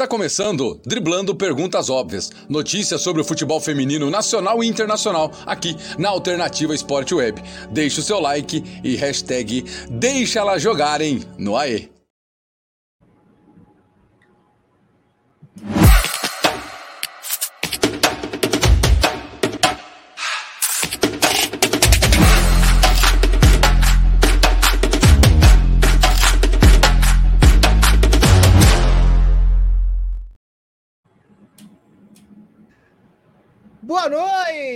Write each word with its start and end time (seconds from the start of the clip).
Está 0.00 0.08
começando 0.08 0.80
Driblando 0.82 1.34
Perguntas 1.34 1.90
Óbvias. 1.90 2.30
Notícias 2.48 3.02
sobre 3.02 3.20
o 3.20 3.24
futebol 3.24 3.60
feminino 3.60 4.08
nacional 4.08 4.64
e 4.64 4.66
internacional 4.66 5.30
aqui 5.44 5.76
na 5.98 6.08
Alternativa 6.08 6.74
Esporte 6.74 7.14
Web. 7.14 7.42
Deixe 7.70 8.00
o 8.00 8.02
seu 8.02 8.18
like 8.18 8.64
e 8.82 8.96
hashtag 8.96 9.62
Deixa 9.90 10.40
elas 10.40 10.62
jogarem 10.62 11.20
no 11.36 11.54
AE. 11.54 11.99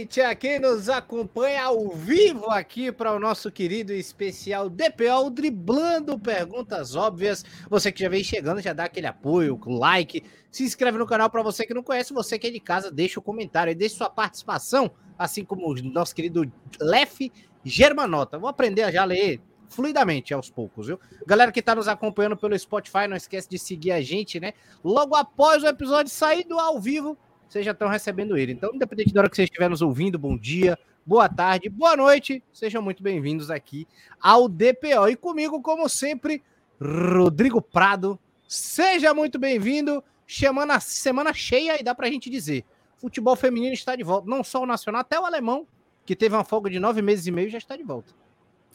Noite 0.05 0.21
a 0.21 0.35
quem 0.35 0.59
nos 0.59 0.91
acompanha 0.91 1.65
ao 1.65 1.89
vivo 1.89 2.51
aqui 2.51 2.93
para 2.93 3.15
o 3.15 3.19
nosso 3.19 3.51
querido 3.51 3.91
especial 3.91 4.69
DPO 4.69 5.31
Driblando 5.31 6.19
Perguntas 6.19 6.95
Óbvias. 6.95 7.43
Você 7.71 7.91
que 7.91 8.03
já 8.03 8.11
vem 8.11 8.23
chegando, 8.23 8.61
já 8.61 8.75
dá 8.75 8.85
aquele 8.85 9.07
apoio, 9.07 9.59
like, 9.65 10.23
se 10.51 10.63
inscreve 10.63 10.99
no 10.99 11.07
canal 11.07 11.31
para 11.31 11.43
você 11.43 11.65
que 11.65 11.73
não 11.73 11.83
conhece, 11.83 12.13
você 12.13 12.39
que 12.39 12.49
é 12.49 12.51
de 12.51 12.61
casa, 12.61 12.91
deixa 12.91 13.19
o 13.19 13.23
comentário 13.23 13.71
e 13.71 13.75
deixa 13.75 13.97
sua 13.97 14.11
participação, 14.11 14.91
assim 15.19 15.43
como 15.43 15.71
o 15.71 15.75
nosso 15.83 16.15
querido 16.15 16.53
Lef 16.79 17.33
Germanota. 17.65 18.39
Vou 18.39 18.51
aprender 18.51 18.83
a 18.83 18.91
já 18.91 19.07
ler 19.07 19.41
fluidamente 19.71 20.35
aos 20.35 20.51
poucos, 20.51 20.89
viu? 20.89 21.01
Galera 21.27 21.51
que 21.51 21.61
está 21.61 21.75
nos 21.75 21.89
acompanhando 21.89 22.37
pelo 22.37 22.59
Spotify, 22.59 23.09
não 23.09 23.17
esquece 23.17 23.49
de 23.49 23.59
seguir 23.59 23.93
a 23.93 24.03
gente, 24.03 24.39
né? 24.39 24.53
Logo 24.85 25.17
após 25.17 25.63
o 25.63 25.67
episódio 25.67 26.13
sair 26.13 26.45
do 26.45 26.59
ao 26.59 26.79
vivo, 26.79 27.17
vocês 27.55 27.65
já 27.65 27.71
estão 27.71 27.89
recebendo 27.89 28.37
ele. 28.37 28.53
Então, 28.53 28.75
independente 28.75 29.15
da 29.15 29.21
hora 29.21 29.31
que 29.31 29.37
você 29.37 29.45
estiver 29.45 29.71
nos 29.71 29.81
ouvindo, 29.81 30.19
bom 30.19 30.37
dia, 30.37 30.77
boa 31.07 31.29
tarde, 31.29 31.69
boa 31.69 31.97
noite, 31.97 32.43
sejam 32.53 32.83
muito 32.83 33.01
bem-vindos 33.01 33.49
aqui 33.49 33.87
ao 34.21 34.49
DPO. 34.49 35.09
E 35.09 35.15
comigo, 35.15 35.63
como 35.63 35.89
sempre, 35.89 36.43
Rodrigo 36.81 37.63
Prado. 37.63 38.19
Seja 38.49 39.15
muito 39.15 39.39
bem-vindo. 39.39 40.03
Chamando 40.27 40.73
a 40.73 40.81
semana 40.81 41.33
cheia 41.33 41.79
e 41.79 41.85
dá 41.85 41.95
pra 41.95 42.11
gente 42.11 42.29
dizer: 42.29 42.65
futebol 42.97 43.37
feminino 43.37 43.73
está 43.73 43.95
de 43.95 44.03
volta. 44.03 44.29
Não 44.29 44.43
só 44.43 44.63
o 44.63 44.67
nacional, 44.67 45.03
até 45.03 45.21
o 45.21 45.25
alemão, 45.25 45.65
que 46.05 46.17
teve 46.17 46.35
uma 46.35 46.45
folga 46.45 46.69
de 46.69 46.81
nove 46.81 47.03
meses 47.03 47.27
e 47.27 47.31
meio, 47.31 47.51
já 47.51 47.59
está 47.59 47.77
de 47.77 47.85
volta. 47.85 48.13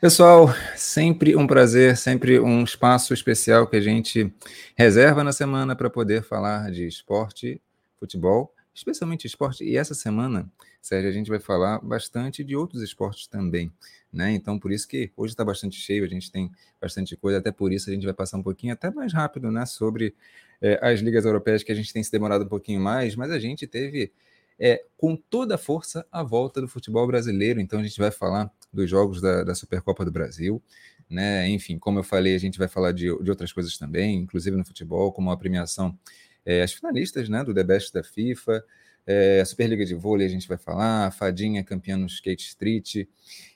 Pessoal, 0.00 0.46
sempre 0.76 1.34
um 1.34 1.44
prazer, 1.44 1.96
sempre 1.96 2.38
um 2.38 2.62
espaço 2.62 3.12
especial 3.12 3.66
que 3.66 3.74
a 3.74 3.80
gente 3.80 4.32
reserva 4.76 5.24
na 5.24 5.32
semana 5.32 5.74
para 5.74 5.90
poder 5.90 6.22
falar 6.22 6.70
de 6.70 6.86
esporte, 6.86 7.60
futebol, 7.98 8.54
especialmente 8.72 9.26
esporte. 9.26 9.64
E 9.64 9.76
essa 9.76 9.94
semana, 9.94 10.48
Sérgio, 10.80 11.10
a 11.10 11.12
gente 11.12 11.28
vai 11.28 11.40
falar 11.40 11.80
bastante 11.80 12.44
de 12.44 12.54
outros 12.54 12.80
esportes 12.80 13.26
também, 13.26 13.72
né? 14.12 14.30
Então, 14.30 14.56
por 14.56 14.70
isso 14.70 14.86
que 14.86 15.10
hoje 15.16 15.32
está 15.32 15.44
bastante 15.44 15.76
cheio, 15.76 16.04
a 16.04 16.08
gente 16.08 16.30
tem 16.30 16.48
bastante 16.80 17.16
coisa, 17.16 17.38
até 17.38 17.50
por 17.50 17.72
isso 17.72 17.90
a 17.90 17.92
gente 17.92 18.04
vai 18.04 18.14
passar 18.14 18.36
um 18.38 18.42
pouquinho 18.42 18.74
até 18.74 18.92
mais 18.92 19.12
rápido, 19.12 19.50
né, 19.50 19.66
sobre 19.66 20.14
é, 20.62 20.78
as 20.80 21.00
ligas 21.00 21.24
europeias 21.24 21.64
que 21.64 21.72
a 21.72 21.74
gente 21.74 21.92
tem 21.92 22.04
se 22.04 22.12
demorado 22.12 22.44
um 22.44 22.48
pouquinho 22.48 22.80
mais, 22.80 23.16
mas 23.16 23.32
a 23.32 23.38
gente 23.40 23.66
teve 23.66 24.12
é, 24.60 24.84
com 24.96 25.16
toda 25.16 25.56
a 25.56 25.58
força 25.58 26.06
a 26.12 26.22
volta 26.22 26.60
do 26.60 26.68
futebol 26.68 27.04
brasileiro. 27.04 27.60
Então 27.60 27.80
a 27.80 27.82
gente 27.82 27.98
vai 27.98 28.12
falar 28.12 28.48
dos 28.72 28.88
jogos 28.88 29.20
da, 29.20 29.44
da 29.44 29.54
Supercopa 29.54 30.04
do 30.04 30.10
Brasil. 30.10 30.62
Né? 31.08 31.48
Enfim, 31.48 31.78
como 31.78 31.98
eu 31.98 32.02
falei, 32.02 32.34
a 32.34 32.38
gente 32.38 32.58
vai 32.58 32.68
falar 32.68 32.92
de, 32.92 33.04
de 33.22 33.30
outras 33.30 33.52
coisas 33.52 33.76
também, 33.78 34.16
inclusive 34.16 34.56
no 34.56 34.64
futebol, 34.64 35.12
como 35.12 35.30
a 35.30 35.36
premiação, 35.36 35.98
é, 36.44 36.62
as 36.62 36.72
finalistas 36.72 37.28
né, 37.28 37.42
do 37.42 37.54
The 37.54 37.64
Best 37.64 37.92
da 37.92 38.02
FIFA, 38.02 38.64
é, 39.06 39.40
a 39.40 39.44
Superliga 39.46 39.86
de 39.86 39.94
Vôlei 39.94 40.26
a 40.26 40.30
gente 40.30 40.46
vai 40.46 40.58
falar, 40.58 41.06
a 41.06 41.10
Fadinha 41.10 41.64
campeã 41.64 41.96
no 41.96 42.06
Skate 42.06 42.46
Street, 42.46 43.08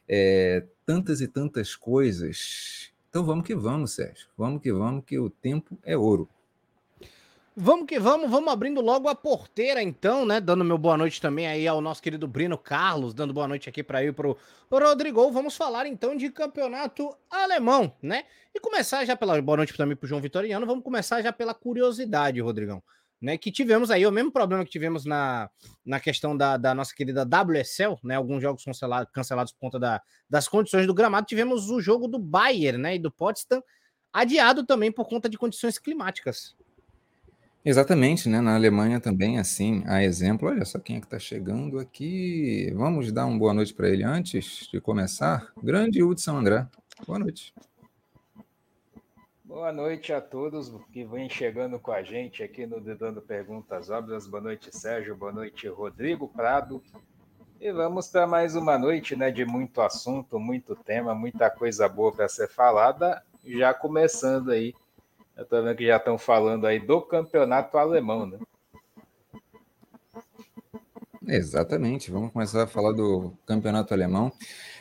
é, 0.08 0.64
tantas 0.86 1.20
e 1.20 1.28
tantas 1.28 1.76
coisas. 1.76 2.90
Então 3.10 3.22
vamos 3.22 3.46
que 3.46 3.54
vamos, 3.54 3.92
Sérgio. 3.92 4.28
Vamos 4.36 4.62
que 4.62 4.72
vamos, 4.72 5.04
que 5.04 5.18
o 5.18 5.28
tempo 5.28 5.78
é 5.84 5.94
ouro. 5.94 6.26
Vamos 7.54 7.86
que 7.86 7.98
vamos, 7.98 8.30
vamos 8.30 8.50
abrindo 8.50 8.80
logo 8.80 9.10
a 9.10 9.14
porteira 9.14 9.82
então, 9.82 10.24
né? 10.24 10.40
Dando 10.40 10.64
meu 10.64 10.78
boa 10.78 10.96
noite 10.96 11.20
também 11.20 11.46
aí 11.46 11.68
ao 11.68 11.82
nosso 11.82 12.00
querido 12.00 12.26
Brino 12.26 12.56
Carlos, 12.56 13.12
dando 13.12 13.34
boa 13.34 13.46
noite 13.46 13.68
aqui 13.68 13.82
para 13.82 14.02
ir 14.02 14.14
pro 14.14 14.38
Rodrigo. 14.70 15.30
Vamos 15.30 15.54
falar 15.54 15.86
então 15.86 16.16
de 16.16 16.30
campeonato 16.30 17.14
alemão, 17.30 17.94
né? 18.00 18.24
E 18.54 18.58
começar 18.58 19.04
já 19.04 19.14
pela 19.14 19.40
boa 19.42 19.58
noite 19.58 19.76
também 19.76 19.94
pro 19.94 20.08
João 20.08 20.22
Vitoriano, 20.22 20.64
vamos 20.64 20.82
começar 20.82 21.20
já 21.20 21.30
pela 21.30 21.52
curiosidade, 21.52 22.40
Rodrigão. 22.40 22.82
Né, 23.20 23.38
que 23.38 23.52
tivemos 23.52 23.88
aí 23.88 24.04
o 24.04 24.10
mesmo 24.10 24.32
problema 24.32 24.64
que 24.64 24.70
tivemos 24.70 25.04
na, 25.04 25.48
na 25.86 26.00
questão 26.00 26.36
da, 26.36 26.56
da 26.56 26.74
nossa 26.74 26.92
querida 26.92 27.22
WSL, 27.22 27.96
né? 28.02 28.16
Alguns 28.16 28.42
jogos 28.42 28.64
cancelados, 28.64 29.12
cancelados 29.12 29.52
por 29.52 29.60
conta 29.60 29.78
da, 29.78 30.02
das 30.28 30.48
condições 30.48 30.86
do 30.86 30.94
gramado. 30.94 31.26
Tivemos 31.26 31.68
o 31.68 31.82
jogo 31.82 32.08
do 32.08 32.18
Bayern, 32.18 32.78
né? 32.78 32.94
E 32.94 32.98
do 32.98 33.12
Potsdam 33.12 33.62
adiado 34.10 34.64
também 34.64 34.90
por 34.90 35.06
conta 35.06 35.28
de 35.28 35.36
condições 35.36 35.78
climáticas. 35.78 36.56
Exatamente, 37.64 38.28
né? 38.28 38.40
Na 38.40 38.56
Alemanha 38.56 38.98
também, 38.98 39.38
assim, 39.38 39.84
a 39.86 40.02
exemplo. 40.02 40.48
Olha 40.48 40.64
só 40.64 40.80
quem 40.80 40.96
é 40.96 41.00
que 41.00 41.06
está 41.06 41.18
chegando 41.18 41.78
aqui. 41.78 42.72
Vamos 42.74 43.12
dar 43.12 43.24
uma 43.24 43.38
boa 43.38 43.54
noite 43.54 43.72
para 43.72 43.88
ele 43.88 44.02
antes 44.02 44.68
de 44.72 44.80
começar. 44.80 45.52
Grande 45.62 46.02
Hudson 46.02 46.38
André. 46.38 46.66
Boa 47.06 47.20
noite. 47.20 47.54
Boa 49.44 49.72
noite 49.72 50.12
a 50.12 50.20
todos 50.20 50.74
que 50.92 51.04
vêm 51.04 51.28
chegando 51.28 51.78
com 51.78 51.92
a 51.92 52.02
gente 52.02 52.42
aqui 52.42 52.66
no 52.66 52.80
Dedando 52.80 53.22
Perguntas 53.22 53.90
Óbvias. 53.90 54.26
Boa 54.26 54.42
noite, 54.42 54.76
Sérgio. 54.76 55.14
Boa 55.14 55.30
noite, 55.30 55.68
Rodrigo 55.68 56.26
Prado. 56.26 56.82
E 57.60 57.70
vamos 57.70 58.08
para 58.08 58.26
mais 58.26 58.56
uma 58.56 58.76
noite 58.76 59.14
né, 59.14 59.30
de 59.30 59.44
muito 59.44 59.80
assunto, 59.80 60.40
muito 60.40 60.74
tema, 60.74 61.14
muita 61.14 61.48
coisa 61.48 61.88
boa 61.88 62.10
para 62.10 62.28
ser 62.28 62.48
falada. 62.48 63.22
Já 63.44 63.72
começando 63.72 64.50
aí 64.50 64.74
eu 65.42 65.46
tô 65.46 65.62
vendo 65.62 65.76
que 65.76 65.86
já 65.86 65.96
estão 65.96 66.16
falando 66.16 66.66
aí 66.66 66.78
do 66.78 67.02
campeonato 67.02 67.76
alemão, 67.76 68.26
né? 68.26 68.38
Exatamente, 71.26 72.10
vamos 72.10 72.32
começar 72.32 72.64
a 72.64 72.66
falar 72.66 72.92
do 72.92 73.32
campeonato 73.46 73.94
alemão. 73.94 74.32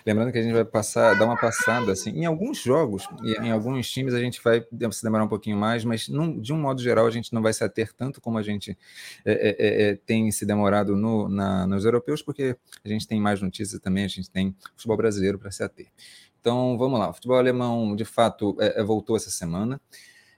Lembrando 0.03 0.31
que 0.31 0.39
a 0.39 0.41
gente 0.41 0.53
vai 0.53 0.65
passar, 0.65 1.13
dar 1.17 1.25
uma 1.25 1.39
passada 1.39 1.91
assim, 1.91 2.09
em 2.09 2.25
alguns 2.25 2.59
jogos 2.59 3.07
e 3.23 3.33
em 3.33 3.51
alguns 3.51 3.89
times 3.89 4.15
a 4.15 4.19
gente 4.19 4.41
vai 4.43 4.65
se 4.91 5.03
demorar 5.03 5.23
um 5.23 5.27
pouquinho 5.27 5.55
mais, 5.55 5.85
mas 5.85 6.07
de 6.41 6.51
um 6.51 6.57
modo 6.57 6.81
geral 6.81 7.05
a 7.05 7.11
gente 7.11 7.31
não 7.31 7.43
vai 7.43 7.53
se 7.53 7.63
ater 7.63 7.93
tanto 7.93 8.19
como 8.19 8.39
a 8.39 8.41
gente 8.41 8.75
é, 9.23 9.31
é, 9.31 9.49
é, 9.49 9.89
é 9.91 9.95
tem 9.95 10.31
se 10.31 10.43
demorado 10.43 10.95
no, 10.95 11.29
na, 11.29 11.67
nos 11.67 11.85
europeus, 11.85 12.23
porque 12.23 12.57
a 12.83 12.87
gente 12.87 13.07
tem 13.07 13.21
mais 13.21 13.39
notícias 13.39 13.79
também, 13.79 14.03
a 14.03 14.07
gente 14.07 14.29
tem 14.29 14.55
futebol 14.75 14.97
brasileiro 14.97 15.37
para 15.37 15.51
se 15.51 15.63
ater. 15.63 15.87
Então 16.41 16.75
vamos 16.75 16.99
lá, 16.99 17.11
o 17.11 17.13
futebol 17.13 17.37
alemão 17.37 17.95
de 17.95 18.03
fato 18.03 18.57
é, 18.59 18.81
é, 18.81 18.83
voltou 18.83 19.15
essa 19.15 19.29
semana. 19.29 19.79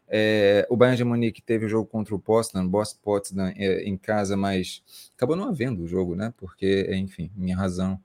É, 0.08 0.66
o 0.70 0.78
Bayern 0.78 0.98
de 0.98 1.04
Munique 1.04 1.42
teve 1.42 1.66
o 1.66 1.70
jogo 1.70 1.88
contra 1.90 2.14
o 2.14 2.20
Potsdam, 2.20 2.68
Boss 2.68 2.94
Potsdam 2.94 3.52
é, 3.56 3.84
em 3.84 3.98
casa, 3.98 4.38
mas 4.38 4.84
acabou 5.16 5.36
não 5.36 5.50
havendo 5.50 5.84
o 5.84 5.88
jogo, 5.88 6.16
né? 6.16 6.34
Porque, 6.38 6.90
enfim, 6.94 7.32
minha 7.36 7.56
razão 7.56 8.00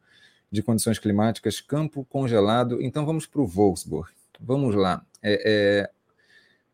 de 0.51 0.63
condições 0.63 0.99
climáticas, 0.99 1.61
campo 1.61 2.05
congelado. 2.05 2.81
Então 2.83 3.05
vamos 3.05 3.27
para 3.27 3.41
o 3.41 3.47
Wolfsburg. 3.47 4.11
Vamos 4.41 4.75
lá. 4.75 5.05
É, 5.23 5.43
é, 5.45 5.91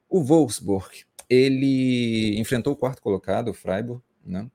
o 0.08 0.22
Wolfsburg, 0.22 1.04
ele 1.28 2.38
enfrentou 2.38 2.72
o 2.72 2.76
quarto 2.76 3.02
colocado, 3.02 3.48
o 3.48 3.54
Freiburg, 3.54 4.02
né? 4.24 4.48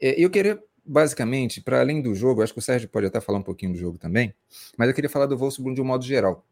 É, 0.00 0.20
eu 0.22 0.28
queria 0.28 0.62
basicamente, 0.84 1.62
para 1.62 1.80
além 1.80 2.02
do 2.02 2.14
jogo, 2.14 2.42
acho 2.42 2.52
que 2.52 2.58
o 2.58 2.62
Sérgio 2.62 2.88
pode 2.88 3.06
até 3.06 3.20
falar 3.20 3.38
um 3.38 3.42
pouquinho 3.42 3.72
do 3.72 3.78
jogo 3.78 3.96
também, 3.96 4.34
mas 4.76 4.88
eu 4.88 4.94
queria 4.94 5.08
falar 5.08 5.26
do 5.26 5.36
Wolfsburg 5.36 5.74
de 5.74 5.80
um 5.80 5.84
modo 5.84 6.04
geral. 6.04 6.44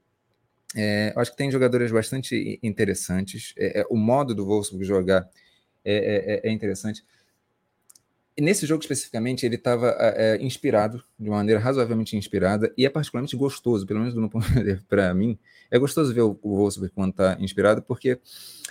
É, 0.76 1.12
acho 1.16 1.30
que 1.30 1.36
tem 1.36 1.50
jogadores 1.50 1.90
bastante 1.90 2.58
interessantes. 2.62 3.52
É, 3.56 3.80
é, 3.80 3.86
o 3.90 3.96
modo 3.96 4.34
do 4.34 4.46
Wolfsburg 4.46 4.84
jogar 4.84 5.28
é, 5.84 6.42
é, 6.44 6.48
é 6.48 6.52
interessante. 6.52 7.04
nesse 8.38 8.64
jogo 8.66 8.82
especificamente, 8.82 9.44
ele 9.44 9.56
estava 9.56 9.94
inspirado, 10.40 11.02
de 11.18 11.28
uma 11.28 11.38
maneira 11.38 11.60
razoavelmente 11.60 12.16
inspirada, 12.16 12.72
e 12.76 12.86
é 12.86 12.90
particularmente 12.90 13.36
gostoso, 13.36 13.86
pelo 13.86 14.00
menos 14.00 14.14
para 14.88 15.12
mim. 15.14 15.38
É 15.70 15.78
gostoso 15.78 16.14
ver 16.14 16.22
o, 16.22 16.38
o 16.42 16.56
Wolfsburg 16.56 16.94
quando 16.94 17.10
está 17.10 17.36
inspirado, 17.38 17.82
porque 17.82 18.18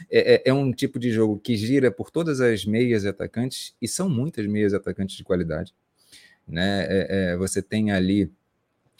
é, 0.09 0.51
um 0.51 0.71
tipo 0.71 0.97
de 0.97 1.11
jogo 1.11 1.39
que 1.39 1.55
gira 1.55 1.91
por 1.91 2.09
todas 2.09 2.41
as 2.41 2.65
meias 2.65 3.03
e 3.03 3.09
atacantes, 3.09 3.75
e 3.81 3.87
são 3.87 4.09
muitas 4.09 4.47
meias 4.47 4.73
e 4.73 4.75
atacantes 4.75 5.15
de 5.15 5.23
qualidade. 5.23 5.73
Né? 6.47 7.37
você 7.37 7.61
tem 7.61 7.91
ali 7.91 8.29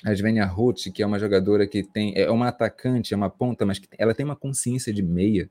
a 0.04 0.14
Svenja 0.16 0.46
Ruth, 0.46 0.92
que 0.94 1.04
é 1.04 1.06
uma 1.06 1.20
jogadora 1.20 1.68
que 1.68 1.84
tem 1.84 2.14
é 2.16 2.30
uma 2.30 2.48
atacante, 2.48 3.14
é 3.14 3.18
uma 3.18 3.30
ponta, 3.30 3.66
mas 3.66 3.82
ela 3.98 4.14
tem 4.14 4.26
uma 4.26 4.36
consciência 4.36 4.94
de 4.94 5.02
meia 5.02 5.50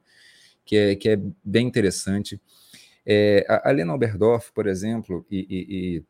que 0.64 0.76
é, 0.76 0.96
que 0.96 1.08
é 1.08 1.20
bem 1.44 1.66
interessante. 1.66 2.40
É, 3.04 3.44
a 3.48 3.70
Lena 3.70 3.94
Oberdorf, 3.94 4.52
por 4.52 4.66
exemplo, 4.66 5.26
e, 5.30 5.46
e, 5.48 5.96
e 5.96 6.04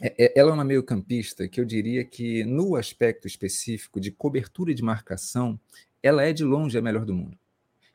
é, 0.00 0.24
é, 0.24 0.32
ela 0.40 0.50
é 0.50 0.54
uma 0.54 0.64
meio-campista 0.64 1.46
que 1.46 1.60
eu 1.60 1.64
diria 1.64 2.04
que, 2.04 2.44
no 2.44 2.76
aspecto 2.76 3.26
específico 3.26 4.00
de 4.00 4.10
cobertura 4.10 4.74
de 4.74 4.82
marcação, 4.82 5.58
ela 6.02 6.22
é 6.24 6.32
de 6.32 6.44
longe 6.44 6.76
a 6.76 6.82
melhor 6.82 7.04
do 7.04 7.14
mundo. 7.14 7.38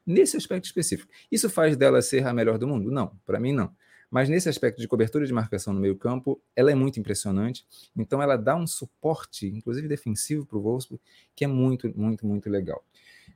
nesse 0.06 0.38
aspecto 0.38 0.66
específico. 0.66 1.12
Isso 1.32 1.50
faz 1.50 1.78
dela 1.78 2.02
ser 2.02 2.26
a 2.26 2.34
melhor 2.34 2.58
do 2.58 2.68
mundo? 2.68 2.90
Não, 2.90 3.12
para 3.26 3.40
mim 3.40 3.54
não. 3.54 3.72
Mas 4.10 4.28
nesse 4.28 4.50
aspecto 4.50 4.80
de 4.80 4.88
cobertura 4.88 5.26
de 5.26 5.34
marcação 5.34 5.74
no 5.74 5.80
meio-campo, 5.80 6.42
ela 6.56 6.72
é 6.72 6.76
muito 6.76 7.00
impressionante. 7.00 7.66
Então, 7.96 8.22
ela 8.22 8.36
dá 8.36 8.56
um 8.56 8.66
suporte, 8.66 9.48
inclusive 9.48 9.88
defensivo, 9.88 10.46
para 10.46 10.58
o 10.58 10.62
Wolfsburg, 10.62 11.02
que 11.36 11.44
é 11.44 11.48
muito, 11.48 11.92
muito, 11.98 12.26
muito 12.26 12.50
legal. 12.50 12.84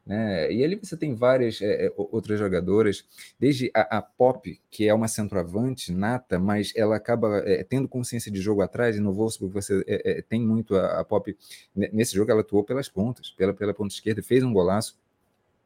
Né? 0.06 0.52
E 0.52 0.64
ali 0.64 0.76
você 0.76 0.98
tem 0.98 1.14
várias 1.14 1.62
é, 1.62 1.92
outras 1.96 2.38
jogadoras, 2.40 3.06
desde 3.40 3.72
a, 3.74 3.98
a, 3.98 4.02
Pop, 4.02 4.60
que 4.70 4.88
é 4.88 4.94
uma 4.94 5.08
centroavante 5.08 5.94
nata, 5.94 6.40
mas 6.40 6.74
ela 6.76 6.96
acaba 6.96 7.38
é, 7.46 7.64
tendo 7.64 7.88
consciência 7.88 8.32
de 8.32 8.42
jogo 8.42 8.62
atrás, 8.62 8.98
e 8.98 9.00
no 9.00 9.14
Wolfsburg 9.14 9.54
você 9.54 9.84
é, 9.88 10.22
tem 10.22 10.42
muito 10.42 10.76
a, 10.76 11.00
a, 11.00 11.06
Pop. 11.06 11.36
Nesse 11.76 12.16
jogo 12.16 12.32
ela 12.32 12.42
atuou 12.42 12.64
pelas 12.64 12.90
pontas, 12.90 13.30
pela, 13.32 13.54
pela 13.54 13.74
ponta 13.74 13.94
esquerda, 13.94 14.22
fez 14.22 14.44
um 14.44 14.52
golaço. 14.52 14.98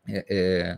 É, 0.08 0.78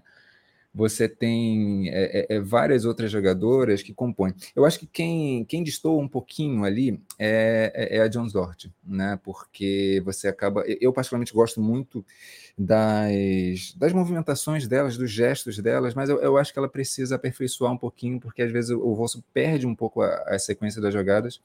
você 0.74 1.10
tem 1.10 1.89
é, 1.89 2.19
é, 2.19 2.36
é, 2.36 2.39
várias 2.39 2.86
outras 2.86 3.12
jogadoras 3.12 3.81
que 3.81 3.94
compõem. 3.94 4.33
Eu 4.56 4.66
acho 4.66 4.80
que 4.80 4.86
quem, 4.86 5.44
quem 5.45 5.63
distou 5.63 6.00
um 6.00 6.07
pouquinho 6.07 6.63
ali 6.63 7.01
é, 7.18 7.71
é, 7.74 7.98
é 7.98 8.01
a 8.01 8.07
Jones 8.07 8.33
Dort, 8.33 8.68
né? 8.86 9.19
Porque 9.24 10.01
você 10.06 10.27
acaba. 10.27 10.63
Eu, 10.80 10.94
particularmente, 10.94 11.33
gosto 11.33 11.60
muito 11.60 12.06
das, 12.57 13.74
das 13.75 13.94
movimentações 13.94 14.68
delas, 14.68 14.95
dos 14.95 15.12
gestos 15.12 15.57
delas, 15.57 15.95
mas 15.95 16.10
eu, 16.10 16.21
eu 16.21 16.38
acho 16.38 16.54
que 16.54 16.60
ela 16.60 16.69
precisa 16.69 17.15
aperfeiçoar 17.15 17.72
um 17.72 17.77
pouquinho, 17.77 18.19
porque 18.19 18.44
às 18.44 18.51
vezes 18.51 18.69
o, 18.69 18.80
o 18.80 18.95
Vosso 18.95 19.24
perde 19.33 19.65
um 19.65 19.75
pouco 19.75 20.01
a, 20.01 20.24
a 20.27 20.39
sequência 20.39 20.81
das 20.81 20.94
jogadas. 20.94 21.42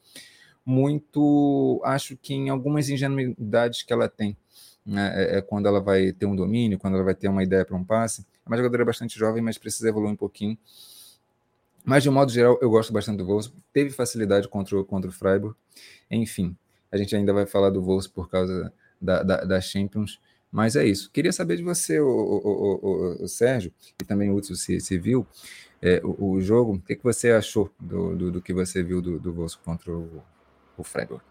Muito, 0.66 1.80
acho 1.84 2.16
que 2.16 2.34
em 2.34 2.48
algumas 2.50 2.88
ingenuidades 2.88 3.82
que 3.82 3.92
ela 3.92 4.08
tem. 4.08 4.36
Né? 4.84 5.12
É, 5.14 5.38
é 5.38 5.42
quando 5.42 5.66
ela 5.66 5.80
vai 5.80 6.12
ter 6.12 6.26
um 6.26 6.36
domínio, 6.36 6.78
quando 6.78 6.94
ela 6.94 7.04
vai 7.04 7.14
ter 7.14 7.28
uma 7.28 7.42
ideia 7.42 7.64
para 7.64 7.76
um 7.76 7.84
passe 7.84 8.26
é 8.44 8.48
uma 8.48 8.56
jogadora 8.56 8.84
bastante 8.84 9.18
jovem, 9.18 9.42
mas 9.42 9.58
precisa 9.58 9.88
evoluir 9.88 10.12
um 10.12 10.16
pouquinho. 10.16 10.58
Mas, 11.84 12.02
de 12.02 12.08
um 12.08 12.12
modo 12.12 12.32
geral, 12.32 12.58
eu 12.62 12.70
gosto 12.70 12.92
bastante 12.92 13.18
do 13.18 13.26
Wolfsburg. 13.26 13.62
Teve 13.72 13.90
facilidade 13.90 14.48
contra 14.48 14.78
o, 14.78 14.84
contra 14.84 15.10
o 15.10 15.12
Freiburg. 15.12 15.54
Enfim, 16.10 16.56
a 16.90 16.96
gente 16.96 17.14
ainda 17.14 17.32
vai 17.32 17.46
falar 17.46 17.70
do 17.70 17.82
Wolfsburg 17.82 18.14
por 18.14 18.30
causa 18.30 18.72
da, 19.00 19.22
da, 19.22 19.44
da 19.44 19.60
Champions. 19.60 20.18
Mas 20.50 20.76
é 20.76 20.86
isso. 20.86 21.10
Queria 21.10 21.32
saber 21.32 21.56
de 21.56 21.62
você, 21.62 22.00
o, 22.00 22.08
o, 22.08 23.20
o, 23.20 23.24
o 23.24 23.28
Sérgio, 23.28 23.72
e 24.00 24.04
também 24.04 24.30
o 24.30 24.36
Hudson, 24.36 24.54
se, 24.54 24.80
se 24.80 24.96
viu 24.96 25.26
é, 25.82 26.00
o, 26.02 26.40
jogo. 26.40 26.74
O 26.74 26.80
que, 26.80 26.96
que 26.96 27.04
você 27.04 27.32
achou 27.32 27.70
do, 27.78 28.16
do, 28.16 28.30
do, 28.30 28.40
que 28.40 28.54
você 28.54 28.82
viu 28.82 29.02
do, 29.02 29.18
do 29.18 29.32
Wolfsburg 29.32 29.64
contra 29.64 29.92
o, 29.92 30.22
o 30.78 30.84
Freiburg? 30.84 31.22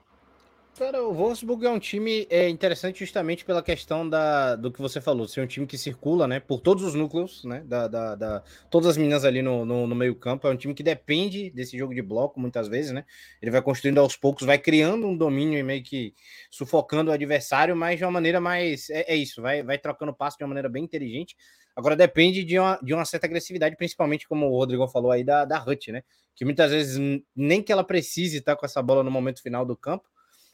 Cara, 0.75 1.03
o 1.03 1.13
Wolfsburg 1.13 1.67
é 1.67 1.69
um 1.69 1.77
time 1.77 2.25
é 2.31 2.49
interessante 2.49 2.97
justamente 2.97 3.45
pela 3.45 3.61
questão 3.61 4.09
da, 4.09 4.55
do 4.55 4.71
que 4.71 4.81
você 4.81 4.99
falou, 4.99 5.27
ser 5.27 5.41
um 5.41 5.45
time 5.45 5.67
que 5.67 5.77
circula, 5.77 6.27
né, 6.27 6.39
por 6.39 6.61
todos 6.61 6.83
os 6.83 6.95
núcleos, 6.95 7.43
né, 7.43 7.63
da, 7.63 7.87
da, 7.87 8.15
da 8.15 8.43
todas 8.71 8.89
as 8.89 8.97
meninas 8.97 9.23
ali 9.23 9.43
no, 9.43 9.65
no, 9.65 9.85
no, 9.85 9.95
meio 9.95 10.15
campo, 10.15 10.47
é 10.47 10.51
um 10.51 10.57
time 10.57 10.73
que 10.73 10.81
depende 10.81 11.51
desse 11.51 11.77
jogo 11.77 11.93
de 11.93 12.01
bloco 12.01 12.39
muitas 12.39 12.67
vezes, 12.67 12.91
né, 12.91 13.05
ele 13.39 13.51
vai 13.51 13.61
construindo 13.61 13.99
aos 13.99 14.17
poucos, 14.17 14.47
vai 14.47 14.57
criando 14.57 15.05
um 15.05 15.15
domínio 15.15 15.59
e 15.59 15.63
meio 15.63 15.83
que 15.83 16.15
sufocando 16.49 17.11
o 17.11 17.13
adversário, 17.13 17.75
mas 17.75 17.99
de 17.99 18.03
uma 18.03 18.11
maneira 18.11 18.41
mais, 18.41 18.89
é, 18.89 19.13
é 19.13 19.15
isso, 19.15 19.43
vai, 19.43 19.61
vai 19.61 19.77
trocando 19.77 20.11
passo 20.11 20.39
de 20.39 20.43
uma 20.43 20.49
maneira 20.49 20.69
bem 20.69 20.83
inteligente, 20.83 21.37
agora 21.75 21.95
depende 21.95 22.43
de 22.43 22.57
uma, 22.57 22.79
de 22.81 22.95
uma 22.95 23.05
certa 23.05 23.27
agressividade, 23.27 23.75
principalmente 23.77 24.27
como 24.27 24.47
o 24.47 24.57
Rodrigo 24.57 24.87
falou 24.87 25.11
aí, 25.11 25.23
da, 25.23 25.45
da 25.45 25.63
Hut, 25.63 25.91
né, 25.91 26.01
que 26.35 26.43
muitas 26.43 26.71
vezes 26.71 26.99
nem 27.35 27.61
que 27.61 27.71
ela 27.71 27.83
precise 27.83 28.37
estar 28.37 28.55
com 28.55 28.65
essa 28.65 28.81
bola 28.81 29.03
no 29.03 29.11
momento 29.11 29.39
final 29.39 29.63
do 29.63 29.77
campo, 29.77 30.11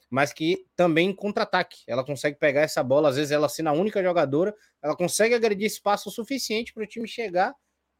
mas 0.09 0.33
que 0.33 0.65
também 0.75 1.13
contra-ataque. 1.13 1.83
Ela 1.87 2.03
consegue 2.03 2.37
pegar 2.37 2.61
essa 2.61 2.83
bola, 2.83 3.09
às 3.09 3.15
vezes 3.15 3.31
ela 3.31 3.47
sendo 3.47 3.69
a 3.69 3.73
única 3.73 4.01
jogadora, 4.01 4.55
ela 4.81 4.95
consegue 4.95 5.35
agredir 5.35 5.67
espaço 5.67 6.09
suficiente 6.09 6.73
para 6.73 6.83
o 6.83 6.87
time 6.87 7.07
chegar 7.07 7.53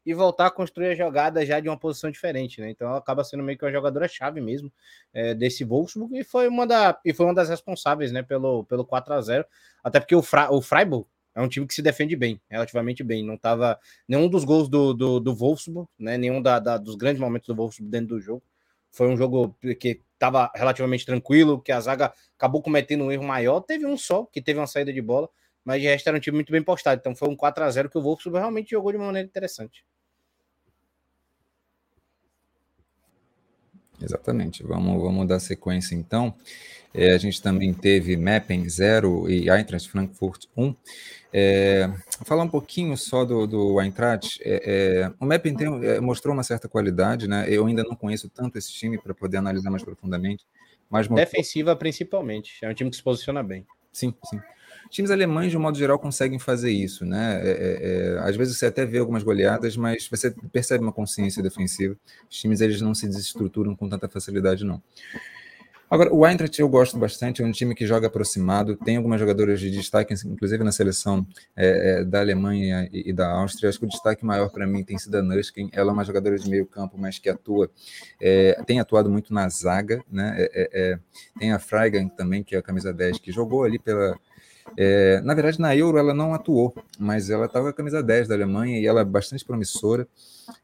e 0.04 0.14
voltar 0.14 0.46
a 0.46 0.50
construir 0.50 0.88
a 0.88 0.94
jogada 0.94 1.44
já 1.44 1.60
de 1.60 1.68
uma 1.68 1.78
posição 1.78 2.10
diferente, 2.10 2.60
né? 2.60 2.70
Então 2.70 2.88
ela 2.88 2.98
acaba 2.98 3.22
sendo 3.22 3.42
meio 3.42 3.58
que 3.58 3.64
uma 3.64 3.72
jogadora 3.72 4.08
chave 4.08 4.40
mesmo 4.40 4.72
é, 5.12 5.34
desse 5.34 5.62
Wolfsburg 5.62 6.18
e 6.18 6.24
foi 6.24 6.48
uma 6.48 6.66
da 6.66 6.98
e 7.04 7.12
foi 7.12 7.26
uma 7.26 7.34
das 7.34 7.48
responsáveis, 7.48 8.10
né, 8.10 8.22
pelo 8.22 8.64
pelo 8.64 8.84
4 8.84 9.14
a 9.14 9.20
0, 9.20 9.44
até 9.84 10.00
porque 10.00 10.14
o, 10.14 10.22
Fra, 10.22 10.50
o 10.50 10.62
Freiburg 10.62 11.06
é 11.34 11.40
um 11.40 11.48
time 11.48 11.66
que 11.66 11.74
se 11.74 11.82
defende 11.82 12.16
bem, 12.16 12.40
relativamente 12.48 13.04
bem. 13.04 13.24
Não 13.24 13.36
tava 13.36 13.78
nenhum 14.08 14.28
dos 14.28 14.44
gols 14.44 14.68
do, 14.68 14.92
do, 14.92 15.20
do 15.20 15.34
Wolfsburg, 15.34 15.88
né? 15.98 16.18
Nenhum 16.18 16.42
da, 16.42 16.58
da, 16.58 16.76
dos 16.76 16.96
grandes 16.96 17.20
momentos 17.20 17.46
do 17.46 17.54
Wolfsburg 17.54 17.90
dentro 17.90 18.16
do 18.16 18.20
jogo. 18.20 18.42
Foi 18.90 19.08
um 19.08 19.16
jogo 19.16 19.56
que 19.78 20.00
estava 20.20 20.52
relativamente 20.54 21.06
tranquilo, 21.06 21.62
que 21.62 21.72
a 21.72 21.80
zaga 21.80 22.12
acabou 22.36 22.62
cometendo 22.62 23.04
um 23.04 23.10
erro 23.10 23.24
maior. 23.24 23.60
Teve 23.60 23.86
um 23.86 23.96
só, 23.96 24.26
que 24.26 24.42
teve 24.42 24.60
uma 24.60 24.66
saída 24.66 24.92
de 24.92 25.00
bola, 25.00 25.30
mas 25.64 25.80
de 25.80 25.88
resto 25.88 26.06
era 26.08 26.16
um 26.18 26.20
time 26.20 26.34
muito 26.34 26.52
bem 26.52 26.62
postado. 26.62 27.00
Então 27.00 27.16
foi 27.16 27.28
um 27.28 27.34
4 27.34 27.64
a 27.64 27.70
0 27.70 27.88
que 27.88 27.96
o 27.96 28.02
Wolfsburg 28.02 28.38
realmente 28.38 28.70
jogou 28.70 28.92
de 28.92 28.98
uma 28.98 29.06
maneira 29.06 29.26
interessante. 29.26 29.82
Exatamente. 34.00 34.62
Vamos, 34.62 35.02
vamos 35.02 35.26
dar 35.26 35.40
sequência 35.40 35.94
então. 35.94 36.34
É, 36.92 37.12
a 37.12 37.18
gente 37.18 37.40
também 37.40 37.72
teve 37.72 38.16
Meppen 38.16 38.68
0 38.68 39.30
e 39.30 39.48
Eintracht 39.48 39.88
Frankfurt 39.88 40.46
1. 40.56 40.74
É, 41.32 41.88
falar 42.24 42.42
um 42.42 42.48
pouquinho 42.48 42.96
só 42.96 43.24
do, 43.24 43.46
do 43.46 43.80
Eintracht. 43.80 44.40
É, 44.42 45.04
é 45.04 45.12
o 45.20 45.24
Meppen 45.24 45.54
tem, 45.54 45.84
é, 45.86 46.00
mostrou 46.00 46.34
uma 46.34 46.42
certa 46.42 46.68
qualidade, 46.68 47.28
né? 47.28 47.46
Eu 47.48 47.66
ainda 47.66 47.84
não 47.84 47.94
conheço 47.94 48.28
tanto 48.28 48.58
esse 48.58 48.72
time 48.72 48.98
para 48.98 49.14
poder 49.14 49.36
analisar 49.36 49.70
mais 49.70 49.84
profundamente. 49.84 50.44
Mas. 50.88 51.06
Defensiva, 51.06 51.76
principalmente. 51.76 52.58
É 52.62 52.68
um 52.68 52.74
time 52.74 52.90
que 52.90 52.96
se 52.96 53.02
posiciona 53.02 53.42
bem. 53.42 53.64
Sim, 53.92 54.12
sim. 54.24 54.40
Times 54.90 55.12
alemães, 55.12 55.52
de 55.52 55.56
um 55.56 55.60
modo 55.60 55.78
geral, 55.78 56.00
conseguem 56.00 56.40
fazer 56.40 56.72
isso, 56.72 57.04
né? 57.04 57.40
É, 57.44 57.50
é, 57.50 58.18
às 58.28 58.34
vezes 58.34 58.58
você 58.58 58.66
até 58.66 58.84
vê 58.84 58.98
algumas 58.98 59.22
goleadas, 59.22 59.76
mas 59.76 60.08
você 60.08 60.32
percebe 60.52 60.82
uma 60.82 60.92
consciência 60.92 61.40
defensiva. 61.40 61.96
Os 62.28 62.36
times 62.36 62.60
eles 62.60 62.80
não 62.80 62.92
se 62.92 63.06
desestruturam 63.06 63.76
com 63.76 63.88
tanta 63.88 64.08
facilidade, 64.08 64.64
não. 64.64 64.82
Agora, 65.90 66.14
o 66.14 66.24
Eintracht 66.24 66.56
eu 66.60 66.68
gosto 66.68 66.96
bastante, 66.96 67.42
é 67.42 67.44
um 67.44 67.50
time 67.50 67.74
que 67.74 67.84
joga 67.84 68.06
aproximado, 68.06 68.76
tem 68.76 68.96
algumas 68.96 69.18
jogadoras 69.18 69.58
de 69.58 69.72
destaque, 69.72 70.14
inclusive 70.24 70.62
na 70.62 70.70
seleção 70.70 71.26
é, 71.56 72.02
é, 72.02 72.04
da 72.04 72.20
Alemanha 72.20 72.88
e, 72.92 73.10
e, 73.10 73.12
da 73.12 73.28
Áustria. 73.28 73.68
Acho 73.68 73.80
que 73.80 73.86
o 73.86 73.88
destaque 73.88 74.24
maior 74.24 74.50
para 74.50 74.68
mim 74.68 74.84
tem 74.84 74.96
sido 74.96 75.16
a 75.16 75.22
Nuskin, 75.22 75.68
ela 75.72 75.90
é 75.90 75.92
uma 75.92 76.04
jogadora 76.04 76.38
de 76.38 76.48
meio 76.48 76.64
campo, 76.64 76.96
mas 76.96 77.18
que 77.18 77.28
atua, 77.28 77.68
é, 78.20 78.62
tem 78.64 78.78
atuado 78.78 79.10
muito 79.10 79.34
na 79.34 79.48
zaga, 79.48 80.00
né? 80.08 80.36
É, 80.38 80.50
é, 80.54 80.92
é, 80.92 80.98
tem 81.40 81.52
a 81.52 81.58
Freigang 81.58 82.08
também, 82.16 82.44
que 82.44 82.54
é 82.54 82.58
a 82.60 82.62
camisa 82.62 82.92
10, 82.92 83.18
que 83.18 83.32
jogou 83.32 83.64
ali 83.64 83.80
pela, 83.80 84.16
é, 84.76 85.20
na 85.22 85.34
verdade, 85.34 85.58
na 85.58 85.74
Euro 85.74 85.98
ela 85.98 86.14
não 86.14 86.32
atuou, 86.32 86.72
mas 87.00 87.30
ela 87.30 87.46
estava 87.46 87.64
com 87.64 87.70
a 87.70 87.74
camisa 87.74 88.00
10 88.00 88.28
da 88.28 88.36
Alemanha 88.36 88.78
e 88.78 88.86
ela 88.86 89.00
é 89.00 89.04
bastante 89.04 89.44
promissora, 89.44 90.06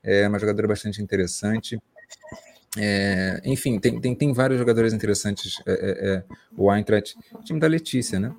é 0.04 0.28
uma 0.28 0.38
jogadora 0.38 0.68
bastante 0.68 1.02
interessante. 1.02 1.80
É, 2.76 3.40
enfim, 3.45 3.78
tem, 3.78 3.99
tem, 4.00 4.14
tem 4.14 4.33
vários 4.33 4.59
jogadores 4.59 4.92
interessantes. 4.92 5.61
É, 5.66 5.73
é, 5.73 6.09
é 6.09 6.25
o 6.56 6.73
Eintracht, 6.73 7.16
o 7.33 7.42
time 7.42 7.59
da 7.59 7.66
Letícia, 7.66 8.21
né? 8.21 8.35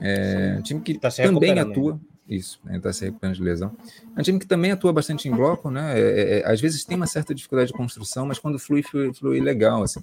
É, 0.00 0.56
um 0.58 0.62
time 0.62 0.80
que 0.80 0.98
tá 0.98 1.10
também 1.10 1.58
atua. 1.58 2.00
Isso, 2.28 2.60
ele 2.66 2.78
está 2.78 2.92
se 2.92 3.04
recuperando 3.04 3.36
de 3.36 3.42
lesão. 3.42 3.76
É 4.16 4.20
um 4.20 4.22
time 4.22 4.38
que 4.38 4.46
também 4.46 4.70
atua 4.70 4.92
bastante 4.92 5.28
em 5.28 5.32
bloco, 5.32 5.70
né? 5.70 5.98
É, 5.98 6.38
é, 6.38 6.50
às 6.50 6.60
vezes 6.60 6.84
tem 6.84 6.96
uma 6.96 7.06
certa 7.06 7.34
dificuldade 7.34 7.72
de 7.72 7.76
construção, 7.76 8.26
mas 8.26 8.38
quando 8.38 8.58
flui, 8.58 8.82
flui, 8.82 9.12
flui 9.12 9.40
legal, 9.40 9.82
assim. 9.82 10.00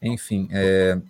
Enfim, 0.00 0.48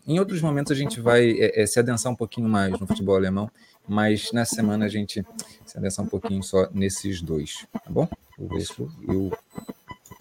em 0.07 0.19
outros 0.19 0.41
momentos 0.41 0.73
a 0.73 0.75
gente 0.75 0.99
vai 0.99 1.37
se 1.67 1.79
adensar 1.79 2.11
um 2.11 2.17
pouquinho 2.17 2.49
mais 2.49 2.73
no 2.81 2.87
futebol 2.87 3.17
alemão, 3.17 3.51
mas 3.87 4.33
nessa 4.33 4.55
semana 4.55 4.87
a 4.87 4.89
gente 4.89 5.23
se 5.67 5.77
adensar 5.77 6.07
um 6.07 6.09
pouquinho 6.09 6.43
só 6.43 6.71
nesses 6.73 7.21
dois, 7.21 7.67
tá 7.71 7.91
bom? 7.91 8.09
O 8.39 8.47
Wolfsburg 8.47 8.91
e 9.07 9.11
o 9.15 9.31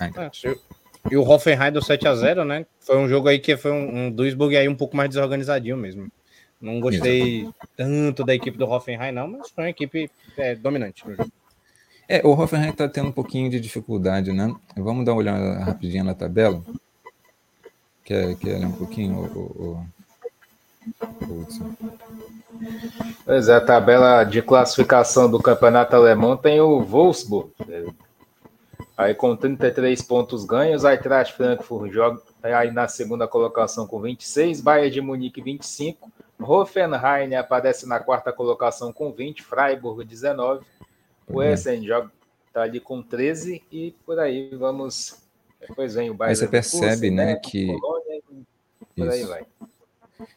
Eintracht. 0.02 0.48
Ah, 0.50 0.77
e 1.10 1.18
o 1.18 1.28
Hoffenheim 1.28 1.72
do 1.72 1.84
7 1.84 2.08
a 2.08 2.16
0 2.16 2.46
né? 2.46 2.66
Foi 2.80 2.98
um 2.98 3.08
jogo 3.08 3.28
aí 3.28 3.40
que 3.40 3.56
foi 3.58 3.72
um, 3.72 4.08
um 4.08 4.12
Duisburg 4.12 4.56
aí 4.56 4.68
um 4.68 4.76
pouco 4.76 4.96
mais 4.96 5.10
desorganizadinho 5.10 5.78
mesmo. 5.78 6.12
Não 6.60 6.80
gostei 6.80 7.48
tanto 7.76 8.24
da 8.24 8.34
equipe 8.34 8.58
do 8.58 8.66
Hoffenheim, 8.66 9.12
não, 9.12 9.28
mas 9.28 9.50
foi 9.50 9.66
uma 9.66 9.70
equipe 9.70 10.10
é, 10.38 10.56
dominante 10.56 11.08
no 11.08 11.16
jogo. 11.16 11.32
É, 12.10 12.26
o 12.26 12.32
Hoffenheim 12.32 12.70
está 12.70 12.88
tendo 12.88 13.10
um 13.10 13.12
pouquinho 13.12 13.50
de 13.50 13.60
dificuldade, 13.60 14.32
né? 14.32 14.56
Vamos 14.76 15.06
dar 15.06 15.12
uma 15.12 15.20
olhada 15.20 15.60
rapidinho 15.60 16.04
na 16.04 16.16
tabela. 16.16 16.64
Quer, 18.04 18.36
quer 18.38 18.56
olhar 18.56 18.68
um 18.68 18.72
pouquinho, 18.72 19.18
o, 19.18 19.86
o, 21.22 21.26
o 21.26 21.48
Pois 23.26 23.50
é, 23.50 23.56
a 23.56 23.62
tabela 23.62 24.24
de 24.24 24.42
classificação 24.42 25.30
do 25.30 25.40
campeonato 25.40 25.96
alemão 25.96 26.38
tem 26.38 26.60
o 26.62 26.82
Wolfsburg, 26.82 27.52
Aí 28.98 29.14
com 29.14 29.36
33 29.36 30.02
pontos 30.02 30.44
ganhos, 30.44 30.84
Eintracht 30.84 31.34
Frankfurt 31.36 31.92
joga 31.92 32.20
aí 32.42 32.72
na 32.72 32.88
segunda 32.88 33.28
colocação 33.28 33.86
com 33.86 34.02
26, 34.02 34.60
Bayern 34.60 34.90
de 34.90 35.02
Munique 35.02 35.40
25, 35.40 36.12
Hoffenheim 36.40 37.36
aparece 37.36 37.88
na 37.88 38.00
quarta 38.00 38.34
colocação 38.34 38.92
com 38.92 39.12
20, 39.12 39.44
Freiburg 39.44 40.04
19, 40.04 40.66
o 41.28 41.44
Essen 41.44 41.86
joga 41.86 42.12
tá 42.58 42.64
ali 42.64 42.80
com 42.80 43.04
13 43.04 43.62
e 43.72 43.92
por 44.04 44.18
aí 44.20 44.50
vamos. 44.56 45.18
Depois 45.60 45.94
vem 45.94 46.10
o 46.10 46.16
Bayern. 46.16 46.32
Aí 46.32 46.36
você 46.36 46.48
percebe, 46.48 47.12
né, 47.12 47.36
que 47.36 47.68
Colônia, 47.68 48.22
por 48.96 49.10
aí 49.10 49.24
vai. 49.26 49.46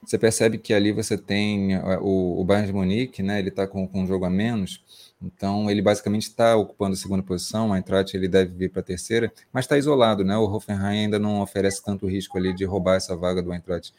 você 0.04 0.18
percebe 0.18 0.58
que 0.58 0.74
ali 0.74 0.92
você 0.92 1.16
tem 1.16 1.78
o, 1.78 2.40
o 2.40 2.44
Bayern 2.44 2.66
de 2.66 2.72
Munique, 2.74 3.22
né? 3.22 3.38
Ele 3.38 3.48
está 3.48 3.66
com, 3.66 3.88
com 3.88 4.02
um 4.02 4.06
jogo 4.06 4.26
a 4.26 4.30
menos, 4.30 4.82
então 5.22 5.70
ele 5.70 5.82
basicamente 5.82 6.22
está 6.22 6.56
ocupando 6.56 6.94
a 6.94 6.96
segunda 6.96 7.22
posição. 7.22 7.70
O 7.70 7.76
Eintracht 7.76 8.16
ele 8.16 8.28
deve 8.28 8.54
vir 8.54 8.70
para 8.70 8.80
a 8.80 8.84
terceira, 8.84 9.32
mas 9.52 9.64
está 9.64 9.76
isolado, 9.76 10.24
né? 10.24 10.36
O 10.36 10.44
Hoffenheim 10.44 11.04
ainda 11.04 11.18
não 11.18 11.40
oferece 11.40 11.82
tanto 11.84 12.06
risco 12.06 12.38
ali 12.38 12.54
de 12.54 12.64
roubar 12.64 12.96
essa 12.96 13.14
vaga 13.16 13.42
do 13.42 13.52
Eintracht 13.52 13.92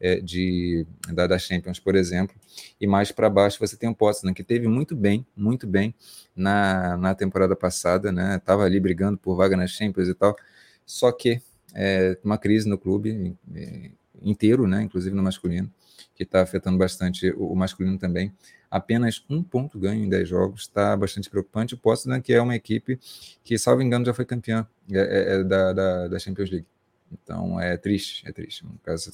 é, 0.00 0.20
de, 0.20 0.86
da, 1.12 1.26
da, 1.26 1.38
Champions, 1.38 1.78
por 1.78 1.94
exemplo. 1.94 2.36
E 2.80 2.86
mais 2.86 3.10
para 3.10 3.30
baixo 3.30 3.58
você 3.58 3.76
tem 3.76 3.88
o 3.88 3.94
Potsdam, 3.94 4.34
que 4.34 4.44
teve 4.44 4.68
muito 4.68 4.94
bem, 4.94 5.26
muito 5.36 5.66
bem 5.66 5.94
na, 6.34 6.96
na 6.96 7.14
temporada 7.14 7.56
passada, 7.56 8.12
né? 8.12 8.36
Estava 8.36 8.64
ali 8.64 8.78
brigando 8.78 9.18
por 9.18 9.34
vaga 9.36 9.56
na 9.56 9.66
Champions 9.66 10.08
e 10.08 10.14
tal. 10.14 10.36
Só 10.84 11.10
que 11.10 11.40
é, 11.74 12.18
uma 12.22 12.38
crise 12.38 12.68
no 12.68 12.78
clube 12.78 13.36
é, 13.54 13.90
inteiro, 14.22 14.66
né? 14.66 14.82
Inclusive 14.82 15.14
no 15.14 15.22
masculino, 15.22 15.70
que 16.14 16.22
está 16.22 16.42
afetando 16.42 16.78
bastante 16.78 17.30
o, 17.30 17.52
o, 17.52 17.56
masculino 17.56 17.98
também. 17.98 18.32
Apenas 18.76 19.24
um 19.30 19.42
ponto 19.42 19.78
ganho 19.78 20.04
em 20.04 20.08
10 20.08 20.28
jogos 20.28 20.60
está 20.62 20.94
bastante 20.94 21.30
preocupante. 21.30 21.72
O 21.72 21.78
Potsdam, 21.78 22.20
que 22.20 22.34
é 22.34 22.40
uma 22.42 22.54
equipe 22.54 23.00
que, 23.42 23.58
salvo 23.58 23.80
engano, 23.80 24.04
já 24.04 24.12
foi 24.12 24.26
campeã 24.26 24.66
é, 24.92 24.98
é, 24.98 25.34
é 25.34 25.44
da, 25.44 25.72
da, 25.72 26.08
da 26.08 26.18
Champions 26.18 26.50
League. 26.50 26.66
Então 27.10 27.58
é 27.58 27.74
triste, 27.78 28.28
é 28.28 28.32
triste. 28.32 28.66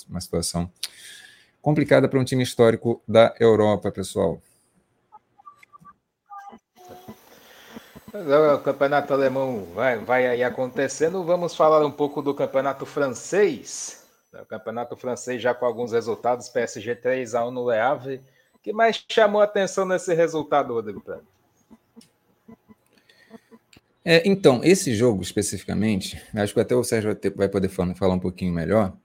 Uma 0.08 0.20
situação 0.20 0.68
complicada 1.60 2.08
para 2.08 2.18
um 2.18 2.24
time 2.24 2.42
histórico 2.42 3.00
da 3.06 3.32
Europa, 3.38 3.92
pessoal. 3.92 4.42
O 8.12 8.58
campeonato 8.58 9.14
alemão 9.14 9.64
vai, 9.74 9.96
vai 9.98 10.26
aí 10.26 10.42
acontecendo. 10.42 11.22
Vamos 11.22 11.54
falar 11.54 11.86
um 11.86 11.90
pouco 11.90 12.20
do 12.20 12.34
campeonato 12.34 12.84
francês. 12.84 14.04
O 14.34 14.44
campeonato 14.44 14.96
francês 14.96 15.40
já 15.40 15.54
com 15.54 15.64
alguns 15.64 15.92
resultados, 15.92 16.48
PSG 16.48 16.96
3 16.96 17.36
a 17.36 17.46
1 17.46 17.50
no 17.52 17.70
Le 17.70 17.78
Havre. 17.78 18.20
Que 18.62 18.72
mais 18.72 19.04
chamou 19.08 19.40
a 19.40 19.44
atenção 19.44 19.84
nesse 19.84 20.14
resultado, 20.14 20.72
Rodrigo? 20.72 21.02
É, 24.04 24.22
então, 24.28 24.60
esse 24.64 24.94
jogo 24.94 25.22
especificamente, 25.22 26.20
acho 26.34 26.54
que 26.54 26.60
até 26.60 26.74
o 26.74 26.84
Sérgio 26.84 27.16
vai, 27.36 27.48
poder 27.48 27.68
falar, 27.68 28.14
um 28.14 28.18
pouquinho 28.18 28.52
melhor, 28.52 28.96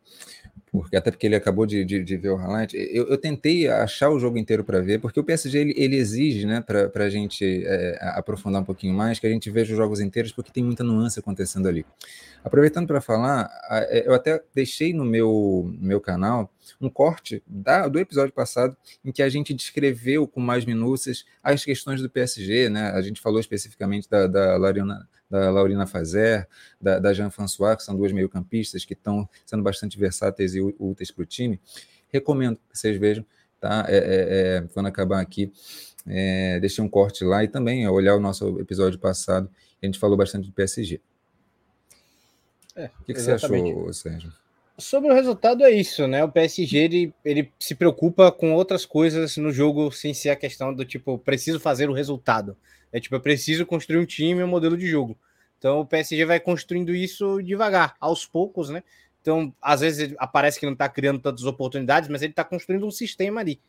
porque 0.71 0.95
até 0.95 1.11
porque 1.11 1.25
ele 1.25 1.35
acabou 1.35 1.65
de, 1.65 1.83
de, 1.85 2.03
de 2.03 2.17
ver 2.17 2.29
o 2.29 2.35
highlight. 2.35 2.75
Eu, 2.75 3.07
eu, 3.07 3.17
tentei 3.17 3.67
achar 3.67 4.09
o 4.09 4.19
jogo 4.19 4.37
inteiro 4.37 4.63
para 4.63 4.81
ver, 4.81 4.99
porque 4.99 5.19
o 5.19 5.23
PSG 5.23 5.57
ele, 5.57 5.73
ele 5.77 5.95
exige, 5.95 6.45
né, 6.45 6.61
para 6.61 7.03
a 7.05 7.09
gente 7.09 7.63
é, 7.65 7.97
aprofundar 8.15 8.61
um 8.61 8.65
pouquinho 8.65 8.93
mais, 8.93 9.19
que 9.19 9.27
a 9.27 9.29
gente 9.29 9.49
veja 9.49 9.71
os 9.71 9.77
jogos 9.77 9.99
inteiros, 9.99 10.31
porque 10.31 10.51
tem 10.51 10.63
muita 10.63 10.83
nuance 10.83 11.19
acontecendo 11.19 11.67
ali. 11.67 11.85
Aproveitando 12.43 12.87
para 12.87 13.01
falar, 13.01 13.49
é, 13.69 14.07
eu 14.07 14.13
até 14.13 14.41
deixei 14.53 14.93
no 14.93 15.05
meu, 15.05 15.73
meu 15.79 16.01
canal 16.01 16.51
um 16.81 16.89
corte 16.89 17.41
da, 17.47 17.87
do 17.87 17.99
episódio 17.99 18.33
passado 18.33 18.75
em 19.03 19.11
que 19.11 19.23
a 19.23 19.29
gente 19.29 19.53
descreveu 19.53 20.27
com 20.27 20.41
mais 20.41 20.65
minúcias 20.65 21.25
as 21.41 21.63
questões 21.63 22.01
do 22.01 22.09
PSG, 22.09 22.69
né? 22.69 22.91
A 22.91 23.01
gente 23.01 23.21
falou 23.21 23.39
especificamente 23.39 24.09
da, 24.09 24.27
da 24.27 24.57
Laurina, 24.57 25.07
da 25.29 25.49
Laurina 25.51 25.85
Fazer, 25.85 26.47
da, 26.79 26.99
da 26.99 27.13
Jean-François, 27.13 27.75
que 27.75 27.83
são 27.83 27.95
duas 27.95 28.11
meio-campistas 28.11 28.85
que 28.85 28.93
estão 28.93 29.27
sendo 29.45 29.63
bastante 29.63 29.97
versáteis 29.97 30.55
e 30.55 30.61
úteis 30.61 31.11
para 31.11 31.23
o 31.23 31.25
time. 31.25 31.59
Recomendo 32.09 32.57
que 32.69 32.77
vocês 32.77 32.97
vejam, 32.97 33.25
tá? 33.59 33.85
É, 33.87 33.97
é, 33.97 34.57
é, 34.57 34.63
quando 34.73 34.87
acabar 34.87 35.19
aqui, 35.19 35.51
é, 36.07 36.59
deixei 36.59 36.83
um 36.83 36.89
corte 36.89 37.23
lá 37.23 37.43
e 37.43 37.47
também 37.47 37.87
olhar 37.87 38.15
o 38.15 38.19
nosso 38.19 38.59
episódio 38.59 38.97
passado, 38.97 39.49
a 39.81 39.85
gente 39.85 39.99
falou 39.99 40.17
bastante 40.17 40.47
do 40.47 40.53
PSG. 40.53 41.01
É, 42.75 42.85
o 43.01 43.03
que, 43.03 43.13
que 43.13 43.21
você 43.21 43.31
achou, 43.31 43.93
Sérgio? 43.93 44.31
Sobre 44.77 45.09
o 45.09 45.13
resultado 45.13 45.63
é 45.63 45.71
isso, 45.71 46.07
né? 46.07 46.23
O 46.23 46.31
PSG 46.31 46.77
ele, 46.77 47.13
ele 47.25 47.51
se 47.59 47.73
preocupa 47.73 48.31
com 48.31 48.53
outras 48.53 48.85
coisas 48.85 49.35
no 49.35 49.51
jogo 49.51 49.91
sem 49.91 50.13
ser 50.13 50.29
a 50.29 50.35
questão 50.35 50.71
do 50.71 50.85
tipo, 50.85 51.17
preciso 51.17 51.59
fazer 51.59 51.89
o 51.89 51.93
resultado. 51.93 52.55
É 52.91 52.99
tipo, 52.99 53.15
eu 53.15 53.21
preciso 53.21 53.65
construir 53.65 53.99
um 53.99 54.05
time 54.05 54.43
um 54.43 54.47
modelo 54.47 54.77
de 54.77 54.87
jogo. 54.87 55.17
Então 55.57 55.79
o 55.79 55.85
PSG 55.85 56.25
vai 56.25 56.39
construindo 56.39 56.93
isso 56.93 57.41
devagar, 57.41 57.95
aos 57.99 58.25
poucos, 58.25 58.69
né? 58.69 58.83
Então, 59.21 59.53
às 59.61 59.81
vezes 59.81 60.15
aparece 60.17 60.59
que 60.59 60.65
não 60.65 60.73
está 60.73 60.87
criando 60.87 61.19
tantas 61.19 61.43
oportunidades, 61.43 62.07
mas 62.09 62.21
ele 62.21 62.31
está 62.31 62.43
construindo 62.43 62.85
um 62.85 62.91
sistema 62.91 63.41
ali. 63.41 63.59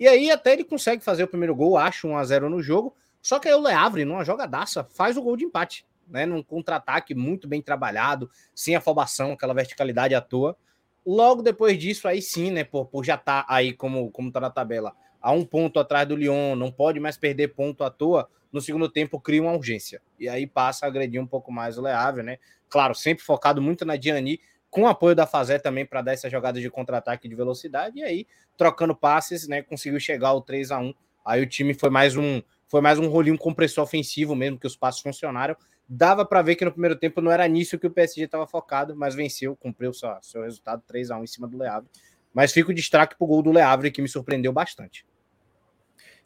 E 0.00 0.08
aí 0.08 0.30
até 0.30 0.52
ele 0.52 0.64
consegue 0.64 1.04
fazer 1.04 1.24
o 1.24 1.28
primeiro 1.28 1.54
gol, 1.54 1.76
acho 1.76 2.08
1 2.08 2.16
a 2.16 2.24
0 2.24 2.48
no 2.48 2.62
jogo. 2.62 2.96
Só 3.20 3.38
que 3.38 3.48
aí 3.48 3.54
o 3.54 3.60
Leavre, 3.60 4.04
numa 4.04 4.24
jogadaça, 4.24 4.84
faz 4.84 5.16
o 5.16 5.22
gol 5.22 5.36
de 5.36 5.44
empate 5.44 5.84
né, 6.08 6.26
num 6.26 6.42
contra-ataque 6.42 7.14
muito 7.14 7.48
bem 7.48 7.62
trabalhado, 7.62 8.30
sem 8.54 8.76
afobação, 8.76 9.32
aquela 9.32 9.54
verticalidade 9.54 10.14
à 10.14 10.20
toa. 10.20 10.56
Logo 11.04 11.42
depois 11.42 11.78
disso, 11.78 12.08
aí 12.08 12.22
sim, 12.22 12.50
né, 12.50 12.64
por, 12.64 12.86
por 12.86 13.04
já 13.04 13.16
tá 13.16 13.44
aí 13.48 13.72
como, 13.72 14.10
como 14.10 14.32
tá 14.32 14.40
na 14.40 14.50
tabela, 14.50 14.94
a 15.24 15.32
um 15.32 15.42
ponto 15.42 15.80
atrás 15.80 16.06
do 16.06 16.14
Lyon, 16.14 16.54
não 16.54 16.70
pode 16.70 17.00
mais 17.00 17.16
perder 17.16 17.48
ponto 17.48 17.82
à 17.82 17.88
toa, 17.88 18.28
no 18.52 18.60
segundo 18.60 18.90
tempo 18.90 19.18
cria 19.18 19.40
uma 19.40 19.54
urgência. 19.54 20.02
E 20.20 20.28
aí 20.28 20.46
passa 20.46 20.84
a 20.84 20.88
agredir 20.88 21.18
um 21.18 21.26
pouco 21.26 21.50
mais 21.50 21.78
o 21.78 21.80
Leave, 21.80 22.22
né? 22.22 22.36
Claro, 22.68 22.94
sempre 22.94 23.24
focado 23.24 23.62
muito 23.62 23.86
na 23.86 23.96
Diani, 23.96 24.38
com 24.68 24.86
apoio 24.86 25.14
da 25.16 25.26
Fazé 25.26 25.58
também 25.58 25.86
para 25.86 26.02
dar 26.02 26.12
essa 26.12 26.28
jogada 26.28 26.60
de 26.60 26.68
contra-ataque 26.68 27.26
de 27.26 27.34
velocidade, 27.34 28.00
e 28.00 28.02
aí, 28.02 28.26
trocando 28.54 28.94
passes, 28.94 29.48
né, 29.48 29.62
conseguiu 29.62 29.98
chegar 29.98 30.28
ao 30.28 30.42
3 30.42 30.70
a 30.70 30.78
1 30.78 30.92
Aí 31.24 31.42
o 31.42 31.46
time 31.46 31.72
foi 31.72 31.88
mais 31.88 32.16
um 32.18 32.42
foi 32.68 32.82
mais 32.82 32.98
um 32.98 33.08
rolinho 33.08 33.38
compressor 33.38 33.82
ofensivo 33.82 34.36
mesmo, 34.36 34.58
que 34.58 34.66
os 34.66 34.76
passos 34.76 35.00
funcionaram 35.00 35.56
dava 35.88 36.24
para 36.24 36.42
ver 36.42 36.56
que 36.56 36.64
no 36.64 36.72
primeiro 36.72 36.96
tempo 36.96 37.22
não 37.22 37.30
era 37.30 37.46
nisso 37.46 37.78
que 37.78 37.86
o 37.86 37.90
PSG 37.90 38.24
estava 38.24 38.46
focado, 38.46 38.94
mas 38.96 39.14
venceu, 39.14 39.56
cumpriu 39.56 39.92
seu, 39.94 40.10
seu 40.20 40.42
resultado 40.42 40.82
3 40.86 41.10
a 41.10 41.18
1 41.18 41.24
em 41.24 41.26
cima 41.26 41.46
do 41.46 41.58
Le 41.58 41.66
Havre. 41.66 41.88
Mas 42.32 42.52
fica 42.52 42.70
o 42.70 42.74
destaque 42.74 43.16
para 43.16 43.24
o 43.24 43.28
gol 43.28 43.42
do 43.42 43.52
Le 43.52 43.60
Havre, 43.60 43.90
que 43.90 44.02
me 44.02 44.08
surpreendeu 44.08 44.52
bastante. 44.52 45.06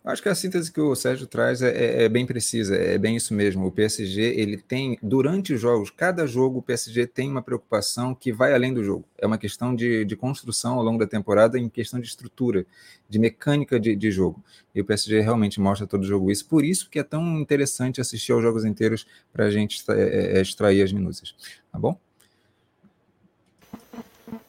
Acho 0.09 0.23
que 0.23 0.29
a 0.31 0.35
síntese 0.35 0.73
que 0.73 0.81
o 0.81 0.95
Sérgio 0.95 1.27
traz 1.27 1.61
é, 1.61 1.69
é, 1.69 2.05
é, 2.05 2.09
bem 2.09 2.25
precisa, 2.25 2.75
é 2.75 2.97
bem 2.97 3.15
isso 3.15 3.35
mesmo. 3.35 3.67
O 3.67 3.71
PSG, 3.71 4.23
ele 4.23 4.57
tem, 4.57 4.99
durante 5.03 5.53
os 5.53 5.61
jogos, 5.61 5.91
cada 5.91 6.27
jogo 6.27 6.61
o 6.61 6.63
PSG 6.63 7.07
tem 7.07 7.31
uma 7.31 7.43
preocupação 7.43 8.15
que 8.15 8.33
vai 8.33 8.55
além 8.55 8.73
do 8.73 8.83
jogo. 8.83 9.05
É 9.19 9.27
uma 9.27 9.37
questão 9.37 9.77
de, 9.77 10.07
de 10.07 10.17
construção 10.17 10.79
ao 10.79 10.83
longo 10.83 10.99
da 10.99 11.07
temporada, 11.07 11.59
em 11.59 11.69
questão 11.69 12.01
de 12.01 12.07
estrutura, 12.07 12.65
de 13.07 13.19
mecânica 13.19 13.79
de, 13.79 13.95
de 13.95 14.11
jogo. 14.11 14.43
E 14.75 14.81
o 14.81 14.85
PSG 14.87 15.21
realmente 15.21 15.61
mostra 15.61 15.87
todo 15.87 16.07
jogo 16.07 16.31
isso. 16.31 16.47
Por 16.47 16.65
isso 16.65 16.89
que 16.89 16.99
é 16.99 17.05
tão 17.05 17.39
interessante 17.39 18.01
assistir 18.01 18.33
aos 18.33 18.43
jogos 18.43 18.65
inteiros 18.65 19.07
para 19.31 19.45
a 19.45 19.51
gente 19.51 19.85
é, 19.91 20.39
é, 20.39 20.41
extrair 20.41 20.81
as 20.81 20.91
minúcias. 20.91 21.35
Tá 21.71 21.79
bom? 21.79 22.01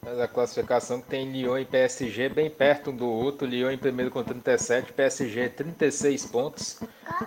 Mas 0.02 0.20
a 0.20 0.28
classificação 0.28 1.02
que 1.02 1.08
tem 1.08 1.32
Lyon 1.32 1.58
e 1.58 1.66
PSG 1.66 2.30
bem 2.30 2.50
perto 2.50 2.92
um 2.92 2.96
do 2.96 3.08
outro. 3.08 3.48
Lyon 3.48 3.72
em 3.72 3.78
primeiro 3.78 4.12
com 4.12 4.24
37, 4.24 4.94
PSG 4.94 5.50
36 5.50 6.26
pontos. 6.26 6.80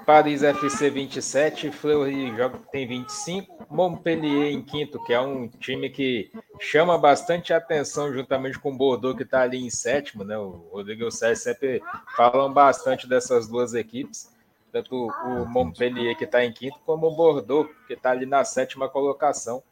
Paris 0.06 0.42
FC 0.42 0.90
27, 0.90 1.70
Fleury 1.70 2.32
tem 2.70 2.86
25. 2.86 3.66
Montpellier 3.70 4.52
em 4.52 4.62
quinto, 4.62 5.02
que 5.04 5.14
é 5.14 5.20
um 5.20 5.48
time 5.48 5.88
que 5.88 6.30
chama 6.60 6.98
bastante 6.98 7.52
atenção 7.52 8.12
juntamente 8.12 8.58
com 8.58 8.70
o 8.70 8.76
Bordeaux, 8.76 9.16
que 9.16 9.22
está 9.22 9.40
ali 9.40 9.64
em 9.64 9.70
sétimo. 9.70 10.24
Né? 10.24 10.36
O 10.36 10.68
Rodrigo 10.70 11.02
e 11.02 11.06
o 11.06 11.10
Sérgio 11.10 11.42
sempre 11.42 11.82
falam 12.16 12.52
bastante 12.52 13.08
dessas 13.08 13.48
duas 13.48 13.74
equipes. 13.74 14.30
Tanto 14.70 15.06
o 15.06 15.46
Montpellier, 15.46 16.16
que 16.16 16.24
está 16.24 16.44
em 16.44 16.52
quinto, 16.52 16.78
como 16.84 17.06
o 17.06 17.16
Bordeaux, 17.16 17.68
que 17.86 17.94
está 17.94 18.10
ali 18.10 18.24
na 18.24 18.44
sétima 18.44 18.88
colocação. 18.88 19.62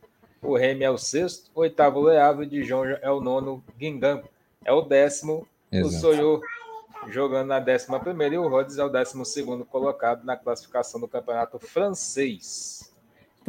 O 0.43 0.57
Remy 0.57 0.85
é 0.85 0.91
o 0.91 0.99
sexto, 0.99 1.51
o 1.55 1.61
oitavo 1.61 2.01
Leave, 2.01 2.47
de 2.47 2.61
Dijon 2.61 2.85
é 2.87 3.11
o 3.11 3.21
nono, 3.21 3.63
Guingamp 3.77 4.25
é 4.65 4.73
o 4.73 4.83
décimo, 4.83 5.47
Exato. 5.71 5.95
o 5.95 6.01
Soyou 6.01 6.43
jogando 7.09 7.49
na 7.49 7.61
décima 7.61 8.01
primeira 8.01 8.35
e 8.35 8.39
o 8.39 8.49
Rhodes 8.49 8.79
é 8.79 8.85
o 8.85 8.89
décimo 8.89 9.25
segundo 9.25 9.65
colocado 9.65 10.25
na 10.25 10.37
classificação 10.37 11.01
do 11.01 11.09
campeonato 11.09 11.59
francês. 11.59 12.80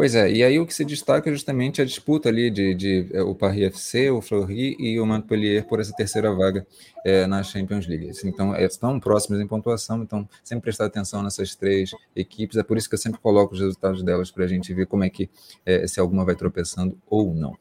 Pois 0.02 0.16
é, 0.16 0.32
e 0.32 0.44
aí 0.44 0.60
o 0.60 0.66
que 0.66 0.74
se 0.74 0.84
destaca 0.84 1.30
é 1.30 1.32
justamente 1.32 1.80
a 1.80 1.86
disputa 1.86 2.28
ali 2.28 2.50
de, 2.50 2.74
de, 2.74 3.08
é, 3.14 3.22
o 3.22 3.36
Paris 3.36 3.66
FC, 3.66 4.10
o 4.10 4.20
Fleury 4.20 4.76
e 4.80 5.00
o 5.00 5.06
Montpellier 5.06 5.64
por 5.64 5.80
essa 5.80 5.94
terceira 5.96 6.34
vaga 6.34 6.66
é, 7.06 7.28
na 7.28 7.44
Champions 7.44 7.86
League. 7.86 8.12
Então, 8.26 8.56
é, 8.56 8.66
estão 8.66 9.00
próximos 9.00 9.40
em 9.40 9.46
pontuação, 9.46 10.02
então 10.02 10.28
sempre 10.44 10.64
prestar 10.64 10.86
atenção 10.86 11.22
nessas 11.22 11.56
três 11.56 11.92
equipes, 12.16 12.58
é 12.58 12.64
por 12.64 12.78
isso 12.78 12.90
que 12.90 12.96
eu 12.96 12.98
sempre 12.98 13.20
coloco 13.20 13.54
os 13.54 13.60
resultados 13.60 14.02
delas 14.02 14.32
para 14.32 14.44
a 14.44 14.48
gente 14.48 14.74
ver 14.74 14.88
como 14.88 15.04
é 15.04 15.10
que, 15.12 15.30
é, 15.64 15.86
se 15.86 16.00
alguma 16.00 16.26
vai 16.26 16.34
tropeçando 16.34 16.98
ou 17.06 17.36
não. 17.36 17.56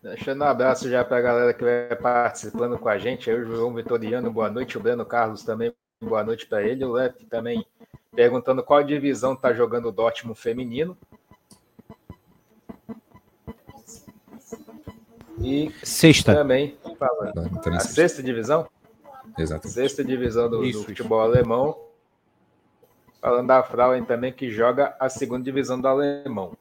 Deixando 0.00 0.42
um 0.42 0.46
abraço 0.46 0.88
já 0.88 1.04
para 1.04 1.16
a 1.16 1.20
galera 1.20 1.52
que 1.52 1.64
vai 1.64 1.96
participando 1.96 2.78
com 2.78 2.88
a 2.88 2.96
gente, 2.96 3.28
aí 3.28 3.40
o 3.40 3.44
João 3.44 3.74
Vitoriano, 3.74 4.30
boa 4.30 4.48
noite, 4.48 4.78
o 4.78 4.80
Breno 4.80 5.04
Carlos 5.04 5.42
também, 5.42 5.74
boa 6.00 6.22
noite 6.22 6.46
para 6.46 6.62
ele, 6.62 6.84
o 6.84 6.92
Lepe 6.92 7.26
também 7.26 7.66
perguntando 8.14 8.62
qual 8.62 8.82
divisão 8.82 9.34
está 9.34 9.52
jogando 9.52 9.88
o 9.88 9.92
Dortmund 9.92 10.38
feminino. 10.38 10.96
E 15.40 15.72
sexta. 15.82 16.34
também 16.34 16.76
a 17.72 17.80
sexta 17.80 18.22
divisão? 18.22 18.68
Exato. 19.38 19.68
Sexta 19.68 20.04
divisão 20.04 20.50
do, 20.50 20.60
do, 20.60 20.84
futebol 20.84 21.20
alemão. 21.20 21.78
Falando 23.22 23.48
da 23.48 23.62
Frauen 23.62 24.04
também, 24.04 24.32
que 24.32 24.50
joga 24.50 24.94
a 24.98 25.08
segunda 25.08 25.44
divisão 25.44 25.80
do 25.80 25.88
alemão. 25.88 26.52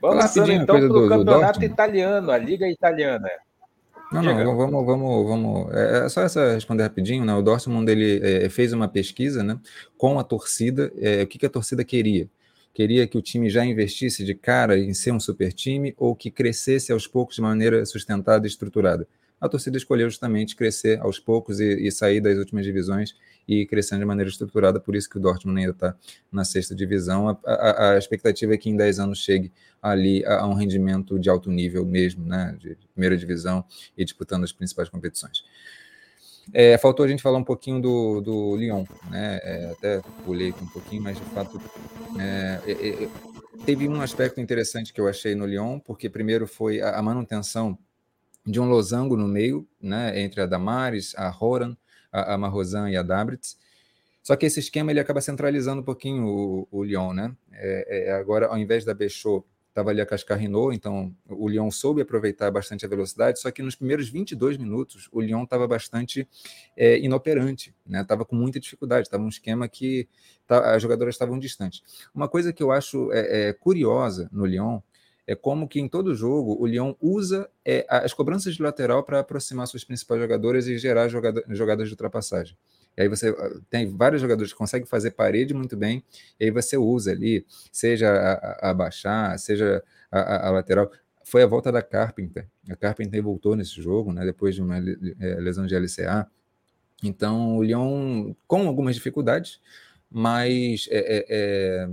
Vamos 0.00 0.36
então 0.36 0.76
para 0.76 0.86
o 0.86 1.08
campeonato 1.08 1.60
do, 1.60 1.66
do 1.66 1.72
italiano, 1.72 2.30
a 2.30 2.38
Liga 2.38 2.68
Italiana. 2.68 3.28
Não, 4.12 4.22
não, 4.22 4.56
vamos, 4.56 4.86
vamos, 4.86 5.26
vamos. 5.26 5.74
É, 5.74 6.06
é 6.06 6.08
só 6.08 6.22
essa 6.22 6.54
responder 6.54 6.84
rapidinho, 6.84 7.24
né? 7.24 7.34
O 7.34 7.42
Dortmund 7.42 7.90
ele 7.90 8.20
é, 8.22 8.48
fez 8.48 8.72
uma 8.72 8.86
pesquisa, 8.86 9.42
né, 9.42 9.58
com 9.98 10.18
a 10.18 10.24
torcida. 10.24 10.92
É, 10.98 11.22
o 11.22 11.26
que, 11.26 11.38
que 11.38 11.46
a 11.46 11.50
torcida 11.50 11.84
queria? 11.84 12.28
Queria 12.72 13.06
que 13.06 13.18
o 13.18 13.22
time 13.22 13.48
já 13.48 13.64
investisse 13.64 14.24
de 14.24 14.34
cara 14.34 14.78
em 14.78 14.92
ser 14.94 15.10
um 15.10 15.18
super 15.18 15.52
time 15.52 15.94
ou 15.96 16.14
que 16.14 16.30
crescesse 16.30 16.92
aos 16.92 17.06
poucos 17.06 17.36
de 17.36 17.42
maneira 17.42 17.84
sustentada 17.86 18.46
e 18.46 18.50
estruturada. 18.50 19.08
A 19.40 19.48
torcida 19.48 19.76
escolheu 19.76 20.08
justamente 20.08 20.54
crescer 20.54 21.00
aos 21.00 21.18
poucos 21.18 21.58
e, 21.58 21.86
e 21.86 21.90
sair 21.90 22.20
das 22.20 22.38
últimas 22.38 22.64
divisões 22.64 23.14
e 23.48 23.64
crescendo 23.66 24.00
de 24.00 24.04
maneira 24.04 24.28
estruturada, 24.28 24.80
por 24.80 24.96
isso 24.96 25.08
que 25.08 25.18
o 25.18 25.20
Dortmund 25.20 25.60
ainda 25.60 25.72
está 25.72 25.96
na 26.32 26.44
sexta 26.44 26.74
divisão. 26.74 27.28
A, 27.28 27.38
a, 27.44 27.90
a, 27.92 27.98
expectativa 27.98 28.54
é 28.54 28.56
que 28.56 28.68
em 28.68 28.76
10 28.76 28.98
anos 28.98 29.18
chegue 29.18 29.52
ali 29.80 30.24
a, 30.24 30.40
a, 30.40 30.46
um 30.48 30.54
rendimento 30.54 31.18
de 31.18 31.30
alto 31.30 31.50
nível 31.50 31.84
mesmo, 31.84 32.24
né, 32.24 32.56
de 32.58 32.76
primeira 32.92 33.16
divisão 33.16 33.64
e 33.96 34.04
disputando 34.04 34.44
as 34.44 34.52
principais 34.52 34.88
competições. 34.88 35.44
É, 36.52 36.78
faltou 36.78 37.04
a 37.04 37.08
gente 37.08 37.22
falar 37.22 37.38
um 37.38 37.44
pouquinho 37.44 37.80
do, 37.80 38.20
do 38.20 38.56
Lyon, 38.56 38.84
né? 39.10 39.40
É, 39.42 39.70
até 39.72 40.02
pulei 40.24 40.50
um 40.62 40.66
pouquinho, 40.68 41.02
mas 41.02 41.16
de 41.16 41.24
fato 41.26 41.60
é, 42.18 42.60
é, 42.66 43.04
é, 43.04 43.08
teve 43.64 43.88
um 43.88 44.00
aspecto 44.00 44.40
interessante 44.40 44.92
que 44.92 45.00
eu 45.00 45.08
achei 45.08 45.34
no 45.34 45.44
Lyon, 45.44 45.80
porque 45.80 46.08
primeiro 46.08 46.46
foi 46.46 46.80
a, 46.80 47.02
manutenção 47.02 47.76
de 48.46 48.60
um 48.60 48.68
losango 48.68 49.16
no 49.16 49.26
meio, 49.26 49.66
né, 49.80 50.20
entre 50.20 50.40
a 50.40 50.46
Damares, 50.46 51.14
a 51.16 51.28
Roran, 51.28 51.76
a, 52.16 52.34
a 52.34 52.38
Marrosan 52.38 52.90
e 52.90 52.96
a 52.96 53.02
Dabritz. 53.02 53.56
Só 54.22 54.34
que 54.34 54.46
esse 54.46 54.58
esquema 54.58 54.90
ele 54.90 54.98
acaba 54.98 55.20
centralizando 55.20 55.82
um 55.82 55.84
pouquinho 55.84 56.26
o, 56.26 56.68
o 56.70 56.84
Lyon, 56.84 57.12
né? 57.12 57.34
É, 57.52 58.08
é, 58.08 58.12
agora, 58.12 58.46
ao 58.46 58.58
invés 58.58 58.84
da 58.84 58.92
Bechot, 58.92 59.44
estava 59.68 59.90
ali 59.90 60.00
a 60.00 60.06
Cascarrinot, 60.06 60.74
então 60.74 61.14
o 61.28 61.46
Lyon 61.46 61.70
soube 61.70 62.00
aproveitar 62.00 62.50
bastante 62.50 62.86
a 62.86 62.88
velocidade, 62.88 63.38
só 63.38 63.50
que 63.50 63.62
nos 63.62 63.74
primeiros 63.74 64.08
22 64.08 64.56
minutos 64.56 65.06
o 65.12 65.20
Lyon 65.20 65.44
estava 65.44 65.68
bastante 65.68 66.26
é, 66.74 66.98
inoperante, 66.98 67.74
né? 67.86 68.00
Estava 68.00 68.24
com 68.24 68.34
muita 68.34 68.58
dificuldade, 68.58 69.06
estava 69.06 69.22
um 69.22 69.28
esquema 69.28 69.68
que 69.68 70.08
tá, 70.46 70.74
as 70.74 70.82
jogadoras 70.82 71.14
estavam 71.14 71.38
distantes. 71.38 71.82
Uma 72.14 72.26
coisa 72.26 72.54
que 72.54 72.62
eu 72.62 72.72
acho 72.72 73.12
é, 73.12 73.48
é, 73.48 73.52
curiosa 73.52 74.30
no 74.32 74.46
Lyon 74.46 74.80
é 75.26 75.34
como 75.34 75.66
que 75.66 75.80
em 75.80 75.88
todo 75.88 76.14
jogo 76.14 76.56
o 76.60 76.66
Lyon 76.66 76.94
usa 77.00 77.50
é, 77.64 77.84
as 77.88 78.14
cobranças 78.14 78.54
de 78.54 78.62
lateral 78.62 79.02
para 79.02 79.20
aproximar 79.20 79.66
suas 79.66 79.82
principais 79.82 80.20
jogadoras 80.20 80.68
e 80.68 80.78
gerar 80.78 81.08
jogada, 81.08 81.42
jogadas 81.48 81.88
de 81.88 81.94
ultrapassagem. 81.94 82.56
E 82.96 83.02
aí 83.02 83.08
você 83.08 83.28
ah, 83.30 83.60
tem 83.68 83.94
vários 83.94 84.22
jogadores 84.22 84.52
que 84.52 84.58
conseguem 84.58 84.86
fazer 84.86 85.10
parede 85.10 85.52
muito 85.52 85.76
bem, 85.76 86.02
e 86.38 86.44
aí 86.44 86.50
você 86.50 86.76
usa 86.76 87.10
ali, 87.10 87.44
seja 87.72 88.08
a, 88.10 88.70
a 88.70 88.74
baixar, 88.74 89.36
seja 89.38 89.82
a, 90.10 90.48
a, 90.48 90.50
lateral. 90.50 90.90
Foi 91.24 91.42
a 91.42 91.46
volta 91.46 91.72
da 91.72 91.82
Carpenter. 91.82 92.46
A 92.70 92.76
Carpenter 92.76 93.20
voltou 93.20 93.56
nesse 93.56 93.82
jogo, 93.82 94.12
né, 94.12 94.24
depois 94.24 94.54
de 94.54 94.62
uma 94.62 94.78
é, 94.78 95.34
lesão 95.40 95.66
de 95.66 95.74
LCA. 95.74 96.30
Então, 97.02 97.56
o 97.56 97.64
Lyon, 97.64 98.32
com 98.46 98.66
algumas 98.66 98.94
dificuldades, 98.94 99.60
mas 100.08 100.88
é, 100.90 100.98
é, 100.98 101.26
é 101.28 101.88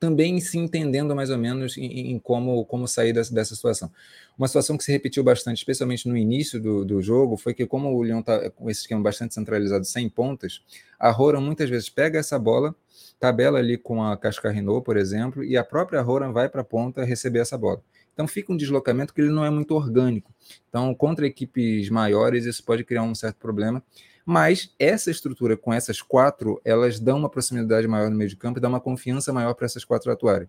também 0.00 0.40
se 0.40 0.58
entendendo 0.58 1.14
mais 1.14 1.28
ou 1.28 1.36
menos 1.36 1.76
em, 1.76 2.12
em 2.12 2.18
como, 2.18 2.64
como 2.64 2.88
sair 2.88 3.12
dessa, 3.12 3.32
dessa, 3.32 3.54
situação. 3.54 3.92
Uma 4.36 4.48
situação 4.48 4.78
que 4.78 4.82
se 4.82 4.90
repetiu 4.90 5.22
bastante, 5.22 5.58
especialmente 5.58 6.08
no 6.08 6.16
início 6.16 6.58
do, 6.58 6.86
do 6.86 7.02
jogo, 7.02 7.36
foi 7.36 7.52
que 7.52 7.66
como 7.66 7.94
o 7.94 8.02
Lyon 8.02 8.20
está 8.20 8.48
com 8.50 8.70
esse 8.70 8.80
esquema 8.80 9.02
bastante 9.02 9.34
centralizado, 9.34 9.84
sem 9.84 10.08
pontas, 10.08 10.62
a 10.98 11.10
Roran 11.10 11.42
muitas 11.42 11.68
vezes 11.68 11.90
pega 11.90 12.18
essa 12.18 12.38
bola, 12.38 12.74
tabela 13.20 13.58
ali 13.58 13.76
com 13.76 14.02
a 14.02 14.16
Cascarrinot, 14.16 14.82
por 14.82 14.96
exemplo, 14.96 15.44
e 15.44 15.54
a 15.58 15.62
própria 15.62 16.00
Roran 16.00 16.32
vai 16.32 16.48
para 16.48 16.62
a 16.62 16.64
ponta 16.64 17.04
receber 17.04 17.40
essa 17.40 17.58
bola. 17.58 17.82
Então 18.14 18.26
fica 18.26 18.52
um 18.52 18.56
deslocamento 18.56 19.12
que 19.12 19.20
ele 19.20 19.30
não 19.30 19.44
é 19.44 19.50
muito 19.50 19.74
orgânico. 19.74 20.32
Então, 20.68 20.94
contra 20.94 21.26
equipes 21.26 21.90
maiores, 21.90 22.46
isso 22.46 22.64
pode 22.64 22.84
criar 22.84 23.02
um 23.02 23.14
certo 23.14 23.36
problema. 23.36 23.82
Mas 24.24 24.74
essa 24.78 25.10
estrutura 25.10 25.56
com 25.56 25.72
essas 25.72 26.02
quatro, 26.02 26.60
elas 26.64 27.00
dão 27.00 27.18
uma 27.18 27.28
proximidade 27.28 27.86
maior 27.88 28.10
no 28.10 28.16
meio 28.16 28.30
de 28.30 28.36
campo 28.36 28.58
e 28.58 28.62
dá 28.62 28.68
uma 28.68 28.80
confiança 28.80 29.32
maior 29.32 29.54
para 29.54 29.66
essas 29.66 29.84
quatro 29.84 30.10
atuarem. 30.10 30.48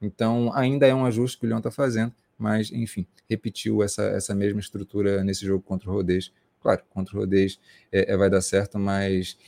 Então, 0.00 0.52
ainda 0.54 0.86
é 0.86 0.94
um 0.94 1.06
ajuste 1.06 1.38
que 1.38 1.46
o 1.46 1.48
Leão 1.48 1.58
está 1.58 1.70
fazendo, 1.70 2.12
mas, 2.38 2.70
enfim, 2.70 3.06
repetiu 3.28 3.82
essa, 3.82 4.02
essa 4.02 4.34
mesma 4.34 4.60
estrutura 4.60 5.24
nesse 5.24 5.44
jogo 5.44 5.62
contra 5.62 5.88
o 5.88 5.92
Rodez. 5.92 6.32
Claro, 6.60 6.82
contra 6.90 7.16
o 7.16 7.20
Rodez 7.20 7.58
é, 7.90 8.12
é, 8.12 8.16
vai 8.16 8.28
dar 8.28 8.40
certo, 8.40 8.78
mas 8.78 9.38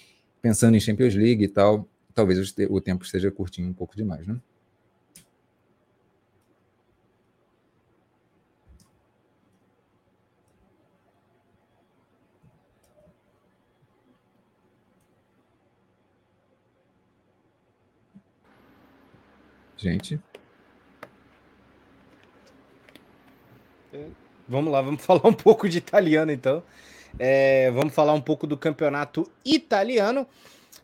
pensando 0.40 0.76
em 0.76 0.80
Champions 0.80 1.14
League 1.14 1.44
e 1.44 1.48
tal, 1.48 1.86
talvez 2.14 2.54
o 2.70 2.80
tempo 2.80 3.04
esteja 3.04 3.30
curtinho 3.30 3.68
um 3.68 3.74
pouco 3.74 3.94
demais, 3.96 4.26
né? 4.26 4.40
Gente. 19.78 20.20
Vamos 24.46 24.72
lá, 24.72 24.82
vamos 24.82 25.02
falar 25.04 25.26
um 25.26 25.32
pouco 25.32 25.68
de 25.68 25.78
italiano 25.78 26.32
então. 26.32 26.62
É, 27.18 27.70
vamos 27.70 27.94
falar 27.94 28.12
um 28.12 28.20
pouco 28.20 28.46
do 28.46 28.56
campeonato 28.56 29.30
italiano. 29.44 30.26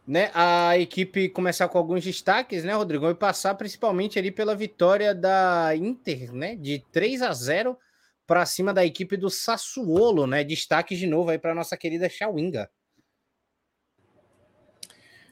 Né, 0.06 0.30
a 0.34 0.76
equipe 0.76 1.30
começar 1.30 1.66
com 1.66 1.78
alguns 1.78 2.04
destaques, 2.04 2.62
né, 2.62 2.74
Rodrigo? 2.74 3.08
E 3.08 3.14
passar 3.14 3.54
principalmente 3.54 4.18
ali 4.18 4.30
pela 4.30 4.54
vitória 4.54 5.14
da 5.14 5.74
Inter, 5.74 6.30
né, 6.30 6.56
de 6.56 6.84
3 6.92 7.22
a 7.22 7.32
0 7.32 7.78
para 8.26 8.44
cima 8.44 8.72
da 8.74 8.84
equipe 8.84 9.16
do 9.16 9.30
Sassuolo, 9.30 10.26
né? 10.26 10.44
Destaque 10.44 10.94
de 10.94 11.06
novo 11.06 11.30
aí 11.30 11.38
para 11.38 11.54
nossa 11.54 11.76
querida 11.76 12.08
Chawinga. 12.08 12.70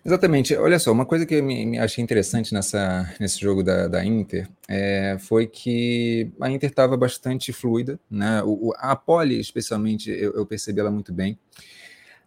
Exatamente. 0.05 0.57
Olha 0.57 0.81
só, 0.81 0.91
uma 0.91 1.07
coisa 1.07 1.25
que 1.25 1.37
eu 1.37 1.45
me, 1.45 1.65
me 1.65 1.79
achei 1.79 2.03
interessante 2.03 2.53
nessa, 2.53 3.09
nesse 3.21 3.39
jogo 3.41 3.63
da, 3.63 3.87
da 3.87 4.05
Inter 4.05 4.49
é, 4.69 5.17
foi 5.21 5.47
que 5.47 6.33
a 6.41 6.51
Inter 6.51 6.71
estava 6.71 6.97
bastante 6.97 7.53
fluida, 7.53 8.01
né? 8.11 8.43
O, 8.45 8.73
a 8.77 8.97
Poli, 8.97 9.39
especialmente, 9.39 10.11
eu, 10.11 10.35
eu, 10.35 10.45
percebi 10.45 10.81
ela 10.81 10.91
muito 10.91 11.13
bem. 11.13 11.39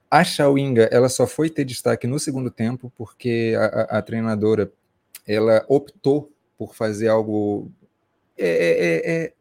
A 0.10 0.24
Chawinga, 0.24 0.84
ela 0.92 1.10
só 1.10 1.28
foi 1.28 1.50
ter 1.50 1.66
destaque 1.66 2.08
no 2.08 2.18
segundo 2.18 2.50
tempo 2.50 2.94
porque 2.98 3.54
a, 3.58 3.66
a, 3.66 3.98
a 3.98 4.02
treinadora 4.02 4.72
ela 5.28 5.66
optou 5.68 6.32
por 6.58 6.76
fazer 6.76 7.10
algo. 7.10 7.70
É, 8.38 8.48
é, 8.48 8.86
é, 8.86 9.26
é 9.26 9.34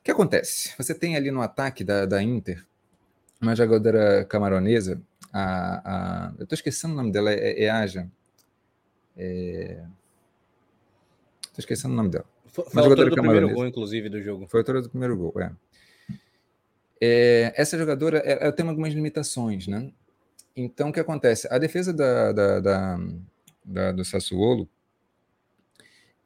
o 0.00 0.04
que 0.04 0.10
acontece? 0.10 0.74
Você 0.76 0.94
tem 0.94 1.16
ali 1.16 1.30
no 1.30 1.40
ataque 1.40 1.82
da, 1.82 2.04
da 2.04 2.22
Inter 2.22 2.62
uma 3.40 3.56
jogadora 3.56 4.24
camaronesa 4.26 5.00
a, 5.32 6.26
a 6.28 6.34
eu 6.38 6.42
estou 6.44 6.56
esquecendo 6.56 6.94
o 6.94 6.96
nome 6.96 7.12
dela, 7.12 7.32
é, 7.32 7.64
é 7.64 7.70
Aja. 7.70 8.08
É... 9.16 9.82
Estou 11.42 11.58
esquecendo 11.58 11.94
o 11.94 11.96
nome 11.96 12.10
dela. 12.10 12.24
Foi, 12.46 12.64
foi 12.64 12.82
a 12.82 12.84
autora 12.84 13.10
do 13.10 13.16
primeiro 13.16 13.54
gol, 13.54 13.66
inclusive, 13.66 14.08
do 14.08 14.22
jogo. 14.22 14.46
Foi 14.46 14.60
a 14.60 14.62
autora 14.62 14.82
do 14.82 14.90
primeiro 14.90 15.16
gol, 15.16 15.34
é. 15.40 15.52
é 17.00 17.52
essa 17.56 17.78
jogadora 17.78 18.18
ela 18.18 18.52
tem 18.52 18.68
algumas 18.68 18.92
limitações, 18.92 19.66
né? 19.66 19.90
Então, 20.54 20.90
o 20.90 20.92
que 20.92 21.00
acontece? 21.00 21.48
A 21.50 21.56
defesa 21.56 21.92
da, 21.94 22.32
da, 22.32 22.60
da, 22.60 23.00
da, 23.64 23.92
do 23.92 24.04
Sassuolo, 24.04 24.68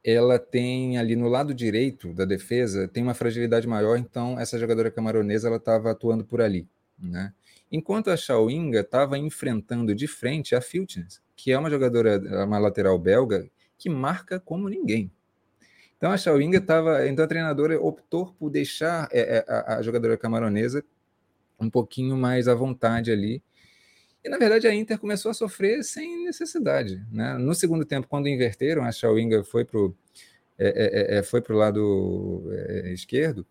ela 0.04 0.38
tem 0.38 0.98
ali 0.98 1.14
no 1.16 1.28
lado 1.28 1.54
direito 1.54 2.12
da 2.12 2.24
defesa, 2.24 2.88
tem 2.88 3.02
uma 3.02 3.14
fragilidade 3.14 3.66
maior, 3.66 3.96
então 3.96 4.38
essa 4.38 4.58
jogadora 4.58 4.90
camaronesa 4.90 5.48
ela 5.48 5.56
estava 5.56 5.90
atuando 5.90 6.24
por 6.24 6.40
ali, 6.40 6.66
né? 6.98 7.32
Enquanto 7.70 8.10
a 8.10 8.16
Chawinga 8.16 8.80
estava 8.80 9.18
enfrentando 9.18 9.94
de 9.94 10.06
frente 10.06 10.54
a 10.54 10.60
Filtness, 10.60 11.20
que 11.34 11.50
é 11.50 11.58
uma 11.58 11.68
jogadora, 11.68 12.44
uma 12.44 12.58
lateral 12.58 12.98
belga, 12.98 13.48
que 13.76 13.90
marca 13.90 14.38
como 14.38 14.68
ninguém. 14.68 15.10
Então 15.96 16.10
a 16.10 16.16
Chawinga 16.16 16.58
estava. 16.58 17.06
Então 17.08 17.24
a 17.24 17.28
treinadora 17.28 17.80
optou 17.80 18.34
por 18.38 18.50
deixar 18.50 19.08
é, 19.10 19.38
é, 19.38 19.44
a, 19.48 19.78
a, 19.78 19.82
jogadora 19.82 20.16
camaronesa 20.16 20.84
um 21.58 21.70
pouquinho 21.70 22.16
mais 22.16 22.48
à 22.48 22.54
vontade 22.54 23.10
ali. 23.10 23.42
E 24.22 24.28
na 24.28 24.38
verdade 24.38 24.66
a 24.66 24.74
Inter 24.74 24.98
começou 24.98 25.30
a 25.30 25.34
sofrer 25.34 25.82
sem 25.82 26.24
necessidade. 26.24 27.04
Né? 27.10 27.38
No 27.38 27.54
segundo 27.54 27.84
tempo, 27.84 28.08
quando 28.08 28.28
inverteram, 28.28 28.84
a 28.84 28.92
Chawinga 28.92 29.42
foi 29.42 29.64
para 29.64 29.78
o 29.78 29.94
é, 30.58 31.16
é, 31.16 31.18
é, 31.18 31.22
foi 31.22 31.42
o 31.50 31.52
lado 31.52 32.50
é, 32.50 32.92
esquerdo 32.92 33.46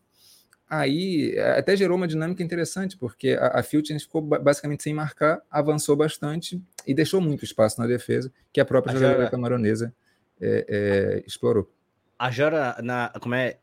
aí 0.69 1.33
eh, 1.35 1.59
até 1.59 1.75
gerou 1.75 1.97
uma 1.97 2.07
dinâmica 2.07 2.43
interessante, 2.43 2.97
porque 2.97 3.37
a, 3.39 3.59
a 3.59 3.63
ficou 3.63 4.21
basicamente 4.21 4.83
sem 4.83 4.93
marcar, 4.93 5.41
avançou 5.49 5.95
bastante 5.95 6.61
e 6.85 6.93
deixou 6.93 7.21
muito 7.21 7.43
espaço 7.43 7.79
na 7.79 7.87
defesa, 7.87 8.31
que 8.51 8.59
a 8.59 8.65
própria 8.65 8.91
a 8.91 8.95
jogadora 8.95 9.19
Jara... 9.19 9.31
camaronesa 9.31 9.93
é, 10.41 10.65
é, 10.67 11.23
explorou. 11.25 11.71
A 12.17 12.31
Jara, 12.31 12.77
na, 12.81 13.11
como 13.21 13.35
é? 13.35 13.57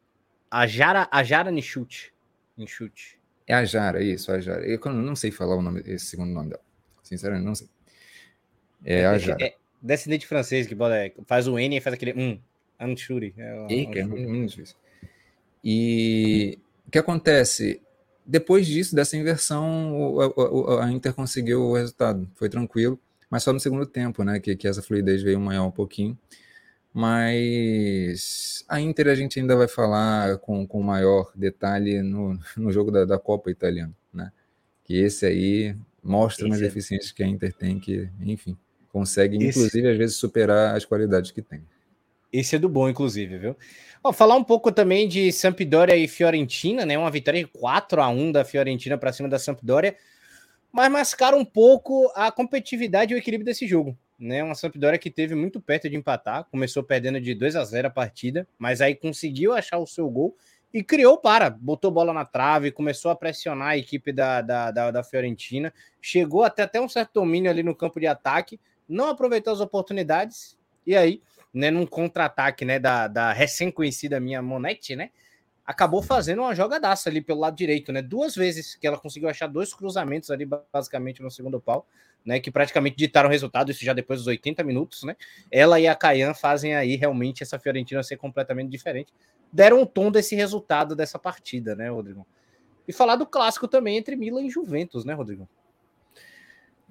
A 0.51 0.67
Jara, 0.67 1.09
a 1.11 1.23
Jara 1.23 1.51
Nichute. 1.51 2.13
chute 2.67 3.19
É 3.47 3.55
a 3.55 3.65
Jara, 3.65 4.03
isso, 4.03 4.31
a 4.31 4.41
Jara. 4.41 4.65
Eu 4.67 4.79
não 4.93 5.17
sei 5.17 5.31
falar 5.31 5.57
o 5.57 5.63
nome, 5.63 5.83
esse 5.87 6.07
segundo 6.07 6.33
nome 6.33 6.51
dela. 6.51 6.63
Sinceramente, 7.03 7.47
não 7.47 7.55
sei. 7.55 7.69
É, 8.85 9.01
é 9.01 9.07
a 9.07 9.19
Jara. 9.19 9.43
É, 9.43 9.57
descendente 9.81 10.27
francês 10.27 10.67
que 10.67 10.77
faz 11.27 11.49
o 11.49 11.59
N 11.59 11.77
e 11.77 11.81
faz 11.81 11.95
aquele 11.95 12.13
um. 12.13 12.39
Anchuri. 12.79 13.35
É, 13.37 13.67
é, 13.71 13.99
é 14.01 14.05
muito 14.05 14.51
difícil. 14.51 14.77
E 15.65 16.59
que 16.93 16.99
acontece? 16.99 17.81
depois 18.25 18.67
disso, 18.67 18.95
dessa 18.95 19.17
inversão, 19.17 20.19
a, 20.21 20.85
a, 20.85 20.93
Inter 20.93 21.13
conseguiu 21.13 21.61
o 21.63 21.75
resultado. 21.75 22.29
Foi 22.35 22.49
tranquilo, 22.49 22.99
mas 23.29 23.43
só 23.43 23.53
no 23.53 23.61
segundo 23.61 23.87
tempo, 23.87 24.23
né? 24.25 24.39
Que, 24.41 24.57
que 24.57 24.69
essa 24.69 24.83
fluidez 24.83 25.23
veio 25.23 25.41
maior 25.41 25.67
um 25.67 25.71
pouquinho. 25.71 26.17
Mas 26.95 28.65
a 28.69 28.81
Inter 28.81 29.09
a 29.09 29.15
gente 29.15 29.41
ainda 29.41 29.57
vai 29.57 29.67
falar 29.67 30.39
com, 30.39 30.67
com 30.67 30.83
maior 30.83 31.33
detalhe 31.35 32.03
no, 32.03 32.39
no 32.57 32.71
jogo 32.71 32.91
da, 32.91 33.05
da 33.05 33.19
Copa 33.19 33.51
Italiana, 33.51 33.95
né? 34.13 34.31
Que 34.85 34.99
esse 34.99 35.25
aí 35.25 35.75
mostra 36.03 36.47
umas 36.47 36.61
é... 36.61 36.65
deficiências 36.65 37.13
que 37.13 37.23
a 37.23 37.27
Inter 37.27 37.53
tem, 37.53 37.79
que, 37.79 38.09
enfim, 38.21 38.57
consegue, 38.93 39.37
esse... 39.37 39.59
inclusive, 39.59 39.89
às 39.89 39.97
vezes, 39.97 40.17
superar 40.17 40.77
as 40.77 40.85
qualidades 40.85 41.31
que 41.31 41.41
tem. 41.41 41.63
Esse 42.33 42.57
é 42.57 42.59
do 42.59 42.69
bom, 42.69 42.89
inclusive, 42.89 43.37
viu? 43.39 43.57
Ó, 44.05 44.13
falar 44.13 44.35
um 44.35 44.43
pouco 44.43 44.73
também 44.73 45.07
de 45.07 45.31
Sampdoria 45.31 45.97
e 45.97 46.09
Fiorentina, 46.09 46.85
né? 46.85 46.99
Uma 46.99 47.11
vitória 47.11 47.39
de 47.39 47.47
4 47.47 48.03
a 48.03 48.09
1 48.09 48.33
da 48.33 48.45
Fiorentina 48.45 48.99
para 48.99 49.13
cima 49.13 49.29
da 49.29 49.39
Sampdoria, 49.39 49.97
mas 50.73 50.91
mascara 50.91 51.37
um 51.37 51.45
pouco 51.45 52.11
a 52.17 52.33
competitividade 52.33 53.13
e 53.13 53.17
o 53.17 53.19
equilíbrio 53.19 53.45
desse 53.45 53.65
jogo, 53.65 53.97
né? 54.19 54.43
Uma 54.43 54.57
Sampdoria 54.57 54.99
que 54.99 55.09
teve 55.09 55.37
muito 55.37 55.61
perto 55.61 55.89
de 55.89 55.95
empatar, 55.95 56.45
começou 56.51 56.83
perdendo 56.83 57.21
de 57.21 57.33
2 57.33 57.55
a 57.55 57.65
0 57.65 57.87
a 57.87 57.91
partida, 57.91 58.49
mas 58.59 58.81
aí 58.81 58.97
conseguiu 58.97 59.53
achar 59.53 59.79
o 59.79 59.87
seu 59.87 60.11
gol 60.11 60.37
e 60.75 60.83
criou 60.83 61.17
para, 61.17 61.49
botou 61.49 61.93
bola 61.93 62.13
na 62.13 62.25
trave, 62.25 62.73
começou 62.73 63.09
a 63.09 63.15
pressionar 63.15 63.69
a 63.69 63.79
equipe 63.79 64.11
da, 64.11 64.41
da, 64.43 64.71
da, 64.73 64.91
da 64.91 65.05
Fiorentina, 65.05 65.73
chegou 66.01 66.43
até, 66.43 66.65
até 66.65 66.81
um 66.81 66.89
certo 66.89 67.13
domínio 67.21 67.49
ali 67.49 67.63
no 67.63 67.75
campo 67.75 68.01
de 68.01 68.09
ataque, 68.09 68.59
não 68.89 69.11
aproveitou 69.11 69.53
as 69.53 69.61
oportunidades, 69.61 70.59
e 70.85 70.97
aí 70.97 71.23
né, 71.53 71.71
num 71.71 71.87
contra-ataque 71.87 72.65
né, 72.65 72.79
da, 72.79 73.07
da 73.09 73.33
recém-conhecida 73.33 74.19
minha 74.19 74.41
Monete, 74.41 74.97
né? 74.97 75.11
Acabou 75.65 76.03
fazendo 76.03 76.41
uma 76.43 76.55
jogadaça 76.55 77.09
ali 77.09 77.21
pelo 77.21 77.41
lado 77.41 77.57
direito, 77.57 77.93
né? 77.93 78.03
Duas 78.03 78.35
vezes 78.35 78.75
que 78.75 78.87
ela 78.87 78.99
conseguiu 78.99 79.29
achar 79.29 79.47
dois 79.47 79.73
cruzamentos 79.73 80.31
ali, 80.31 80.45
basicamente, 80.73 81.23
no 81.23 81.31
segundo 81.31 81.61
pau, 81.61 81.87
né? 82.25 82.41
Que 82.41 82.51
praticamente 82.51 82.97
ditaram 82.97 83.29
o 83.29 83.33
resultado, 83.33 83.71
isso 83.71 83.85
já 83.85 83.93
depois 83.93 84.19
dos 84.19 84.27
80 84.27 84.65
minutos, 84.65 85.05
né? 85.05 85.15
Ela 85.51 85.79
e 85.79 85.87
a 85.87 85.95
Caian 85.95 86.35
fazem 86.35 86.75
aí 86.75 86.97
realmente 86.97 87.43
essa 87.43 87.59
Fiorentina 87.59 88.03
ser 88.03 88.17
completamente 88.17 88.71
diferente. 88.71 89.13
Deram 89.53 89.83
um 89.83 89.87
tom 89.87 90.11
desse 90.11 90.35
resultado 90.35 90.97
dessa 90.97 91.19
partida, 91.19 91.77
né, 91.77 91.91
Rodrigo? 91.91 92.27
E 92.89 92.93
falar 92.93 93.17
do 93.17 93.27
clássico 93.27 93.69
também 93.69 93.97
entre 93.97 94.17
Milan 94.17 94.43
e 94.43 94.51
Juventus, 94.51 95.05
né, 95.05 95.15
Rodrigo? 95.15 95.49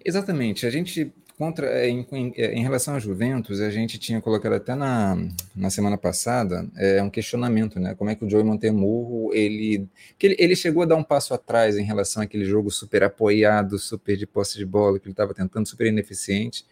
Exatamente. 0.03 0.65
A 0.65 0.69
gente 0.69 1.13
contra 1.41 1.65
é, 1.65 1.89
em, 1.89 2.05
em, 2.11 2.33
é, 2.37 2.53
em, 2.53 2.61
relação 2.61 2.93
à 2.93 2.99
Juventus, 2.99 3.61
a 3.61 3.71
gente 3.71 3.97
tinha 3.97 4.21
colocado 4.21 4.53
até 4.53 4.75
na, 4.75 5.17
na 5.55 5.71
semana 5.71 5.97
passada 5.97 6.69
é, 6.77 7.01
um 7.01 7.09
questionamento, 7.09 7.79
né? 7.79 7.95
Como 7.95 8.11
é 8.11 8.15
que 8.15 8.23
o 8.23 8.29
Joey 8.29 8.43
Montemurro 8.43 9.33
ele, 9.33 9.87
ele, 10.21 10.35
ele 10.37 10.55
chegou 10.55 10.83
a 10.83 10.85
dar 10.85 10.95
um 10.97 11.03
passo 11.03 11.33
atrás 11.33 11.79
em 11.79 11.83
relação 11.83 12.21
àquele 12.21 12.45
jogo 12.45 12.69
super 12.69 13.01
apoiado, 13.01 13.79
super 13.79 14.15
de 14.15 14.27
posse 14.27 14.55
de 14.55 14.67
bola 14.67 14.99
que 14.99 15.07
ele 15.07 15.13
estava 15.13 15.33
tentando, 15.33 15.67
super 15.67 15.87
ineficiente. 15.87 16.63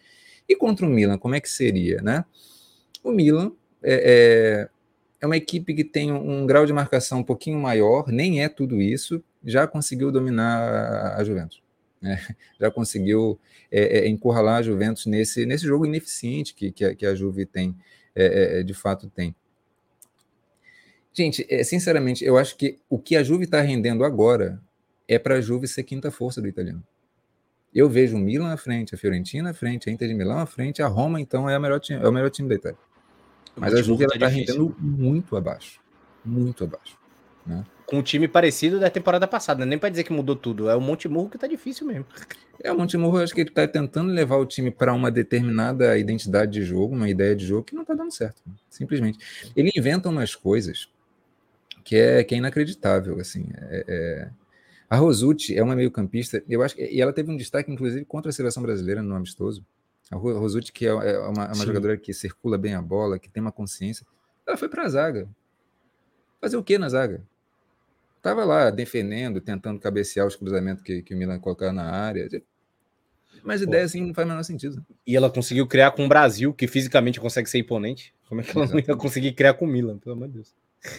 E 0.48 0.54
contra 0.54 0.86
o 0.86 0.88
Milan, 0.88 1.18
como 1.18 1.34
é 1.34 1.40
que 1.40 1.50
seria, 1.50 2.00
né? 2.00 2.24
O 3.02 3.10
Milan 3.10 3.50
é, 3.82 4.68
é, 4.68 4.68
é 5.20 5.26
uma 5.26 5.36
equipe 5.36 5.74
que 5.74 5.82
tem 5.82 6.12
um, 6.12 6.42
um 6.42 6.46
grau 6.46 6.64
de 6.64 6.72
marcação 6.72 7.18
um 7.18 7.24
pouquinho 7.24 7.58
maior, 7.58 8.06
nem 8.06 8.40
é 8.40 8.48
tudo 8.48 8.80
isso, 8.80 9.20
já 9.44 9.66
conseguiu 9.66 10.12
dominar 10.12 11.16
a 11.18 11.24
Juventus. 11.24 11.60
Né? 12.00 12.18
Já 12.60 12.70
conseguiu 12.70 13.38
é, 13.70 13.98
é, 13.98 14.08
encurralar 14.08 14.58
a 14.58 14.62
Juventus 14.62 15.06
nesse, 15.06 15.44
nesse 15.44 15.66
jogo 15.66 15.86
ineficiente 15.86 16.54
que, 16.54 16.72
que, 16.72 16.84
a, 16.84 16.94
que 16.94 17.06
a 17.06 17.14
Juve 17.14 17.46
tem, 17.46 17.76
é, 18.14 18.24
é, 18.24 18.60
é 18.60 18.62
de 18.62 18.74
fato 18.74 19.08
tem. 19.08 19.34
Gente, 21.12 21.46
é, 21.48 21.62
sinceramente, 21.64 22.24
eu 22.24 22.38
acho 22.38 22.56
que 22.56 22.78
o 22.88 22.98
que 22.98 23.16
a 23.16 23.22
Juve 23.22 23.44
está 23.44 23.60
rendendo 23.60 24.04
agora 24.04 24.60
é 25.08 25.18
para 25.18 25.36
a 25.36 25.40
Juve 25.40 25.66
ser 25.66 25.82
quinta 25.82 26.10
força 26.10 26.40
do 26.40 26.48
italiano. 26.48 26.82
Eu 27.74 27.88
vejo 27.88 28.16
o 28.16 28.18
Milan 28.18 28.52
à 28.52 28.56
frente, 28.56 28.94
a 28.94 28.98
Fiorentina 28.98 29.50
à 29.50 29.54
frente, 29.54 29.88
a 29.88 29.92
Inter 29.92 30.08
de 30.08 30.14
Milão 30.14 30.38
à 30.38 30.46
frente, 30.46 30.82
a 30.82 30.86
Roma, 30.86 31.20
então, 31.20 31.48
é, 31.48 31.54
a 31.54 31.60
melhor 31.60 31.80
time, 31.80 32.02
é 32.02 32.08
o 32.08 32.12
melhor 32.12 32.30
time 32.30 32.48
da 32.48 32.54
Itália. 32.54 32.78
Mas 33.56 33.74
a 33.74 33.82
Juve 33.82 34.04
está 34.04 34.18
tá 34.18 34.28
rendendo 34.28 34.74
muito 34.78 35.36
abaixo. 35.36 35.80
Muito 36.24 36.64
abaixo. 36.64 36.96
Né? 37.46 37.64
Com 37.90 37.98
um 37.98 38.02
time 38.02 38.28
parecido 38.28 38.78
da 38.78 38.88
temporada 38.88 39.26
passada, 39.26 39.66
nem 39.66 39.76
para 39.76 39.88
dizer 39.88 40.04
que 40.04 40.12
mudou 40.12 40.36
tudo, 40.36 40.70
é 40.70 40.76
o 40.76 40.80
Montemurro 40.80 41.28
que 41.28 41.36
tá 41.36 41.48
difícil 41.48 41.84
mesmo. 41.84 42.06
É, 42.62 42.70
o 42.70 42.78
Montemurro, 42.78 43.18
acho 43.18 43.34
que 43.34 43.40
ele 43.40 43.50
tá 43.50 43.66
tentando 43.66 44.12
levar 44.12 44.36
o 44.36 44.46
time 44.46 44.70
para 44.70 44.92
uma 44.94 45.10
determinada 45.10 45.98
identidade 45.98 46.52
de 46.52 46.62
jogo, 46.62 46.94
uma 46.94 47.08
ideia 47.08 47.34
de 47.34 47.44
jogo 47.44 47.64
que 47.64 47.74
não 47.74 47.84
tá 47.84 47.94
dando 47.94 48.12
certo, 48.12 48.40
simplesmente. 48.68 49.18
Ele 49.56 49.72
inventa 49.76 50.08
umas 50.08 50.36
coisas 50.36 50.88
que 51.82 51.96
é, 51.96 52.22
que 52.22 52.32
é 52.32 52.38
inacreditável, 52.38 53.18
assim, 53.18 53.48
é, 53.56 53.84
é... 53.88 54.30
A 54.88 54.96
Rosucci 54.96 55.56
é 55.56 55.62
uma 55.62 55.74
meio-campista, 55.74 56.42
eu 56.48 56.62
acho 56.62 56.76
que, 56.76 56.84
e 56.84 57.00
ela 57.00 57.12
teve 57.12 57.30
um 57.32 57.36
destaque, 57.36 57.72
inclusive, 57.72 58.04
contra 58.04 58.30
a 58.30 58.32
seleção 58.32 58.62
brasileira 58.62 59.02
no 59.02 59.16
amistoso. 59.16 59.66
A 60.12 60.16
Rosucci, 60.16 60.72
que 60.72 60.86
é, 60.86 60.90
é 60.90 61.18
uma, 61.18 61.44
é 61.44 61.52
uma 61.52 61.66
jogadora 61.66 61.96
que 61.96 62.12
circula 62.12 62.56
bem 62.56 62.74
a 62.74 62.82
bola, 62.82 63.18
que 63.18 63.28
tem 63.28 63.40
uma 63.40 63.52
consciência, 63.52 64.06
ela 64.46 64.56
foi 64.56 64.68
para 64.68 64.84
a 64.84 64.88
zaga. 64.88 65.28
Fazer 66.40 66.56
o 66.56 66.62
que 66.62 66.78
na 66.78 66.88
zaga? 66.88 67.22
Estava 68.20 68.44
lá 68.44 68.68
defendendo, 68.68 69.40
tentando 69.40 69.80
cabecear 69.80 70.26
os 70.26 70.36
cruzamentos 70.36 70.82
que, 70.82 71.00
que 71.00 71.14
o 71.14 71.16
Milan 71.16 71.40
colocava 71.40 71.72
na 71.72 71.90
área. 71.90 72.28
Mas 73.42 73.62
ideia 73.62 73.82
assim 73.82 74.02
não 74.02 74.12
faz 74.12 74.26
o 74.26 74.28
menor 74.28 74.42
sentido. 74.42 74.84
E 75.06 75.16
ela 75.16 75.30
conseguiu 75.30 75.66
criar 75.66 75.92
com 75.92 76.04
o 76.04 76.08
Brasil, 76.08 76.52
que 76.52 76.68
fisicamente 76.68 77.18
consegue 77.18 77.48
ser 77.48 77.56
imponente. 77.56 78.12
Como 78.28 78.42
é 78.42 78.44
que 78.44 78.50
ela 78.50 78.66
Exato. 78.66 78.78
não 78.78 78.94
ia 78.94 79.00
conseguir 79.00 79.32
criar 79.32 79.54
com 79.54 79.64
o 79.64 79.68
Milan, 79.68 79.96
pelo 79.96 80.16
amor 80.16 80.28
de 80.28 80.34
Deus? 80.34 80.54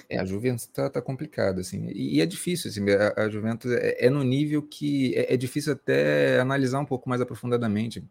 É, 0.10 0.18
a 0.18 0.26
Juventus 0.26 0.66
tá, 0.66 0.90
tá 0.90 1.00
complicado, 1.00 1.60
assim, 1.60 1.88
e, 1.90 2.18
e 2.18 2.22
é 2.22 2.26
difícil, 2.26 2.70
assim, 2.70 2.82
a, 2.90 3.26
a 3.26 3.30
Juventus 3.30 3.72
é, 3.72 4.06
é, 4.08 4.10
no 4.10 4.24
nível 4.24 4.64
que 4.64 5.16
é, 5.16 5.34
é, 5.34 5.38
difícil 5.38 5.74
até 5.74 6.40
analisar 6.40 6.80
um 6.80 6.86
pouco 6.86 7.08
mais 7.08 7.22
aprofundadamente. 7.22 8.04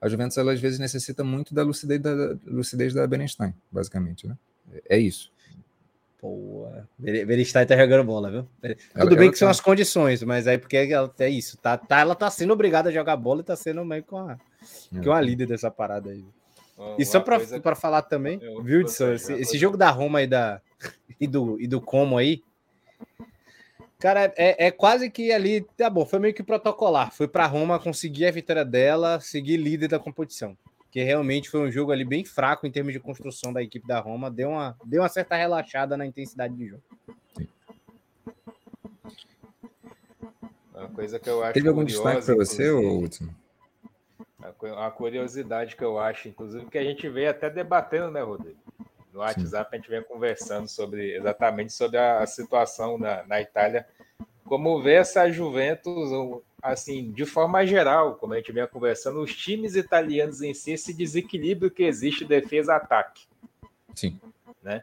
A 0.00 0.08
Juventus, 0.08 0.36
ela 0.36 0.52
às 0.52 0.60
vezes 0.60 0.78
necessita 0.78 1.24
muito 1.24 1.52
da 1.52 1.64
lucidez 1.64 2.00
da, 2.00 2.38
lucidez 2.44 2.94
da 2.94 3.06
Berenstein, 3.06 3.52
basicamente, 3.72 4.28
né? 4.28 4.36
É, 4.72 4.96
é 4.96 4.98
isso. 4.98 5.32
Pô, 6.18 6.66
Beristai 6.98 7.66
tá 7.66 7.76
jogando 7.76 8.04
bola, 8.04 8.30
viu? 8.30 8.42
Tudo 8.42 8.76
ela, 8.94 9.10
bem 9.10 9.18
ela 9.18 9.26
que 9.26 9.32
tá... 9.32 9.36
são 9.36 9.48
as 9.48 9.60
condições, 9.60 10.22
mas 10.22 10.46
aí 10.46 10.56
porque 10.56 10.76
ela, 10.76 11.12
é 11.18 11.28
isso, 11.28 11.58
tá, 11.58 11.76
tá, 11.76 12.00
ela 12.00 12.14
tá 12.14 12.30
sendo 12.30 12.54
obrigada 12.54 12.88
a 12.88 12.92
jogar 12.92 13.16
bola 13.16 13.42
e 13.42 13.44
tá 13.44 13.54
sendo 13.54 13.84
meio 13.84 14.02
com 14.02 14.16
a, 14.16 14.38
é. 14.94 15.04
com 15.04 15.12
a 15.12 15.20
líder 15.20 15.46
dessa 15.46 15.70
parada 15.70 16.10
aí. 16.10 16.24
e 16.98 17.04
só 17.04 17.20
para 17.20 17.38
que... 17.38 17.80
falar 17.80 18.02
também, 18.02 18.38
eu, 18.42 18.62
viu, 18.62 18.80
Edson, 18.80 19.12
esse, 19.12 19.32
esse 19.34 19.58
jogo 19.58 19.76
da 19.76 19.90
Roma 19.90 20.20
aí 20.20 20.26
da, 20.26 20.60
e, 21.20 21.26
do, 21.26 21.60
e 21.60 21.66
do 21.66 21.82
Como 21.82 22.16
aí, 22.16 22.42
cara, 23.98 24.32
é, 24.38 24.68
é 24.68 24.70
quase 24.70 25.10
que 25.10 25.30
ali, 25.32 25.66
tá 25.76 25.90
bom, 25.90 26.06
foi 26.06 26.18
meio 26.18 26.32
que 26.32 26.42
protocolar. 26.42 27.12
Foi 27.12 27.28
para 27.28 27.46
Roma 27.46 27.78
conseguir 27.78 28.26
a 28.26 28.30
vitória 28.30 28.64
dela, 28.64 29.20
seguir 29.20 29.58
líder 29.58 29.88
da 29.88 29.98
competição 29.98 30.56
que 30.90 31.02
realmente 31.02 31.50
foi 31.50 31.60
um 31.60 31.70
jogo 31.70 31.92
ali 31.92 32.04
bem 32.04 32.24
fraco 32.24 32.66
em 32.66 32.70
termos 32.70 32.92
de 32.92 33.00
construção 33.00 33.52
da 33.52 33.62
equipe 33.62 33.86
da 33.86 34.00
Roma, 34.00 34.30
deu 34.30 34.50
uma, 34.50 34.76
deu 34.84 35.02
uma 35.02 35.08
certa 35.08 35.36
relaxada 35.36 35.96
na 35.96 36.06
intensidade 36.06 36.54
de 36.54 36.68
jogo. 36.68 36.82
Uma 40.74 40.88
coisa 40.88 41.18
que 41.18 41.28
eu 41.28 41.42
acho 41.42 41.54
Teve 41.54 41.68
algum 41.68 41.84
destaque 41.84 42.24
para 42.24 42.34
você, 42.34 42.70
Hudson? 42.70 43.28
A 44.76 44.90
curiosidade 44.90 45.74
que 45.74 45.82
eu 45.82 45.98
acho, 45.98 46.28
inclusive, 46.28 46.66
que 46.66 46.78
a 46.78 46.84
gente 46.84 47.08
veio 47.08 47.30
até 47.30 47.50
debatendo, 47.50 48.10
né, 48.10 48.22
Rodrigo? 48.22 48.58
No 49.12 49.20
WhatsApp 49.20 49.70
Sim. 49.70 49.76
a 49.76 49.76
gente 49.76 49.90
vem 49.90 50.02
conversando 50.02 50.68
sobre 50.68 51.16
exatamente 51.16 51.72
sobre 51.72 51.98
a, 51.98 52.24
situação 52.26 52.98
na, 52.98 53.24
na 53.26 53.40
Itália. 53.40 53.86
Como 54.44 54.82
vê 54.82 54.94
essa 54.94 55.30
Juventus, 55.30 56.12
assim, 56.72 57.10
de 57.10 57.24
forma 57.24 57.64
geral, 57.66 58.14
como 58.14 58.34
a 58.34 58.36
gente 58.36 58.52
vem 58.52 58.66
conversando, 58.66 59.20
os 59.20 59.34
times 59.34 59.76
italianos 59.76 60.42
em 60.42 60.52
si, 60.52 60.72
esse 60.72 60.92
desequilíbrio 60.92 61.70
que 61.70 61.84
existe 61.84 62.24
defesa-ataque. 62.24 63.24
Sim. 63.94 64.18
Né? 64.62 64.82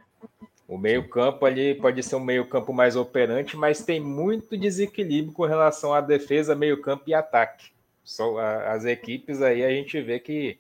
O 0.68 0.78
meio-campo 0.78 1.46
ali 1.46 1.76
pode 1.76 2.02
ser 2.02 2.16
um 2.16 2.24
meio-campo 2.24 2.74
mais 2.74 2.96
operante, 2.96 3.58
mas 3.58 3.84
tem 3.84 4.00
muito 4.00 4.58
desequilíbrio 4.58 5.34
com 5.34 5.46
relação 5.46 5.94
à 5.94 6.02
defesa, 6.02 6.56
meio-campo 6.56 7.04
e 7.08 7.14
ataque. 7.14 7.72
Só 8.04 8.38
as 8.40 8.86
equipes 8.86 9.42
aí 9.42 9.64
a 9.64 9.70
gente 9.70 10.02
vê 10.02 10.20
que, 10.20 10.58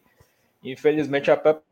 infelizmente, 0.63 1.31
a 1.31 1.38
própria, 1.38 1.63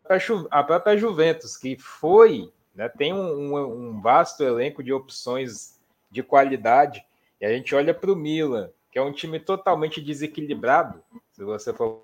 a 0.50 0.64
própria 0.64 0.98
Juventus, 0.98 1.56
que 1.56 1.78
foi, 1.78 2.52
né, 2.76 2.90
tem 2.90 3.14
um, 3.14 3.56
um 3.56 4.02
vasto 4.02 4.44
elenco 4.44 4.84
de 4.84 4.92
opções 4.92 5.80
de 6.10 6.24
qualidade, 6.24 7.06
e 7.40 7.46
a 7.46 7.50
gente 7.50 7.74
olha 7.74 7.94
para 7.94 8.12
o 8.12 8.16
Milan, 8.16 8.70
que 8.92 9.00
é 9.00 9.02
um 9.02 9.12
time 9.12 9.40
totalmente 9.40 10.02
desequilibrado. 10.02 11.02
Se 11.32 11.44
você 11.44 11.74
for 11.74 12.04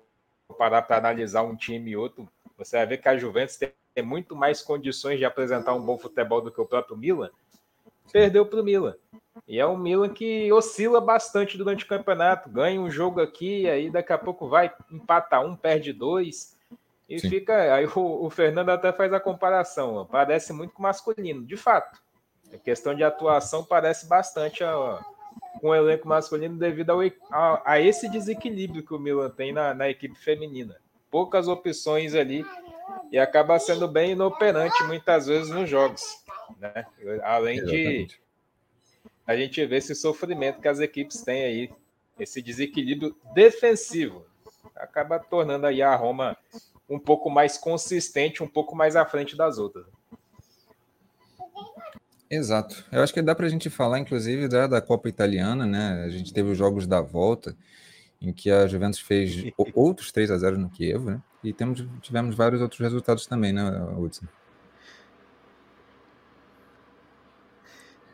parar 0.56 0.82
para 0.82 0.96
analisar 0.96 1.42
um 1.42 1.54
time 1.54 1.90
e 1.90 1.96
outro, 1.96 2.26
você 2.56 2.78
vai 2.78 2.86
ver 2.86 2.98
que 2.98 3.08
a 3.08 3.16
Juventus 3.16 3.56
tem 3.56 3.72
muito 4.02 4.34
mais 4.34 4.62
condições 4.62 5.18
de 5.18 5.24
apresentar 5.24 5.74
um 5.74 5.84
bom 5.84 5.98
futebol 5.98 6.40
do 6.40 6.50
que 6.50 6.60
o 6.60 6.66
próprio 6.66 6.96
Milan. 6.96 7.30
Perdeu 8.10 8.46
para 8.46 8.60
o 8.60 8.64
Milan. 8.64 8.96
E 9.46 9.60
é 9.60 9.66
um 9.66 9.76
Milan 9.76 10.08
que 10.08 10.50
oscila 10.52 11.00
bastante 11.00 11.58
durante 11.58 11.84
o 11.84 11.88
campeonato. 11.88 12.48
Ganha 12.48 12.80
um 12.80 12.90
jogo 12.90 13.20
aqui, 13.20 13.68
aí 13.68 13.90
daqui 13.90 14.12
a 14.12 14.18
pouco 14.18 14.48
vai, 14.48 14.72
empata 14.90 15.38
um, 15.40 15.54
perde 15.54 15.92
dois. 15.92 16.56
E 17.08 17.18
Sim. 17.18 17.30
fica. 17.30 17.74
Aí 17.74 17.86
o, 17.86 18.26
o, 18.26 18.30
Fernando 18.30 18.70
até 18.70 18.92
faz 18.92 19.12
a 19.12 19.20
comparação. 19.20 20.06
Parece 20.10 20.52
muito 20.52 20.72
com 20.72 20.82
masculino, 20.82 21.44
de 21.44 21.56
fato. 21.56 22.00
A 22.52 22.58
questão 22.58 22.94
de 22.94 23.04
atuação 23.04 23.64
parece 23.64 24.06
bastante 24.06 24.64
a, 24.64 25.04
com 25.58 25.68
o 25.68 25.74
elenco 25.74 26.08
masculino 26.08 26.56
devido 26.56 26.90
ao, 26.90 27.00
a, 27.30 27.72
a, 27.72 27.80
esse 27.80 28.08
desequilíbrio 28.08 28.84
que 28.84 28.94
o 28.94 28.98
Milan 28.98 29.30
tem 29.30 29.52
na, 29.52 29.74
na 29.74 29.88
equipe 29.88 30.18
feminina. 30.18 30.76
Poucas 31.10 31.48
opções 31.48 32.14
ali 32.14 32.44
e 33.10 33.18
acaba 33.18 33.58
sendo 33.58 33.88
bem 33.88 34.12
inoperante 34.12 34.82
muitas 34.84 35.26
vezes 35.26 35.50
nos 35.50 35.68
jogos. 35.68 36.02
Né? 36.58 36.86
Além 37.22 37.58
Exatamente. 37.58 38.06
de 38.06 38.20
a 39.26 39.36
gente 39.36 39.64
ver 39.66 39.76
esse 39.76 39.94
sofrimento 39.94 40.60
que 40.60 40.68
as 40.68 40.80
equipes 40.80 41.20
têm 41.20 41.44
aí, 41.44 41.70
esse 42.18 42.40
desequilíbrio 42.40 43.14
defensivo. 43.34 44.24
Acaba 44.74 45.18
tornando 45.18 45.66
aí 45.66 45.82
a 45.82 45.94
Roma 45.94 46.36
um 46.88 46.98
pouco 46.98 47.28
mais 47.28 47.58
consistente, 47.58 48.42
um 48.42 48.48
pouco 48.48 48.74
mais 48.74 48.96
à 48.96 49.04
frente 49.04 49.36
das 49.36 49.58
outras. 49.58 49.84
Exato. 52.30 52.84
Eu 52.92 53.02
acho 53.02 53.14
que 53.14 53.22
dá 53.22 53.34
para 53.34 53.46
a 53.46 53.48
gente 53.48 53.70
falar, 53.70 53.98
inclusive, 53.98 54.48
da, 54.48 54.66
da 54.66 54.80
Copa 54.80 55.08
Italiana, 55.08 55.66
né? 55.66 56.04
A 56.04 56.10
gente 56.10 56.32
teve 56.32 56.50
os 56.50 56.58
jogos 56.58 56.86
da 56.86 57.00
volta, 57.00 57.56
em 58.20 58.32
que 58.32 58.50
a 58.50 58.66
Juventus 58.66 59.00
fez 59.00 59.50
outros 59.74 60.12
3 60.12 60.30
a 60.30 60.38
0 60.38 60.58
no 60.58 60.68
Kiev, 60.68 61.06
né? 61.06 61.22
E 61.42 61.52
temos, 61.52 61.86
tivemos 62.02 62.34
vários 62.34 62.60
outros 62.60 62.80
resultados 62.80 63.26
também, 63.26 63.52
né, 63.52 63.62
Hudson? 63.96 64.26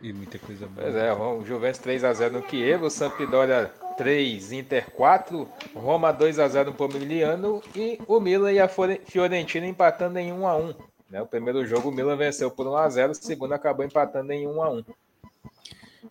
E 0.00 0.12
muita 0.12 0.38
coisa 0.38 0.66
boa. 0.66 0.82
Pois 0.82 0.94
é, 0.94 1.12
o 1.12 1.44
Juventus 1.44 1.80
3 1.80 2.04
a 2.04 2.12
0 2.12 2.34
no 2.34 2.42
Kiev, 2.42 2.84
o 2.84 2.90
Sampdoria 2.90 3.72
3, 3.96 4.52
Inter 4.52 4.90
4, 4.90 5.48
Roma 5.74 6.12
2 6.12 6.38
a 6.38 6.46
0 6.46 6.70
no 6.70 6.76
Pomigliano 6.76 7.62
e 7.74 7.98
o 8.06 8.20
Milan 8.20 8.52
e 8.52 8.60
a 8.60 8.68
Fiorentina 8.68 9.66
empatando 9.66 10.18
em 10.18 10.30
1 10.30 10.46
a 10.46 10.56
1. 10.58 10.93
Né? 11.08 11.20
O 11.20 11.26
primeiro 11.26 11.64
jogo 11.66 11.90
o 11.90 11.92
Milan 11.92 12.16
venceu 12.16 12.50
por 12.50 12.66
1 12.66 12.76
a 12.76 12.88
0, 12.88 13.12
o 13.12 13.14
segundo 13.14 13.52
acabou 13.52 13.84
empatando 13.84 14.32
em 14.32 14.46
1 14.46 14.62
a 14.62 14.70
1. 14.70 14.84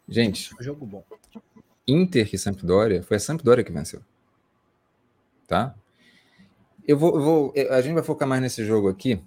Gente, 0.07 0.55
jogo 0.59 0.85
bom. 0.85 1.03
Inter 1.87 2.29
e 2.31 2.37
Sampdoria, 2.37 3.03
foi 3.03 3.17
a 3.17 3.19
Sampdoria 3.19 3.63
que 3.63 3.71
venceu. 3.71 4.01
Tá? 5.47 5.75
Eu 6.87 6.97
vou, 6.97 7.15
eu 7.15 7.21
vou, 7.21 7.53
a 7.69 7.81
gente 7.81 7.93
vai 7.93 8.03
focar 8.03 8.27
mais 8.27 8.41
nesse 8.41 8.65
jogo 8.65 8.89
aqui. 8.89 9.21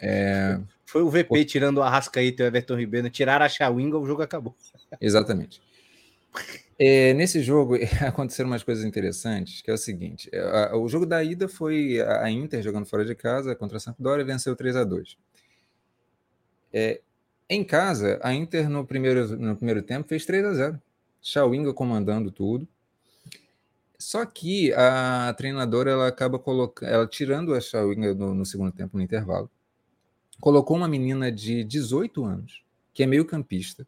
É... 0.00 0.60
Foi 0.84 1.02
o 1.02 1.10
VP 1.10 1.44
tirando 1.44 1.78
o 1.78 1.82
Arrascaíta 1.82 2.42
e 2.42 2.46
o 2.46 2.48
Everton 2.48 2.76
Ribeiro, 2.76 3.10
tiraram 3.10 3.44
a 3.44 3.48
Chawinga, 3.48 3.98
o 3.98 4.06
jogo 4.06 4.22
acabou. 4.22 4.54
Exatamente. 5.00 5.60
É, 6.78 7.14
nesse 7.14 7.42
jogo 7.42 7.74
aconteceram 8.06 8.50
umas 8.50 8.62
coisas 8.62 8.84
interessantes, 8.84 9.62
que 9.62 9.70
é 9.70 9.74
o 9.74 9.78
seguinte: 9.78 10.28
é, 10.32 10.40
a, 10.40 10.76
o 10.76 10.88
jogo 10.88 11.06
da 11.06 11.22
ida 11.24 11.48
foi 11.48 12.00
a 12.00 12.30
Inter 12.30 12.62
jogando 12.62 12.86
fora 12.86 13.04
de 13.04 13.14
casa 13.14 13.54
contra 13.56 13.78
a 13.78 13.80
Sampdoria 13.80 14.22
e 14.22 14.26
venceu 14.26 14.54
3 14.54 14.76
a 14.76 14.84
2 14.84 15.16
é, 16.72 17.00
Em 17.48 17.64
casa, 17.64 18.20
a 18.22 18.34
Inter 18.34 18.68
no 18.68 18.86
primeiro, 18.86 19.36
no 19.38 19.56
primeiro 19.56 19.82
tempo 19.82 20.08
fez 20.08 20.26
3 20.26 20.44
a 20.44 20.54
0 20.54 20.82
Chawinga 21.22 21.72
comandando 21.72 22.30
tudo. 22.30 22.68
Só 23.98 24.24
que 24.26 24.72
a 24.74 25.34
treinadora 25.36 25.90
ela 25.90 26.06
acaba 26.06 26.38
colocando, 26.38 26.88
ela 26.88 27.06
tirando 27.06 27.54
a 27.54 27.60
Chawinga 27.60 28.14
no, 28.14 28.34
no 28.34 28.44
segundo 28.44 28.70
tempo, 28.70 28.96
no 28.96 29.02
intervalo, 29.02 29.50
colocou 30.40 30.76
uma 30.76 30.86
menina 30.88 31.32
de 31.32 31.64
18 31.64 32.24
anos, 32.24 32.62
que 32.92 33.02
é 33.02 33.06
meio 33.06 33.24
campista. 33.24 33.86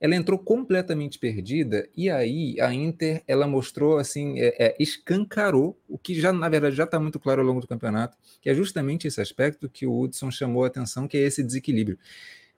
Ela 0.00 0.14
entrou 0.14 0.38
completamente 0.38 1.18
perdida 1.18 1.88
e 1.96 2.08
aí 2.08 2.60
a 2.60 2.72
Inter 2.72 3.22
ela 3.26 3.48
mostrou 3.48 3.98
assim, 3.98 4.38
é, 4.38 4.54
é, 4.58 4.76
escancarou 4.78 5.76
o 5.88 5.98
que 5.98 6.14
já 6.14 6.32
na 6.32 6.48
verdade 6.48 6.76
já 6.76 6.84
está 6.84 7.00
muito 7.00 7.18
claro 7.18 7.40
ao 7.40 7.46
longo 7.46 7.60
do 7.60 7.66
campeonato, 7.66 8.16
que 8.40 8.48
é 8.48 8.54
justamente 8.54 9.08
esse 9.08 9.20
aspecto 9.20 9.68
que 9.68 9.86
o 9.86 10.00
Hudson 10.00 10.30
chamou 10.30 10.62
a 10.64 10.68
atenção, 10.68 11.08
que 11.08 11.16
é 11.16 11.20
esse 11.20 11.42
desequilíbrio. 11.42 11.98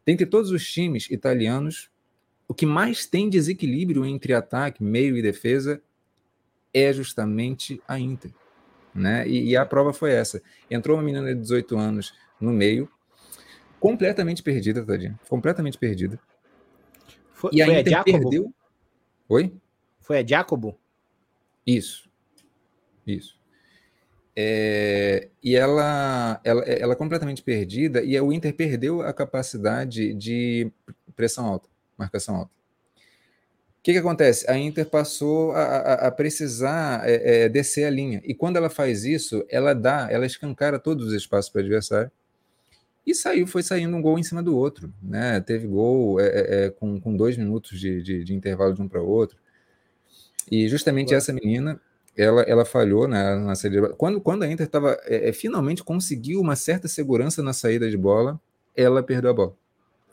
Dentre 0.05 0.27
todos 0.27 0.51
os 0.51 0.71
times 0.71 1.09
italianos, 1.11 1.91
o 2.47 2.53
que 2.53 2.67
mais 2.67 3.07
tem 3.07 3.31
desequilíbrio 3.31 4.05
entre 4.05 4.35
ataque, 4.35 4.83
meio 4.83 5.17
e 5.17 5.23
defesa 5.23 5.81
é 6.75 6.93
justamente 6.93 7.81
a 7.87 7.99
Inter. 7.99 8.33
Né? 8.95 9.27
E, 9.29 9.51
e, 9.51 9.57
a 9.57 9.65
prova 9.65 9.93
foi 9.93 10.11
essa. 10.11 10.43
Entrou 10.69 10.97
uma 10.97 11.03
menina 11.03 11.33
de 11.33 11.41
18 11.41 11.79
anos 11.79 12.13
no 12.41 12.53
meio, 12.53 12.91
completamente 13.79 14.43
perdida, 14.43 14.85
tadinha. 14.85 15.19
Completamente 15.29 15.79
perdida. 15.79 16.19
Foi, 17.41 17.51
e 17.55 17.63
a 17.63 17.81
Inter 17.81 17.99
a 17.99 18.05
perdeu. 18.05 18.53
Oi? 19.27 19.51
Foi 19.99 20.19
a 20.19 20.27
Jacobo? 20.27 20.79
Isso. 21.67 22.11
Isso. 23.07 23.41
É, 24.37 25.29
e 25.43 25.57
ela, 25.57 26.39
ela, 26.45 26.63
ela 26.63 26.93
é 26.93 26.97
completamente 26.97 27.43
perdida, 27.43 28.03
e 28.03 28.21
o 28.21 28.31
Inter 28.31 28.55
perdeu 28.55 29.01
a 29.01 29.13
capacidade 29.13 30.13
de 30.13 30.71
pressão 31.17 31.47
alta, 31.47 31.67
marcação 31.97 32.37
alta. 32.37 32.51
O 32.91 33.83
que, 33.83 33.93
que 33.93 33.99
acontece? 33.99 34.49
A 34.51 34.59
Inter 34.59 34.85
passou 34.85 35.53
a, 35.53 35.63
a, 35.63 35.95
a 36.09 36.11
precisar 36.11 37.09
é, 37.09 37.45
é, 37.45 37.49
descer 37.49 37.87
a 37.87 37.91
linha. 37.91 38.21
E 38.23 38.35
quando 38.35 38.57
ela 38.59 38.69
faz 38.69 39.05
isso, 39.05 39.43
ela 39.49 39.75
dá, 39.75 40.09
ela 40.11 40.27
escancara 40.27 40.79
todos 40.79 41.07
os 41.07 41.15
espaços 41.15 41.51
para 41.51 41.61
o 41.61 41.65
adversário. 41.65 42.13
E 43.07 43.15
saiu, 43.15 43.47
foi 43.47 43.63
saindo 43.63 43.97
um 43.97 44.03
gol 44.03 44.19
em 44.19 44.23
cima 44.23 44.43
do 44.43 44.57
outro. 44.57 44.93
Né? 45.03 45.41
Teve 45.41 45.67
gol 45.67 46.21
é, 46.21 46.27
é, 46.27 46.65
é 46.67 46.71
com, 46.71 47.01
com 47.01 47.17
dois 47.17 47.37
minutos 47.37 47.79
de, 47.79 48.03
de, 48.03 48.25
de 48.25 48.35
intervalo 48.35 48.75
de 48.75 48.83
um 48.83 48.89
para 48.89 49.03
o 49.03 49.09
outro. 49.09 49.39
E 50.51 50.69
justamente 50.69 51.15
essa 51.15 51.33
menina, 51.33 51.81
ela, 52.17 52.43
ela 52.43 52.65
falhou 52.65 53.07
né, 53.09 53.37
na 53.37 53.55
saída 53.55 53.77
de 53.77 53.83
bola. 53.83 53.95
Quando, 53.95 54.21
quando 54.21 54.43
a 54.43 54.51
Inter 54.51 54.67
tava, 54.67 54.99
é, 55.05 55.33
finalmente 55.33 55.83
conseguiu 55.83 56.41
uma 56.41 56.57
certa 56.57 56.89
segurança 56.89 57.43
na 57.43 57.53
saída 57.53 57.89
de 57.89 57.97
bola, 57.97 58.41
ela 58.77 59.03
perdeu 59.03 59.31
a 59.31 59.35
bola. 59.35 59.55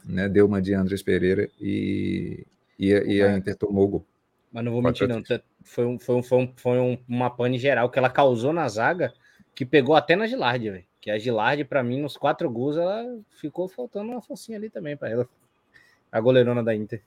Né? 0.06 0.30
Deu 0.30 0.46
uma 0.46 0.62
de 0.62 0.74
Andrés 0.74 1.02
Pereira 1.02 1.50
e, 1.60 2.46
e, 2.80 2.90
e 2.90 3.22
a 3.22 3.32
é. 3.32 3.38
Inter 3.38 3.56
tomou 3.56 3.86
o 3.86 3.88
gol. 3.88 4.06
Mas 4.52 4.64
não 4.64 4.72
vou 4.72 4.82
mentir, 4.82 5.08
não. 5.08 5.22
Foi, 5.64 5.86
um, 5.86 6.00
foi, 6.00 6.16
um, 6.16 6.24
foi, 6.24 6.38
um, 6.38 6.54
foi 6.56 6.80
um, 6.80 6.98
uma 7.08 7.30
pane 7.30 7.60
geral 7.60 7.90
que 7.90 8.00
ela 8.00 8.10
causou 8.10 8.54
na 8.54 8.68
zaga 8.70 9.14
que 9.54 9.66
pegou 9.66 9.96
até 9.96 10.16
na 10.16 10.28
Gilardi, 10.28 10.70
velho. 10.70 10.86
Que 11.08 11.12
a 11.12 11.18
Gilardi, 11.18 11.64
para 11.64 11.82
mim, 11.82 12.02
nos 12.02 12.18
quatro 12.18 12.50
gols, 12.50 12.76
ela 12.76 13.18
ficou 13.40 13.66
faltando 13.70 14.12
uma 14.12 14.22
focinha 14.22 14.58
ali 14.58 14.70
também 14.70 14.98
para 14.98 15.10
ela. 15.10 15.30
A 16.12 16.20
goleirona 16.20 16.62
da 16.62 16.76
Inter. 16.76 17.02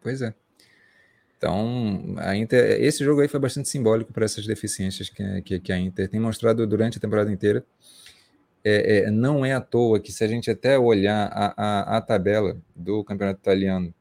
Pois 0.00 0.22
é. 0.22 0.32
Então, 1.36 2.14
a 2.16 2.34
Inter, 2.34 2.82
esse 2.82 3.04
jogo 3.04 3.20
aí 3.20 3.28
foi 3.28 3.38
bastante 3.38 3.68
simbólico 3.68 4.10
para 4.10 4.24
essas 4.24 4.46
deficiências 4.46 5.10
que, 5.10 5.42
que, 5.42 5.60
que, 5.60 5.70
a 5.70 5.78
Inter 5.78 6.08
tem 6.08 6.18
mostrado 6.18 6.66
durante 6.66 6.96
a 6.96 7.00
temporada 7.02 7.30
inteira. 7.30 7.62
É, 8.64 9.00
é, 9.00 9.10
não 9.10 9.44
é 9.44 9.52
à 9.52 9.60
toa 9.60 10.00
que, 10.00 10.10
se 10.10 10.24
a 10.24 10.26
gente 10.26 10.50
até 10.50 10.78
olhar 10.78 11.26
a, 11.30 11.52
a, 11.58 11.98
a 11.98 12.00
tabela 12.00 12.56
do 12.74 13.04
campeonato 13.04 13.38
italiano 13.38 13.92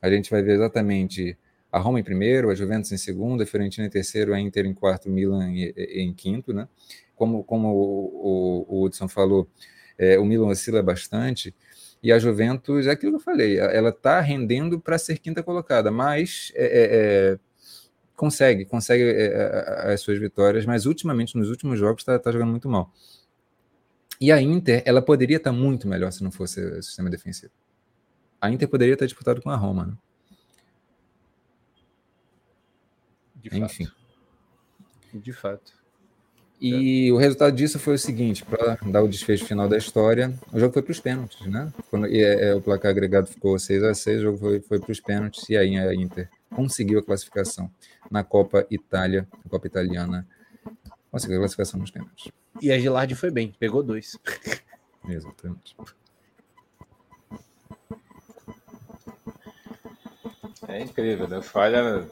a 0.00 0.08
gente 0.08 0.30
vai 0.30 0.40
ver 0.40 0.52
exatamente 0.52 1.36
a 1.72 1.80
Roma 1.80 1.98
em 1.98 2.04
primeiro, 2.04 2.48
a 2.48 2.54
Juventus 2.54 2.92
em 2.92 2.96
segundo, 2.96 3.42
a 3.42 3.46
Fiorentina 3.46 3.88
em 3.88 3.90
terceiro, 3.90 4.32
a 4.32 4.38
Inter 4.38 4.66
em 4.66 4.72
quarto, 4.72 5.10
Milan 5.10 5.50
em, 5.50 5.72
em, 5.76 6.14
quinto, 6.14 6.52
né? 6.52 6.68
Como, 7.22 7.44
como 7.44 7.68
o, 7.68 8.66
o, 8.68 8.78
o 8.78 8.84
Hudson 8.84 9.08
falou, 9.08 9.48
é, 9.98 10.18
o 10.18 10.24
Milan 10.24 10.48
oscila 10.48 10.82
bastante, 10.82 11.54
e 12.02 12.10
a 12.12 12.18
Juventus, 12.18 12.86
é 12.86 12.90
aquilo 12.90 13.12
que 13.12 13.16
eu 13.16 13.20
falei, 13.20 13.58
ela 13.58 13.90
está 13.90 14.20
rendendo 14.20 14.80
para 14.80 14.98
ser 14.98 15.18
quinta 15.18 15.42
colocada, 15.42 15.90
mas 15.90 16.50
é, 16.54 16.64
é, 16.64 17.34
é 17.34 17.38
consegue, 18.16 18.64
consegue 18.64 19.04
é, 19.04 19.92
as 19.92 20.00
suas 20.00 20.18
vitórias, 20.18 20.66
mas 20.66 20.86
ultimamente, 20.86 21.36
nos 21.36 21.48
últimos 21.48 21.78
jogos, 21.78 22.02
está 22.02 22.18
tá 22.18 22.32
jogando 22.32 22.50
muito 22.50 22.68
mal. 22.68 22.92
E 24.20 24.30
a 24.30 24.40
Inter, 24.40 24.82
ela 24.84 25.02
poderia 25.02 25.36
estar 25.36 25.50
tá 25.50 25.56
muito 25.56 25.88
melhor 25.88 26.12
se 26.12 26.22
não 26.22 26.30
fosse 26.30 26.60
o 26.60 26.82
sistema 26.82 27.10
defensivo 27.10 27.52
a 28.42 28.50
Inter 28.50 28.68
poderia 28.68 28.96
ter 28.96 29.06
disputado 29.06 29.40
com 29.40 29.50
a 29.50 29.56
Roma, 29.56 29.86
né? 29.86 29.96
De 33.36 33.56
Enfim. 33.56 33.88
De 35.14 35.32
fato. 35.32 35.72
E 36.64 37.08
é. 37.08 37.12
o 37.12 37.16
resultado 37.16 37.56
disso 37.56 37.76
foi 37.76 37.94
o 37.94 37.98
seguinte, 37.98 38.44
para 38.44 38.78
dar 38.86 39.02
o 39.02 39.08
desfecho 39.08 39.44
final 39.44 39.68
da 39.68 39.76
história, 39.76 40.32
o 40.52 40.60
jogo 40.60 40.72
foi 40.72 40.80
para 40.80 40.92
os 40.92 41.00
pênaltis, 41.00 41.44
né? 41.44 41.72
Quando 41.90 42.06
e, 42.06 42.22
é, 42.22 42.54
o 42.54 42.60
placar 42.60 42.92
agregado 42.92 43.26
ficou 43.26 43.58
6 43.58 43.82
a 43.82 43.92
6 43.92 44.20
o 44.20 44.22
jogo 44.22 44.38
foi, 44.38 44.60
foi 44.60 44.78
para 44.78 44.92
os 44.92 45.00
pênaltis 45.00 45.50
e 45.50 45.56
aí 45.56 45.76
a 45.76 45.92
Inter 45.92 46.30
conseguiu 46.54 47.00
a 47.00 47.02
classificação 47.02 47.68
na 48.08 48.22
Copa 48.22 48.64
Itália, 48.70 49.26
a 49.44 49.48
Copa 49.48 49.66
Italiana, 49.66 50.24
conseguiu 51.10 51.38
a 51.38 51.40
classificação 51.40 51.80
nos 51.80 51.90
pênaltis. 51.90 52.30
E 52.60 52.70
a 52.70 52.78
Gilardi 52.78 53.16
foi 53.16 53.32
bem, 53.32 53.52
pegou 53.58 53.82
dois. 53.82 54.16
Exatamente. 55.08 55.74
É 60.68 60.80
incrível, 60.80 61.26
né? 61.26 61.42
Falha. 61.42 62.06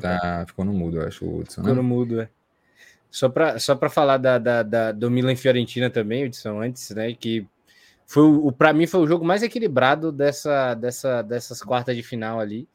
Tá, 0.00 0.44
ficou 0.46 0.64
no 0.64 0.72
mudo, 0.72 0.98
eu 0.98 1.06
acho, 1.06 1.24
o 1.24 1.38
Hudson. 1.38 1.62
Ficou 1.62 1.74
né? 1.74 1.82
no 1.82 1.86
mudo, 1.86 2.20
é. 2.20 2.28
Só 3.10 3.28
para 3.28 3.58
só 3.58 3.78
falar 3.88 4.16
da, 4.16 4.38
da, 4.38 4.62
da, 4.62 4.92
do 4.92 5.10
Milan 5.10 5.36
Fiorentina 5.36 5.88
também, 5.88 6.26
Hudson, 6.26 6.60
antes, 6.60 6.90
né? 6.90 7.14
Que 7.14 7.46
foi 8.06 8.24
o 8.24 8.52
para 8.52 8.72
mim 8.72 8.86
foi 8.86 9.00
o 9.00 9.06
jogo 9.06 9.24
mais 9.24 9.42
equilibrado 9.42 10.10
dessa, 10.10 10.74
dessa, 10.74 11.22
dessas 11.22 11.62
quartas 11.62 11.96
de 11.96 12.02
final 12.02 12.40
ali. 12.40 12.68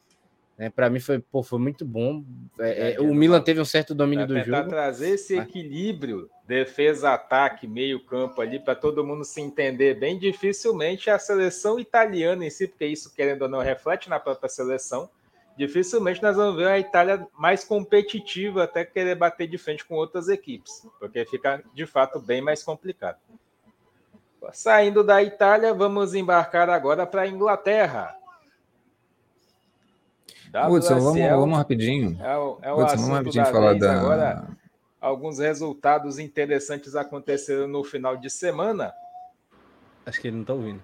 Né? 0.60 0.68
Para 0.68 0.90
mim 0.90 1.00
foi, 1.00 1.18
pô, 1.18 1.42
foi 1.42 1.58
muito 1.58 1.86
bom. 1.86 2.22
É, 2.58 2.92
é, 2.92 3.00
o 3.00 3.14
Milan 3.14 3.40
teve 3.40 3.60
um 3.60 3.64
certo 3.64 3.94
domínio 3.94 4.26
do 4.26 4.38
jogo. 4.42 4.68
trazer 4.68 5.10
esse 5.10 5.38
equilíbrio, 5.38 6.28
defesa-ataque, 6.46 7.66
meio-campo 7.66 8.42
ali, 8.42 8.60
para 8.60 8.74
todo 8.74 9.02
mundo 9.02 9.24
se 9.24 9.40
entender 9.40 9.98
bem. 9.98 10.18
Dificilmente 10.18 11.08
a 11.08 11.18
seleção 11.18 11.80
italiana 11.80 12.44
em 12.44 12.50
si, 12.50 12.68
porque 12.68 12.84
isso, 12.84 13.14
querendo 13.14 13.42
ou 13.42 13.48
não, 13.48 13.60
reflete 13.60 14.10
na 14.10 14.20
própria 14.20 14.50
seleção. 14.50 15.08
Dificilmente 15.56 16.22
nós 16.22 16.36
vamos 16.36 16.56
ver 16.56 16.68
a 16.68 16.78
Itália 16.78 17.26
mais 17.38 17.64
competitiva 17.64 18.64
até 18.64 18.84
querer 18.84 19.14
bater 19.14 19.46
de 19.46 19.58
frente 19.58 19.84
com 19.84 19.94
outras 19.94 20.28
equipes, 20.28 20.86
porque 20.98 21.24
fica 21.26 21.62
de 21.74 21.86
fato 21.86 22.18
bem 22.18 22.40
mais 22.40 22.62
complicado. 22.62 23.18
Saindo 24.52 25.04
da 25.04 25.22
Itália, 25.22 25.74
vamos 25.74 26.14
embarcar 26.14 26.70
agora 26.70 27.06
para 27.06 27.22
a 27.22 27.28
Inglaterra. 27.28 28.16
Hudson, 30.68 30.98
vamos, 30.98 31.20
vamos 31.20 31.58
rapidinho. 31.58 32.18
É 32.20 32.36
o, 32.36 32.58
é 32.62 32.72
o 32.72 32.78
Hudson, 32.78 32.96
vamos 32.96 33.10
rapidinho 33.10 33.44
da 33.44 33.52
falar 33.52 33.70
vez. 33.70 33.80
da. 33.80 34.00
Agora, 34.00 34.48
alguns 35.00 35.38
resultados 35.38 36.18
interessantes 36.18 36.96
aconteceram 36.96 37.68
no 37.68 37.84
final 37.84 38.16
de 38.16 38.30
semana. 38.30 38.92
Acho 40.04 40.20
que 40.20 40.28
ele 40.28 40.36
não 40.36 40.42
está 40.42 40.54
ouvindo. 40.54 40.82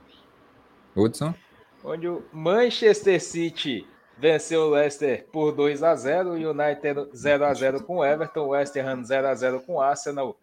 Hudson? 0.95 1.35
Onde 1.83 2.09
o 2.09 2.25
Manchester 2.33 3.21
City 3.23 3.87
venceu 4.17 4.63
o 4.63 4.71
Leicester 4.71 5.27
por 5.33 5.53
2 5.53 5.83
a 5.83 5.95
0 5.95 6.31
o 6.31 6.51
United 6.51 7.09
0 7.15 7.45
a 7.45 7.55
0 7.55 7.83
com 7.83 7.99
o 7.99 8.05
Everton, 8.05 8.49
West 8.49 8.77
Ham 8.77 9.05
0 9.05 9.29
a 9.29 9.35
0 9.35 9.61
com 9.61 9.75
o 9.75 9.81
Arsenal, 9.81 10.37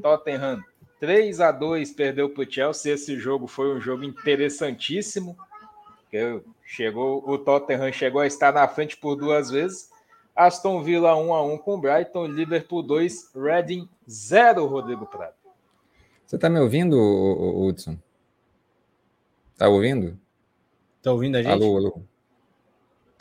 Tottenham 0.00 0.62
3 1.02 1.40
a 1.40 1.50
2 1.50 1.90
perdeu 1.92 2.30
para 2.30 2.44
o 2.44 2.50
Chelsea. 2.50 2.94
Esse 2.94 3.18
jogo 3.18 3.48
foi 3.48 3.74
um 3.74 3.80
jogo 3.80 4.04
interessantíssimo. 4.04 5.36
Chegou, 6.64 7.28
o 7.28 7.36
Tottenham 7.36 7.90
chegou 7.90 8.20
a 8.20 8.26
estar 8.26 8.52
na 8.52 8.68
frente 8.68 8.96
por 8.96 9.16
duas 9.16 9.50
vezes. 9.50 9.90
Aston 10.34 10.80
Villa 10.80 11.16
1 11.16 11.34
a 11.34 11.42
1 11.42 11.58
com 11.58 11.80
Brighton, 11.80 12.26
Liverpool 12.26 12.84
2, 12.84 13.32
Reading 13.34 13.88
0, 14.08 14.64
Rodrigo 14.66 15.04
Prado. 15.04 15.34
Você 16.24 16.36
está 16.36 16.48
me 16.48 16.60
ouvindo, 16.60 16.96
Hudson? 16.96 17.98
Tá 19.58 19.68
ouvindo? 19.68 20.16
Tá 21.02 21.10
ouvindo 21.10 21.36
a 21.36 21.42
gente? 21.42 21.52
Alô, 21.52 21.76
alô. 21.78 22.02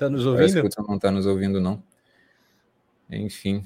Tá 0.02 0.10
nos 0.10 0.26
ouvindo? 0.26 0.64
O 0.64 0.66
Hudson 0.66 0.82
não 0.88 0.96
está 0.96 1.12
nos 1.12 1.28
ouvindo, 1.28 1.62
não. 1.62 1.84
Enfim. 3.08 3.64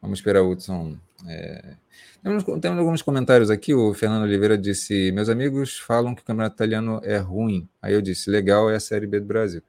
Vamos 0.00 0.20
esperar 0.20 0.42
o 0.42 0.50
Hudson. 0.52 0.96
É... 1.26 1.74
Temos, 2.22 2.44
temos, 2.60 2.78
alguns 2.78 3.02
comentários 3.02 3.50
aqui. 3.50 3.74
O 3.74 3.92
Fernando 3.94 4.22
Oliveira 4.22 4.56
disse: 4.56 5.10
Meus 5.10 5.28
amigos 5.28 5.76
falam 5.76 6.14
que 6.14 6.22
o 6.22 6.24
campeonato 6.24 6.54
italiano 6.54 7.00
é 7.02 7.16
ruim. 7.16 7.68
Aí 7.82 7.94
eu 7.94 8.00
disse: 8.00 8.30
Legal, 8.30 8.70
é 8.70 8.76
a 8.76 8.80
Série 8.80 9.08
B 9.08 9.18
do 9.18 9.26
Brasil. 9.26 9.60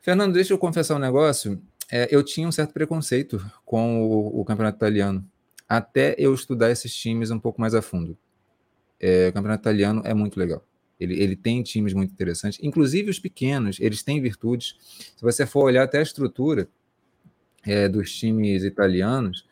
Fernando, 0.00 0.32
deixa 0.32 0.54
eu 0.54 0.58
confessar 0.58 0.96
um 0.96 0.98
negócio. 0.98 1.60
É, 1.92 2.08
eu 2.10 2.22
tinha 2.22 2.48
um 2.48 2.52
certo 2.52 2.72
preconceito 2.72 3.44
com 3.62 4.04
o, 4.04 4.40
o, 4.40 4.44
campeonato 4.46 4.78
italiano, 4.78 5.22
até 5.68 6.14
eu 6.16 6.32
estudar 6.32 6.70
esses 6.70 6.94
times 6.96 7.30
um 7.30 7.38
pouco 7.38 7.60
mais 7.60 7.74
a 7.74 7.82
fundo. 7.82 8.16
É, 8.98 9.28
o 9.28 9.34
campeonato 9.34 9.60
italiano 9.60 10.00
é 10.02 10.14
muito 10.14 10.40
legal. 10.40 10.64
Ele, 11.04 11.20
ele 11.20 11.36
tem 11.36 11.62
times 11.62 11.92
muito 11.92 12.12
interessantes, 12.12 12.58
inclusive 12.62 13.10
os 13.10 13.18
pequenos, 13.18 13.78
eles 13.80 14.02
têm 14.02 14.20
virtudes. 14.20 14.74
Se 15.16 15.22
você 15.22 15.46
for 15.46 15.64
olhar 15.64 15.84
até 15.84 15.98
a 15.98 16.02
estrutura 16.02 16.68
é, 17.64 17.88
dos 17.88 18.12
times 18.12 18.62
italianos, 18.64 19.46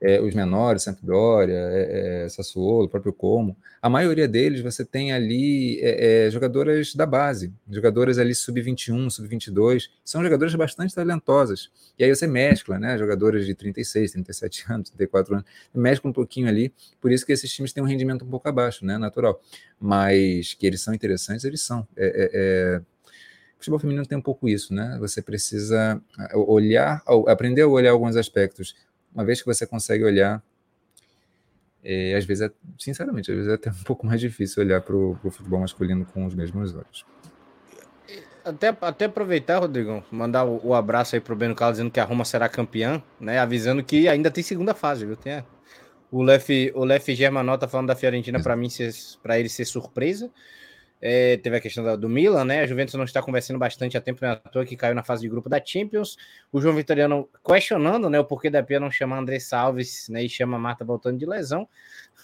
é, 0.00 0.20
os 0.20 0.34
menores, 0.34 0.82
Sampdoria, 0.82 1.54
é, 1.54 2.24
é, 2.24 2.28
Sassuolo, 2.28 2.88
próprio 2.88 3.12
Como, 3.12 3.56
a 3.80 3.88
maioria 3.88 4.28
deles 4.28 4.60
você 4.60 4.84
tem 4.84 5.12
ali 5.12 5.80
é, 5.80 6.26
é, 6.26 6.30
jogadoras 6.30 6.94
da 6.94 7.06
base, 7.06 7.52
jogadoras 7.68 8.18
ali 8.18 8.34
sub-21, 8.34 9.10
sub-22, 9.10 9.84
são 10.04 10.22
jogadoras 10.22 10.54
bastante 10.54 10.94
talentosas. 10.94 11.70
E 11.98 12.04
aí 12.04 12.14
você 12.14 12.26
mescla, 12.26 12.78
né, 12.78 12.98
jogadoras 12.98 13.46
de 13.46 13.54
36, 13.54 14.12
37 14.12 14.64
anos, 14.70 14.90
34 14.90 15.34
anos, 15.34 15.46
mescla 15.74 16.10
um 16.10 16.12
pouquinho 16.12 16.48
ali, 16.48 16.72
por 17.00 17.10
isso 17.10 17.24
que 17.24 17.32
esses 17.32 17.50
times 17.50 17.72
têm 17.72 17.82
um 17.82 17.86
rendimento 17.86 18.24
um 18.24 18.28
pouco 18.28 18.48
abaixo, 18.48 18.84
né, 18.84 18.98
natural. 18.98 19.40
Mas 19.80 20.54
que 20.54 20.66
eles 20.66 20.80
são 20.80 20.94
interessantes, 20.94 21.44
eles 21.44 21.60
são. 21.60 21.86
É, 21.96 22.80
o 23.54 23.58
futebol 23.58 23.78
feminino 23.78 24.06
tem 24.06 24.16
um 24.16 24.22
pouco 24.22 24.48
isso, 24.48 24.74
né? 24.74 24.96
Você 25.00 25.22
precisa 25.22 26.00
olhar, 26.34 27.02
aprender 27.26 27.62
a 27.62 27.68
olhar 27.68 27.92
alguns 27.92 28.16
aspectos 28.16 28.74
uma 29.16 29.24
vez 29.24 29.40
que 29.40 29.46
você 29.46 29.66
consegue 29.66 30.04
olhar, 30.04 30.42
é, 31.82 32.14
às 32.14 32.26
vezes, 32.26 32.42
é, 32.42 32.52
sinceramente, 32.78 33.30
às 33.30 33.36
vezes 33.36 33.50
é 33.50 33.54
até 33.54 33.70
um 33.72 33.82
pouco 33.84 34.06
mais 34.06 34.20
difícil 34.20 34.62
olhar 34.62 34.82
para 34.82 34.94
o 34.94 35.16
futebol 35.30 35.60
masculino 35.60 36.04
com 36.04 36.26
os 36.26 36.34
mesmos 36.34 36.74
olhos. 36.74 37.06
Até, 38.44 38.76
até 38.80 39.04
aproveitar, 39.06 39.58
Rodrigão, 39.58 40.04
mandar 40.10 40.44
o, 40.44 40.68
o 40.68 40.74
abraço 40.74 41.16
aí 41.16 41.20
pro 41.20 41.34
Beno 41.34 41.54
Carlos 41.54 41.78
dizendo 41.78 41.90
que 41.90 41.98
a 41.98 42.04
Roma 42.04 42.24
será 42.24 42.48
campeã, 42.48 43.02
né? 43.18 43.40
Avisando 43.40 43.82
que 43.82 44.06
ainda 44.06 44.30
tem 44.30 44.44
segunda 44.44 44.72
fase, 44.72 45.04
viu? 45.04 45.16
Tem 45.16 45.32
a, 45.32 45.44
o 46.12 46.22
Lef, 46.22 46.48
o 46.74 46.84
Lef 46.84 47.08
Germanota 47.12 47.66
falando 47.66 47.88
da 47.88 47.96
Fiorentina 47.96 48.40
para 48.40 48.54
mim 48.54 48.68
para 49.20 49.40
ele 49.40 49.48
ser 49.48 49.64
surpresa. 49.64 50.30
É, 51.00 51.36
teve 51.36 51.56
a 51.56 51.60
questão 51.60 51.84
da, 51.84 51.94
do 51.94 52.08
Milan, 52.08 52.44
né? 52.44 52.60
A 52.60 52.66
Juventus 52.66 52.94
não 52.94 53.04
está 53.04 53.22
conversando 53.22 53.58
bastante 53.58 53.96
há 53.96 54.00
tempo 54.00 54.20
na 54.22 54.30
né? 54.30 54.40
toa 54.50 54.64
que 54.64 54.76
caiu 54.76 54.94
na 54.94 55.04
fase 55.04 55.22
de 55.22 55.28
grupo 55.28 55.48
da 55.48 55.62
Champions. 55.62 56.16
O 56.50 56.60
João 56.60 56.74
Vitoriano 56.74 57.28
questionando, 57.44 58.08
né, 58.08 58.18
o 58.18 58.24
porquê 58.24 58.48
da 58.48 58.62
Pia 58.62 58.80
não 58.80 58.90
chamar 58.90 59.18
André 59.18 59.38
Salves, 59.38 60.08
né, 60.08 60.24
e 60.24 60.28
chama 60.28 60.58
Marta 60.58 60.84
voltando 60.84 61.18
de 61.18 61.26
lesão. 61.26 61.68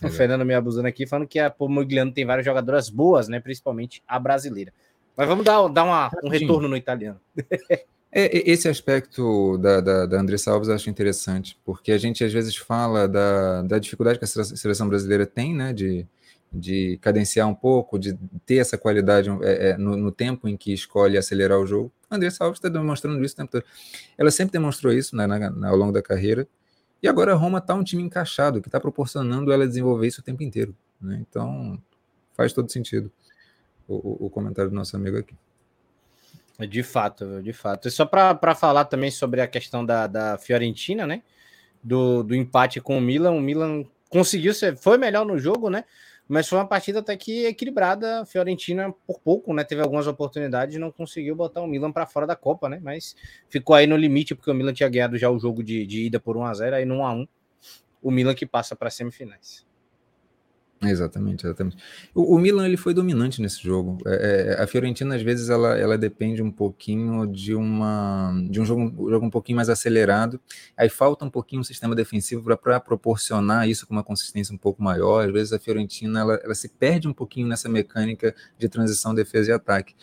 É. 0.02 0.06
O 0.06 0.10
Fernando 0.10 0.44
me 0.44 0.54
abusando 0.54 0.88
aqui, 0.88 1.06
falando 1.06 1.28
que 1.28 1.38
a 1.38 1.50
Pomogliano 1.50 2.12
tem 2.12 2.24
várias 2.24 2.46
jogadoras 2.46 2.88
boas, 2.88 3.28
né, 3.28 3.40
principalmente 3.40 4.02
a 4.08 4.18
brasileira. 4.18 4.72
Mas 5.14 5.28
vamos 5.28 5.44
dar, 5.44 5.68
dar 5.68 5.84
uma, 5.84 6.10
um 6.24 6.28
retorno 6.28 6.68
no 6.68 6.76
italiano. 6.76 7.20
É, 8.14 8.50
esse 8.50 8.68
aspecto 8.68 9.56
da, 9.56 9.80
da, 9.80 10.04
da 10.04 10.20
André 10.20 10.36
Salves 10.36 10.68
eu 10.68 10.74
acho 10.74 10.90
interessante, 10.90 11.58
porque 11.64 11.90
a 11.90 11.96
gente 11.96 12.22
às 12.22 12.30
vezes 12.30 12.54
fala 12.54 13.08
da, 13.08 13.62
da 13.62 13.78
dificuldade 13.78 14.18
que 14.18 14.24
a 14.26 14.28
seleção 14.28 14.86
brasileira 14.86 15.24
tem, 15.24 15.54
né, 15.54 15.72
de, 15.72 16.06
de 16.52 16.98
cadenciar 16.98 17.48
um 17.48 17.54
pouco, 17.54 17.98
de 17.98 18.18
ter 18.44 18.56
essa 18.56 18.76
qualidade 18.76 19.30
é, 19.42 19.70
é, 19.70 19.78
no, 19.78 19.96
no, 19.96 20.12
tempo 20.12 20.46
em 20.46 20.56
que 20.56 20.72
escolhe 20.72 21.16
acelerar 21.16 21.58
o 21.58 21.66
jogo. 21.66 21.90
A 22.10 22.16
André 22.16 22.30
Salves 22.30 22.58
está 22.58 22.68
demonstrando 22.68 23.24
isso 23.24 23.34
o 23.34 23.36
tempo 23.38 23.52
todo. 23.52 23.64
Ela 24.18 24.30
sempre 24.30 24.52
demonstrou 24.52 24.92
isso 24.92 25.16
né, 25.16 25.26
na, 25.26 25.50
na, 25.50 25.68
ao 25.68 25.76
longo 25.76 25.92
da 25.92 26.02
carreira. 26.02 26.46
E 27.02 27.08
agora 27.08 27.32
a 27.32 27.34
Roma 27.34 27.58
está 27.58 27.74
um 27.74 27.82
time 27.82 28.02
encaixado, 28.02 28.60
que 28.60 28.68
está 28.68 28.78
proporcionando 28.78 29.50
ela 29.50 29.66
desenvolver 29.66 30.06
isso 30.06 30.20
o 30.20 30.24
tempo 30.24 30.42
inteiro. 30.42 30.76
Né? 31.00 31.24
Então, 31.28 31.80
faz 32.34 32.52
todo 32.52 32.70
sentido 32.70 33.10
o, 33.88 33.94
o, 33.94 34.26
o, 34.26 34.30
comentário 34.30 34.70
do 34.70 34.76
nosso 34.76 34.94
amigo 34.94 35.18
aqui. 35.18 35.34
De 36.68 36.82
fato, 36.82 37.42
de 37.42 37.52
fato. 37.52 37.88
E 37.88 37.90
só 37.90 38.04
para 38.04 38.54
falar 38.54 38.84
também 38.84 39.10
sobre 39.10 39.40
a 39.40 39.48
questão 39.48 39.84
da, 39.84 40.06
da 40.06 40.38
Fiorentina, 40.38 41.06
né? 41.06 41.22
Do, 41.82 42.22
do 42.22 42.36
empate 42.36 42.80
com 42.80 42.96
o 42.96 43.00
Milan. 43.00 43.32
O 43.32 43.40
Milan 43.40 43.84
conseguiu 44.08 44.54
ser, 44.54 44.76
foi 44.76 44.96
melhor 44.96 45.26
no 45.26 45.38
jogo, 45.38 45.68
né? 45.68 45.84
Mas 46.28 46.48
foi 46.48 46.58
uma 46.58 46.66
partida 46.66 47.00
até 47.00 47.16
que 47.16 47.44
equilibrada. 47.46 48.24
Fiorentina, 48.24 48.92
por 49.06 49.20
pouco, 49.20 49.52
né? 49.52 49.64
Teve 49.64 49.82
algumas 49.82 50.06
oportunidades, 50.06 50.78
não 50.78 50.90
conseguiu 50.90 51.34
botar 51.34 51.60
o 51.60 51.66
Milan 51.66 51.92
para 51.92 52.06
fora 52.06 52.26
da 52.26 52.36
Copa, 52.36 52.68
né? 52.68 52.80
Mas 52.82 53.16
ficou 53.48 53.74
aí 53.74 53.86
no 53.86 53.96
limite, 53.96 54.34
porque 54.34 54.50
o 54.50 54.54
Milan 54.54 54.72
tinha 54.72 54.88
ganhado 54.88 55.18
já 55.18 55.30
o 55.30 55.38
jogo 55.38 55.62
de, 55.62 55.86
de 55.86 56.06
ida 56.06 56.20
por 56.20 56.36
1x0, 56.36 56.72
aí 56.74 56.84
no 56.84 56.96
1x1, 56.96 57.28
o 58.02 58.10
Milan 58.10 58.34
que 58.34 58.46
passa 58.46 58.74
para 58.74 58.90
semifinais. 58.90 59.66
Exatamente, 60.84 61.46
exatamente. 61.46 61.76
O, 62.12 62.34
o, 62.34 62.38
Milan 62.38 62.66
ele 62.66 62.76
foi 62.76 62.92
dominante 62.92 63.40
nesse 63.40 63.62
jogo. 63.62 63.98
É, 64.04 64.56
é, 64.58 64.62
a 64.62 64.66
Fiorentina 64.66 65.14
às 65.14 65.22
vezes 65.22 65.48
ela, 65.48 65.78
ela 65.78 65.96
depende 65.96 66.42
um 66.42 66.50
pouquinho 66.50 67.24
de 67.26 67.54
uma 67.54 68.32
de 68.50 68.60
um 68.60 68.64
jogo, 68.64 68.82
um 68.82 69.08
jogo 69.08 69.26
um 69.26 69.30
pouquinho 69.30 69.56
mais 69.56 69.68
acelerado. 69.68 70.40
Aí 70.76 70.88
falta 70.88 71.24
um 71.24 71.30
pouquinho 71.30 71.60
um 71.60 71.64
sistema 71.64 71.94
defensivo 71.94 72.42
para 72.56 72.80
proporcionar 72.80 73.68
isso 73.68 73.86
com 73.86 73.94
uma 73.94 74.02
consistência 74.02 74.52
um 74.52 74.58
pouco 74.58 74.82
maior. 74.82 75.24
Às 75.24 75.32
vezes 75.32 75.52
a 75.52 75.58
Fiorentina 75.58 76.20
ela, 76.20 76.40
ela 76.42 76.54
se 76.54 76.68
perde 76.68 77.06
um 77.06 77.12
pouquinho 77.12 77.46
nessa 77.46 77.68
mecânica 77.68 78.34
de 78.58 78.68
transição, 78.68 79.14
defesa 79.14 79.50
e 79.50 79.54
ataque. 79.54 79.94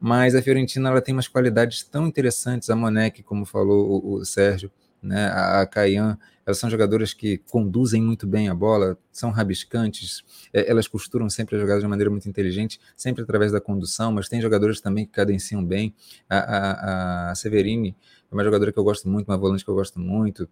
Mas 0.00 0.34
a 0.34 0.42
Fiorentina 0.42 0.88
ela 0.88 1.00
tem 1.00 1.14
umas 1.14 1.28
qualidades 1.28 1.84
tão 1.84 2.06
interessantes. 2.06 2.68
A 2.70 2.74
Monek, 2.74 3.22
como 3.22 3.44
falou 3.44 4.02
o, 4.04 4.14
o 4.14 4.24
Sérgio, 4.24 4.72
né, 5.02 5.26
a, 5.26 5.66
Caian, 5.66 6.18
elas 6.44 6.58
são 6.58 6.68
jogadoras 6.68 7.12
que 7.12 7.38
conduzem 7.38 8.02
muito 8.02 8.26
bem 8.26 8.48
a 8.48 8.54
bola, 8.54 8.98
são 9.12 9.30
rabiscantes, 9.30 10.22
é, 10.52 10.70
elas 10.70 10.88
costuram 10.88 11.28
sempre 11.30 11.56
as 11.56 11.60
jogadas 11.60 11.82
de 11.82 11.88
maneira 11.88 12.10
muito 12.10 12.28
inteligente, 12.28 12.80
sempre 12.96 13.22
através 13.22 13.52
da 13.52 13.60
condução, 13.60 14.12
mas 14.12 14.28
tem 14.28 14.40
jogadores 14.40 14.80
também 14.80 15.06
que 15.06 15.12
cadenciam 15.12 15.64
bem. 15.64 15.94
A, 16.28 16.38
a, 16.38 17.30
a 17.30 17.34
Severini 17.34 17.96
é 18.30 18.34
uma 18.34 18.44
jogadora 18.44 18.72
que 18.72 18.78
eu 18.78 18.84
gosto 18.84 19.08
muito, 19.08 19.28
uma 19.28 19.38
volante 19.38 19.64
que 19.64 19.70
eu 19.70 19.74
gosto 19.74 20.00
muito. 20.00 20.48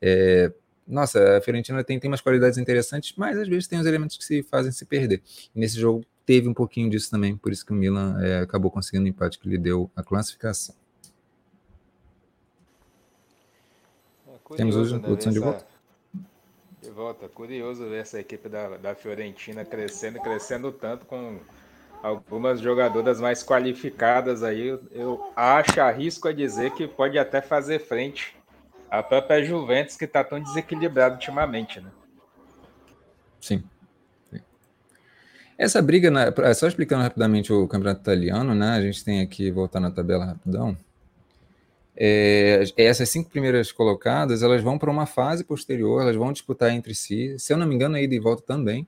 É, 0.00 0.52
nossa, 0.86 1.38
a 1.38 1.40
Fiorentina 1.40 1.82
tem, 1.82 1.98
tem 1.98 2.08
umas 2.08 2.20
qualidades 2.20 2.58
interessantes, 2.58 3.14
mas 3.16 3.36
às 3.36 3.48
vezes 3.48 3.66
tem 3.66 3.78
os 3.78 3.86
elementos 3.86 4.16
que 4.16 4.24
se 4.24 4.42
fazem 4.42 4.70
se 4.70 4.84
perder. 4.84 5.20
E 5.54 5.58
nesse 5.58 5.78
jogo 5.78 6.04
teve 6.24 6.48
um 6.48 6.54
pouquinho 6.54 6.88
disso 6.88 7.10
também, 7.10 7.36
por 7.36 7.52
isso 7.52 7.66
que 7.66 7.72
o 7.72 7.74
Milan 7.74 8.20
é, 8.20 8.40
acabou 8.40 8.70
conseguindo 8.70 9.04
o 9.04 9.08
empate 9.08 9.38
que 9.38 9.48
lhe 9.48 9.58
deu 9.58 9.90
a 9.96 10.02
classificação. 10.02 10.74
Curioso, 14.46 14.56
Temos 14.56 14.92
o 14.92 14.98
né, 15.00 15.08
Hudson 15.12 15.30
de 15.30 15.40
volta. 15.40 15.66
De 16.80 16.90
volta. 16.90 17.28
Curioso 17.28 17.88
ver 17.88 18.02
essa 18.02 18.20
equipe 18.20 18.48
da, 18.48 18.76
da 18.76 18.94
Fiorentina 18.94 19.64
crescendo, 19.64 20.20
crescendo 20.20 20.70
tanto 20.70 21.04
com 21.04 21.40
algumas 22.00 22.60
jogadoras 22.60 23.20
mais 23.20 23.42
qualificadas 23.42 24.44
aí, 24.44 24.78
eu 24.92 25.32
acho, 25.34 25.80
arrisco 25.80 26.28
a 26.28 26.32
dizer 26.32 26.70
que 26.74 26.86
pode 26.86 27.18
até 27.18 27.42
fazer 27.42 27.80
frente 27.80 28.36
à 28.88 29.02
própria 29.02 29.44
Juventus, 29.44 29.96
que 29.96 30.04
está 30.04 30.22
tão 30.22 30.40
desequilibrada 30.40 31.16
ultimamente, 31.16 31.80
né? 31.80 31.90
Sim. 33.40 33.64
Essa 35.58 35.82
briga, 35.82 36.08
na, 36.08 36.32
só 36.54 36.68
explicando 36.68 37.02
rapidamente 37.02 37.52
o 37.52 37.66
campeonato 37.66 38.02
italiano, 38.02 38.54
né? 38.54 38.76
A 38.76 38.80
gente 38.80 39.04
tem 39.04 39.22
aqui, 39.22 39.50
voltar 39.50 39.80
na 39.80 39.90
tabela 39.90 40.24
rapidão. 40.24 40.76
É, 41.96 42.62
essas 42.76 43.08
cinco 43.08 43.30
primeiras 43.30 43.72
colocadas, 43.72 44.42
elas 44.42 44.62
vão 44.62 44.78
para 44.78 44.90
uma 44.90 45.06
fase 45.06 45.42
posterior, 45.42 46.02
elas 46.02 46.16
vão 46.16 46.32
disputar 46.32 46.70
entre 46.70 46.94
si. 46.94 47.38
Se 47.38 47.52
eu 47.52 47.56
não 47.56 47.66
me 47.66 47.74
engano, 47.74 47.96
a 47.96 48.02
ida 48.02 48.14
e 48.14 48.20
volta 48.20 48.42
também. 48.42 48.86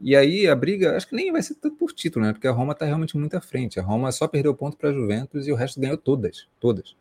E 0.00 0.16
aí 0.16 0.48
a 0.48 0.56
briga, 0.56 0.96
acho 0.96 1.08
que 1.08 1.14
nem 1.14 1.30
vai 1.30 1.42
ser 1.42 1.54
tanto 1.54 1.76
por 1.76 1.92
título, 1.92 2.24
né? 2.24 2.32
Porque 2.32 2.48
a 2.48 2.50
Roma 2.50 2.72
está 2.72 2.84
realmente 2.84 3.16
muito 3.16 3.36
à 3.36 3.40
frente. 3.40 3.78
A 3.78 3.82
Roma 3.82 4.10
só 4.10 4.26
perdeu 4.26 4.54
ponto 4.54 4.76
para 4.76 4.90
a 4.90 4.92
Juventus 4.92 5.46
e 5.46 5.52
o 5.52 5.54
resto 5.54 5.78
ganhou 5.78 5.96
todas, 5.96 6.48
todas. 6.58 6.96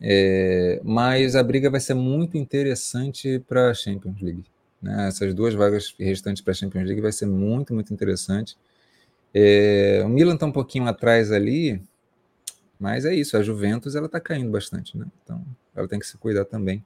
É, 0.00 0.80
mas 0.84 1.34
a 1.34 1.42
briga 1.42 1.70
vai 1.70 1.80
ser 1.80 1.94
muito 1.94 2.36
interessante 2.36 3.40
para 3.48 3.70
a 3.70 3.74
Champions 3.74 4.20
League. 4.20 4.44
Né? 4.80 5.08
Essas 5.08 5.34
duas 5.34 5.54
vagas 5.54 5.94
restantes 5.98 6.42
para 6.42 6.52
a 6.52 6.54
Champions 6.54 6.84
League 6.84 7.00
vai 7.00 7.12
ser 7.12 7.26
muito, 7.26 7.74
muito 7.74 7.92
interessante. 7.92 8.56
É, 9.32 10.02
o 10.04 10.08
Milan 10.08 10.34
está 10.34 10.46
um 10.46 10.52
pouquinho 10.52 10.86
atrás 10.86 11.32
ali, 11.32 11.82
mas 12.78 13.04
é 13.04 13.14
isso, 13.14 13.36
a 13.36 13.42
Juventus 13.42 13.94
ela 13.94 14.06
está 14.06 14.20
caindo 14.20 14.50
bastante, 14.50 14.96
né? 14.96 15.06
Então 15.22 15.44
ela 15.74 15.88
tem 15.88 15.98
que 15.98 16.06
se 16.06 16.16
cuidar 16.16 16.44
também. 16.44 16.84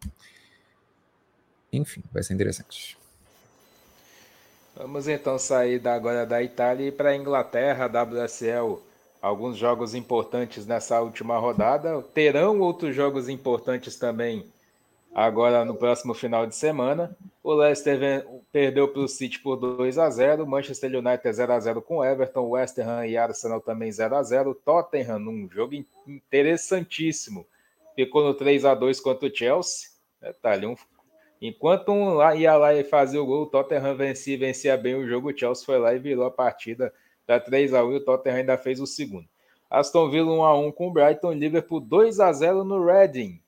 Enfim, 1.72 2.02
vai 2.12 2.22
ser 2.22 2.34
interessante. 2.34 2.96
Vamos 4.74 5.08
então 5.08 5.38
sair 5.38 5.78
da, 5.78 5.94
agora 5.94 6.24
da 6.24 6.42
Itália 6.42 6.88
e 6.88 6.92
para 6.92 7.10
a 7.10 7.16
Inglaterra, 7.16 7.86
WSL. 7.86 8.80
Alguns 9.20 9.56
jogos 9.56 9.94
importantes 9.94 10.64
nessa 10.64 11.00
última 11.00 11.36
rodada. 11.38 12.00
Terão 12.14 12.60
outros 12.60 12.94
jogos 12.94 13.28
importantes 13.28 13.96
também 13.96 14.46
agora 15.14 15.64
no 15.64 15.74
próximo 15.74 16.14
final 16.14 16.46
de 16.46 16.54
semana. 16.54 17.16
O 17.42 17.54
Leicester 17.54 18.26
perdeu 18.52 18.88
para 18.88 19.00
o 19.00 19.08
City 19.08 19.38
por 19.40 19.56
2 19.56 19.98
a 19.98 20.10
0 20.10 20.46
Manchester 20.46 20.90
United 20.94 21.32
0 21.32 21.52
a 21.52 21.60
0 21.60 21.82
com 21.82 22.04
Everton, 22.04 22.50
West 22.50 22.78
Ham 22.78 23.06
e 23.06 23.16
Arsenal 23.16 23.60
também 23.60 23.90
0 23.90 24.16
a 24.16 24.22
0 24.22 24.54
Tottenham, 24.54 25.18
num 25.18 25.48
jogo 25.50 25.74
interessantíssimo, 26.06 27.46
ficou 27.94 28.22
no 28.22 28.34
3 28.34 28.64
a 28.64 28.74
2 28.74 29.00
contra 29.00 29.28
o 29.28 29.34
Chelsea. 29.34 29.88
Detalhe, 30.20 30.66
um... 30.66 30.76
Enquanto 31.40 31.92
um 31.92 32.14
lá 32.14 32.34
ia 32.34 32.56
lá 32.56 32.74
e 32.74 32.82
fazia 32.82 33.22
o 33.22 33.26
gol, 33.26 33.42
o 33.42 33.46
Tottenham 33.46 33.96
vencia, 33.96 34.36
vencia 34.36 34.76
bem 34.76 34.96
o 34.96 35.06
jogo, 35.06 35.30
o 35.30 35.38
Chelsea 35.38 35.64
foi 35.64 35.78
lá 35.78 35.94
e 35.94 35.98
virou 35.98 36.26
a 36.26 36.30
partida 36.30 36.92
para 37.24 37.38
3 37.38 37.74
a 37.74 37.84
1 37.84 37.92
e 37.92 37.96
o 37.96 38.04
Tottenham 38.04 38.36
ainda 38.38 38.58
fez 38.58 38.80
o 38.80 38.86
segundo. 38.86 39.28
Aston 39.70 40.10
Villa 40.10 40.32
1 40.32 40.42
a 40.42 40.58
1 40.58 40.72
com 40.72 40.88
o 40.88 40.92
Brighton, 40.92 41.32
Liverpool 41.32 41.80
2 41.80 42.20
a 42.20 42.32
0 42.32 42.64
no 42.64 42.84
Reading. 42.84 43.40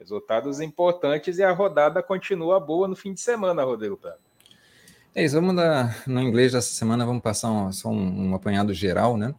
Resultados 0.00 0.60
importantes 0.60 1.36
e 1.36 1.42
a 1.42 1.52
rodada 1.52 2.02
continua 2.02 2.58
boa 2.58 2.88
no 2.88 2.96
fim 2.96 3.12
de 3.12 3.20
semana, 3.20 3.62
Rodrigo 3.62 3.98
Prado. 3.98 4.18
É 5.14 5.22
isso, 5.22 5.34
vamos 5.34 5.54
dar, 5.54 6.02
no 6.06 6.22
inglês 6.22 6.52
dessa 6.52 6.72
semana, 6.72 7.04
vamos 7.04 7.22
passar 7.22 7.50
um, 7.50 7.70
só 7.70 7.90
um, 7.90 8.30
um 8.30 8.34
apanhado 8.34 8.72
geral, 8.72 9.18
né? 9.18 9.34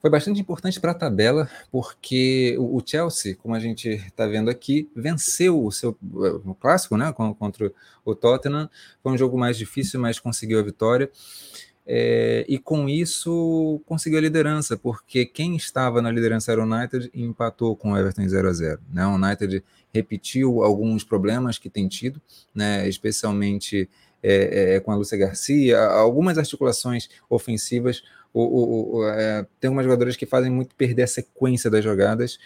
Foi 0.00 0.10
bastante 0.10 0.40
importante 0.40 0.80
para 0.80 0.92
a 0.92 0.94
tabela, 0.94 1.48
porque 1.70 2.56
o, 2.58 2.82
Chelsea, 2.84 3.36
como 3.36 3.54
a 3.54 3.60
gente 3.60 3.88
está 3.88 4.26
vendo 4.26 4.48
aqui, 4.48 4.90
venceu 4.96 5.62
o 5.62 5.70
seu 5.70 5.94
o 6.02 6.54
clássico, 6.54 6.96
né? 6.96 7.12
Contra 7.12 7.70
o 8.02 8.14
Tottenham. 8.14 8.68
Foi 9.02 9.12
um 9.12 9.18
jogo 9.18 9.38
mais 9.38 9.58
difícil, 9.58 10.00
mas 10.00 10.18
conseguiu 10.18 10.58
a 10.58 10.62
vitória. 10.62 11.10
É, 11.86 12.44
e 12.48 12.58
com 12.58 12.88
isso 12.88 13.80
conseguiu 13.86 14.18
a 14.18 14.22
liderança, 14.22 14.76
porque 14.76 15.24
quem 15.24 15.56
estava 15.56 16.00
na 16.00 16.10
liderança 16.10 16.52
era 16.52 16.60
o 16.60 16.64
United 16.64 17.10
e 17.12 17.22
empatou 17.22 17.74
com 17.74 17.92
o 17.92 17.96
Everton 17.96 18.22
em 18.22 18.28
0 18.28 18.48
a 18.48 18.52
0 18.52 18.80
né? 18.92 19.06
O 19.06 19.14
United 19.14 19.64
repetiu 19.92 20.62
alguns 20.62 21.02
problemas 21.02 21.58
que 21.58 21.68
tem 21.68 21.88
tido, 21.88 22.20
né? 22.54 22.88
especialmente 22.88 23.88
é, 24.22 24.76
é, 24.76 24.80
com 24.80 24.92
a 24.92 24.94
Lúcia 24.94 25.18
Garcia, 25.18 25.80
algumas 25.80 26.38
articulações 26.38 27.08
ofensivas. 27.28 28.02
O, 28.32 28.42
o, 28.42 28.96
o, 28.98 29.08
é, 29.08 29.44
tem 29.58 29.68
algumas 29.68 29.84
jogadoras 29.84 30.16
que 30.16 30.26
fazem 30.26 30.50
muito 30.50 30.74
perder 30.76 31.02
a 31.02 31.08
sequência 31.08 31.68
das 31.68 31.82
jogadas, 31.82 32.38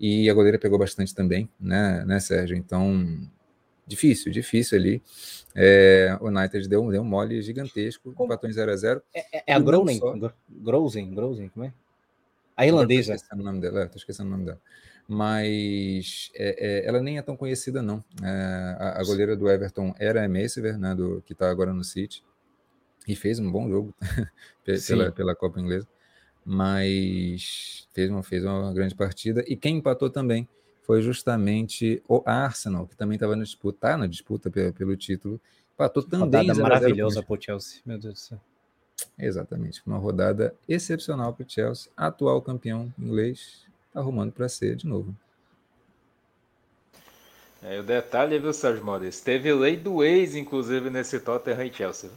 e 0.00 0.30
a 0.30 0.34
goleira 0.34 0.58
pegou 0.58 0.78
bastante 0.78 1.14
também, 1.14 1.48
né, 1.60 2.02
né 2.06 2.18
Sérgio? 2.18 2.56
Então, 2.56 3.20
difícil, 3.86 4.32
difícil 4.32 4.78
ali. 4.78 5.02
É, 5.54 6.16
o 6.20 6.28
United 6.28 6.68
deu, 6.68 6.90
deu 6.90 7.02
um 7.02 7.04
mole 7.04 7.40
gigantesco, 7.42 8.12
Como? 8.12 8.26
empatou 8.26 8.48
em 8.48 8.52
0x0. 8.52 9.02
É, 9.12 9.38
é, 9.38 9.44
é 9.48 9.52
a 9.54 9.58
só... 9.58 9.64
Grozen, 10.48 11.14
Grozen, 11.14 11.48
como 11.48 11.64
é? 11.64 11.72
A 12.56 12.66
irlandesa. 12.66 13.14
Estou 13.14 13.16
esquecendo 13.16 13.42
o 13.42 13.44
nome 13.44 13.60
dela, 13.60 13.80
é, 13.80 13.86
tô 13.86 13.96
esquecendo 13.96 14.28
o 14.28 14.32
nome 14.32 14.44
dela. 14.44 14.60
Mas 15.08 16.30
é, 16.36 16.84
é, 16.84 16.86
ela 16.86 17.00
nem 17.00 17.18
é 17.18 17.22
tão 17.22 17.36
conhecida, 17.36 17.82
não. 17.82 18.04
É, 18.22 18.76
a, 18.78 19.00
a, 19.00 19.04
goleira 19.04 19.36
do 19.36 19.50
Everton 19.50 19.94
era 19.98 20.24
a 20.24 20.28
Messever, 20.28 20.78
né, 20.78 20.94
do, 20.94 21.22
que 21.22 21.32
está 21.32 21.50
agora 21.50 21.72
no 21.72 21.82
City, 21.82 22.22
e 23.08 23.16
fez 23.16 23.38
um 23.38 23.50
bom 23.50 23.68
jogo 23.68 23.94
pela, 24.86 25.10
pela 25.10 25.34
Copa 25.34 25.58
Inglesa, 25.58 25.88
mas 26.44 27.88
fez 27.92 28.08
uma, 28.10 28.22
fez 28.22 28.44
uma 28.44 28.72
grande 28.72 28.94
partida. 28.94 29.42
E 29.48 29.56
quem 29.56 29.78
empatou 29.78 30.10
também 30.10 30.48
foi 30.82 31.02
justamente 31.02 32.02
o 32.08 32.22
Arsenal, 32.26 32.86
que 32.86 32.96
também 32.96 33.16
estava 33.16 33.36
na 33.36 33.44
disputa, 33.44 33.78
tá 33.80 33.96
na 33.96 34.06
disputa 34.06 34.50
pelo, 34.50 34.72
pelo 34.72 34.96
título. 34.96 35.40
Empatou 35.74 36.02
também. 36.02 36.46
Rodada 36.46 36.54
maravilhosa 36.62 37.22
para 37.22 37.34
o 37.34 37.40
Chelsea, 37.40 37.80
meu 37.84 37.98
Deus 37.98 38.14
do 38.14 38.20
céu. 38.20 38.40
Exatamente, 39.18 39.82
uma 39.86 39.98
rodada 39.98 40.54
excepcional 40.68 41.32
para 41.32 41.44
o 41.44 41.50
Chelsea, 41.50 41.90
atual 41.96 42.42
campeão 42.42 42.92
inglês, 42.98 43.64
está 43.88 44.00
arrumando 44.00 44.32
para 44.32 44.48
ser 44.48 44.76
de 44.76 44.86
novo. 44.86 45.14
É, 47.62 47.78
o 47.78 47.82
detalhe, 47.82 48.38
viu, 48.38 48.52
Sérgio 48.52 48.84
Maurício? 48.84 49.22
Teve 49.22 49.52
lei 49.52 49.76
do 49.76 50.02
ex, 50.02 50.34
inclusive, 50.34 50.88
nesse 50.88 51.20
Tottenham 51.20 51.64
e 51.64 51.72
Chelsea. 51.72 52.10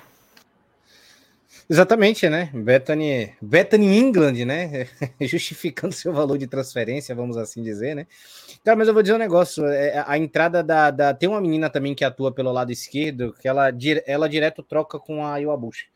Exatamente, 1.70 2.28
né? 2.28 2.50
Bethany, 2.54 3.34
Bethany 3.42 3.98
England, 3.98 4.46
né? 4.46 4.88
Justificando 5.22 5.94
seu 5.94 6.12
valor 6.12 6.38
de 6.38 6.46
transferência, 6.46 7.16
vamos 7.16 7.38
assim 7.38 7.64
dizer, 7.64 7.96
né? 7.96 8.06
Cara, 8.64 8.78
mas 8.78 8.88
eu 8.88 8.94
vou 8.94 9.02
dizer 9.02 9.16
um 9.16 9.20
negócio. 9.20 9.66
É, 9.66 10.04
a 10.06 10.18
entrada 10.18 10.62
da, 10.62 10.92
da, 10.92 11.14
Tem 11.14 11.30
uma 11.30 11.40
menina 11.40 11.70
também 11.70 11.96
que 11.96 12.04
atua 12.04 12.34
pelo 12.34 12.52
lado 12.52 12.72
esquerdo, 12.72 13.34
que 13.40 13.48
ela, 13.48 13.70
ela 14.06 14.28
direto 14.28 14.62
troca 14.62 15.00
com 15.00 15.26
a 15.26 15.40
Iwabuchi. 15.40 15.88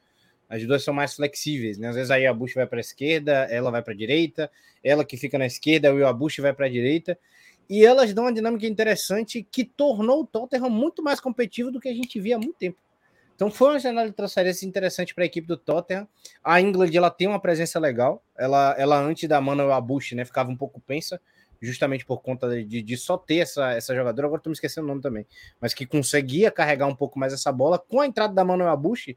As 0.50 0.66
duas 0.66 0.84
são 0.84 0.94
mais 0.94 1.14
flexíveis, 1.14 1.78
né? 1.78 1.90
Às 1.90 1.96
vezes 1.96 2.12
a 2.12 2.18
Iwabuchi 2.18 2.56
vai 2.56 2.66
para 2.66 2.80
a 2.80 2.82
esquerda, 2.82 3.32
ela 3.50 3.70
vai 3.70 3.82
para 3.82 3.94
a 3.94 3.98
direita, 3.98 4.50
ela 4.82 5.04
que 5.04 5.18
fica 5.18 5.38
na 5.38 5.46
esquerda, 5.46 5.94
o 5.94 6.00
Iwabuchi 6.00 6.40
vai 6.40 6.54
para 6.54 6.68
a 6.68 6.70
direita. 6.70 7.18
E 7.70 7.86
elas 7.86 8.14
dão 8.14 8.24
uma 8.24 8.34
dinâmica 8.34 8.66
interessante 8.66 9.46
que 9.52 9.66
tornou 9.66 10.22
o 10.22 10.26
Tottenham 10.26 10.70
muito 10.70 11.04
mais 11.04 11.20
competitivo 11.20 11.70
do 11.70 11.82
que 11.82 11.90
a 11.90 11.94
gente 11.94 12.18
via 12.22 12.38
há 12.38 12.40
muito 12.40 12.56
tempo. 12.58 12.78
Então 13.38 13.52
foi 13.52 13.70
uma 13.70 13.80
janela 13.80 14.10
de 14.10 14.16
transferência 14.16 14.66
interessante 14.66 15.14
para 15.14 15.24
a 15.24 15.28
equipe 15.28 15.48
do 15.48 15.56
Tottenham. 15.56 16.08
A 16.44 16.60
England 16.60 16.90
ela 16.92 17.12
tem 17.12 17.28
uma 17.28 17.40
presença 17.40 17.80
legal. 17.80 18.20
Ela, 18.36 18.76
ela 18.80 19.00
antes 19.00 19.30
da 19.30 19.40
Manuel 19.40 19.72
Abush, 19.74 20.14
né, 20.14 20.26
ficava 20.26 20.50
um 20.50 20.58
pouco 20.58 20.82
pensa, 20.82 21.22
justamente 21.62 22.04
por 22.04 22.24
conta 22.24 22.50
de, 22.64 22.82
de 22.82 22.98
só 22.98 23.16
ter 23.16 23.38
essa, 23.38 23.74
essa 23.74 23.94
jogadora. 23.94 24.26
Agora 24.26 24.40
estou 24.40 24.50
me 24.50 24.56
esquecendo 24.56 24.86
o 24.86 24.88
nome 24.88 25.04
também, 25.04 25.24
mas 25.62 25.76
que 25.76 25.86
conseguia 25.86 26.50
carregar 26.50 26.88
um 26.88 26.96
pouco 26.96 27.20
mais 27.20 27.32
essa 27.32 27.52
bola. 27.52 27.78
Com 27.78 28.02
a 28.02 28.08
entrada 28.08 28.34
da 28.34 28.44
Manuel 28.44 28.72
Abush, 28.72 29.16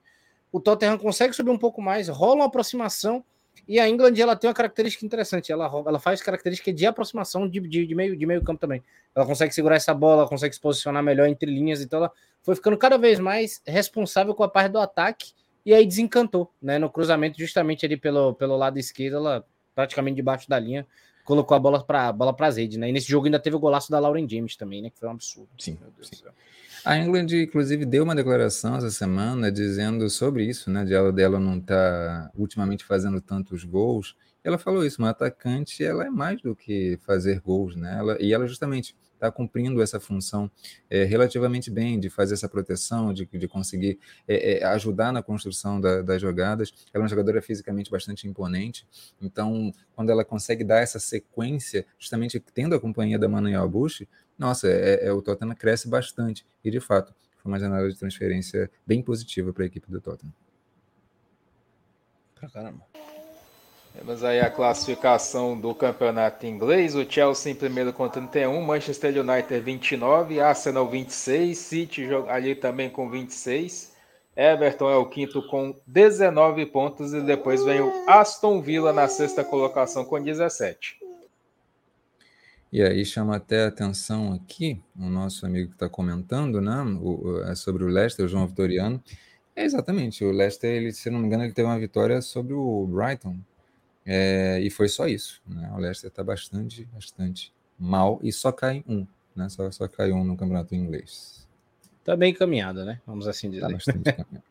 o 0.52 0.60
Tottenham 0.60 0.98
consegue 0.98 1.32
subir 1.32 1.50
um 1.50 1.58
pouco 1.58 1.80
mais, 1.80 2.06
rola 2.08 2.36
uma 2.36 2.46
aproximação. 2.46 3.24
E 3.70 3.78
a 3.78 3.88
England 3.88 4.14
ela 4.18 4.34
tem 4.34 4.48
uma 4.48 4.54
característica 4.54 5.06
interessante. 5.06 5.52
Ela, 5.52 5.70
ela 5.86 6.00
faz 6.00 6.20
característica 6.20 6.72
de 6.72 6.86
aproximação 6.86 7.48
de, 7.48 7.60
de, 7.60 7.86
de, 7.86 7.94
meio, 7.94 8.16
de 8.16 8.26
meio 8.26 8.42
campo 8.42 8.60
também. 8.60 8.82
Ela 9.14 9.24
consegue 9.24 9.54
segurar 9.54 9.76
essa 9.76 9.94
bola, 9.94 10.26
consegue 10.28 10.52
se 10.52 10.60
posicionar 10.60 11.04
melhor 11.04 11.28
entre 11.28 11.48
linhas. 11.48 11.80
Então 11.80 12.00
ela 12.00 12.12
foi 12.42 12.56
ficando 12.56 12.76
cada 12.76 12.98
vez 12.98 13.20
mais 13.20 13.62
responsável 13.64 14.34
com 14.34 14.42
a 14.42 14.48
parte 14.48 14.72
do 14.72 14.80
ataque 14.80 15.30
e 15.64 15.72
aí 15.72 15.86
desencantou, 15.86 16.52
né? 16.60 16.80
No 16.80 16.90
cruzamento, 16.90 17.38
justamente 17.38 17.86
ali 17.86 17.96
pelo, 17.96 18.34
pelo 18.34 18.56
lado 18.56 18.76
esquerdo, 18.76 19.18
ela 19.18 19.46
praticamente 19.72 20.16
debaixo 20.16 20.48
da 20.48 20.58
linha 20.58 20.84
colocou 21.24 21.56
a 21.56 21.60
bola 21.60 21.84
para 21.84 22.10
bola 22.10 22.34
para 22.34 22.50
Zed, 22.50 22.76
né? 22.76 22.88
E 22.88 22.92
nesse 22.92 23.08
jogo 23.08 23.26
ainda 23.26 23.38
teve 23.38 23.54
o 23.54 23.60
golaço 23.60 23.88
da 23.88 24.00
Lauren 24.00 24.28
James 24.28 24.56
também, 24.56 24.82
né? 24.82 24.90
Que 24.90 24.98
foi 24.98 25.08
um 25.08 25.12
absurdo. 25.12 25.48
Sim. 25.56 25.78
sim. 26.02 26.24
A 26.84 26.96
England, 26.96 27.26
inclusive, 27.32 27.84
deu 27.84 28.04
uma 28.04 28.14
declaração 28.14 28.76
essa 28.76 28.90
semana 28.90 29.52
dizendo 29.52 30.08
sobre 30.08 30.44
isso, 30.44 30.70
né? 30.70 30.84
De 30.84 30.94
ela 30.94 31.12
dela 31.12 31.38
não 31.38 31.58
estar 31.58 32.28
tá 32.28 32.30
ultimamente 32.34 32.84
fazendo 32.84 33.20
tantos 33.20 33.64
gols. 33.64 34.16
Ela 34.42 34.56
falou 34.56 34.84
isso, 34.84 35.02
uma 35.02 35.10
atacante 35.10 35.84
ela 35.84 36.06
é 36.06 36.10
mais 36.10 36.40
do 36.40 36.56
que 36.56 36.98
fazer 37.04 37.40
gols, 37.40 37.76
né? 37.76 37.96
Ela, 37.98 38.16
e 38.20 38.32
ela 38.32 38.46
justamente 38.46 38.96
está 39.20 39.30
cumprindo 39.30 39.82
essa 39.82 40.00
função 40.00 40.50
é, 40.88 41.04
relativamente 41.04 41.70
bem, 41.70 42.00
de 42.00 42.08
fazer 42.08 42.32
essa 42.32 42.48
proteção, 42.48 43.12
de, 43.12 43.26
de 43.26 43.46
conseguir 43.46 43.98
é, 44.26 44.60
é, 44.60 44.64
ajudar 44.64 45.12
na 45.12 45.22
construção 45.22 45.78
da, 45.78 46.00
das 46.00 46.22
jogadas. 46.22 46.72
Ela 46.92 47.02
é 47.02 47.04
uma 47.04 47.08
jogadora 47.08 47.42
fisicamente 47.42 47.90
bastante 47.90 48.26
imponente, 48.26 48.88
então, 49.20 49.70
quando 49.94 50.10
ela 50.10 50.24
consegue 50.24 50.64
dar 50.64 50.80
essa 50.80 50.98
sequência, 50.98 51.84
justamente 51.98 52.40
tendo 52.40 52.74
a 52.74 52.80
companhia 52.80 53.18
da 53.18 53.28
Manuel 53.28 53.68
Bush, 53.68 54.06
nossa, 54.40 54.66
é, 54.68 55.06
é, 55.06 55.12
o 55.12 55.20
Tottenham 55.20 55.54
cresce 55.54 55.86
bastante, 55.86 56.46
e 56.64 56.70
de 56.70 56.80
fato, 56.80 57.14
foi 57.36 57.52
uma 57.52 57.58
janela 57.58 57.86
de 57.90 57.98
transferência 57.98 58.70
bem 58.86 59.02
positiva 59.02 59.52
para 59.52 59.64
a 59.64 59.66
equipe 59.66 59.90
do 59.90 60.00
Tottenham. 60.00 60.32
pra 62.34 62.48
caramba. 62.48 62.80
Temos 63.94 64.24
aí 64.24 64.40
a 64.40 64.48
classificação 64.48 65.60
do 65.60 65.74
campeonato 65.74 66.46
inglês. 66.46 66.94
O 66.94 67.04
Chelsea 67.04 67.52
em 67.52 67.54
primeiro 67.54 67.92
com 67.92 68.08
31, 68.08 68.62
Manchester 68.62 69.12
United 69.18 69.60
29, 69.60 70.40
Arsenal 70.40 70.88
26, 70.88 71.58
City 71.58 72.08
ali 72.28 72.54
também 72.54 72.88
com 72.88 73.10
26. 73.10 73.92
Everton 74.34 74.88
é 74.88 74.96
o 74.96 75.06
quinto 75.06 75.46
com 75.48 75.78
19 75.86 76.64
pontos 76.66 77.12
e 77.12 77.20
depois 77.20 77.62
vem 77.64 77.80
o 77.80 77.92
Aston 78.08 78.62
Villa 78.62 78.92
na 78.92 79.08
sexta 79.08 79.44
colocação 79.44 80.04
com 80.04 80.22
17. 80.22 80.99
E 82.72 82.82
aí 82.82 83.04
chama 83.04 83.36
até 83.36 83.64
a 83.64 83.68
atenção 83.68 84.32
aqui 84.32 84.80
o 84.96 85.08
nosso 85.08 85.44
amigo 85.44 85.68
que 85.68 85.74
está 85.74 85.88
comentando, 85.88 86.60
né, 86.60 86.82
o, 87.00 87.42
é 87.42 87.54
sobre 87.54 87.82
o 87.82 87.88
Leicester, 87.88 88.24
o 88.24 88.28
João 88.28 88.46
Vitoriano. 88.46 89.02
É 89.56 89.64
exatamente, 89.64 90.24
o 90.24 90.30
Leicester, 90.30 90.70
ele, 90.70 90.92
se 90.92 91.10
não 91.10 91.18
me 91.18 91.26
engano, 91.26 91.42
ele 91.44 91.52
teve 91.52 91.66
uma 91.66 91.78
vitória 91.78 92.22
sobre 92.22 92.54
o 92.54 92.86
Brighton 92.86 93.38
é, 94.06 94.60
e 94.60 94.70
foi 94.70 94.88
só 94.88 95.06
isso. 95.06 95.42
Né? 95.46 95.70
O 95.74 95.78
Leicester 95.78 96.08
está 96.08 96.22
bastante, 96.22 96.84
bastante 96.92 97.52
mal 97.78 98.20
e 98.22 98.32
só 98.32 98.52
cai 98.52 98.84
um, 98.86 99.06
né? 99.34 99.48
Só, 99.48 99.70
só 99.70 99.88
cai 99.88 100.12
um 100.12 100.24
no 100.24 100.36
campeonato 100.36 100.74
inglês. 100.74 101.48
Tá 102.04 102.16
bem 102.16 102.32
encaminhado, 102.32 102.84
né? 102.84 103.00
Vamos 103.06 103.26
assim 103.26 103.50
dizer. 103.50 103.62
Tá 103.62 103.68
bastante 103.68 103.98
encaminhado. 104.08 104.42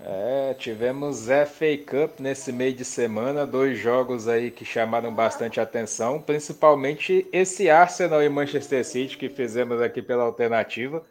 É, 0.00 0.54
tivemos 0.54 1.26
FA 1.26 1.76
Cup 1.84 2.20
nesse 2.20 2.52
meio 2.52 2.72
de 2.72 2.84
semana, 2.84 3.44
dois 3.44 3.76
jogos 3.76 4.28
aí 4.28 4.48
que 4.50 4.64
chamaram 4.64 5.12
bastante 5.12 5.60
atenção, 5.60 6.22
principalmente 6.22 7.26
esse 7.32 7.68
Arsenal 7.68 8.22
e 8.22 8.28
Manchester 8.28 8.84
City 8.84 9.18
que 9.18 9.28
fizemos 9.28 9.80
aqui 9.82 10.00
pela 10.00 10.22
alternativa. 10.22 11.04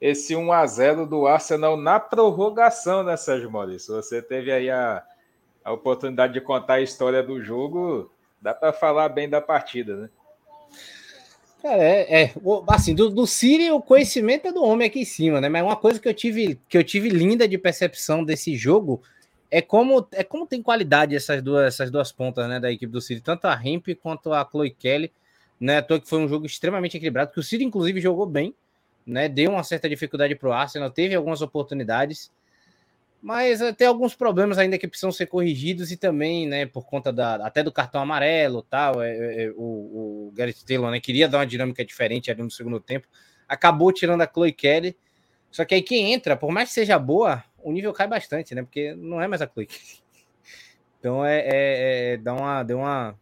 Esse 0.00 0.36
1 0.36 0.52
a 0.52 0.64
0 0.66 1.06
do 1.06 1.26
Arsenal 1.26 1.76
na 1.76 1.98
prorrogação, 1.98 3.02
né, 3.02 3.16
Sérgio 3.16 3.50
Maurício? 3.50 3.94
Você 3.94 4.22
teve 4.22 4.52
aí 4.52 4.70
a, 4.70 5.02
a 5.64 5.72
oportunidade 5.72 6.32
de 6.34 6.40
contar 6.40 6.74
a 6.74 6.80
história 6.80 7.22
do 7.24 7.42
jogo, 7.42 8.10
dá 8.40 8.54
para 8.54 8.72
falar 8.72 9.08
bem 9.08 9.28
da 9.28 9.40
partida, 9.40 9.96
né? 9.96 10.10
Cara, 11.66 11.82
é, 11.82 12.22
é 12.22 12.34
assim, 12.68 12.94
do, 12.94 13.10
do 13.10 13.26
Siri 13.26 13.72
o 13.72 13.82
conhecimento 13.82 14.46
é 14.46 14.52
do 14.52 14.62
homem 14.62 14.86
aqui 14.86 15.00
em 15.00 15.04
cima, 15.04 15.40
né? 15.40 15.48
Mas 15.48 15.64
uma 15.64 15.74
coisa 15.74 15.98
que 15.98 16.06
eu 16.06 16.14
tive 16.14 16.60
que 16.68 16.78
eu 16.78 16.84
tive 16.84 17.08
linda 17.08 17.48
de 17.48 17.58
percepção 17.58 18.22
desse 18.22 18.54
jogo 18.54 19.02
é 19.50 19.60
como 19.60 20.06
é 20.12 20.22
como 20.22 20.46
tem 20.46 20.62
qualidade 20.62 21.16
essas 21.16 21.42
duas 21.42 21.66
essas 21.66 21.90
duas 21.90 22.12
pontas, 22.12 22.48
né, 22.48 22.60
da 22.60 22.70
equipe 22.70 22.92
do 22.92 23.00
Siri, 23.00 23.20
tanto 23.20 23.46
a 23.46 23.60
Hemp 23.60 23.88
quanto 24.00 24.32
a 24.32 24.48
Chloe 24.48 24.70
Kelly, 24.70 25.10
né? 25.58 25.82
Tô 25.82 26.00
que 26.00 26.08
foi 26.08 26.20
um 26.20 26.28
jogo 26.28 26.46
extremamente 26.46 26.96
equilibrado, 26.96 27.32
que 27.32 27.40
o 27.40 27.42
Siri 27.42 27.64
inclusive 27.64 28.00
jogou 28.00 28.26
bem, 28.26 28.54
né? 29.04 29.28
Deu 29.28 29.50
uma 29.50 29.64
certa 29.64 29.88
dificuldade 29.88 30.36
para 30.36 30.48
o 30.48 30.52
Arsenal, 30.52 30.88
teve 30.88 31.16
algumas 31.16 31.42
oportunidades, 31.42 32.30
mas 33.26 33.60
eh, 33.60 33.72
tem 33.72 33.88
alguns 33.88 34.14
problemas 34.14 34.56
ainda 34.56 34.78
que 34.78 34.86
precisam 34.86 35.10
ser 35.10 35.26
corrigidos 35.26 35.90
e 35.90 35.96
também, 35.96 36.46
né, 36.46 36.64
por 36.64 36.86
conta 36.86 37.12
da, 37.12 37.34
até 37.44 37.60
do 37.60 37.72
cartão 37.72 38.00
amarelo 38.00 38.62
tal, 38.62 39.02
é, 39.02 39.10
é, 39.10 39.42
é 39.46 39.50
o, 39.56 40.28
o 40.28 40.32
Gareth 40.32 40.64
Taylor, 40.64 40.92
né, 40.92 41.00
queria 41.00 41.28
dar 41.28 41.38
uma 41.38 41.46
dinâmica 41.46 41.84
diferente 41.84 42.30
ali 42.30 42.40
no 42.40 42.50
segundo 42.52 42.78
tempo, 42.78 43.08
acabou 43.48 43.92
tirando 43.92 44.20
a 44.20 44.30
Chloe 44.32 44.52
Kelly, 44.52 44.96
só 45.50 45.64
que 45.64 45.74
aí 45.74 45.82
quem 45.82 46.12
entra, 46.12 46.36
por 46.36 46.52
mais 46.52 46.68
que 46.68 46.76
seja 46.76 47.00
boa, 47.00 47.42
o 47.58 47.72
nível 47.72 47.92
cai 47.92 48.06
bastante, 48.06 48.54
né, 48.54 48.62
porque 48.62 48.94
não 48.94 49.20
é 49.20 49.26
mais 49.26 49.42
a 49.42 49.48
Chloe 49.48 49.66
Kelly. 49.66 50.06
Então 51.00 51.26
é, 51.26 51.40
é, 51.40 52.12
é 52.12 52.16
dá 52.18 52.32
uma, 52.32 52.62
deu 52.62 52.78
uma, 52.78 53.18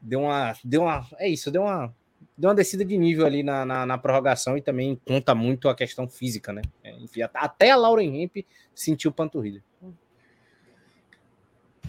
deu 0.00 0.20
uma, 0.22 0.52
deu 0.64 0.82
uma, 0.82 1.06
é 1.18 1.28
isso, 1.28 1.48
deu 1.52 1.62
uma 1.62 1.94
deu 2.36 2.48
uma 2.48 2.54
descida 2.54 2.84
de 2.84 2.96
nível 2.98 3.24
ali 3.24 3.42
na, 3.42 3.64
na, 3.64 3.86
na, 3.86 3.98
prorrogação 3.98 4.56
e 4.56 4.62
também 4.62 5.00
conta 5.04 5.34
muito 5.34 5.68
a 5.68 5.74
questão 5.74 6.08
física, 6.08 6.52
né? 6.52 6.62
É, 6.84 6.92
enfim, 6.98 7.22
até 7.22 7.70
a 7.70 7.76
Lauren 7.76 8.22
Hemp 8.22 8.44
sentiu 8.74 9.10
panturrilha. 9.10 9.62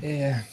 É, 0.01 0.43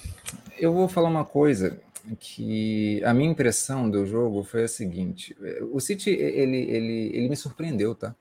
eu 0.58 0.72
vou 0.72 0.88
falar 0.88 1.08
uma 1.08 1.24
coisa 1.24 1.80
que 2.18 3.02
a 3.04 3.14
minha 3.14 3.30
impressão 3.30 3.88
do 3.88 4.04
jogo 4.06 4.42
foi 4.42 4.64
a 4.64 4.68
seguinte: 4.68 5.36
o 5.72 5.80
City 5.80 6.10
ele, 6.10 6.56
ele, 6.56 7.10
ele 7.14 7.28
me 7.28 7.36
surpreendeu, 7.36 7.94
tá? 7.94 8.14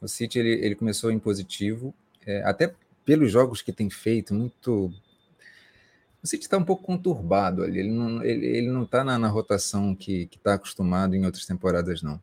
O 0.00 0.08
City 0.08 0.38
ele, 0.38 0.52
ele 0.64 0.74
começou 0.74 1.10
em 1.10 1.18
positivo, 1.18 1.94
é, 2.26 2.42
até 2.44 2.74
pelos 3.04 3.30
jogos 3.30 3.62
que 3.62 3.72
tem 3.72 3.88
feito, 3.88 4.34
muito 4.34 4.92
o 6.22 6.26
City 6.26 6.44
está 6.44 6.58
um 6.58 6.64
pouco 6.64 6.82
conturbado 6.82 7.62
ali, 7.62 7.80
ele 7.80 7.90
não 7.90 8.16
está 8.16 8.26
ele, 8.26 8.46
ele 8.46 8.68
não 8.68 8.84
tá 8.84 9.04
na, 9.04 9.18
na, 9.18 9.28
rotação 9.28 9.94
que 9.94 10.28
está 10.34 10.54
acostumado 10.54 11.14
em 11.14 11.24
outras 11.24 11.46
temporadas, 11.46 12.02
não. 12.02 12.20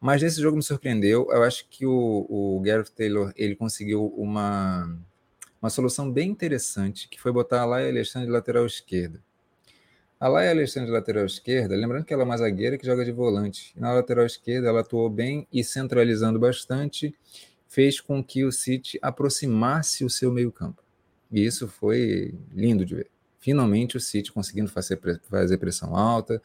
Mas 0.00 0.22
nesse 0.22 0.40
jogo 0.40 0.56
me 0.56 0.62
surpreendeu, 0.62 1.28
eu 1.30 1.42
acho 1.42 1.68
que 1.68 1.84
o, 1.84 2.26
o 2.28 2.60
Gareth 2.60 2.90
Taylor 2.96 3.32
ele 3.36 3.54
conseguiu 3.54 4.06
uma, 4.16 4.98
uma 5.60 5.68
solução 5.68 6.10
bem 6.10 6.30
interessante, 6.30 7.08
que 7.08 7.20
foi 7.20 7.30
botar 7.30 7.60
a 7.60 7.66
Laia 7.66 7.90
Alexandre 7.90 8.26
de 8.26 8.32
lateral 8.32 8.64
esquerda. 8.64 9.22
A 10.18 10.26
Laia 10.26 10.50
Alexandre 10.50 10.88
de 10.88 10.92
lateral 10.92 11.26
esquerda, 11.26 11.76
lembrando 11.76 12.04
que 12.04 12.14
ela 12.14 12.22
é 12.22 12.26
uma 12.26 12.36
zagueira 12.36 12.78
que 12.78 12.86
joga 12.86 13.04
de 13.04 13.12
volante. 13.12 13.74
Na 13.76 13.92
lateral 13.92 14.24
esquerda 14.24 14.68
ela 14.68 14.80
atuou 14.80 15.10
bem 15.10 15.46
e 15.52 15.62
centralizando 15.62 16.38
bastante, 16.38 17.14
fez 17.68 18.00
com 18.00 18.24
que 18.24 18.44
o 18.44 18.52
City 18.52 18.98
aproximasse 19.02 20.04
o 20.04 20.10
seu 20.10 20.32
meio 20.32 20.50
campo. 20.50 20.82
E 21.30 21.44
isso 21.44 21.68
foi 21.68 22.34
lindo 22.52 22.84
de 22.84 22.94
ver. 22.94 23.10
Finalmente 23.38 23.96
o 23.96 24.00
City 24.00 24.30
conseguindo 24.30 24.70
fazer, 24.70 25.00
fazer 25.30 25.56
pressão 25.56 25.96
alta, 25.96 26.42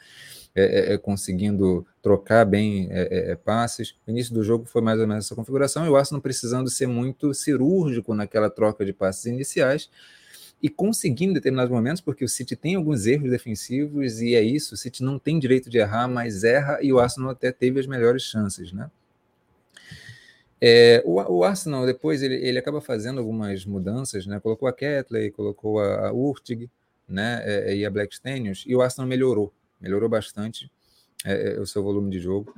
é, 0.55 0.63
é, 0.63 0.93
é 0.93 0.97
conseguindo 0.97 1.85
trocar 2.01 2.45
bem 2.45 2.87
é, 2.89 3.01
é, 3.01 3.31
é, 3.31 3.35
passes. 3.35 3.95
O 4.07 4.11
início 4.11 4.33
do 4.33 4.43
jogo 4.43 4.65
foi 4.65 4.81
mais 4.81 4.99
ou 4.99 5.05
menos 5.05 5.25
essa 5.25 5.35
configuração, 5.35 5.85
e 5.85 5.89
o 5.89 5.97
Arsenal 5.97 6.21
precisando 6.21 6.69
ser 6.69 6.87
muito 6.87 7.33
cirúrgico 7.33 8.15
naquela 8.15 8.49
troca 8.49 8.85
de 8.85 8.93
passes 8.93 9.25
iniciais, 9.25 9.89
e 10.63 10.69
conseguindo 10.69 11.31
em 11.31 11.33
determinados 11.33 11.69
momentos, 11.69 12.01
porque 12.01 12.23
o 12.23 12.29
City 12.29 12.55
tem 12.55 12.75
alguns 12.75 13.05
erros 13.05 13.29
defensivos, 13.29 14.21
e 14.21 14.33
é 14.33 14.41
isso, 14.41 14.75
o 14.75 14.77
City 14.77 15.03
não 15.03 15.19
tem 15.19 15.37
direito 15.37 15.69
de 15.69 15.77
errar, 15.77 16.07
mas 16.07 16.45
erra, 16.45 16.79
e 16.81 16.93
o 16.93 16.99
Arsenal 16.99 17.31
até 17.31 17.51
teve 17.51 17.77
as 17.77 17.85
melhores 17.85 18.23
chances, 18.23 18.71
né? 18.71 18.89
É, 20.67 21.03
o, 21.05 21.21
o, 21.21 21.43
Arsenal 21.43 21.85
depois 21.85 22.23
ele, 22.23 22.33
ele 22.37 22.57
acaba 22.57 22.81
fazendo 22.81 23.19
algumas 23.19 23.63
mudanças, 23.67 24.25
né? 24.25 24.39
Colocou 24.39 24.67
a 24.67 24.73
Ketley, 24.73 25.29
colocou 25.29 25.79
a, 25.79 26.07
a 26.07 26.11
Urtig, 26.11 26.71
né? 27.07 27.43
É, 27.45 27.75
e 27.75 27.85
a 27.85 27.89
Blackstenius, 27.91 28.63
e 28.65 28.75
o 28.75 28.81
Arsenal 28.81 29.07
melhorou, 29.07 29.53
melhorou 29.79 30.09
bastante 30.09 30.71
é, 31.23 31.53
é, 31.53 31.59
o 31.59 31.67
seu 31.67 31.83
volume 31.83 32.09
de 32.09 32.19
jogo. 32.19 32.55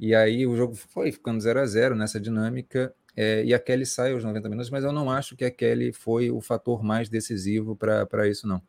E 0.00 0.16
aí 0.16 0.44
o 0.44 0.56
jogo 0.56 0.74
foi 0.74 1.12
ficando 1.12 1.40
0 1.40 1.60
a 1.60 1.64
0 1.64 1.94
nessa 1.94 2.18
dinâmica. 2.18 2.92
É, 3.16 3.44
e 3.44 3.54
a 3.54 3.60
Kelly 3.60 3.86
sai 3.86 4.10
aos 4.10 4.24
90 4.24 4.48
minutos, 4.48 4.70
mas 4.70 4.82
eu 4.82 4.90
não 4.90 5.08
acho 5.08 5.36
que 5.36 5.44
a 5.44 5.50
Kelly 5.50 5.92
foi 5.92 6.32
o 6.32 6.40
fator 6.40 6.82
mais 6.82 7.08
decisivo 7.08 7.76
para 7.76 8.28
isso, 8.28 8.48
não. 8.48 8.60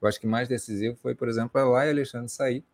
Eu 0.00 0.06
acho 0.06 0.20
que 0.20 0.28
mais 0.28 0.46
decisivo 0.46 0.94
foi, 1.02 1.12
por 1.12 1.28
exemplo, 1.28 1.60
a 1.60 1.64
Laia 1.64 1.90
Alexandre 1.90 2.28
sair 2.28 2.64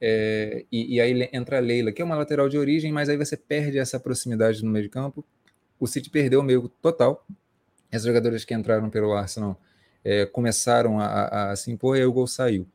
é, 0.00 0.64
e, 0.70 0.96
e, 0.96 1.00
aí 1.00 1.28
entra 1.32 1.56
a 1.56 1.60
Leila, 1.60 1.92
que 1.92 2.02
é 2.02 2.04
uma 2.04 2.16
lateral 2.16 2.48
de 2.48 2.58
origem, 2.58 2.92
mas 2.92 3.08
aí 3.08 3.16
você 3.16 3.36
perde 3.36 3.78
essa 3.78 3.98
proximidade 3.98 4.64
no 4.64 4.70
meio 4.70 4.84
de 4.84 4.88
campo. 4.88 5.24
O 5.80 5.86
City 5.86 6.10
perdeu 6.10 6.40
o 6.40 6.42
meio 6.42 6.68
total. 6.82 7.26
Essas 7.90 8.06
jogadoras 8.06 8.44
que 8.44 8.54
entraram 8.54 8.90
pelo 8.90 9.12
Arsenal 9.14 9.60
é, 10.04 10.26
começaram 10.26 11.00
a, 11.00 11.06
a, 11.06 11.50
a, 11.52 11.56
se 11.56 11.70
impor 11.70 11.96
e 11.96 12.00
aí 12.00 12.06
o 12.06 12.12
gol 12.12 12.26
saiu. 12.26 12.66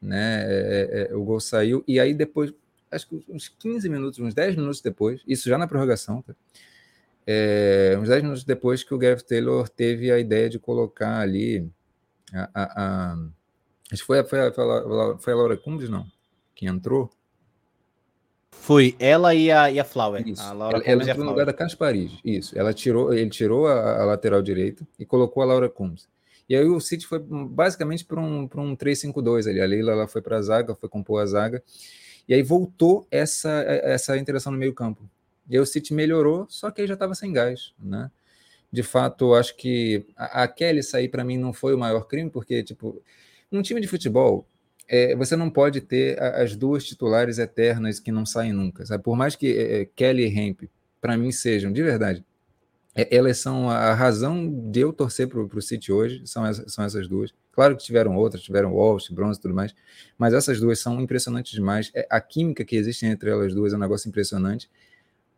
Né? 0.00 0.44
É, 0.44 1.08
é, 1.08 1.12
é 1.12 1.14
o 1.14 1.24
gol 1.24 1.40
saiu, 1.40 1.84
e 1.86 2.00
aí 2.00 2.12
depois, 2.12 2.52
acho 2.90 3.08
que 3.08 3.24
uns 3.28 3.48
15 3.48 3.88
minutos, 3.88 4.18
uns 4.18 4.34
10 4.34 4.56
minutos 4.56 4.80
depois, 4.80 5.20
isso 5.26 5.48
já 5.48 5.56
na 5.56 5.66
prorrogação, 5.66 6.22
tá? 6.22 6.34
É, 7.24 7.96
uns 8.00 8.08
10 8.08 8.22
minutos 8.22 8.42
depois 8.42 8.82
que 8.82 8.92
o 8.92 8.98
Gareth 8.98 9.22
Taylor 9.22 9.68
teve 9.68 10.10
a 10.10 10.18
ideia 10.18 10.50
de 10.50 10.58
colocar 10.58 11.20
ali 11.20 11.70
a, 12.32 12.50
a, 12.52 13.12
a 13.12 13.14
acho 13.92 14.02
que 14.02 14.06
foi, 14.06 14.24
foi, 14.24 14.40
a, 14.40 14.52
foi 15.18 15.32
a 15.32 15.36
Laura 15.36 15.56
Cumbres, 15.56 15.88
não? 15.88 16.04
Que 16.62 16.66
entrou? 16.68 17.10
Foi 18.52 18.94
ela 19.00 19.34
e 19.34 19.50
a, 19.50 19.68
e 19.68 19.80
a 19.80 19.84
Flower. 19.84 20.22
Isso. 20.24 20.40
A 20.40 20.50
ela, 20.50 20.82
ela 20.84 21.02
entrou 21.02 21.24
no 21.24 21.30
lugar 21.32 21.46
da 21.46 21.76
Paris. 21.76 22.12
Isso. 22.24 22.56
Ela 22.56 22.72
tirou, 22.72 23.12
ele 23.12 23.28
tirou 23.28 23.66
a, 23.66 24.02
a, 24.02 24.04
lateral 24.04 24.40
direita 24.40 24.86
e 24.96 25.04
colocou 25.04 25.42
a 25.42 25.46
Laura 25.46 25.68
Combs. 25.68 26.08
E 26.48 26.54
aí 26.54 26.64
o 26.64 26.78
City 26.78 27.04
foi 27.04 27.18
basicamente 27.18 28.04
para 28.04 28.20
um, 28.20 28.42
um 28.42 28.76
3-5-2 28.76 29.50
ali. 29.50 29.60
A 29.60 29.66
Leila 29.66 29.90
ela 29.90 30.06
foi 30.06 30.22
para 30.22 30.36
a 30.36 30.42
zaga, 30.42 30.76
foi 30.76 30.88
compor 30.88 31.20
a 31.20 31.26
zaga. 31.26 31.60
E 32.28 32.34
aí 32.34 32.42
voltou 32.44 33.04
essa, 33.10 33.50
essa 33.66 34.16
interação 34.16 34.52
no 34.52 34.58
meio 34.58 34.72
campo. 34.72 35.02
E 35.50 35.56
aí 35.56 35.60
o 35.60 35.66
City 35.66 35.92
melhorou, 35.92 36.46
só 36.48 36.70
que 36.70 36.80
aí 36.80 36.86
já 36.86 36.94
estava 36.94 37.16
sem 37.16 37.32
gás, 37.32 37.72
né? 37.76 38.08
De 38.70 38.84
fato, 38.84 39.34
acho 39.34 39.56
que 39.56 40.06
a, 40.16 40.44
a 40.44 40.48
Kelly 40.48 40.84
sair 40.84 41.08
para 41.08 41.24
mim 41.24 41.38
não 41.38 41.52
foi 41.52 41.74
o 41.74 41.78
maior 41.78 42.06
crime, 42.06 42.30
porque, 42.30 42.62
tipo, 42.62 43.02
num 43.50 43.62
time 43.62 43.80
de 43.80 43.88
futebol, 43.88 44.46
é, 44.92 45.16
você 45.16 45.34
não 45.34 45.48
pode 45.48 45.80
ter 45.80 46.22
as 46.22 46.54
duas 46.54 46.84
titulares 46.84 47.38
eternas 47.38 47.98
que 47.98 48.12
não 48.12 48.26
saem 48.26 48.52
nunca. 48.52 48.84
Sabe? 48.84 49.02
Por 49.02 49.16
mais 49.16 49.34
que 49.34 49.46
é, 49.46 49.80
é 49.80 49.84
Kelly 49.86 50.24
e 50.24 50.38
Hemp, 50.38 50.64
para 51.00 51.16
mim, 51.16 51.32
sejam, 51.32 51.72
de 51.72 51.82
verdade, 51.82 52.22
é, 52.94 53.16
elas 53.16 53.38
são 53.38 53.70
a 53.70 53.94
razão 53.94 54.46
de 54.70 54.80
eu 54.80 54.92
torcer 54.92 55.26
para 55.26 55.40
o 55.40 55.62
City 55.62 55.90
hoje, 55.90 56.22
são, 56.26 56.44
são 56.52 56.84
essas 56.84 57.08
duas. 57.08 57.32
Claro 57.52 57.74
que 57.74 57.82
tiveram 57.82 58.14
outras, 58.16 58.42
tiveram 58.42 58.74
Walsh, 58.74 59.08
Bronze 59.08 59.38
e 59.38 59.42
tudo 59.42 59.54
mais, 59.54 59.74
mas 60.18 60.34
essas 60.34 60.60
duas 60.60 60.78
são 60.78 61.00
impressionantes 61.00 61.52
demais. 61.52 61.90
É, 61.94 62.06
a 62.10 62.20
química 62.20 62.62
que 62.62 62.76
existe 62.76 63.06
entre 63.06 63.30
elas 63.30 63.54
duas 63.54 63.72
é 63.72 63.76
um 63.76 63.80
negócio 63.80 64.10
impressionante, 64.10 64.70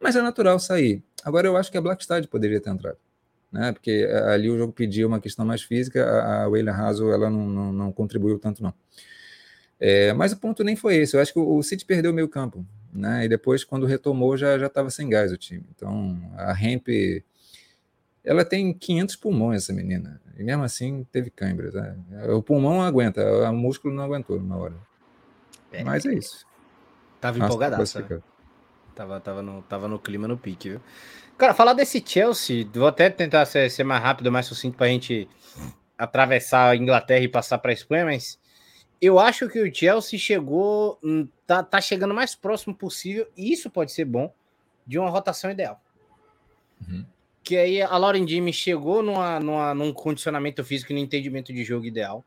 mas 0.00 0.16
é 0.16 0.20
natural 0.20 0.58
sair. 0.58 1.00
Agora, 1.24 1.46
eu 1.46 1.56
acho 1.56 1.70
que 1.70 1.78
a 1.78 1.80
Blackstad 1.80 2.26
poderia 2.26 2.60
ter 2.60 2.70
entrado. 2.70 2.98
né? 3.52 3.72
Porque 3.72 4.08
ali 4.32 4.50
o 4.50 4.58
jogo 4.58 4.72
pedia 4.72 5.06
uma 5.06 5.20
questão 5.20 5.46
mais 5.46 5.62
física, 5.62 6.04
a, 6.04 6.42
a 6.42 6.48
Weyla 6.48 6.72
Hazel 6.72 7.12
ela 7.12 7.30
não, 7.30 7.48
não, 7.48 7.72
não, 7.72 7.92
contribuiu 7.92 8.38
tanto 8.40 8.60
não. 8.60 8.74
É, 9.80 10.12
mas 10.12 10.32
o 10.32 10.36
ponto 10.36 10.62
nem 10.62 10.76
foi 10.76 10.96
esse. 10.96 11.16
Eu 11.16 11.20
acho 11.20 11.32
que 11.32 11.38
o, 11.38 11.56
o 11.56 11.62
City 11.62 11.84
perdeu 11.84 12.10
o 12.10 12.14
meio 12.14 12.28
campo, 12.28 12.64
né? 12.92 13.24
E 13.24 13.28
depois 13.28 13.64
quando 13.64 13.86
retomou 13.86 14.36
já 14.36 14.58
já 14.58 14.66
estava 14.66 14.90
sem 14.90 15.08
gás 15.08 15.32
o 15.32 15.36
time. 15.36 15.64
Então 15.74 16.18
a 16.36 16.52
Hemp 16.52 16.88
ela 18.24 18.44
tem 18.44 18.72
500 18.72 19.16
pulmões 19.16 19.64
essa 19.64 19.72
menina 19.72 20.20
e 20.36 20.42
mesmo 20.42 20.62
assim 20.62 21.06
teve 21.12 21.30
câimbras. 21.30 21.74
Né? 21.74 21.96
O 22.28 22.42
pulmão 22.42 22.80
aguenta, 22.82 23.22
o 23.50 23.52
músculo 23.52 23.94
não 23.94 24.04
aguentou 24.04 24.40
na 24.40 24.56
hora. 24.56 24.74
É. 25.72 25.84
Mas 25.84 26.06
é 26.06 26.14
isso. 26.14 26.46
Tava 27.20 27.38
empolgadaço. 27.38 28.00
Né? 28.00 28.20
Tava, 28.94 29.20
tava, 29.20 29.42
no, 29.42 29.62
tava 29.62 29.88
no 29.88 29.98
clima 29.98 30.28
no 30.28 30.38
pique, 30.38 30.70
viu? 30.70 30.80
Cara, 31.36 31.52
falar 31.52 31.72
desse 31.72 32.02
Chelsea, 32.04 32.66
vou 32.72 32.86
até 32.86 33.10
tentar 33.10 33.44
ser, 33.44 33.68
ser 33.68 33.82
mais 33.82 34.00
rápido, 34.00 34.30
mais 34.30 34.46
sucinto 34.46 34.76
pra 34.76 34.86
gente 34.86 35.28
atravessar 35.98 36.70
a 36.70 36.76
Inglaterra 36.76 37.24
e 37.24 37.28
passar 37.28 37.58
pra 37.58 37.72
Espanha, 37.72 38.04
mas 38.04 38.38
eu 39.00 39.18
acho 39.18 39.48
que 39.48 39.60
o 39.60 39.74
Chelsea 39.74 40.18
chegou, 40.18 40.98
hum, 41.02 41.28
tá, 41.46 41.62
tá 41.62 41.80
chegando 41.80 42.14
mais 42.14 42.34
próximo 42.34 42.74
possível, 42.74 43.26
e 43.36 43.52
isso 43.52 43.68
pode 43.70 43.92
ser 43.92 44.04
bom, 44.04 44.32
de 44.86 44.98
uma 44.98 45.10
rotação 45.10 45.50
ideal. 45.50 45.80
Uhum. 46.86 47.04
Que 47.42 47.56
aí 47.56 47.82
a 47.82 47.96
Lauren 47.96 48.26
Jimmy 48.26 48.52
chegou 48.52 49.02
numa, 49.02 49.38
numa, 49.38 49.74
num 49.74 49.92
condicionamento 49.92 50.64
físico 50.64 50.92
e 50.92 50.94
no 50.94 51.00
entendimento 51.00 51.52
de 51.52 51.64
jogo 51.64 51.84
ideal. 51.84 52.24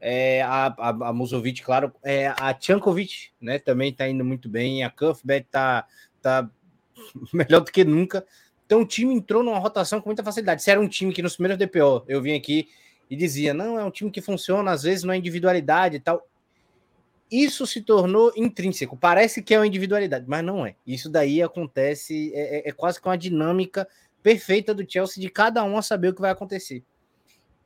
É, 0.00 0.42
a, 0.42 0.66
a, 0.66 0.88
a 0.88 1.12
Musovic, 1.12 1.62
claro, 1.62 1.92
é, 2.02 2.28
a 2.28 2.54
Tchankovic, 2.54 3.30
né, 3.40 3.58
também 3.58 3.92
tá 3.92 4.08
indo 4.08 4.24
muito 4.24 4.48
bem, 4.48 4.84
a 4.84 4.90
Cuthbert 4.90 5.46
tá, 5.50 5.86
tá 6.22 6.48
melhor 7.32 7.60
do 7.60 7.70
que 7.70 7.84
nunca. 7.84 8.24
Então 8.66 8.82
o 8.82 8.86
time 8.86 9.14
entrou 9.14 9.42
numa 9.42 9.58
rotação 9.58 10.00
com 10.00 10.08
muita 10.08 10.22
facilidade. 10.22 10.62
Se 10.62 10.70
era 10.70 10.80
um 10.80 10.88
time 10.88 11.12
que 11.12 11.22
nos 11.22 11.36
primeiros 11.36 11.58
DPO 11.58 12.04
eu 12.06 12.20
vim 12.20 12.34
aqui 12.34 12.68
e 13.10 13.16
dizia, 13.16 13.54
não, 13.54 13.78
é 13.78 13.84
um 13.84 13.90
time 13.90 14.10
que 14.10 14.20
funciona, 14.20 14.70
às 14.70 14.82
vezes 14.82 15.04
não 15.04 15.12
é 15.12 15.16
individualidade 15.16 15.96
e 15.96 16.00
tal. 16.00 16.26
Isso 17.30 17.66
se 17.66 17.82
tornou 17.82 18.32
intrínseco. 18.36 18.96
Parece 18.96 19.42
que 19.42 19.54
é 19.54 19.58
uma 19.58 19.66
individualidade, 19.66 20.24
mas 20.26 20.44
não 20.44 20.64
é. 20.64 20.74
Isso 20.86 21.10
daí 21.10 21.42
acontece, 21.42 22.32
é, 22.34 22.58
é, 22.58 22.68
é 22.68 22.72
quase 22.72 23.00
que 23.00 23.08
uma 23.08 23.18
dinâmica 23.18 23.86
perfeita 24.22 24.74
do 24.74 24.90
Chelsea 24.90 25.20
de 25.20 25.30
cada 25.30 25.62
um 25.64 25.76
a 25.76 25.82
saber 25.82 26.08
o 26.08 26.14
que 26.14 26.20
vai 26.20 26.30
acontecer. 26.30 26.82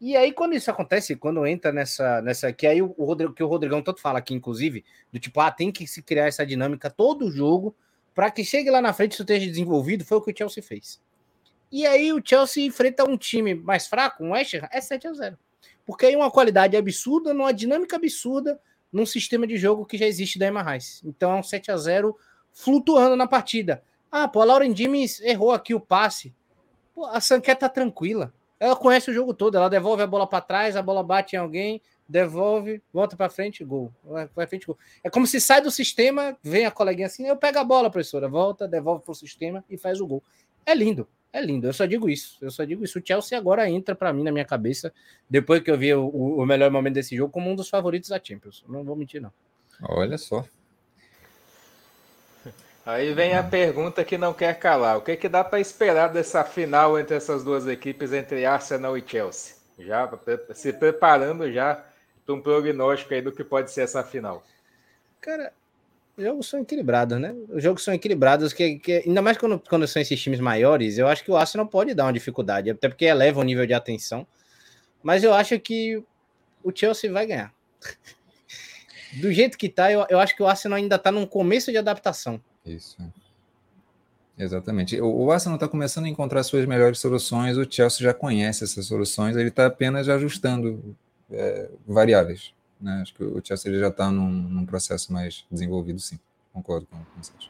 E 0.01 0.17
aí, 0.17 0.33
quando 0.33 0.55
isso 0.55 0.69
acontece, 0.69 1.15
quando 1.15 1.47
entra 1.47 1.71
nessa. 1.71 2.21
nessa 2.23 2.53
que 2.53 2.67
aí 2.67 2.83
o, 2.83 2.89
Rodrigo, 2.99 3.33
que 3.33 3.43
o 3.43 3.47
Rodrigão 3.47 3.81
tanto 3.81 4.01
fala 4.01 4.19
aqui, 4.19 4.35
inclusive, 4.35 4.85
do 5.13 5.21
tipo, 5.21 5.39
ah, 5.41 5.49
tem 5.49 5.71
que 5.71 5.87
se 5.87 6.03
criar 6.03 6.27
essa 6.27 6.45
dinâmica 6.45 6.91
todo 6.91 7.31
jogo 7.31 7.77
para 8.13 8.29
que 8.31 8.45
chegue 8.45 8.69
lá 8.69 8.83
na 8.83 8.93
frente 8.93 9.13
isso 9.13 9.23
esteja 9.23 9.47
desenvolvido, 9.47 10.05
foi 10.05 10.19
o 10.19 10.21
que 10.21 10.33
o 10.33 10.37
Chelsea 10.37 10.63
fez. 10.63 11.01
E 11.73 11.87
aí 11.87 12.13
o 12.13 12.21
Chelsea 12.23 12.67
enfrenta 12.67 13.03
um 13.09 13.17
time 13.17 13.55
mais 13.55 13.87
fraco, 13.87 14.23
um 14.23 14.33
West 14.33 14.53
Ham, 14.53 14.69
é 14.71 14.79
7 14.79 15.09
a 15.09 15.13
0 15.15 15.39
Porque 15.87 16.05
aí 16.05 16.15
uma 16.15 16.31
qualidade 16.31 16.77
absurda, 16.77 17.33
numa 17.33 17.51
dinâmica 17.51 17.97
absurda, 17.97 18.61
num 18.93 19.07
sistema 19.07 19.47
de 19.47 19.57
jogo 19.57 19.87
que 19.87 19.97
já 19.97 20.07
existe 20.07 20.39
da 20.39 20.47
Emma 20.47 20.63
Rice. 20.63 21.01
Então 21.03 21.33
é 21.33 21.37
um 21.37 21.43
7 21.43 21.71
a 21.71 21.77
0 21.79 22.15
flutuando 22.53 23.17
na 23.17 23.27
partida. 23.27 23.83
Ah, 24.11 24.29
pô, 24.29 24.43
a 24.43 24.45
Lauren 24.45 24.77
James 24.77 25.19
errou 25.23 25.51
aqui 25.51 25.75
o 25.75 25.81
passe. 25.81 26.35
Pô, 26.95 27.07
a 27.07 27.19
Sanquet 27.23 27.55
tá 27.55 27.71
tranquila. 27.71 28.35
Ela 28.61 28.77
conhece 28.77 29.11
o 29.11 29.15
jogo 29.15 29.33
todo, 29.33 29.57
ela 29.57 29.71
devolve 29.71 30.03
a 30.03 30.07
bola 30.07 30.27
para 30.27 30.43
trás, 30.43 30.77
a 30.77 30.83
bola 30.83 31.03
bate 31.03 31.35
em 31.35 31.39
alguém, 31.39 31.81
devolve, 32.07 32.83
volta 32.93 33.17
para 33.17 33.31
frente, 33.31 33.65
gol. 33.65 33.91
Vai 34.37 34.47
frente, 34.47 34.67
gol. 34.67 34.79
É 35.03 35.09
como 35.09 35.27
se 35.27 35.41
sai 35.41 35.63
do 35.63 35.71
sistema, 35.71 36.37
vem 36.43 36.67
a 36.67 36.71
coleguinha 36.71 37.07
assim, 37.07 37.27
eu 37.27 37.37
pego 37.37 37.59
a 37.59 37.65
bola, 37.65 37.91
professora, 37.91 38.29
volta, 38.29 38.69
devolve 38.69 39.03
pro 39.03 39.15
sistema 39.15 39.65
e 39.71 39.79
faz 39.79 40.01
o 40.01 40.07
gol. 40.07 40.23
É 40.67 40.75
lindo, 40.75 41.09
é 41.33 41.41
lindo. 41.41 41.67
Eu 41.67 41.73
só 41.73 41.87
digo 41.87 42.09
isso. 42.09 42.37
Eu 42.41 42.51
só 42.51 42.65
digo 42.65 42.85
isso. 42.85 42.99
O 42.99 43.03
Chelsea 43.05 43.37
agora 43.37 43.69
entra 43.69 43.95
para 43.95 44.13
mim 44.13 44.23
na 44.23 44.31
minha 44.31 44.45
cabeça, 44.45 44.93
depois 45.29 45.63
que 45.63 45.71
eu 45.71 45.79
vi 45.79 45.95
o, 45.95 46.07
o, 46.07 46.45
melhor 46.45 46.71
momento 46.71 46.95
desse 46.95 47.17
jogo, 47.17 47.33
como 47.33 47.51
um 47.51 47.57
dos 47.57 47.69
favoritos 47.69 48.11
da 48.11 48.21
Champions. 48.23 48.65
Não 48.69 48.85
vou 48.85 48.95
mentir, 48.95 49.21
não. 49.21 49.33
Olha 49.89 50.19
só. 50.19 50.45
Aí 52.85 53.15
vem 53.15 53.35
a 53.35 53.43
pergunta 53.43 54.05
que 54.05 54.19
não 54.19 54.35
quer 54.35 54.59
calar. 54.59 54.99
O 54.99 55.03
que, 55.03 55.17
que 55.17 55.29
dá 55.29 55.43
para 55.43 55.61
esperar 55.61 56.09
dessa 56.09 56.45
final 56.45 56.99
entre 56.99 57.17
essas 57.17 57.45
duas 57.45 57.67
equipes, 57.67 58.13
entre 58.13 58.45
Arsenal 58.45 58.99
e 58.99 59.05
Chelsea? 59.07 59.55
Já 59.79 60.11
se 60.53 60.73
preparando 60.73 61.51
já 61.51 61.85
para 62.27 62.35
um 62.35 62.41
prognóstico 62.41 63.15
aí 63.15 63.23
do 63.23 63.33
que 63.33 63.43
pode 63.43 63.71
ser 63.71 63.83
essa 63.83 64.03
final. 64.03 64.45
Cara, 65.21 65.53
jogos 66.19 66.49
são 66.49 66.61
equilibrados, 66.61 67.19
né? 67.19 67.35
Os 67.49 67.63
jogos 67.63 67.83
são 67.83 67.95
equilibrados, 67.95 68.53
que, 68.53 68.79
que 68.79 69.03
ainda 69.07 69.23
mais 69.23 69.37
quando, 69.37 69.59
quando 69.59 69.87
são 69.87 70.01
esses 70.03 70.21
times 70.21 70.41
maiores, 70.41 70.99
eu 70.99 71.09
acho 71.09 71.25
que 71.25 71.31
o 71.31 71.37
Arsenal 71.37 71.67
pode 71.67 71.95
dar 71.95 72.05
uma 72.05 72.13
dificuldade, 72.13 72.71
até 72.71 72.89
porque 72.89 73.05
eleva 73.05 73.41
o 73.41 73.45
nível 73.45 73.67
de 73.67 73.75
atenção. 73.75 74.27
Mas 75.03 75.25
eu 75.25 75.33
acho 75.33 75.59
que 75.59 76.03
o 76.63 76.71
Chelsea 76.75 77.11
vai 77.11 77.27
ganhar. 77.27 77.53
Do 79.21 79.31
jeito 79.33 79.59
que 79.59 79.69
tá, 79.69 79.93
eu, 79.93 80.07
eu 80.09 80.19
acho 80.19 80.35
que 80.35 80.43
o 80.43 80.47
Arsenal 80.47 80.79
ainda 80.79 80.99
tá 80.99 81.11
num 81.11 81.27
começo 81.27 81.71
de 81.71 81.77
adaptação. 81.77 82.41
Isso. 82.65 82.97
Exatamente. 84.39 85.01
O, 85.01 85.31
Arsenal 85.31 85.57
está 85.57 85.69
começando 85.69 86.07
a 86.07 86.09
encontrar 86.09 86.43
suas 86.43 86.65
melhores 86.65 86.99
soluções, 86.99 87.57
o 87.57 87.71
Chelsea 87.71 88.03
já 88.03 88.15
conhece 88.15 88.65
essas 88.65 88.87
soluções, 88.87 89.37
ele 89.37 89.51
está 89.51 89.67
apenas 89.67 90.09
ajustando 90.09 90.97
é, 91.31 91.69
variáveis. 91.87 92.55
Né? 92.83 93.01
Acho 93.01 93.15
que 93.15 93.23
o 93.23 93.41
Chelsea 93.43 93.79
já 93.79 93.89
está 93.89 94.11
num, 94.11 94.29
num, 94.29 94.67
processo 94.67 95.13
mais 95.13 95.45
desenvolvido, 95.51 96.01
sim. 96.01 96.19
Concordo 96.53 96.87
com, 96.87 96.97
com 96.97 97.23
vocês. 97.23 97.49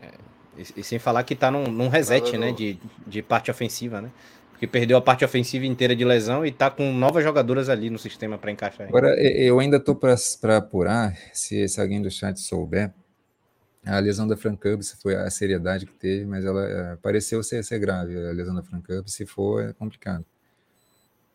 É, 0.00 0.12
e, 0.56 0.80
e, 0.80 0.84
sem 0.84 0.98
falar 0.98 1.24
que 1.24 1.34
está 1.34 1.50
num, 1.50 1.66
num, 1.66 1.88
reset 1.88 2.38
né, 2.38 2.52
de, 2.52 2.78
de 3.06 3.22
parte 3.22 3.50
ofensiva, 3.50 4.00
né? 4.00 4.10
Porque 4.50 4.66
perdeu 4.66 4.96
a 4.96 5.02
parte 5.02 5.22
ofensiva 5.22 5.66
inteira 5.66 5.94
de 5.94 6.02
lesão 6.02 6.46
e 6.46 6.48
está 6.48 6.70
com 6.70 6.90
novas 6.94 7.22
jogadoras 7.22 7.68
ali 7.68 7.90
no 7.90 7.98
sistema 7.98 8.38
para 8.38 8.50
encaixar. 8.50 8.88
Agora, 8.88 9.14
eu 9.20 9.58
ainda 9.58 9.76
estou 9.76 9.94
para 9.94 10.56
apurar, 10.56 11.14
se, 11.34 11.68
se 11.68 11.78
alguém 11.78 12.00
do 12.00 12.10
chat 12.10 12.40
souber, 12.40 12.90
a 13.84 13.98
lesão 13.98 14.26
da 14.26 14.36
Frank 14.36 14.82
se 14.82 14.96
foi 14.96 15.14
a 15.14 15.30
seriedade 15.30 15.84
que 15.84 15.92
teve, 15.92 16.24
mas 16.24 16.44
ela 16.44 16.64
é, 16.64 16.96
pareceu 16.96 17.42
ser, 17.42 17.62
ser, 17.62 17.78
grave. 17.78 18.16
A 18.16 18.32
lesão 18.32 18.54
da 18.54 18.62
Frank 18.62 18.86
se 19.06 19.26
for, 19.26 19.62
é 19.62 19.72
complicado. 19.74 20.24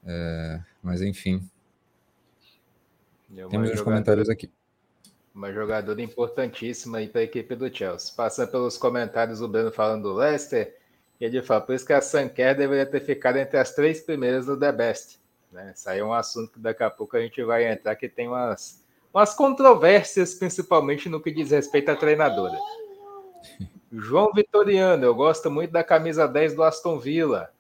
É, 0.04 0.60
mas 0.82 1.02
enfim. 1.02 1.48
Temos 3.50 3.72
uns 3.72 3.82
comentários 3.82 4.30
aqui. 4.30 4.52
Uma 5.34 5.52
jogadora 5.54 6.02
importantíssima 6.02 6.98
aí 6.98 7.08
para 7.08 7.22
a 7.22 7.24
equipe 7.24 7.56
do 7.56 7.74
Chelsea. 7.74 8.14
Passando 8.16 8.52
pelos 8.52 8.78
comentários, 8.78 9.42
o 9.42 9.48
Breno 9.48 9.72
falando 9.72 10.04
do 10.04 10.14
Leicester, 10.14 10.76
ele 11.20 11.42
fala, 11.42 11.62
por 11.62 11.74
isso 11.74 11.86
que 11.86 11.94
a 11.94 12.02
Sanker 12.02 12.58
deveria 12.58 12.86
ter 12.86 13.00
ficado 13.00 13.38
entre 13.38 13.58
as 13.58 13.74
três 13.74 14.02
primeiras 14.02 14.48
no 14.48 14.58
The 14.58 14.72
Best. 14.72 15.20
Né? 15.52 15.72
Isso 15.76 15.90
aí 15.90 16.00
é 16.00 16.04
um 16.04 16.14
assunto 16.14 16.54
que 16.54 16.60
daqui 16.60 16.84
a 16.84 16.90
pouco 16.90 17.16
a 17.16 17.22
gente 17.22 17.42
vai 17.44 17.72
entrar, 17.72 17.96
que 17.96 18.10
tem 18.10 18.28
umas 18.28 18.82
umas 19.14 19.34
controvérsias, 19.34 20.34
principalmente 20.34 21.10
no 21.10 21.22
que 21.22 21.32
diz 21.32 21.52
respeito 21.52 21.90
à 21.90 21.96
treinadora. 21.96 22.58
João 23.92 24.32
Vitoriano, 24.34 25.04
eu 25.04 25.14
gosto 25.14 25.52
muito 25.52 25.72
da 25.72 25.84
camisa 25.84 26.28
10 26.28 26.56
do 26.56 26.64
Aston 26.64 26.98
Villa. 26.98 27.52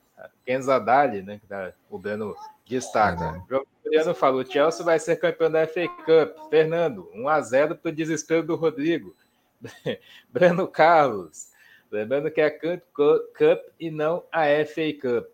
Kenza 0.45 0.79
Dali, 0.79 1.21
né? 1.21 1.41
Que 1.45 1.73
o 1.89 1.97
Breno 1.97 2.35
destaca. 2.71 3.25
É 3.25 3.49
João 3.49 3.65
Vitoriano 3.77 4.15
falou: 4.15 4.45
Chelsea 4.45 4.85
vai 4.85 4.97
ser 4.97 5.17
campeão 5.17 5.51
da 5.51 5.67
FA 5.67 5.87
Cup. 5.87 6.49
Fernando, 6.49 7.09
1 7.13 7.27
a 7.27 7.41
0 7.41 7.75
para 7.75 7.89
o 7.89 7.95
desespero 7.95 8.43
do 8.43 8.55
Rodrigo. 8.55 9.15
Breno 10.31 10.67
Carlos, 10.67 11.49
lembrando 11.91 12.31
que 12.31 12.41
é 12.41 12.45
a 12.45 12.59
Cup 12.59 13.59
e 13.79 13.91
não 13.91 14.23
a 14.31 14.45
FA 14.65 14.93
Cup. 14.99 15.27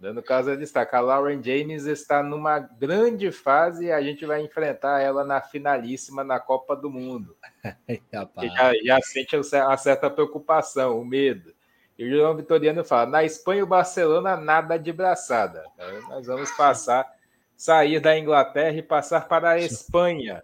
No 0.00 0.22
caso, 0.22 0.48
ele 0.48 0.60
destaca, 0.60 0.96
a 0.96 1.00
Lauren 1.00 1.42
James 1.42 1.84
está 1.84 2.22
numa 2.22 2.58
grande 2.58 3.30
fase 3.30 3.86
e 3.86 3.92
a 3.92 4.00
gente 4.00 4.24
vai 4.24 4.40
enfrentar 4.40 5.00
ela 5.00 5.24
na 5.24 5.42
finalíssima 5.42 6.24
na 6.24 6.40
Copa 6.40 6.74
do 6.74 6.88
Mundo. 6.88 7.36
já, 8.10 8.72
já 8.82 9.00
sente 9.02 9.36
a 9.36 9.76
certa 9.76 10.08
preocupação, 10.08 10.98
o 10.98 11.04
medo. 11.04 11.52
E 12.00 12.04
o 12.06 12.16
João 12.16 12.34
Vitoriano 12.34 12.82
fala, 12.82 13.10
na 13.10 13.24
Espanha 13.24 13.62
o 13.62 13.66
Barcelona 13.66 14.34
nada 14.34 14.78
de 14.78 14.90
braçada. 14.90 15.62
Então, 15.74 16.08
nós 16.08 16.26
vamos 16.26 16.50
passar, 16.52 17.06
sair 17.54 18.00
da 18.00 18.18
Inglaterra 18.18 18.74
e 18.74 18.82
passar 18.82 19.28
para 19.28 19.50
a 19.50 19.58
Espanha. 19.58 20.42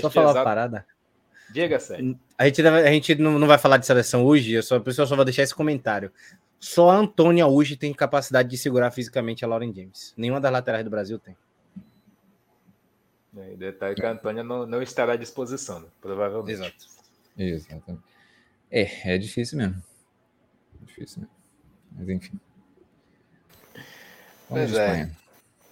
Só 0.00 0.10
falar 0.10 0.30
exato... 0.30 0.38
uma 0.40 0.44
parada. 0.44 0.86
Diga, 1.48 1.78
Sérgio. 1.78 2.18
A 2.36 2.46
gente, 2.46 2.66
a 2.66 2.90
gente 2.90 3.14
não, 3.14 3.46
vai 3.46 3.56
falar 3.56 3.76
de 3.76 3.86
seleção 3.86 4.24
hoje, 4.24 4.54
eu 4.54 4.64
só, 4.64 4.80
por 4.80 4.90
isso 4.90 5.00
eu 5.00 5.06
só 5.06 5.14
vou 5.14 5.24
deixar 5.24 5.44
esse 5.44 5.54
comentário. 5.54 6.10
Só 6.58 6.90
a 6.90 6.96
Antônia 6.96 7.46
hoje 7.46 7.76
tem 7.76 7.94
capacidade 7.94 8.48
de 8.48 8.58
segurar 8.58 8.90
fisicamente 8.90 9.44
a 9.44 9.48
Lauren 9.48 9.72
James. 9.72 10.12
Nenhuma 10.16 10.40
das 10.40 10.50
laterais 10.50 10.82
do 10.82 10.90
Brasil 10.90 11.20
tem. 11.20 11.36
É, 13.36 13.54
detalhe 13.54 13.94
que 13.94 14.04
a 14.04 14.10
Antônia 14.10 14.42
não, 14.42 14.66
não 14.66 14.82
estará 14.82 15.12
à 15.12 15.16
disposição, 15.16 15.78
né? 15.78 15.86
provavelmente. 16.00 16.50
Exato. 16.50 16.86
Exatamente. 17.38 18.02
É, 18.72 19.14
é 19.14 19.18
difícil 19.18 19.56
mesmo. 19.56 19.80
Difícil 20.86 21.22
mesmo. 21.22 21.36
Mas 21.92 22.08
enfim. 22.08 22.40
Vamos 24.48 24.70
pois 24.70 24.74
é. 24.74 25.10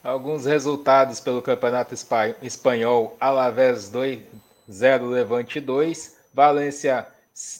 Alguns 0.02 0.44
resultados 0.44 1.20
pelo 1.20 1.40
Campeonato 1.40 1.94
Espanhol: 2.42 3.16
Alavés 3.18 3.88
2, 3.88 4.20
0 4.70 5.06
Levante 5.06 5.60
2, 5.60 6.16
Valência 6.32 7.06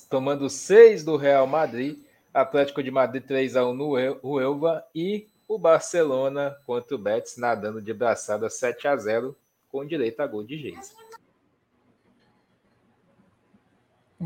tomando 0.09 0.49
6 0.49 1.05
do 1.05 1.17
Real 1.17 1.47
Madrid, 1.47 1.99
Atlético 2.33 2.83
de 2.83 2.91
Madrid 2.91 3.25
3 3.25 3.57
a 3.57 3.67
1 3.67 3.75
no 3.75 3.93
Huelva 4.23 4.85
e 4.95 5.27
o 5.49 5.59
Barcelona 5.59 6.57
contra 6.67 6.95
o 6.95 6.99
Betis 6.99 7.37
nadando 7.37 7.81
de 7.81 7.93
braçada 7.93 8.49
7 8.49 8.89
a 8.89 8.97
0 8.97 9.37
com 9.71 9.85
direito 9.85 10.21
a 10.21 10.27
gol 10.27 10.45
de 10.45 10.59
Geis. 10.59 10.95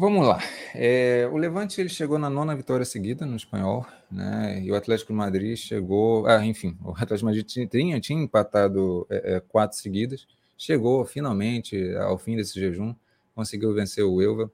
Vamos 0.00 0.24
lá. 0.24 0.38
É, 0.76 1.28
o 1.32 1.36
Levante 1.36 1.80
ele 1.80 1.88
chegou 1.88 2.20
na 2.20 2.30
nona 2.30 2.54
vitória 2.54 2.84
seguida 2.84 3.26
no 3.26 3.34
espanhol, 3.34 3.84
né? 4.08 4.62
E 4.62 4.70
o 4.70 4.76
Atlético 4.76 5.12
Madrid 5.12 5.56
chegou. 5.56 6.24
Ah, 6.28 6.46
enfim, 6.46 6.78
o 6.84 6.92
Atlético 6.92 7.24
Madrid 7.24 7.44
tinha, 7.44 7.98
tinha 7.98 8.22
empatado 8.22 9.04
é, 9.10 9.34
é, 9.34 9.40
quatro 9.40 9.76
seguidas, 9.76 10.24
chegou 10.56 11.04
finalmente 11.04 11.96
ao 11.96 12.16
fim 12.16 12.36
desse 12.36 12.60
jejum, 12.60 12.94
conseguiu 13.34 13.74
vencer 13.74 14.04
o 14.04 14.22
Elva. 14.22 14.48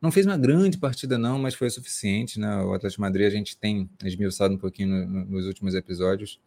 Não 0.00 0.10
fez 0.10 0.24
uma 0.24 0.38
grande 0.38 0.78
partida, 0.78 1.18
não, 1.18 1.38
mas 1.38 1.52
foi 1.52 1.66
o 1.66 1.70
suficiente, 1.70 2.40
né? 2.40 2.62
O 2.62 2.72
Atlético 2.72 3.02
Madrid 3.02 3.26
a 3.26 3.30
gente 3.30 3.58
tem 3.58 3.90
esmiuçado 4.02 4.54
um 4.54 4.58
pouquinho 4.58 4.88
no, 4.88 5.26
nos 5.26 5.44
últimos 5.44 5.74
episódios, 5.74 6.40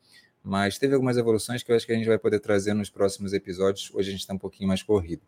mas 0.43 0.79
teve 0.79 0.95
algumas 0.95 1.15
evoluções 1.15 1.61
que 1.61 1.71
eu 1.71 1.75
acho 1.75 1.85
que 1.85 1.91
a 1.91 1.95
gente 1.95 2.07
vai 2.07 2.17
poder 2.17 2.39
trazer 2.39 2.73
nos 2.73 2.89
próximos 2.89 3.33
episódios. 3.33 3.91
Hoje 3.93 4.09
a 4.09 4.11
gente 4.13 4.21
está 4.21 4.33
um 4.33 4.39
pouquinho 4.39 4.67
mais 4.67 4.81
corrido. 4.81 5.21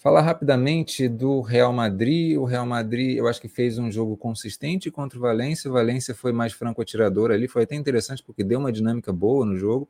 Falar 0.00 0.22
rapidamente 0.22 1.06
do 1.10 1.42
Real 1.42 1.74
Madrid. 1.74 2.38
O 2.38 2.46
Real 2.46 2.64
Madrid, 2.64 3.18
eu 3.18 3.28
acho 3.28 3.38
que 3.38 3.48
fez 3.48 3.76
um 3.76 3.92
jogo 3.92 4.16
consistente 4.16 4.90
contra 4.90 5.18
o 5.18 5.20
Valência. 5.20 5.68
O 5.68 5.74
Valência 5.74 6.14
foi 6.14 6.32
mais 6.32 6.54
franco-atirador 6.54 7.30
ali, 7.30 7.46
foi 7.46 7.64
até 7.64 7.74
interessante 7.74 8.22
porque 8.22 8.42
deu 8.42 8.58
uma 8.58 8.72
dinâmica 8.72 9.12
boa 9.12 9.44
no 9.44 9.58
jogo. 9.58 9.86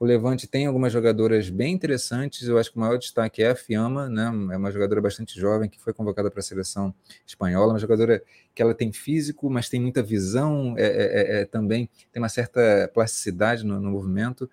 O 0.00 0.06
Levante 0.06 0.46
tem 0.46 0.64
algumas 0.64 0.94
jogadoras 0.94 1.50
bem 1.50 1.74
interessantes. 1.74 2.48
Eu 2.48 2.56
acho 2.56 2.70
que 2.70 2.78
o 2.78 2.80
maior 2.80 2.96
destaque 2.96 3.42
é 3.42 3.50
a 3.50 3.54
Fiamma, 3.54 4.08
né? 4.08 4.28
É 4.54 4.56
uma 4.56 4.72
jogadora 4.72 4.98
bastante 5.02 5.38
jovem 5.38 5.68
que 5.68 5.78
foi 5.78 5.92
convocada 5.92 6.30
para 6.30 6.40
a 6.40 6.42
seleção 6.42 6.94
espanhola. 7.26 7.74
Uma 7.74 7.78
jogadora 7.78 8.22
que 8.54 8.62
ela 8.62 8.74
tem 8.74 8.94
físico, 8.94 9.50
mas 9.50 9.68
tem 9.68 9.78
muita 9.78 10.02
visão, 10.02 10.74
é, 10.78 10.86
é, 10.86 10.86
é, 10.86 11.40
é 11.42 11.44
também 11.44 11.90
tem 12.10 12.22
uma 12.22 12.30
certa 12.30 12.90
plasticidade 12.94 13.62
no, 13.62 13.78
no 13.78 13.90
movimento. 13.90 14.48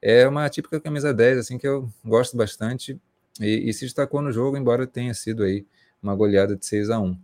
É 0.00 0.26
uma 0.26 0.48
típica 0.48 0.80
camisa 0.80 1.12
10, 1.12 1.36
assim, 1.36 1.58
que 1.58 1.68
eu 1.68 1.86
gosto 2.02 2.34
bastante 2.34 2.98
e, 3.40 3.68
e, 3.68 3.72
se 3.72 3.84
destacou 3.84 4.22
no 4.22 4.32
jogo, 4.32 4.56
embora 4.56 4.86
tenha 4.86 5.12
sido 5.14 5.42
aí 5.42 5.66
uma 6.02 6.14
goleada 6.14 6.56
de 6.56 6.64
6 6.64 6.90
a 6.90 7.00
1 7.00 7.18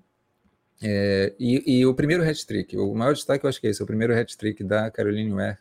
é, 0.84 1.32
e, 1.38 1.78
e, 1.78 1.86
o 1.86 1.94
primeiro 1.94 2.28
hat-trick, 2.28 2.76
o 2.76 2.92
maior 2.94 3.14
destaque 3.14 3.44
eu 3.44 3.48
acho 3.48 3.60
que 3.60 3.68
é 3.68 3.70
esse, 3.70 3.82
o 3.82 3.86
primeiro 3.86 4.18
hat-trick 4.18 4.64
da 4.64 4.90
Caroline 4.90 5.32
Ware, 5.32 5.58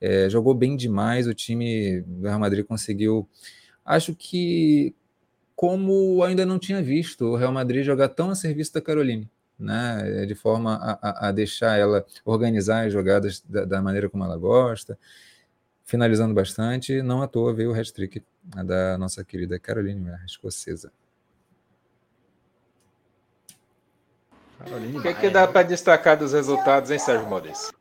é, 0.00 0.30
jogou 0.30 0.54
bem 0.54 0.76
demais, 0.76 1.26
o 1.26 1.34
time 1.34 2.00
do 2.02 2.28
Real 2.28 2.38
Madrid 2.38 2.64
conseguiu, 2.64 3.28
acho 3.84 4.14
que 4.14 4.94
como 5.56 6.22
ainda 6.22 6.46
não 6.46 6.58
tinha 6.58 6.80
visto 6.80 7.24
o 7.24 7.36
Real 7.36 7.52
Madrid 7.52 7.84
jogar 7.84 8.08
tão 8.08 8.30
a 8.30 8.34
serviço 8.36 8.72
da 8.72 8.80
Caroline, 8.80 9.28
né, 9.58 10.26
de 10.26 10.34
forma 10.34 10.76
a, 10.76 11.28
a 11.28 11.32
deixar 11.32 11.76
ela 11.76 12.06
organizar 12.24 12.86
as 12.86 12.92
jogadas 12.92 13.40
da, 13.40 13.64
da 13.64 13.82
maneira 13.82 14.08
como 14.08 14.24
ela 14.24 14.36
gosta, 14.36 14.96
finalizando 15.84 16.34
bastante, 16.34 17.02
não 17.02 17.20
à 17.20 17.26
toa 17.26 17.52
veio 17.52 17.72
o 17.72 17.74
hat-trick 17.74 18.22
da 18.42 18.98
nossa 18.98 19.24
querida 19.24 19.58
Caroline 19.58 20.00
Mer, 20.00 20.20
escocesa. 20.24 20.92
o 24.94 25.02
que, 25.02 25.14
que 25.14 25.30
dá 25.30 25.46
para 25.46 25.62
destacar 25.62 26.16
dos 26.16 26.32
resultados, 26.32 26.90
hein, 26.90 26.98
Sérgio 26.98 27.28
Maurício? 27.28 27.72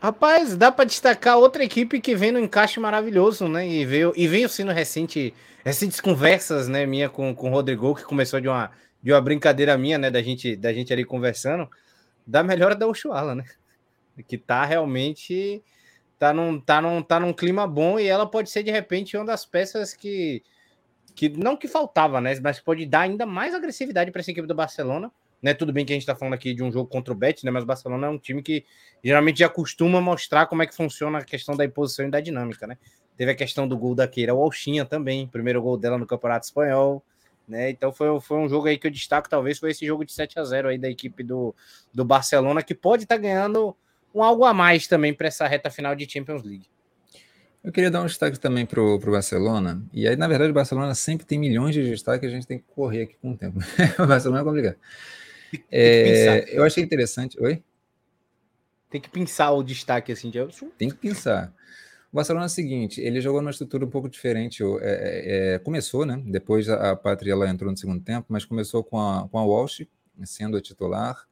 Rapaz, 0.00 0.56
dá 0.56 0.72
para 0.72 0.86
destacar 0.86 1.36
outra 1.36 1.62
equipe 1.62 2.00
que 2.00 2.14
vem 2.14 2.32
no 2.32 2.38
encaixe 2.38 2.80
maravilhoso, 2.80 3.48
né? 3.48 3.68
E 3.68 3.84
veio, 3.84 4.12
e 4.16 4.26
veio 4.26 4.48
sendo 4.48 4.72
recente, 4.72 5.34
recentes 5.64 6.00
conversas, 6.00 6.68
né, 6.68 6.86
minha 6.86 7.10
com, 7.10 7.34
com 7.34 7.50
o 7.50 7.52
Rodrigo, 7.52 7.94
que 7.94 8.04
começou 8.04 8.40
de 8.40 8.48
uma, 8.48 8.70
de 9.02 9.12
uma 9.12 9.20
brincadeira 9.20 9.76
minha, 9.76 9.98
né, 9.98 10.10
da 10.10 10.22
gente, 10.22 10.56
da 10.56 10.72
gente 10.72 10.92
ali 10.92 11.04
conversando, 11.04 11.68
da 12.26 12.42
melhora 12.42 12.74
da 12.74 12.86
Oshuala, 12.86 13.34
né? 13.34 13.44
Que 14.26 14.38
tá 14.38 14.64
realmente 14.64 15.62
tá 16.20 16.34
num, 16.34 16.60
tá, 16.60 16.82
num, 16.82 17.02
tá 17.02 17.18
num 17.18 17.32
clima 17.32 17.66
bom 17.66 17.98
e 17.98 18.06
ela 18.06 18.26
pode 18.26 18.50
ser, 18.50 18.62
de 18.62 18.70
repente, 18.70 19.16
uma 19.16 19.24
das 19.24 19.46
peças 19.46 19.94
que. 19.94 20.42
que 21.14 21.30
não 21.30 21.56
que 21.56 21.66
faltava, 21.66 22.20
né? 22.20 22.38
Mas 22.42 22.60
pode 22.60 22.84
dar 22.84 23.00
ainda 23.00 23.24
mais 23.24 23.54
agressividade 23.54 24.10
para 24.12 24.20
essa 24.20 24.30
equipe 24.30 24.46
do 24.46 24.54
Barcelona. 24.54 25.10
Né, 25.42 25.54
tudo 25.54 25.72
bem 25.72 25.86
que 25.86 25.92
a 25.94 25.94
gente 25.94 26.02
está 26.02 26.14
falando 26.14 26.34
aqui 26.34 26.52
de 26.52 26.62
um 26.62 26.70
jogo 26.70 26.86
contra 26.86 27.14
o 27.14 27.16
Betis, 27.16 27.44
né, 27.44 27.50
mas 27.50 27.62
o 27.62 27.66
Barcelona 27.66 28.08
é 28.08 28.10
um 28.10 28.18
time 28.18 28.42
que 28.42 28.62
geralmente 29.02 29.38
já 29.38 29.48
costuma 29.48 29.98
mostrar 29.98 30.44
como 30.44 30.62
é 30.62 30.66
que 30.66 30.76
funciona 30.76 31.16
a 31.16 31.24
questão 31.24 31.56
da 31.56 31.64
imposição 31.64 32.06
e 32.06 32.10
da 32.10 32.20
dinâmica. 32.20 32.66
Né? 32.66 32.76
Teve 33.16 33.30
a 33.30 33.34
questão 33.34 33.66
do 33.66 33.74
gol 33.74 33.94
da 33.94 34.06
Keira 34.06 34.34
Walshinha 34.34 34.84
também, 34.84 35.26
primeiro 35.26 35.62
gol 35.62 35.78
dela 35.78 35.96
no 35.96 36.06
Campeonato 36.06 36.44
Espanhol. 36.44 37.02
Né? 37.48 37.70
Então 37.70 37.90
foi, 37.90 38.20
foi 38.20 38.36
um 38.36 38.50
jogo 38.50 38.68
aí 38.68 38.76
que 38.76 38.86
eu 38.86 38.90
destaco, 38.90 39.30
talvez 39.30 39.58
foi 39.58 39.70
esse 39.70 39.86
jogo 39.86 40.04
de 40.04 40.12
7 40.12 40.38
a 40.38 40.44
0 40.44 40.68
aí 40.68 40.76
da 40.76 40.90
equipe 40.90 41.22
do, 41.22 41.54
do 41.90 42.04
Barcelona, 42.04 42.62
que 42.62 42.74
pode 42.74 43.04
estar 43.04 43.14
tá 43.14 43.22
ganhando 43.22 43.74
um 44.14 44.22
algo 44.22 44.44
a 44.44 44.52
mais 44.52 44.86
também 44.86 45.14
para 45.14 45.28
essa 45.28 45.46
reta 45.46 45.70
final 45.70 45.94
de 45.94 46.10
Champions 46.10 46.42
League. 46.42 46.66
Eu 47.62 47.70
queria 47.70 47.90
dar 47.90 48.02
um 48.02 48.06
destaque 48.06 48.38
também 48.38 48.64
para 48.64 48.80
o 48.80 48.98
Barcelona. 48.98 49.82
E 49.92 50.08
aí, 50.08 50.16
na 50.16 50.26
verdade, 50.26 50.50
o 50.50 50.54
Barcelona 50.54 50.94
sempre 50.94 51.26
tem 51.26 51.38
milhões 51.38 51.74
de 51.74 51.82
destaques, 51.82 52.26
a 52.26 52.32
gente 52.32 52.46
tem 52.46 52.58
que 52.58 52.64
correr 52.74 53.02
aqui 53.02 53.16
com 53.20 53.32
o 53.32 53.36
tempo. 53.36 53.58
o 54.02 54.06
Barcelona 54.06 54.40
é 54.40 54.44
complicado. 54.44 54.76
É, 55.70 56.56
eu 56.56 56.64
achei 56.64 56.82
interessante. 56.82 57.38
Oi? 57.40 57.62
Tem 58.88 59.00
que 59.00 59.10
pensar 59.10 59.50
o 59.50 59.62
destaque 59.62 60.10
assim 60.10 60.30
de 60.30 60.38
Tem 60.78 60.88
que 60.88 60.96
pensar. 60.96 61.52
O 62.12 62.16
Barcelona 62.16 62.46
é 62.46 62.48
o 62.48 62.50
seguinte: 62.50 63.00
ele 63.00 63.20
jogou 63.20 63.40
numa 63.40 63.50
estrutura 63.50 63.84
um 63.84 63.90
pouco 63.90 64.08
diferente. 64.08 64.62
É, 64.62 64.76
é, 64.80 65.54
é, 65.54 65.58
começou, 65.58 66.06
né? 66.06 66.20
Depois 66.26 66.68
a, 66.68 66.92
a 66.92 66.96
Pátria 66.96 67.32
ela 67.32 67.48
entrou 67.48 67.70
no 67.70 67.76
segundo 67.76 68.02
tempo, 68.02 68.26
mas 68.28 68.44
começou 68.44 68.82
com 68.82 68.98
a, 68.98 69.28
com 69.28 69.38
a 69.38 69.44
Walsh 69.44 69.86
sendo 70.24 70.56
a 70.56 70.60
titular. 70.60 71.26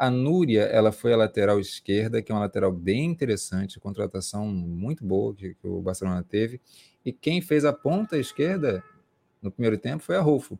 A 0.00 0.08
Núria, 0.10 0.62
ela 0.62 0.92
foi 0.92 1.12
a 1.12 1.16
lateral 1.16 1.60
esquerda, 1.60 2.22
que 2.22 2.32
é 2.32 2.34
uma 2.34 2.40
lateral 2.40 2.72
bem 2.72 3.04
interessante, 3.04 3.78
contratação 3.78 4.46
muito 4.46 5.04
boa 5.04 5.34
que, 5.34 5.52
que, 5.52 5.66
o 5.66 5.82
Barcelona 5.82 6.24
teve. 6.26 6.58
E 7.04 7.12
quem 7.12 7.42
fez 7.42 7.66
a 7.66 7.72
ponta 7.74 8.16
esquerda 8.16 8.82
no 9.42 9.50
primeiro 9.50 9.76
tempo 9.76 10.02
foi 10.02 10.16
a 10.16 10.22
Rolfo. 10.22 10.58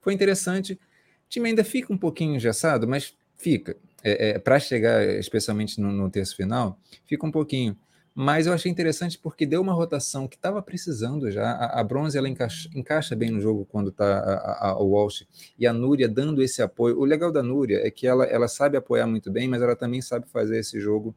Foi 0.00 0.14
interessante. 0.14 0.74
O 0.74 1.28
time 1.28 1.48
ainda 1.48 1.64
fica 1.64 1.92
um 1.92 1.98
pouquinho 1.98 2.36
engessado, 2.36 2.86
mas 2.86 3.12
fica. 3.34 3.76
É, 4.04 4.28
é, 4.28 4.38
Para 4.38 4.60
chegar, 4.60 5.04
especialmente 5.18 5.80
no, 5.80 5.90
no 5.90 6.08
terço 6.08 6.36
final, 6.36 6.78
fica 7.06 7.26
um 7.26 7.32
pouquinho 7.32 7.76
mas 8.18 8.46
eu 8.46 8.54
achei 8.54 8.72
interessante 8.72 9.18
porque 9.18 9.44
deu 9.44 9.60
uma 9.60 9.74
rotação 9.74 10.26
que 10.26 10.36
estava 10.36 10.62
precisando 10.62 11.30
já. 11.30 11.50
A, 11.50 11.80
a 11.80 11.84
Bronze 11.84 12.16
ela 12.16 12.26
encaixa, 12.26 12.66
encaixa, 12.74 13.14
bem 13.14 13.30
no 13.30 13.38
jogo 13.42 13.66
quando 13.66 13.90
está 13.90 14.74
o 14.80 14.86
Walsh 14.86 15.26
e 15.58 15.66
a 15.66 15.72
Núria 15.72 16.08
dando 16.08 16.42
esse 16.42 16.62
apoio. 16.62 16.98
O 16.98 17.04
legal 17.04 17.30
da 17.30 17.42
Núria 17.42 17.86
é 17.86 17.90
que 17.90 18.06
ela, 18.06 18.24
ela 18.24 18.48
sabe 18.48 18.78
apoiar 18.78 19.06
muito 19.06 19.30
bem, 19.30 19.46
mas 19.46 19.60
ela 19.60 19.76
também 19.76 20.00
sabe 20.00 20.26
fazer 20.30 20.60
esse 20.60 20.80
jogo 20.80 21.14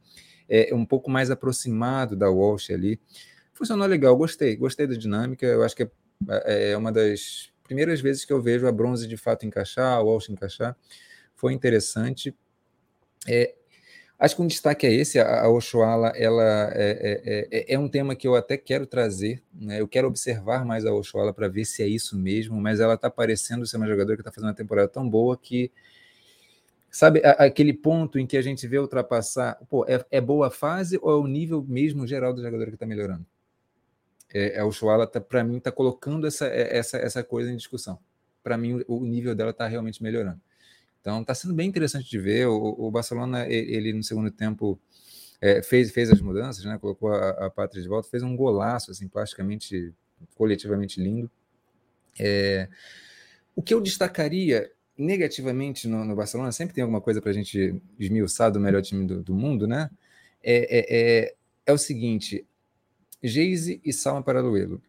é, 0.50 0.76
um 0.76 0.86
pouco 0.86 1.10
mais 1.10 1.32
aproximado 1.32 2.18
da 2.18 2.30
Walsh 2.30 2.70
ali. 2.70 3.00
Funcionou 3.54 3.88
legal, 3.88 4.14
gostei, 4.18 4.58
gostei 4.58 4.86
da 4.86 4.96
dinâmica. 4.96 5.46
Eu 5.46 5.64
acho 5.64 5.78
que 5.78 5.84
é, 5.84 6.72
é 6.72 6.78
uma 6.78 6.92
das 6.92 7.50
primeiras 7.64 8.02
vezes 8.02 8.26
que 8.26 8.34
eu 8.34 8.42
vejo 8.42 8.68
a 8.68 8.74
Bronze 8.74 9.08
de 9.08 9.16
fato 9.16 9.46
encaixar, 9.46 9.94
a 9.94 10.02
Walsh 10.02 10.28
encaixar. 10.28 10.76
Foi 11.34 11.54
interessante. 11.54 12.36
É, 13.26 13.56
Acho 14.20 14.36
que 14.36 14.42
um 14.42 14.48
destaque 14.48 14.86
é 14.86 14.92
esse, 14.92 15.18
a, 15.18 15.44
a 15.44 15.48
ela 15.48 16.12
é, 16.14 16.28
é, 16.76 17.48
é, 17.52 17.74
é, 17.74 17.80
um 17.80 17.88
tema 17.88 18.18
que 18.18 18.28
eu 18.28 18.36
até 18.36 18.58
quero 18.58 18.86
trazer, 18.86 19.42
né? 19.54 19.80
eu 19.80 19.88
quero 19.88 20.10
observar 20.10 20.66
mais 20.66 20.86
a 20.86 20.94
Oshoala 20.94 21.34
para 21.34 21.48
ver 21.48 21.64
se 21.64 21.82
é 21.82 21.88
isso 21.88 22.18
mesmo, 22.18 22.60
mas 22.60 22.82
ela 22.82 22.96
está 22.96 23.10
parecendo 23.10 23.66
ser 23.66 23.78
uma 23.78 23.88
jogadora 23.88 24.18
que 24.18 24.22
está 24.22 24.32
fazendo 24.32 24.50
uma 24.50 24.56
temporada 24.56 24.90
tão 24.90 25.10
boa 25.10 25.38
que, 25.38 25.72
sabe, 26.92 27.22
a, 27.24 27.46
aquele 27.46 27.72
ponto 27.72 28.20
em 28.20 28.28
que 28.28 28.36
a 28.36 28.42
gente 28.42 28.68
vê 28.68 28.78
ultrapassar, 28.78 29.58
pô, 29.70 29.86
é, 29.88 30.04
é 30.12 30.20
boa 30.20 30.52
fase 30.52 31.00
ou 31.02 31.12
é 31.12 31.16
o 31.16 31.26
nível 31.26 31.64
mesmo 31.66 32.06
geral 32.06 32.34
do 32.34 32.42
jogador 32.42 32.66
que 32.68 32.74
está 32.74 32.86
melhorando? 32.86 33.26
É, 34.34 34.60
a 34.60 34.66
Oshoala, 34.66 35.08
tá, 35.08 35.22
para 35.22 35.46
mim, 35.46 35.60
está 35.60 35.72
colocando 35.72 36.28
essa, 36.28 36.46
é, 36.46 36.78
essa, 36.78 36.98
essa 36.98 37.24
coisa 37.24 37.50
em 37.50 37.56
discussão. 37.56 37.98
Para 38.44 38.58
mim, 38.58 38.84
o, 38.86 38.98
o 38.98 39.06
nível 39.06 39.34
dela 39.34 39.52
está 39.52 39.66
realmente 39.66 40.04
melhorando. 40.04 40.42
Então 41.02 41.22
está 41.22 41.34
sendo 41.34 41.54
bem 41.54 41.68
interessante 41.68 42.10
de 42.10 42.20
ver. 42.20 42.48
O, 42.48 42.76
o 42.78 42.92
Barcelona, 42.92 43.46
ele, 43.48 43.76
ele, 43.76 43.94
no 43.94 44.04
segundo 44.04 44.30
tempo 44.32 44.80
é, 45.42 45.62
fez, 45.62 45.92
fez 45.92 46.12
as 46.12 46.22
mudanças, 46.22 46.66
né? 46.66 46.78
colocou 46.78 47.12
a, 47.12 47.30
a 47.46 47.50
Pátria 47.50 47.82
de 47.82 47.88
volta, 47.88 48.10
fez 48.10 48.24
um 48.24 48.36
golaço, 48.36 48.92
assim, 48.92 49.08
plasticamente, 49.08 49.94
coletivamente 50.36 51.02
lindo. 51.02 51.30
É, 52.20 52.68
o 53.56 53.62
que 53.62 53.74
eu 53.74 53.82
destacaria 53.82 54.72
negativamente 54.98 55.88
no, 55.88 56.04
no, 56.04 56.16
Barcelona, 56.16 56.52
sempre 56.52 56.76
tem 56.76 56.82
alguma 56.82 57.00
coisa 57.00 57.22
para 57.22 57.32
a 57.32 57.34
gente 57.34 57.82
esmiuçar 57.98 58.52
do 58.52 58.60
melhor 58.60 58.82
time 58.82 59.08
do, 59.08 59.24
do 59.24 59.34
mundo, 59.34 59.66
né? 59.66 59.90
É, 60.44 60.78
é, 60.78 60.86
é, 60.90 61.36
é 61.66 61.74
o 61.74 61.78
seguinte: 61.78 62.46
Geise 63.24 63.82
e 63.84 63.94
Salma 63.94 64.22
Paraluelo 64.22 64.82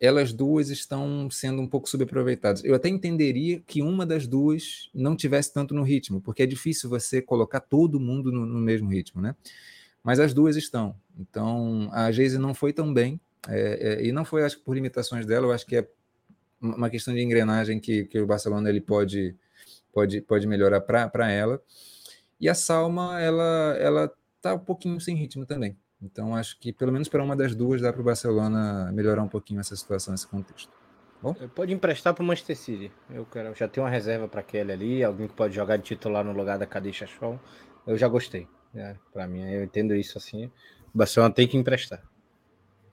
elas 0.00 0.32
duas 0.32 0.68
estão 0.68 1.30
sendo 1.30 1.62
um 1.62 1.66
pouco 1.66 1.88
subaproveitadas. 1.88 2.62
Eu 2.64 2.74
até 2.74 2.88
entenderia 2.88 3.60
que 3.66 3.82
uma 3.82 4.04
das 4.04 4.26
duas 4.26 4.90
não 4.94 5.16
tivesse 5.16 5.52
tanto 5.52 5.74
no 5.74 5.82
ritmo, 5.82 6.20
porque 6.20 6.42
é 6.42 6.46
difícil 6.46 6.90
você 6.90 7.22
colocar 7.22 7.60
todo 7.60 7.98
mundo 7.98 8.30
no, 8.30 8.44
no 8.44 8.60
mesmo 8.60 8.90
ritmo, 8.90 9.22
né? 9.22 9.34
Mas 10.02 10.20
as 10.20 10.34
duas 10.34 10.56
estão. 10.56 10.94
Então, 11.18 11.88
a 11.92 12.12
Geise 12.12 12.38
não 12.38 12.54
foi 12.54 12.72
tão 12.72 12.92
bem, 12.92 13.20
é, 13.48 14.00
é, 14.00 14.06
e 14.06 14.12
não 14.12 14.24
foi, 14.24 14.44
acho 14.44 14.58
que, 14.58 14.64
por 14.64 14.74
limitações 14.74 15.24
dela, 15.24 15.46
eu 15.46 15.52
acho 15.52 15.66
que 15.66 15.76
é 15.76 15.88
uma 16.60 16.90
questão 16.90 17.14
de 17.14 17.22
engrenagem 17.22 17.78
que, 17.80 18.04
que 18.04 18.18
o 18.18 18.26
Barcelona 18.26 18.68
ele 18.68 18.80
pode, 18.80 19.34
pode, 19.92 20.20
pode 20.20 20.46
melhorar 20.46 20.80
para 20.80 21.30
ela. 21.30 21.62
E 22.40 22.48
a 22.48 22.54
Salma, 22.54 23.20
ela, 23.20 23.76
ela 23.78 24.12
tá 24.40 24.54
um 24.54 24.58
pouquinho 24.58 25.00
sem 25.00 25.16
ritmo 25.16 25.46
também. 25.46 25.76
Então, 26.06 26.36
acho 26.36 26.58
que 26.58 26.72
pelo 26.72 26.92
menos 26.92 27.08
para 27.08 27.22
uma 27.22 27.34
das 27.34 27.54
duas 27.54 27.80
dá 27.80 27.92
para 27.92 28.00
o 28.00 28.04
Barcelona 28.04 28.90
melhorar 28.92 29.22
um 29.22 29.28
pouquinho 29.28 29.60
essa 29.60 29.74
situação, 29.74 30.14
esse 30.14 30.26
contexto. 30.26 30.70
Bom? 31.20 31.34
Pode 31.54 31.72
emprestar 31.72 32.14
para 32.14 32.22
o 32.22 32.26
Manchester 32.26 32.56
City. 32.56 32.92
Eu 33.10 33.26
quero, 33.26 33.54
já 33.54 33.66
tenho 33.66 33.84
uma 33.84 33.90
reserva 33.90 34.28
para 34.28 34.40
aquele 34.40 34.72
ali, 34.72 35.02
alguém 35.02 35.26
que 35.26 35.34
pode 35.34 35.54
jogar 35.54 35.76
de 35.76 35.82
titular 35.82 36.24
no 36.24 36.32
lugar 36.32 36.58
da 36.58 36.66
Kadisha 36.66 37.06
Show. 37.06 37.40
Eu 37.86 37.98
já 37.98 38.06
gostei. 38.06 38.46
É, 38.74 38.94
para 39.12 39.26
mim, 39.26 39.42
eu 39.50 39.64
entendo 39.64 39.94
isso 39.94 40.18
assim. 40.18 40.46
O 40.94 40.98
Barcelona 40.98 41.34
tem 41.34 41.48
que 41.48 41.56
emprestar. 41.56 42.02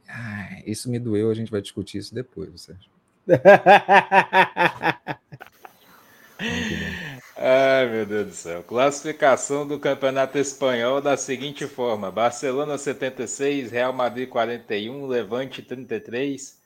Ah, 0.09 0.61
isso 0.66 0.89
me 0.89 0.99
doeu, 0.99 1.30
a 1.30 1.34
gente 1.34 1.51
vai 1.51 1.61
discutir 1.61 1.99
isso 1.99 2.16
depois, 2.16 2.61
Sérgio. 2.61 2.91
Ai, 7.36 7.90
meu 7.90 8.06
Deus 8.06 8.28
do 8.28 8.34
céu. 8.34 8.64
Classificação 8.64 9.68
do 9.68 9.80
Campeonato 9.80 10.38
Espanhol 10.38 11.02
da 11.02 11.18
seguinte 11.18 11.66
forma: 11.66 12.12
Barcelona 12.12 12.78
76, 12.78 13.72
Real 13.72 13.92
Madrid 13.92 14.30
41, 14.30 15.08
Levante 15.08 15.62
33. 15.64 16.62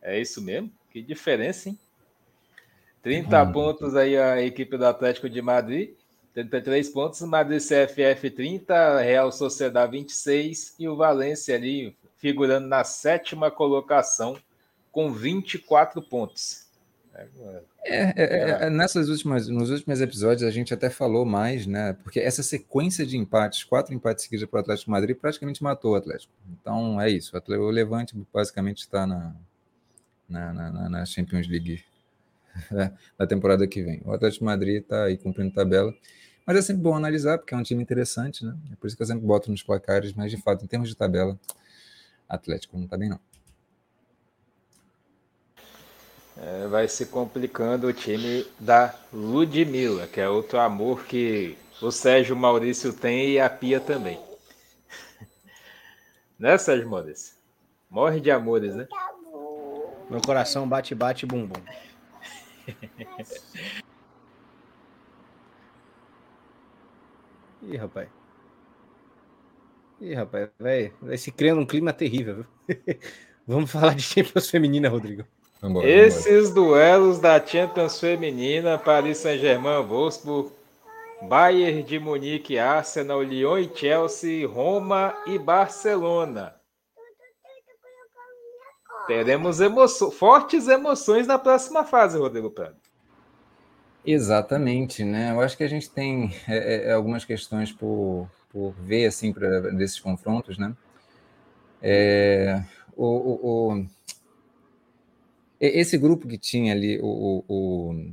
É 0.00 0.20
isso 0.20 0.40
mesmo? 0.40 0.70
Que 0.90 1.02
diferença, 1.02 1.68
hein? 1.68 1.78
30 3.02 3.42
hum. 3.42 3.52
pontos 3.52 3.96
aí 3.96 4.16
a 4.16 4.40
equipe 4.40 4.76
do 4.76 4.86
Atlético 4.86 5.28
de 5.28 5.42
Madrid, 5.42 5.94
33 6.32 6.88
pontos, 6.90 7.20
Madrid 7.22 7.60
CFF 7.60 8.30
30, 8.30 9.00
Real 9.00 9.32
Sociedade 9.32 9.92
26 9.92 10.76
e 10.78 10.88
o 10.88 10.96
Valência 10.96 11.56
ali 11.56 11.96
figurando 12.18 12.68
na 12.68 12.84
sétima 12.84 13.50
colocação 13.50 14.36
com 14.92 15.12
24 15.12 16.00
pontos. 16.02 16.68
É, 17.14 17.28
é, 17.84 18.12
é, 18.16 18.66
é, 18.66 18.70
nessas 18.70 19.08
últimas, 19.08 19.46
nos 19.48 19.70
últimos 19.70 20.00
episódios 20.00 20.42
a 20.42 20.50
gente 20.50 20.72
até 20.72 20.88
falou 20.88 21.26
mais, 21.26 21.66
né? 21.66 21.92
Porque 22.02 22.18
essa 22.20 22.42
sequência 22.42 23.04
de 23.04 23.18
empates, 23.18 23.64
quatro 23.64 23.94
empates 23.94 24.24
seguidos 24.24 24.48
para 24.48 24.58
o 24.58 24.60
Atlético 24.60 24.90
Madrid, 24.90 25.16
praticamente 25.16 25.62
matou 25.62 25.92
o 25.92 25.94
Atlético. 25.94 26.32
Então 26.50 27.00
é 27.00 27.10
isso. 27.10 27.36
O 27.36 27.70
Levante 27.70 28.16
basicamente 28.32 28.78
está 28.78 29.06
na, 29.06 29.34
na, 30.28 30.52
na, 30.52 30.88
na 30.88 31.04
Champions 31.04 31.46
League 31.48 31.84
na 33.18 33.26
temporada 33.26 33.66
que 33.66 33.82
vem. 33.82 34.00
O 34.04 34.12
Atlético 34.12 34.44
Madrid 34.44 34.82
está 34.82 35.04
aí 35.04 35.18
cumprindo 35.18 35.52
tabela. 35.52 35.94
Mas 36.46 36.56
é 36.56 36.62
sempre 36.62 36.82
bom 36.82 36.96
analisar, 36.96 37.38
porque 37.38 37.54
é 37.54 37.56
um 37.56 37.62
time 37.62 37.82
interessante, 37.82 38.44
né? 38.44 38.56
É 38.72 38.76
por 38.76 38.88
isso 38.88 38.96
que 38.96 39.02
eu 39.02 39.06
sempre 39.06 39.24
boto 39.24 39.50
nos 39.50 39.62
placares, 39.62 40.12
mas 40.12 40.30
de 40.30 40.36
fato, 40.38 40.64
em 40.64 40.66
termos 40.66 40.88
de 40.88 40.96
tabela, 40.96 41.38
Atlético 42.28 42.76
não 42.76 42.84
está 42.84 42.96
bem, 42.96 43.08
não. 43.08 43.20
É, 46.44 46.66
vai 46.66 46.88
se 46.88 47.06
complicando 47.06 47.86
o 47.86 47.92
time 47.92 48.44
da 48.58 48.92
Ludmilla, 49.12 50.08
que 50.08 50.20
é 50.20 50.28
outro 50.28 50.58
amor 50.58 51.04
que 51.04 51.56
o 51.80 51.92
Sérgio 51.92 52.34
Maurício 52.34 52.92
tem 52.92 53.30
e 53.30 53.40
a 53.40 53.48
Pia 53.48 53.78
também. 53.78 54.18
né, 56.36 56.58
Sérgio 56.58 56.90
Maurício? 56.90 57.36
Morre 57.88 58.18
de 58.18 58.28
amores, 58.32 58.74
né? 58.74 58.88
Meu 60.10 60.20
coração 60.20 60.68
bate, 60.68 60.96
bate, 60.96 61.24
bum, 61.24 61.46
bum. 61.46 61.62
Ih, 67.62 67.76
rapaz. 67.76 68.08
Ih, 70.00 70.14
rapaz, 70.14 70.50
vai 70.58 71.16
se 71.16 71.30
criando 71.30 71.60
um 71.60 71.66
clima 71.66 71.92
terrível? 71.92 72.44
Vamos 73.46 73.70
falar 73.70 73.94
de 73.94 74.02
Champions 74.02 74.50
Feminina, 74.50 74.88
Rodrigo. 74.88 75.24
Vambora, 75.62 75.88
Esses 75.88 76.48
vambora. 76.48 76.54
duelos 76.54 77.20
da 77.20 77.44
Champions 77.44 78.00
Feminina, 78.00 78.76
Paris 78.76 79.18
Saint-Germain, 79.18 79.86
Wolfsburg, 79.86 80.50
Bayern 81.22 81.84
de 81.84 82.00
Munique, 82.00 82.58
Arsenal, 82.58 83.22
Lyon 83.22 83.58
e 83.58 83.70
Chelsea, 83.72 84.46
Roma 84.46 85.14
e 85.24 85.38
Barcelona. 85.38 86.56
Teremos 89.06 89.60
emoço 89.60 90.10
fortes 90.10 90.66
emoções 90.66 91.28
na 91.28 91.38
próxima 91.38 91.84
fase, 91.84 92.18
Rodrigo 92.18 92.50
Prado. 92.50 92.76
Exatamente, 94.04 95.04
né? 95.04 95.30
Eu 95.30 95.40
acho 95.40 95.56
que 95.56 95.62
a 95.62 95.68
gente 95.68 95.88
tem 95.88 96.34
é, 96.48 96.56
é, 96.56 96.88
é 96.88 96.92
algumas 96.92 97.24
questões 97.24 97.70
por, 97.70 98.28
por 98.50 98.72
ver 98.80 99.06
assim 99.06 99.32
para 99.32 99.60
desses 99.70 100.00
confrontos, 100.00 100.58
né? 100.58 100.74
É, 101.80 102.62
o, 102.96 103.06
o, 103.06 103.72
o, 103.72 103.86
esse 105.66 105.96
grupo 105.96 106.26
que 106.26 106.38
tinha 106.38 106.72
ali 106.72 106.98
o, 107.00 107.44
o, 107.48 108.12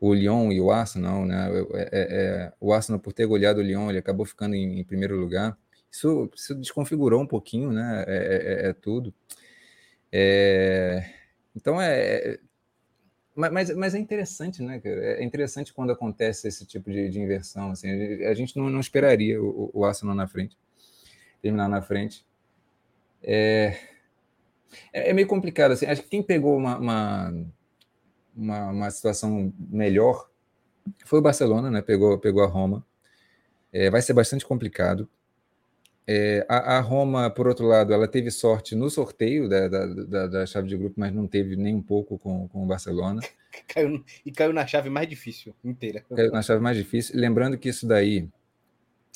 o 0.00 0.14
Lyon 0.14 0.52
e 0.52 0.60
o 0.60 0.70
Arsenal, 0.70 1.26
né? 1.26 1.48
É, 1.74 1.88
é, 1.92 2.52
o 2.60 2.72
Arsenal 2.72 3.00
por 3.00 3.12
ter 3.12 3.26
goleado 3.26 3.60
o 3.60 3.62
Lyon, 3.62 3.90
ele 3.90 3.98
acabou 3.98 4.24
ficando 4.26 4.54
em, 4.54 4.80
em 4.80 4.84
primeiro 4.84 5.16
lugar. 5.16 5.56
Isso, 5.90 6.30
isso, 6.34 6.54
desconfigurou 6.54 7.20
um 7.20 7.26
pouquinho, 7.26 7.72
né? 7.72 8.04
É, 8.06 8.68
é 8.68 8.72
tudo. 8.72 9.12
então 11.54 11.80
é 11.80 12.38
mas, 13.34 13.74
mas 13.74 13.94
é 13.94 13.98
interessante, 13.98 14.62
né, 14.62 14.80
É 14.84 15.24
interessante 15.24 15.72
quando 15.72 15.90
acontece 15.90 16.48
esse 16.48 16.66
tipo 16.66 16.90
de, 16.90 17.08
de 17.08 17.18
inversão. 17.18 17.70
Assim, 17.70 17.88
a 18.24 18.34
gente 18.34 18.56
não, 18.56 18.68
não 18.68 18.80
esperaria 18.80 19.42
o, 19.42 19.70
o, 19.72 19.84
Arsenal 19.84 20.14
na 20.14 20.28
frente, 20.28 20.56
terminar 21.40 21.68
na 21.68 21.80
frente. 21.80 22.26
É, 23.22 23.74
é, 24.92 25.10
é 25.10 25.12
meio 25.12 25.26
complicado. 25.26 25.72
Assim, 25.72 25.86
acho 25.86 26.02
que 26.02 26.08
quem 26.08 26.22
pegou 26.22 26.56
uma, 26.56 26.78
uma, 26.78 27.34
uma, 28.36 28.70
uma, 28.70 28.90
situação 28.90 29.52
melhor 29.58 30.28
foi 31.04 31.18
o 31.18 31.22
Barcelona, 31.22 31.70
né? 31.70 31.82
Pegou, 31.82 32.18
pegou 32.18 32.42
a 32.42 32.46
Roma. 32.46 32.84
É, 33.72 33.90
vai 33.90 34.02
ser 34.02 34.12
bastante 34.12 34.44
complicado. 34.44 35.08
É, 36.06 36.44
a, 36.48 36.78
a, 36.78 36.80
Roma, 36.80 37.30
por 37.30 37.46
outro 37.46 37.66
lado, 37.66 37.92
ela 37.92 38.08
teve 38.08 38.30
sorte 38.30 38.74
no 38.74 38.90
sorteio 38.90 39.48
da, 39.48 39.68
da, 39.68 39.86
da, 39.86 40.26
da, 40.26 40.46
chave 40.46 40.68
de 40.68 40.76
grupo, 40.76 40.98
mas 40.98 41.12
não 41.12 41.28
teve 41.28 41.54
nem 41.54 41.74
um 41.74 41.82
pouco 41.82 42.18
com, 42.18 42.48
com 42.48 42.64
o 42.64 42.66
Barcelona. 42.66 43.22
Caiu, 43.68 44.02
e 44.24 44.32
caiu 44.32 44.50
na 44.50 44.66
chave 44.66 44.88
mais 44.88 45.06
difícil 45.06 45.54
inteira. 45.62 46.02
Caiu 46.08 46.32
na 46.32 46.40
chave 46.40 46.62
mais 46.62 46.74
difícil. 46.74 47.14
Lembrando 47.20 47.58
que 47.58 47.68
isso 47.68 47.86
daí 47.86 48.26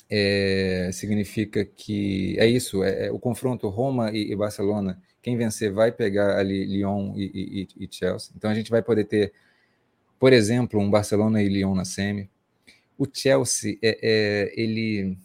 é, 0.09 0.89
significa 0.93 1.65
que 1.65 2.35
é 2.39 2.47
isso: 2.47 2.83
é, 2.83 3.07
é 3.07 3.11
o 3.11 3.19
confronto 3.19 3.67
Roma 3.69 4.11
e, 4.11 4.31
e, 4.31 4.35
Barcelona. 4.35 5.01
Quem 5.21 5.37
vencer 5.37 5.71
vai 5.71 5.91
pegar 5.91 6.37
ali 6.37 6.65
Lyon 6.65 7.13
e, 7.15 7.67
e, 7.77 7.85
e 7.85 7.87
Chelsea. 7.91 8.31
Então 8.35 8.49
a 8.49 8.53
gente 8.53 8.71
vai 8.71 8.81
poder 8.81 9.05
ter, 9.05 9.33
por 10.19 10.33
exemplo, 10.33 10.79
um 10.79 10.89
Barcelona 10.89 11.41
e 11.43 11.49
Lyon 11.49 11.75
na 11.75 11.85
semi. 11.85 12.29
O 12.97 13.05
Chelsea, 13.11 13.77
é, 13.81 13.99
é 14.01 14.53
ele 14.61 15.17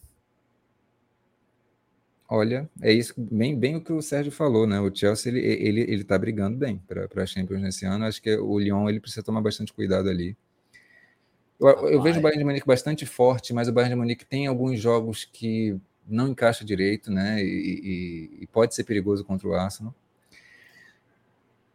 Olha, 2.34 2.66
é 2.80 2.90
isso 2.90 3.12
bem, 3.18 3.54
bem 3.58 3.76
o 3.76 3.80
que 3.84 3.92
o 3.92 4.00
Sérgio 4.00 4.32
falou, 4.32 4.66
né? 4.66 4.80
O 4.80 4.90
Chelsea 4.94 5.30
ele 5.30 5.40
ele 5.40 5.80
ele 5.82 6.00
está 6.00 6.16
brigando 6.18 6.56
bem 6.56 6.78
para 6.78 7.06
a 7.22 7.26
Champions 7.26 7.60
nesse 7.60 7.84
ano. 7.84 8.06
Acho 8.06 8.22
que 8.22 8.34
o 8.36 8.58
Lyon 8.58 8.88
ele 8.88 9.00
precisa 9.00 9.22
tomar 9.22 9.42
bastante 9.42 9.70
cuidado 9.70 10.08
ali. 10.08 10.34
Eu, 11.62 11.88
eu 11.88 12.02
vejo 12.02 12.18
o 12.18 12.22
Bayern 12.22 12.40
de 12.40 12.44
Munique 12.44 12.66
bastante 12.66 13.06
forte, 13.06 13.52
mas 13.52 13.68
o 13.68 13.72
Bayern 13.72 13.94
de 13.94 14.00
Munique 14.00 14.26
tem 14.26 14.46
alguns 14.46 14.80
jogos 14.80 15.24
que 15.24 15.76
não 16.06 16.28
encaixa 16.28 16.64
direito, 16.64 17.10
né? 17.10 17.42
E, 17.42 17.46
e, 17.46 18.42
e 18.42 18.46
pode 18.48 18.74
ser 18.74 18.84
perigoso 18.84 19.24
contra 19.24 19.48
o 19.48 19.54
Arsenal. 19.54 19.94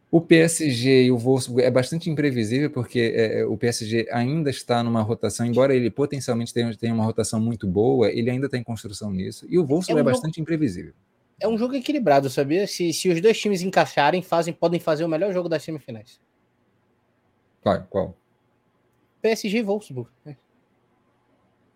O 0.09 0.21
PSG 0.21 1.03
e 1.03 1.11
o 1.11 1.17
Wolfsburg 1.17 1.63
é 1.63 1.71
bastante 1.71 2.09
imprevisível, 2.09 2.69
porque 2.69 3.13
é, 3.13 3.39
é 3.39 3.45
o 3.45 3.57
PSG 3.57 4.07
ainda 4.11 4.49
está 4.49 4.81
numa 4.81 5.01
rotação, 5.01 5.45
embora 5.45 5.75
ele 5.75 5.89
potencialmente 5.89 6.53
tenha, 6.53 6.73
tenha 6.75 6.93
uma 6.93 7.03
rotação 7.03 7.39
muito 7.39 7.67
boa, 7.67 8.09
ele 8.09 8.29
ainda 8.29 8.45
está 8.45 8.57
em 8.57 8.63
construção 8.63 9.11
nisso. 9.11 9.45
E 9.49 9.59
o 9.59 9.65
Wolfsburg 9.65 9.99
é, 9.99 10.03
um 10.03 10.07
é 10.07 10.11
bastante 10.11 10.35
jogo, 10.35 10.41
imprevisível. 10.43 10.93
É 11.39 11.47
um 11.47 11.57
jogo 11.57 11.75
equilibrado, 11.75 12.29
sabia? 12.29 12.65
Se, 12.67 12.93
se 12.93 13.09
os 13.09 13.19
dois 13.19 13.37
times 13.37 13.61
encaixarem, 13.61 14.21
fazem, 14.21 14.53
podem 14.53 14.79
fazer 14.79 15.03
o 15.03 15.09
melhor 15.09 15.33
jogo 15.33 15.49
das 15.49 15.63
semifinais. 15.63 16.21
Qual? 17.61 17.83
Qual? 17.89 18.17
PSG 19.21 19.59
e 19.59 19.63
Wolfsburg. 19.63 20.09
É. 20.25 20.35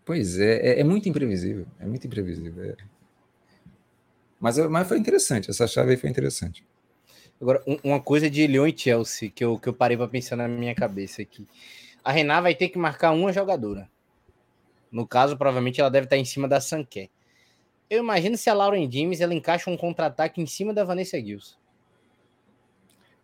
Pois 0.04 0.38
é, 0.38 0.56
é, 0.56 0.80
é, 0.80 0.84
muito 0.84 1.08
imprevisível. 1.08 1.66
É 1.78 1.86
muito 1.86 2.06
imprevisível. 2.06 2.64
É. 2.64 2.76
Mas, 4.40 4.58
mas 4.58 4.88
foi 4.88 4.98
interessante, 4.98 5.50
essa 5.50 5.66
chave 5.66 5.92
aí 5.92 5.96
foi 5.96 6.10
interessante. 6.10 6.64
Agora, 7.40 7.62
um, 7.66 7.78
uma 7.84 8.00
coisa 8.00 8.28
de 8.28 8.46
Lyon 8.46 8.66
e 8.66 8.76
Chelsea 8.76 9.30
que 9.30 9.44
eu, 9.44 9.58
que 9.58 9.68
eu 9.68 9.72
parei 9.72 9.96
para 9.96 10.08
pensar 10.08 10.36
na 10.36 10.48
minha 10.48 10.74
cabeça 10.74 11.22
aqui. 11.22 11.46
A 12.02 12.10
Renan 12.10 12.40
vai 12.40 12.54
ter 12.54 12.68
que 12.68 12.78
marcar 12.78 13.12
uma 13.12 13.32
jogadora. 13.32 13.88
No 14.90 15.06
caso, 15.06 15.36
provavelmente 15.36 15.80
ela 15.80 15.90
deve 15.90 16.06
estar 16.06 16.16
em 16.16 16.24
cima 16.24 16.48
da 16.48 16.60
Sanqué. 16.60 17.08
Eu 17.88 17.98
imagino 18.02 18.36
se 18.36 18.50
a 18.50 18.54
Lauren 18.54 18.90
James 18.90 19.20
ela 19.20 19.34
encaixa 19.34 19.70
um 19.70 19.76
contra-ataque 19.76 20.40
em 20.40 20.46
cima 20.46 20.74
da 20.74 20.84
Vanessa 20.84 21.20
Gills. 21.20 21.56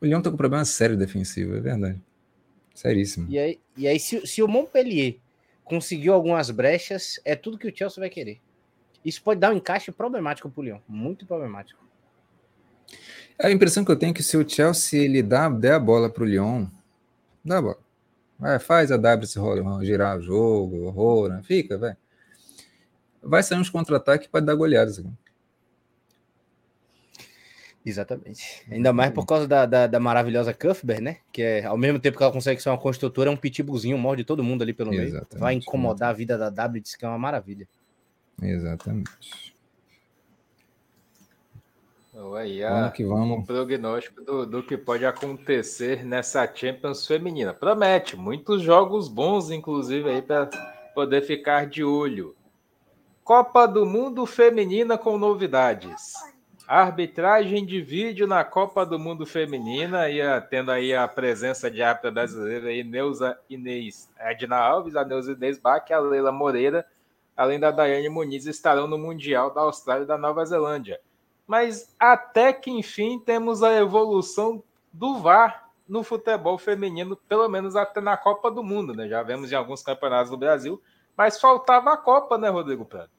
O 0.00 0.06
Lyon 0.06 0.22
tá 0.22 0.30
com 0.30 0.36
problema 0.36 0.64
sério 0.64 0.96
defensivo, 0.96 1.56
é 1.56 1.60
verdade. 1.60 2.00
Seríssimo. 2.78 3.26
E 3.28 3.36
aí, 3.36 3.60
e 3.76 3.88
aí 3.88 3.98
se, 3.98 4.24
se 4.24 4.40
o 4.40 4.46
Montpellier 4.46 5.16
conseguiu 5.64 6.14
algumas 6.14 6.48
brechas, 6.48 7.18
é 7.24 7.34
tudo 7.34 7.58
que 7.58 7.66
o 7.66 7.76
Chelsea 7.76 8.00
vai 8.00 8.08
querer. 8.08 8.40
Isso 9.04 9.20
pode 9.20 9.40
dar 9.40 9.52
um 9.52 9.56
encaixe 9.56 9.90
problemático 9.90 10.48
para 10.48 10.60
o 10.60 10.64
Lyon, 10.64 10.78
muito 10.86 11.26
problemático. 11.26 11.82
A 13.36 13.50
impressão 13.50 13.84
que 13.84 13.90
eu 13.90 13.96
tenho 13.96 14.10
é 14.10 14.14
que 14.14 14.22
se 14.22 14.36
o 14.36 14.48
Chelsea 14.48 15.02
ele 15.02 15.24
dá, 15.24 15.48
der 15.48 15.72
a 15.72 15.80
bola 15.80 16.08
para 16.08 16.22
o 16.22 16.26
Lyon, 16.26 16.66
dá 17.44 17.58
a 17.58 17.62
bola. 17.62 17.78
Vai, 18.38 18.60
faz 18.60 18.92
a 18.92 18.96
W 18.96 19.26
se 19.26 19.40
girar 19.84 20.16
o 20.16 20.22
jogo, 20.22 20.84
horror, 20.84 21.30
né? 21.30 21.40
fica, 21.42 21.76
vai. 21.76 21.96
Vai 23.20 23.42
sair 23.42 23.58
uns 23.58 23.68
contra-ataques 23.68 24.28
para 24.28 24.44
dar 24.44 24.54
goleadas. 24.54 25.00
Aqui. 25.00 25.08
Exatamente. 27.88 28.64
Ainda 28.70 28.92
mais 28.92 29.12
por 29.12 29.24
causa 29.24 29.46
da, 29.46 29.64
da, 29.64 29.86
da, 29.86 30.00
maravilhosa 30.00 30.52
Cuthbert, 30.52 31.00
né? 31.00 31.18
Que 31.32 31.42
é, 31.42 31.64
ao 31.64 31.76
mesmo 31.76 31.98
tempo 31.98 32.18
que 32.18 32.22
ela 32.22 32.32
consegue 32.32 32.60
ser 32.60 32.68
uma 32.68 32.78
construtora, 32.78 33.30
é 33.30 33.32
um 33.32 33.36
pitbullzinho, 33.36 33.96
morde 33.96 34.24
todo 34.24 34.44
mundo 34.44 34.62
ali 34.62 34.72
pelo 34.72 34.90
meio. 34.90 35.26
Vai 35.36 35.54
incomodar 35.54 36.10
a 36.10 36.12
vida 36.12 36.36
da 36.36 36.50
W, 36.50 36.82
diz 36.82 36.94
que 36.94 37.04
é 37.04 37.08
uma 37.08 37.18
maravilha. 37.18 37.66
Exatamente. 38.42 39.56
Então, 42.10 42.34
aí, 42.34 42.62
a, 42.64 42.70
vamos 42.70 42.92
que 42.92 43.04
vamos. 43.04 43.38
Um 43.38 43.44
prognóstico 43.44 44.22
do, 44.22 44.44
do 44.44 44.62
que 44.62 44.76
pode 44.76 45.06
acontecer 45.06 46.04
nessa 46.04 46.50
Champions 46.52 47.06
feminina. 47.06 47.54
Promete 47.54 48.16
muitos 48.16 48.60
jogos 48.60 49.08
bons, 49.08 49.50
inclusive, 49.50 50.10
aí 50.10 50.20
para 50.20 50.50
poder 50.94 51.22
ficar 51.22 51.66
de 51.66 51.84
olho. 51.84 52.34
Copa 53.22 53.66
do 53.66 53.86
Mundo 53.86 54.26
Feminina 54.26 54.98
com 54.98 55.16
novidades. 55.18 56.14
Arbitragem 56.68 57.64
de 57.64 57.80
vídeo 57.80 58.26
na 58.26 58.44
Copa 58.44 58.84
do 58.84 58.98
Mundo 58.98 59.24
Feminina, 59.24 60.10
e 60.10 60.20
tendo 60.50 60.70
aí 60.70 60.94
a 60.94 61.08
presença 61.08 61.70
de 61.70 61.82
árbitra 61.82 62.10
brasileira 62.10 62.68
aí, 62.68 62.84
Neuza 62.84 63.38
Inês 63.48 64.12
Edna 64.18 64.58
Alves, 64.58 64.94
a 64.94 65.02
Neuza 65.02 65.32
Inês 65.32 65.58
Bach 65.58 65.88
e 65.88 65.94
a 65.94 65.98
Leila 65.98 66.30
Moreira, 66.30 66.86
além 67.34 67.58
da 67.58 67.70
Daiane 67.70 68.10
Muniz, 68.10 68.44
estarão 68.44 68.86
no 68.86 68.98
Mundial 68.98 69.50
da 69.50 69.62
Austrália 69.62 70.04
e 70.04 70.06
da 70.06 70.18
Nova 70.18 70.44
Zelândia. 70.44 71.00
Mas 71.46 71.96
até 71.98 72.52
que 72.52 72.70
enfim 72.70 73.18
temos 73.18 73.62
a 73.62 73.74
evolução 73.74 74.62
do 74.92 75.20
VAR 75.20 75.70
no 75.88 76.02
futebol 76.02 76.58
feminino, 76.58 77.16
pelo 77.16 77.48
menos 77.48 77.76
até 77.76 77.98
na 78.02 78.14
Copa 78.14 78.50
do 78.50 78.62
Mundo, 78.62 78.92
né? 78.92 79.08
Já 79.08 79.22
vemos 79.22 79.50
em 79.50 79.54
alguns 79.54 79.82
campeonatos 79.82 80.30
do 80.30 80.36
Brasil, 80.36 80.82
mas 81.16 81.40
faltava 81.40 81.94
a 81.94 81.96
Copa, 81.96 82.36
né, 82.36 82.50
Rodrigo 82.50 82.84
Prado? 82.84 83.10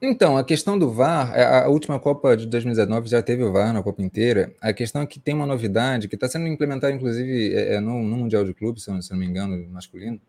Então, 0.00 0.36
a 0.36 0.44
questão 0.44 0.78
do 0.78 0.90
VAR, 0.90 1.32
é, 1.34 1.64
a 1.64 1.68
última 1.68 1.98
Copa 1.98 2.36
de 2.36 2.46
2019 2.46 3.08
já 3.08 3.22
teve 3.22 3.42
o 3.42 3.50
VAR 3.50 3.72
na 3.72 3.82
Copa 3.82 4.02
inteira. 4.02 4.52
A 4.60 4.72
questão 4.72 5.00
é 5.00 5.06
que 5.06 5.18
tem 5.18 5.34
uma 5.34 5.46
novidade 5.46 6.06
que 6.06 6.14
está 6.14 6.28
sendo 6.28 6.46
implementada, 6.46 6.92
inclusive, 6.92 7.54
é, 7.54 7.74
é, 7.74 7.80
no, 7.80 8.02
no, 8.02 8.16
Mundial 8.16 8.44
de 8.44 8.52
Clubes, 8.52 8.84
se, 8.84 9.02
se 9.02 9.10
não 9.10 9.18
me 9.18 9.26
engano, 9.26 9.66
masculino. 9.70 10.20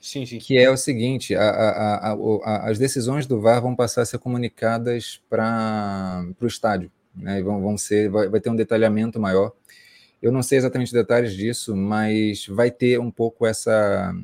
Sim, 0.00 0.24
sim. 0.24 0.38
Que 0.38 0.56
é 0.56 0.70
o 0.70 0.76
seguinte: 0.76 1.34
a, 1.34 1.50
a, 1.50 2.12
a, 2.12 2.70
as 2.70 2.78
decisões 2.78 3.26
do 3.26 3.38
VAR 3.40 3.60
vão 3.60 3.76
passar 3.76 4.02
a 4.02 4.06
ser 4.06 4.18
comunicadas 4.18 5.20
para 5.28 6.24
o 6.40 6.46
estádio. 6.46 6.90
Né, 7.14 7.42
vão, 7.42 7.60
vão 7.60 7.76
ser, 7.76 8.08
vai, 8.08 8.28
vai 8.28 8.40
ter 8.40 8.48
um 8.48 8.56
detalhamento 8.56 9.20
maior. 9.20 9.52
Eu 10.22 10.32
não 10.32 10.42
sei 10.42 10.58
exatamente 10.58 10.92
detalhes 10.92 11.34
disso, 11.34 11.76
mas 11.76 12.46
vai 12.46 12.70
ter 12.70 12.98
um 12.98 13.10
pouco 13.10 13.46
essa, 13.46 14.14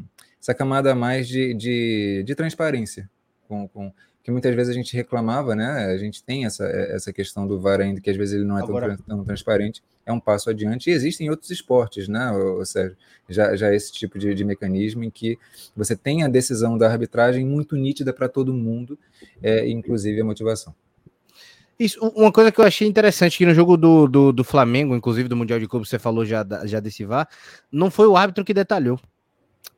essa 0.40 0.55
camada 0.55 0.94
mais 0.94 1.28
de, 1.28 1.53
de, 1.53 2.22
de 2.24 2.34
transparência 2.34 3.11
com, 3.49 3.66
com 3.68 3.92
que 4.26 4.32
muitas 4.32 4.52
vezes 4.56 4.72
a 4.72 4.76
gente 4.76 4.92
reclamava, 4.92 5.54
né? 5.54 5.86
A 5.86 5.96
gente 5.96 6.20
tem 6.20 6.46
essa, 6.46 6.66
essa 6.66 7.12
questão 7.12 7.46
do 7.46 7.60
VAR 7.60 7.80
ainda, 7.80 8.00
que 8.00 8.10
às 8.10 8.16
vezes 8.16 8.34
ele 8.34 8.44
não 8.44 8.58
é 8.58 8.62
Agora... 8.64 8.96
tão, 8.96 9.18
tão, 9.18 9.24
transparente, 9.24 9.84
é 10.04 10.12
um 10.12 10.18
passo 10.18 10.50
adiante. 10.50 10.90
E 10.90 10.92
existem 10.92 11.30
outros 11.30 11.48
esportes, 11.52 12.08
né, 12.08 12.32
seja, 12.64 12.96
já, 13.28 13.54
já 13.54 13.72
esse 13.72 13.92
tipo 13.92 14.18
de, 14.18 14.34
de 14.34 14.44
mecanismo 14.44 15.04
em 15.04 15.10
que 15.10 15.38
você 15.76 15.94
tem 15.94 16.24
a 16.24 16.28
decisão 16.28 16.76
da 16.76 16.90
arbitragem 16.90 17.46
muito 17.46 17.76
nítida 17.76 18.12
para 18.12 18.28
todo 18.28 18.52
mundo, 18.52 18.98
é, 19.40 19.68
inclusive 19.68 20.20
a 20.20 20.24
motivação. 20.24 20.74
Isso, 21.78 22.04
uma 22.16 22.32
coisa 22.32 22.50
que 22.50 22.60
eu 22.60 22.64
achei 22.64 22.88
interessante 22.88 23.38
que 23.38 23.46
no 23.46 23.54
jogo 23.54 23.76
do, 23.76 24.08
do, 24.08 24.32
do 24.32 24.42
Flamengo, 24.42 24.96
inclusive 24.96 25.28
do 25.28 25.36
Mundial 25.36 25.60
de 25.60 25.68
Clube, 25.68 25.86
você 25.86 26.00
falou 26.00 26.24
já, 26.24 26.44
já 26.64 26.80
desse 26.80 27.04
VAR, 27.04 27.28
não 27.70 27.92
foi 27.92 28.08
o 28.08 28.16
árbitro 28.16 28.44
que 28.44 28.52
detalhou 28.52 28.98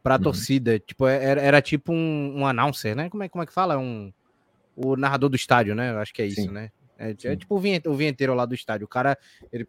para 0.03 0.15
a 0.15 0.17
uhum. 0.17 0.23
torcida. 0.23 0.79
Tipo, 0.79 1.07
é, 1.07 1.23
era, 1.23 1.41
era 1.43 1.61
tipo 1.61 1.93
um, 1.93 2.39
um 2.39 2.47
announcer, 2.47 2.97
né? 2.97 3.11
Como 3.11 3.23
é, 3.23 3.29
como 3.29 3.43
é 3.43 3.47
que 3.47 3.53
fala? 3.53 3.77
Um 3.77 4.11
o 4.85 4.97
narrador 4.97 5.29
do 5.29 5.37
estádio, 5.37 5.75
né? 5.75 5.91
Eu 5.91 5.99
acho 5.99 6.15
que 6.15 6.23
é 6.23 6.27
isso, 6.27 6.43
Sim. 6.43 6.49
né? 6.49 6.71
É, 7.01 7.11
é, 7.11 7.37
tipo 7.37 7.55
o, 7.55 7.59
vinhete, 7.61 7.89
o 7.89 7.95
vinheteiro 7.95 8.35
lá 8.35 8.45
do 8.45 8.55
estádio. 8.55 8.85
O 8.85 8.89
cara, 8.89 9.17
ele, 9.53 9.67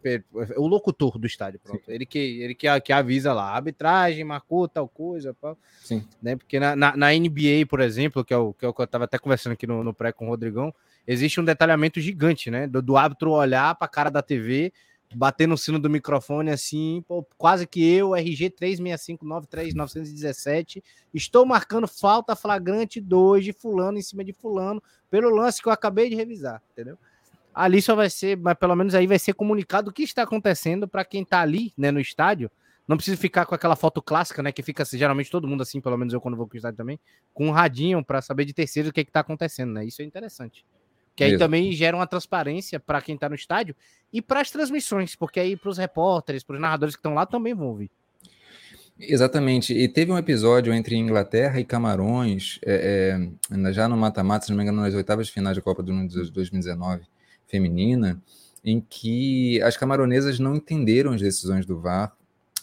o 0.56 0.66
locutor 0.66 1.16
do 1.16 1.28
estádio, 1.28 1.60
pronto. 1.60 1.86
Sim. 1.86 1.92
Ele 1.92 2.04
que 2.04 2.18
ele 2.18 2.54
que, 2.56 2.80
que 2.80 2.92
avisa 2.92 3.32
lá, 3.32 3.54
arbitragem, 3.54 4.24
marcou 4.24 4.66
tal 4.66 4.88
coisa. 4.88 5.32
Pá. 5.32 5.56
Sim. 5.80 6.04
Né? 6.20 6.34
Porque 6.34 6.58
na, 6.58 6.74
na, 6.74 6.96
na, 6.96 7.12
NBA, 7.12 7.66
por 7.68 7.80
exemplo, 7.80 8.24
que 8.24 8.34
é, 8.34 8.36
o, 8.36 8.52
que 8.52 8.64
é 8.64 8.68
o 8.68 8.74
que 8.74 8.82
eu 8.82 8.86
tava 8.86 9.04
até 9.04 9.16
conversando 9.16 9.52
aqui 9.52 9.64
no, 9.64 9.84
no 9.84 9.94
pré 9.94 10.10
com 10.10 10.26
o 10.26 10.28
Rodrigão, 10.30 10.74
existe 11.06 11.40
um 11.40 11.44
detalhamento 11.44 12.00
gigante, 12.00 12.50
né? 12.50 12.66
Do, 12.66 12.82
do 12.82 12.96
árbitro 12.96 13.30
olhar 13.30 13.76
para 13.76 13.86
a 13.86 13.90
cara 13.90 14.10
da 14.10 14.22
TV 14.22 14.72
bater 15.14 15.46
no 15.48 15.58
sino 15.58 15.78
do 15.78 15.90
microfone 15.90 16.50
assim, 16.50 17.04
pô, 17.06 17.26
quase 17.36 17.66
que 17.66 17.82
eu, 17.82 18.14
RG 18.14 18.50
36593-917, 18.50 20.82
estou 21.12 21.44
marcando 21.44 21.86
falta 21.88 22.36
flagrante 22.36 23.00
2 23.00 23.44
de 23.44 23.52
fulano 23.52 23.98
em 23.98 24.02
cima 24.02 24.24
de 24.24 24.32
fulano, 24.32 24.80
pelo 25.10 25.28
lance 25.30 25.60
que 25.60 25.68
eu 25.68 25.72
acabei 25.72 26.08
de 26.08 26.14
revisar, 26.14 26.62
entendeu? 26.72 26.96
Ali 27.52 27.82
só 27.82 27.96
vai 27.96 28.08
ser, 28.08 28.36
mas 28.36 28.54
pelo 28.54 28.76
menos 28.76 28.94
aí 28.94 29.08
vai 29.08 29.18
ser 29.18 29.34
comunicado 29.34 29.90
o 29.90 29.92
que 29.92 30.04
está 30.04 30.22
acontecendo 30.22 30.86
para 30.86 31.04
quem 31.04 31.22
está 31.22 31.40
ali, 31.40 31.72
né, 31.76 31.90
no 31.90 31.98
estádio. 31.98 32.48
Não 32.86 32.96
precisa 32.96 33.16
ficar 33.16 33.44
com 33.46 33.54
aquela 33.54 33.74
foto 33.76 34.00
clássica, 34.00 34.42
né, 34.42 34.52
que 34.52 34.62
fica 34.62 34.84
geralmente 34.84 35.30
todo 35.30 35.48
mundo 35.48 35.62
assim, 35.62 35.80
pelo 35.80 35.96
menos 35.96 36.14
eu 36.14 36.20
quando 36.20 36.36
vou 36.36 36.46
para 36.46 36.54
o 36.54 36.58
estádio 36.58 36.76
também, 36.76 37.00
com 37.34 37.48
um 37.48 37.50
radinho 37.50 38.04
para 38.04 38.22
saber 38.22 38.44
de 38.44 38.52
terceiro 38.52 38.90
o 38.90 38.92
que 38.92 39.00
está 39.00 39.18
acontecendo, 39.20 39.72
né? 39.72 39.84
Isso 39.84 40.02
é 40.02 40.04
interessante. 40.04 40.64
Que 41.14 41.24
aí 41.24 41.30
Mesmo. 41.32 41.44
também 41.44 41.72
gera 41.72 41.96
uma 41.96 42.06
transparência 42.06 42.80
para 42.80 43.02
quem 43.02 43.14
está 43.14 43.28
no 43.28 43.34
estádio 43.34 43.74
e 44.12 44.22
para 44.22 44.40
as 44.40 44.50
transmissões, 44.50 45.14
porque 45.14 45.38
aí 45.38 45.56
para 45.56 45.70
os 45.70 45.78
repórteres, 45.78 46.42
para 46.42 46.54
os 46.54 46.60
narradores 46.60 46.94
que 46.94 47.00
estão 47.00 47.14
lá 47.14 47.26
também 47.26 47.54
vão 47.54 47.68
ouvir. 47.68 47.90
Exatamente. 48.98 49.72
E 49.72 49.88
teve 49.88 50.12
um 50.12 50.18
episódio 50.18 50.72
entre 50.74 50.94
Inglaterra 50.96 51.58
e 51.58 51.64
Camarões, 51.64 52.58
é, 52.64 53.18
é, 53.50 53.72
já 53.72 53.88
no 53.88 53.96
mata-mata, 53.96 54.44
se 54.44 54.50
não 54.50 54.58
me 54.58 54.62
engano, 54.62 54.82
nas 54.82 54.94
oitavas 54.94 55.26
de 55.26 55.32
finais 55.32 55.56
da 55.56 55.62
Copa 55.62 55.82
do 55.82 55.92
Mundo 55.92 56.10
de 56.10 56.30
2019 56.30 57.02
feminina, 57.46 58.22
em 58.64 58.80
que 58.80 59.60
as 59.62 59.76
camaronesas 59.76 60.38
não 60.38 60.54
entenderam 60.54 61.12
as 61.12 61.20
decisões 61.20 61.64
do 61.64 61.80
VAR 61.80 62.14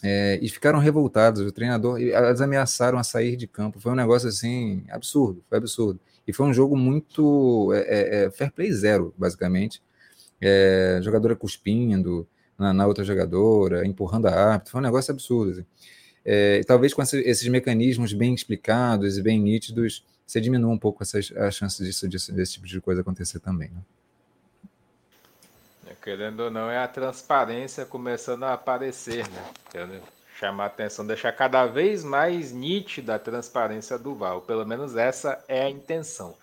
é, 0.02 0.38
e 0.40 0.48
ficaram 0.48 0.78
revoltadas. 0.78 1.40
O 1.40 1.52
treinador, 1.52 2.00
elas 2.00 2.40
ameaçaram 2.40 2.98
a 2.98 3.02
sair 3.02 3.36
de 3.36 3.46
campo. 3.46 3.80
Foi 3.80 3.92
um 3.92 3.96
negócio 3.96 4.28
assim 4.28 4.84
absurdo, 4.90 5.42
foi 5.48 5.58
absurdo. 5.58 6.00
E 6.28 6.32
foi 6.32 6.46
um 6.46 6.52
jogo 6.52 6.76
muito 6.76 7.72
é, 7.72 7.78
é, 7.78 8.24
é, 8.24 8.30
fair 8.30 8.52
play 8.52 8.70
zero, 8.70 9.14
basicamente. 9.16 9.82
É, 10.38 11.00
jogadora 11.02 11.34
cuspindo 11.34 12.28
na, 12.58 12.74
na, 12.74 12.86
outra 12.86 13.02
jogadora, 13.02 13.86
empurrando 13.86 14.26
a 14.26 14.34
árbitro, 14.34 14.72
foi 14.72 14.80
um 14.82 14.84
negócio 14.84 15.10
absurdo. 15.10 15.52
Assim. 15.52 15.66
É, 16.22 16.60
talvez 16.64 16.92
com 16.92 17.00
esses, 17.00 17.48
mecanismos 17.48 18.12
bem 18.12 18.34
explicados 18.34 19.16
e 19.16 19.22
bem 19.22 19.40
nítidos, 19.40 20.04
você 20.26 20.38
diminua 20.38 20.70
um 20.70 20.78
pouco 20.78 21.02
essas, 21.02 21.32
as 21.34 21.54
chances 21.54 21.86
disso, 21.86 22.06
disso, 22.06 22.30
desse 22.30 22.52
tipo 22.52 22.66
de 22.66 22.78
coisa 22.78 23.00
acontecer 23.00 23.40
também. 23.40 23.70
Né? 23.70 23.80
É, 25.86 25.94
querendo 25.94 26.40
ou 26.40 26.50
não, 26.50 26.70
é 26.70 26.76
a 26.76 26.86
transparência 26.86 27.86
começando 27.86 28.42
a 28.42 28.52
aparecer, 28.52 29.26
né? 29.30 30.02
Chamar 30.38 30.64
a 30.64 30.66
atenção, 30.66 31.06
deixar 31.06 31.32
cada 31.32 31.66
vez 31.66 32.04
mais 32.04 32.52
nítida 32.52 33.16
a 33.16 33.18
transparência 33.18 33.98
do 33.98 34.14
VAR. 34.14 34.40
Pelo 34.40 34.64
menos 34.64 34.96
essa 34.96 35.42
é 35.48 35.64
a 35.64 35.70
intenção. 35.70 36.34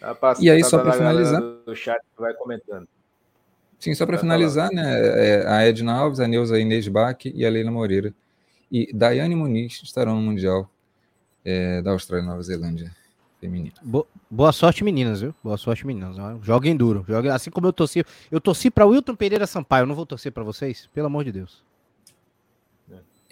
Tá 0.00 0.34
e 0.40 0.50
aí, 0.50 0.62
só 0.64 0.82
para 0.82 0.92
finalizar. 0.92 1.42
O 1.66 1.74
chat 1.74 2.00
vai 2.18 2.34
comentando. 2.34 2.88
Sim, 3.78 3.94
só 3.94 4.04
para 4.04 4.18
finalizar, 4.18 4.68
falar. 4.68 4.82
né? 4.82 5.26
É, 5.26 5.46
a 5.46 5.66
Edna 5.66 5.94
Alves, 5.94 6.20
a 6.20 6.26
Neuza 6.26 6.58
Inês 6.58 6.88
Bach 6.88 7.24
e 7.24 7.46
a 7.46 7.50
Leila 7.50 7.70
Moreira. 7.70 8.12
E 8.70 8.92
Daiane 8.92 9.36
Muniz 9.36 9.80
estarão 9.82 10.16
no 10.16 10.22
Mundial 10.22 10.68
é, 11.44 11.80
da 11.82 11.92
Austrália 11.92 12.24
e 12.24 12.26
Nova 12.26 12.42
Zelândia 12.42 12.90
feminino. 13.40 13.74
Boa 14.30 14.52
sorte, 14.52 14.82
meninas, 14.82 15.20
viu? 15.20 15.34
Boa 15.42 15.56
sorte, 15.56 15.86
meninas. 15.86 16.16
Joguem 16.42 16.76
duro. 16.76 17.04
Joguem... 17.06 17.30
Assim 17.30 17.50
como 17.50 17.66
eu 17.66 17.72
torci. 17.72 18.04
Eu 18.30 18.40
torci 18.40 18.70
para 18.70 18.86
Wilton 18.86 19.14
Pereira 19.14 19.46
Sampaio. 19.46 19.82
Eu 19.82 19.86
não 19.86 19.94
vou 19.94 20.06
torcer 20.06 20.32
para 20.32 20.42
vocês? 20.42 20.88
Pelo 20.92 21.06
amor 21.06 21.24
de 21.24 21.32
Deus. 21.32 21.62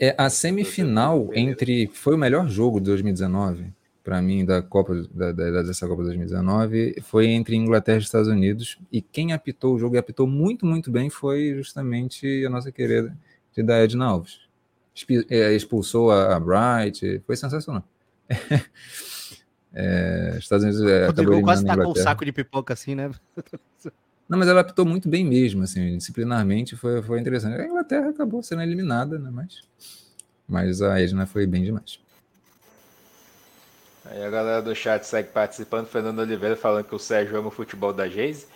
É, 0.03 0.17
a 0.19 0.29
semifinal 0.29 1.31
entre. 1.33 1.87
Foi 1.87 2.17
o 2.17 2.19
melhor 2.19 2.49
jogo 2.49 2.81
de 2.81 2.87
2019, 2.87 3.73
para 4.03 4.21
mim, 4.21 4.45
da 4.45 4.61
Copa 4.61 5.01
da, 5.15 5.31
da, 5.31 5.63
dessa 5.63 5.87
Copa 5.87 6.03
2019, 6.03 7.01
foi 7.03 7.29
entre 7.29 7.55
Inglaterra 7.55 7.99
e 7.99 8.03
Estados 8.03 8.27
Unidos. 8.27 8.81
E 8.91 9.01
quem 9.01 9.33
apitou 9.33 9.77
o 9.77 9.79
jogo 9.79 9.95
e 9.95 9.99
apitou 9.99 10.27
muito, 10.27 10.67
muito 10.67 10.91
bem 10.91 11.09
foi 11.09 11.55
justamente 11.55 12.45
a 12.45 12.51
nossa 12.51 12.73
querida 12.73 13.17
da 13.57 13.79
Edna 13.79 14.07
Alves. 14.07 14.41
É, 15.31 15.55
expulsou 15.55 16.11
a, 16.11 16.41
Bright, 16.41 17.23
foi 17.25 17.37
sensacional. 17.37 17.85
é, 19.73 20.35
Estados 20.37 20.65
Unidos 20.65 20.83
é, 20.83 21.07
acabou 21.07 21.41
quase 21.43 21.65
tá 21.65 21.77
com 21.77 21.93
um 21.93 21.95
saco 21.95 22.25
de 22.25 22.33
pipoca 22.33 22.75
assim, 22.75 22.97
né? 22.97 23.09
Não, 24.29 24.39
mas 24.39 24.49
ela 24.49 24.61
apitou 24.61 24.87
muito 24.87 25.09
bem 25.09 25.25
mesmo, 25.25 25.63
assim, 25.63 25.97
disciplinarmente 25.97 26.77
foi, 26.77 27.03
foi 27.03 27.21
interessante. 27.21 27.61
A 27.61 27.67
Inglaterra 27.67 28.09
acabou 28.09 28.43
sendo 28.43 28.63
eliminada, 28.63 29.19
né? 29.19 29.31
Mas, 29.31 29.63
mas 30.49 30.81
a 30.81 31.01
Edna 31.01 31.27
foi 31.27 31.47
bem 31.47 31.65
demais. 31.65 31.99
Aí 34.05 34.23
a 34.25 34.31
galera 34.31 34.63
do 34.63 34.75
chat 34.75 35.05
segue 35.05 35.29
participando, 35.31 35.87
Fernando 35.87 36.19
Oliveira 36.19 36.57
falando 36.57 36.85
que 36.85 36.95
o 36.95 36.99
Sérgio 36.99 37.39
ama 37.39 37.49
o 37.49 37.53
futebol 37.53 37.93
da 37.93 38.09
Geise. 38.09 38.47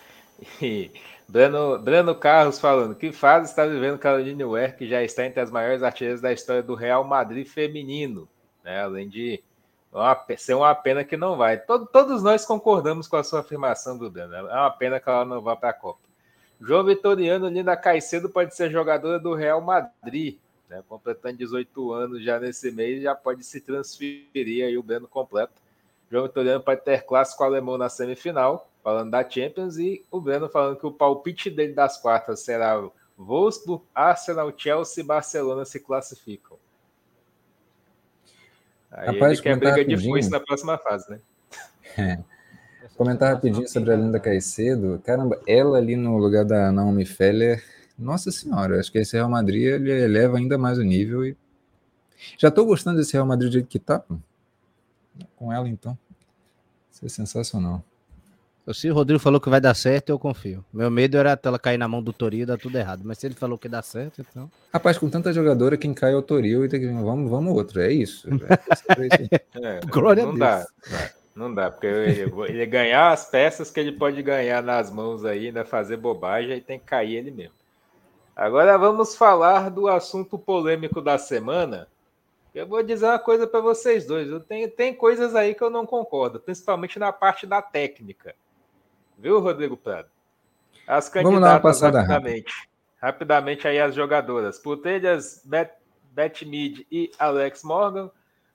E 0.61 0.91
Breno, 1.29 1.79
Breno 1.79 2.15
Carlos 2.15 2.59
falando, 2.59 2.95
que 2.95 3.11
fase 3.11 3.51
está 3.51 3.65
vivendo 3.65 3.99
Caroline 3.99 4.45
Ware, 4.45 4.77
que 4.77 4.87
já 4.87 5.03
está 5.03 5.25
entre 5.25 5.41
as 5.41 5.51
maiores 5.51 5.83
artilheiras 5.83 6.21
da 6.21 6.33
história 6.33 6.63
do 6.63 6.75
Real 6.75 7.05
Madrid 7.05 7.47
feminino, 7.47 8.29
né? 8.63 8.83
Além 8.83 9.09
de 9.09 9.43
uma, 10.01 10.25
ser 10.37 10.55
uma 10.55 10.75
pena 10.75 11.05
que 11.05 11.17
não 11.17 11.37
vai. 11.37 11.59
Todo, 11.59 11.87
todos 11.87 12.23
nós 12.23 12.45
concordamos 12.45 13.09
com 13.09 13.17
a 13.17 13.25
sua 13.25 13.41
afirmação 13.41 13.97
do 13.97 14.11
Breno. 14.11 14.35
É 14.35 14.43
uma 14.43 14.71
pena 14.71 15.01
que 15.01 15.09
ela 15.09 15.25
não 15.25 15.41
vá 15.41 15.57
para 15.57 15.71
a 15.71 15.75
Copa. 15.75 16.01
João 16.61 16.85
Vitoriano, 16.85 17.49
Linda 17.49 17.77
Caicedo 17.77 18.29
pode 18.29 18.55
ser 18.55 18.71
jogadora 18.71 19.19
do 19.19 19.35
Real 19.35 19.61
Madrid, 19.61 20.39
né? 20.69 20.83
completando 20.89 21.37
18 21.37 21.93
anos 21.93 22.25
já 22.25 22.41
nesse 22.41 22.71
mês, 22.71 23.03
já 23.03 23.15
pode 23.15 23.45
se 23.45 23.61
transferir 23.61 24.65
aí 24.65 24.77
o 24.79 24.83
Breno 24.83 25.07
completo. 25.07 25.53
João 26.11 26.25
Vitoriano 26.25 26.63
pode 26.63 26.83
ter 26.83 27.03
clássico 27.05 27.45
alemão 27.45 27.77
na 27.77 27.89
semifinal, 27.89 28.71
falando 28.83 29.11
da 29.11 29.29
Champions, 29.29 29.77
e 29.77 30.05
o 30.11 30.21
Breno 30.21 30.49
falando 30.49 30.79
que 30.79 30.87
o 30.87 30.93
palpite 30.93 31.51
dele 31.51 31.75
das 31.75 31.99
quartas 31.99 32.41
será 32.41 32.83
Wolfsburg, 33.19 33.85
Arsenal, 33.95 34.53
Chelsea 34.57 35.03
e 35.03 35.07
Barcelona 35.07 35.65
se 35.65 35.81
classificam. 35.81 36.59
Aí 38.97 39.09
Rapaz, 39.09 39.33
ele 39.35 39.43
quer 39.43 39.59
briga 39.59 39.85
de 39.85 40.09
foice 40.09 40.31
na 40.31 40.41
próxima 40.41 40.79
fase, 40.79 41.11
né? 41.11 41.21
É. 41.99 42.19
Comentar 42.95 43.35
rapidinho 43.35 43.67
sobre 43.69 43.91
a 43.91 43.97
Linda 43.97 44.21
Caicedo. 44.21 45.01
Caramba, 45.05 45.41
ela 45.47 45.79
ali 45.79 45.97
no 45.97 46.19
lugar 46.19 46.45
da 46.45 46.71
Naomi 46.71 47.07
Feller, 47.07 47.63
nossa 47.99 48.31
senhora, 48.31 48.79
acho 48.79 48.93
que 48.93 48.99
esse 48.99 49.17
Real 49.17 49.31
Madrid 49.31 49.63
ele 49.63 49.91
eleva 49.91 50.37
ainda 50.37 50.59
mais 50.59 50.79
o 50.79 50.83
nível 50.83 51.25
e 51.25 51.35
já 52.37 52.49
estou 52.49 52.67
gostando 52.67 52.99
desse 52.99 53.15
Real 53.15 53.25
Madrid 53.27 53.51
do 53.51 53.53
jeito 53.55 53.69
que 53.69 53.79
tá. 53.79 54.03
Com 55.37 55.53
ela, 55.53 55.69
então. 55.69 55.97
Isso 56.91 57.05
é 57.05 57.09
sensacional. 57.09 57.83
Se 58.73 58.91
o 58.91 58.95
Rodrigo 58.95 59.21
falou 59.21 59.41
que 59.41 59.49
vai 59.49 59.61
dar 59.61 59.75
certo, 59.75 60.11
eu 60.11 60.19
confio. 60.19 60.65
Meu 60.73 60.91
medo 60.91 61.17
era 61.17 61.39
ela 61.43 61.59
cair 61.59 61.79
na 61.79 61.87
mão 61.87 62.03
do 62.03 62.13
Toril 62.13 62.43
e 62.43 62.47
dar 62.47 62.59
tudo 62.59 62.77
errado. 62.77 63.03
Mas 63.05 63.19
se 63.19 63.27
ele 63.27 63.35
falou 63.35 63.57
que 63.57 63.69
dá 63.69 63.81
certo, 63.81 64.21
então. 64.29 64.51
Rapaz, 64.73 64.99
com 64.99 65.09
tanta 65.09 65.33
jogadora, 65.33 65.77
quem 65.77 65.95
cai 65.95 66.13
é 66.13 66.17
o 66.17 66.23
Toril 66.23 66.65
e 66.65 66.69
tem 66.69 66.81
que. 66.81 66.87
Vamos, 66.87 67.31
vamos 67.31 67.55
outro. 67.55 67.81
É 67.81 67.93
isso. 67.93 68.29
É, 69.57 69.81
Glória 69.89 70.25
não 70.25 70.31
a 70.31 70.35
Deus. 70.35 70.69
Dá, 70.91 71.11
não 71.35 71.55
dá, 71.55 71.71
porque 71.71 71.87
ele, 71.87 72.33
ele 72.49 72.67
ganhar 72.67 73.11
as 73.11 73.29
peças 73.29 73.71
que 73.71 73.81
ele 73.81 73.93
pode 73.93 74.23
ganhar 74.23 74.63
nas 74.63 74.91
mãos 74.91 75.25
aí, 75.25 75.53
né? 75.53 75.65
Fazer 75.65 75.97
bobagem, 75.97 76.53
aí 76.53 76.61
tem 76.61 76.79
que 76.79 76.85
cair 76.85 77.17
ele 77.17 77.31
mesmo. 77.31 77.55
Agora 78.35 78.77
vamos 78.77 79.15
falar 79.17 79.71
do 79.71 79.89
assunto 79.89 80.39
polêmico 80.39 81.01
da 81.01 81.19
semana 81.19 81.89
eu 82.57 82.67
vou 82.67 82.83
dizer 82.83 83.05
uma 83.05 83.19
coisa 83.19 83.47
para 83.47 83.61
vocês 83.61 84.07
dois. 84.07 84.31
Eu 84.31 84.41
tenho, 84.41 84.71
tem 84.71 84.95
coisas 84.95 85.35
aí 85.35 85.55
que 85.55 85.63
eu 85.63 85.69
não 85.69 85.85
concordo, 85.85 86.41
principalmente 86.41 86.99
na 86.99 87.13
parte 87.13 87.47
da 87.47 87.61
técnica. 87.61 88.35
Viu, 89.17 89.41
Rodrigo 89.41 89.77
Prado? 89.77 90.09
As 90.87 91.09
candidatas 91.09 91.25
Vamos 91.25 91.41
dar 91.41 91.55
uma 91.55 91.61
passada 91.61 92.01
rapidamente. 92.01 92.53
Rápido. 92.53 92.77
Rapidamente 93.01 93.69
aí 93.69 93.81
as 93.81 93.95
jogadoras. 93.95 94.59
Putelhas, 94.59 95.43
Beth, 95.45 95.73
Beth 96.13 96.43
Mead 96.45 96.87
e 96.91 97.11
Alex 97.19 97.63
Morgan. 97.63 98.11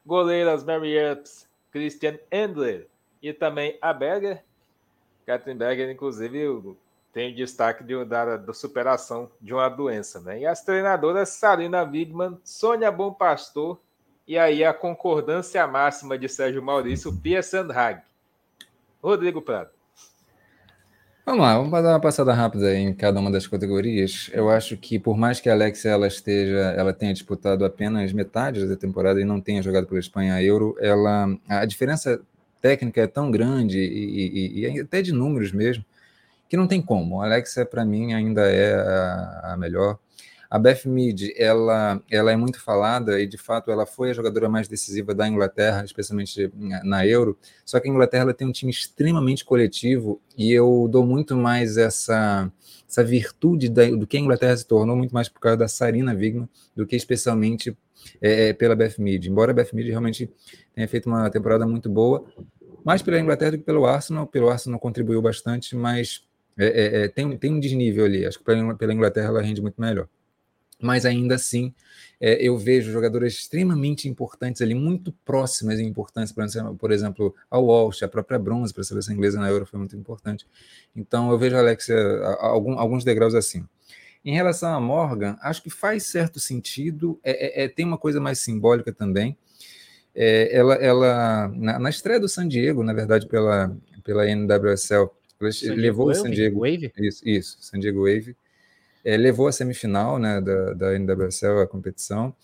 Goleiras 0.06 0.64
Mary 0.64 0.94
Earps, 0.94 1.48
Christian 1.72 2.18
Endler 2.32 2.88
e 3.22 3.32
também 3.34 3.78
a 3.82 3.94
Berger. 3.94 4.44
Catherine 5.26 5.60
Berger, 5.60 5.90
inclusive, 5.92 6.76
tem 7.14 7.32
o 7.32 7.36
destaque 7.36 7.84
de, 7.84 8.04
da, 8.06 8.38
da 8.38 8.54
superação 8.54 9.30
de 9.40 9.54
uma 9.54 9.70
doença. 9.70 10.20
Né? 10.20 10.40
E 10.40 10.46
as 10.46 10.64
treinadoras 10.64 11.30
Salina 11.30 11.84
Wigman, 11.84 12.40
Sônia 12.44 12.92
Bom 12.92 13.14
Pastor 13.14 13.80
e 14.28 14.38
aí 14.38 14.64
a 14.64 14.74
concordância 14.74 15.66
máxima 15.68 16.18
de 16.18 16.28
Sérgio 16.28 16.64
Maurício, 16.64 17.16
Pia 17.16 17.44
Sandhag. 17.44 18.02
Rodrigo 19.02 19.42
Prado. 19.42 19.70
Vamos 21.24 21.42
lá, 21.42 21.56
vamos 21.56 21.72
dar 21.72 21.94
uma 21.94 22.00
passada 22.00 22.34
rápida 22.34 22.76
em 22.76 22.92
cada 22.96 23.20
uma 23.20 23.32
das 23.32 23.46
categorias. 23.46 24.32
Eu 24.34 24.50
acho 24.50 24.76
que 24.76 24.98
por 24.98 25.16
mais 25.16 25.40
que 25.40 25.50
a 25.50 25.54
Alexia 25.54 25.92
ela 25.92 26.08
esteja, 26.08 26.74
ela 26.76 26.92
tenha 26.94 27.14
disputado 27.14 27.64
apenas 27.64 28.12
metade 28.12 28.68
da 28.68 28.76
temporada 28.76 29.22
e 29.22 29.24
não 29.24 29.40
tenha 29.40 29.62
jogado 29.62 29.86
pela 29.86 30.00
Espanha 30.00 30.42
Euro, 30.42 30.76
ela 30.80 31.28
a 31.48 31.64
diferença 31.66 32.20
técnica 32.60 33.02
é 33.02 33.08
tão 33.08 33.30
grande 33.30 33.78
e, 33.78 34.62
e, 34.62 34.62
e 34.62 34.80
até 34.80 35.04
de 35.04 35.12
números 35.12 35.52
mesmo 35.52 35.86
que 36.50 36.58
não 36.58 36.68
tem 36.68 36.82
como. 36.82 37.22
A 37.22 37.26
Alexia 37.26 37.68
para 37.68 37.86
mim 37.86 38.14
ainda 38.14 38.42
é 38.52 38.74
a, 38.74 39.54
a 39.54 39.58
melhor. 39.58 40.00
A 40.52 40.60
Beth 40.60 40.82
Mead, 40.86 41.34
ela, 41.38 42.04
ela 42.12 42.30
é 42.30 42.36
muito 42.36 42.60
falada 42.60 43.22
e, 43.22 43.26
de 43.26 43.38
fato, 43.38 43.72
ela 43.72 43.86
foi 43.86 44.10
a 44.10 44.14
jogadora 44.14 44.50
mais 44.50 44.68
decisiva 44.68 45.16
da 45.16 45.26
Inglaterra, 45.26 45.86
especialmente 45.86 46.52
na 46.84 47.08
Euro. 47.08 47.40
Só 47.64 47.80
que 47.80 47.88
a 47.88 47.90
Inglaterra 47.90 48.34
tem 48.34 48.46
um 48.46 48.52
time 48.52 48.70
extremamente 48.70 49.46
coletivo 49.46 50.20
e 50.38 50.52
eu 50.52 50.90
dou 50.92 51.06
muito 51.06 51.38
mais 51.38 51.78
essa, 51.78 52.52
essa 52.86 53.02
virtude 53.02 53.70
da, 53.70 53.90
do 53.92 54.06
que 54.06 54.18
a 54.18 54.20
Inglaterra 54.20 54.58
se 54.58 54.68
tornou, 54.68 54.94
muito 54.94 55.14
mais 55.14 55.30
por 55.30 55.40
causa 55.40 55.56
da 55.56 55.70
Sarina 55.70 56.14
Wigman 56.14 56.50
do 56.76 56.86
que 56.86 56.98
especialmente 56.98 57.78
é, 58.22 58.50
é 58.50 58.54
pela 58.54 58.76
Beth 58.76 58.96
Mead. 59.00 59.30
Embora 59.30 59.52
a 59.52 59.54
Beth 59.54 59.70
Mead 59.72 59.90
realmente 59.90 60.30
tenha 60.76 60.88
feito 60.90 61.08
uma 61.08 61.30
temporada 61.30 61.66
muito 61.66 61.90
boa, 61.90 62.26
mais 62.84 63.02
pela 63.02 63.18
Inglaterra 63.18 63.52
do 63.52 63.58
que 63.60 63.64
pelo 63.64 63.86
Arsenal. 63.86 64.28
Pelo 64.28 64.50
Arsenal 64.50 64.78
contribuiu 64.82 65.22
bastante, 65.22 65.78
mas 65.78 66.28
é, 66.58 66.66
é, 66.66 67.04
é 67.04 67.08
tem, 67.08 67.38
tem 67.38 67.54
um 67.54 67.60
desnível 67.62 68.04
ali. 68.04 68.26
Acho 68.26 68.38
que 68.38 68.44
pela 68.44 68.94
Inglaterra 68.94 69.30
ela 69.30 69.42
rende 69.42 69.62
muito 69.62 69.80
melhor 69.80 70.10
mas 70.82 71.06
ainda 71.06 71.36
assim 71.36 71.74
é, 72.22 72.38
eu 72.40 72.56
vejo 72.56 72.92
jogadoras 72.92 73.34
extremamente 73.34 74.08
importantes 74.08 74.62
ali, 74.62 74.76
muito 74.76 75.12
próximas 75.26 75.80
e 75.80 75.84
importantes, 75.84 76.32
por 76.78 76.92
exemplo, 76.92 77.36
a 77.50 77.58
Walsh, 77.58 78.04
a 78.04 78.08
própria 78.08 78.38
Bronze 78.38 78.72
para 78.72 78.82
a 78.82 78.86
seleção 78.86 79.16
inglesa 79.16 79.40
na 79.40 79.50
Euro 79.50 79.66
foi 79.66 79.80
muito 79.80 79.96
importante. 79.96 80.46
Então 80.96 81.32
eu 81.32 81.40
vejo 81.40 81.56
a 81.56 81.60
Alexia 81.60 81.98
algum, 82.40 82.78
alguns 82.78 83.04
degraus 83.04 83.34
assim. 83.34 83.66
Em 84.24 84.36
relação 84.36 84.72
a 84.72 84.80
Morgan, 84.80 85.36
acho 85.42 85.64
que 85.64 85.72
faz 85.72 86.04
certo 86.04 86.40
sentido, 86.40 87.20
é, 87.24 87.64
é, 87.64 87.64
é 87.64 87.68
tem 87.68 87.84
uma 87.84 87.98
coisa 87.98 88.22
mais 88.22 88.38
simbólica 88.38 88.94
também. 88.94 89.36
É, 90.14 90.56
ela, 90.56 90.76
ela 90.76 91.48
na, 91.56 91.80
na, 91.80 91.90
estreia 91.90 92.20
do 92.20 92.30
San 92.30 92.48
Diego, 92.48 92.84
na 92.84 92.94
verdade, 92.94 93.26
pela, 93.28 93.76
pela 94.04 94.30
NWSL, 94.30 95.10
ela 95.40 95.76
levou 95.76 96.10
o 96.10 96.14
San 96.14 96.30
Diego. 96.30 96.60
Wave? 96.60 96.92
Isso, 97.00 97.28
isso, 97.28 97.58
San 97.62 97.80
Diego 97.80 98.02
Wave 98.02 98.36
é, 99.04 99.18
levou 99.18 99.48
a 99.48 99.52
semifinal 99.52 100.20
né, 100.20 100.42
da, 100.42 100.74
da 100.74 101.00
NWSL, 101.00 101.62
a 101.62 101.68
competição 101.68 102.36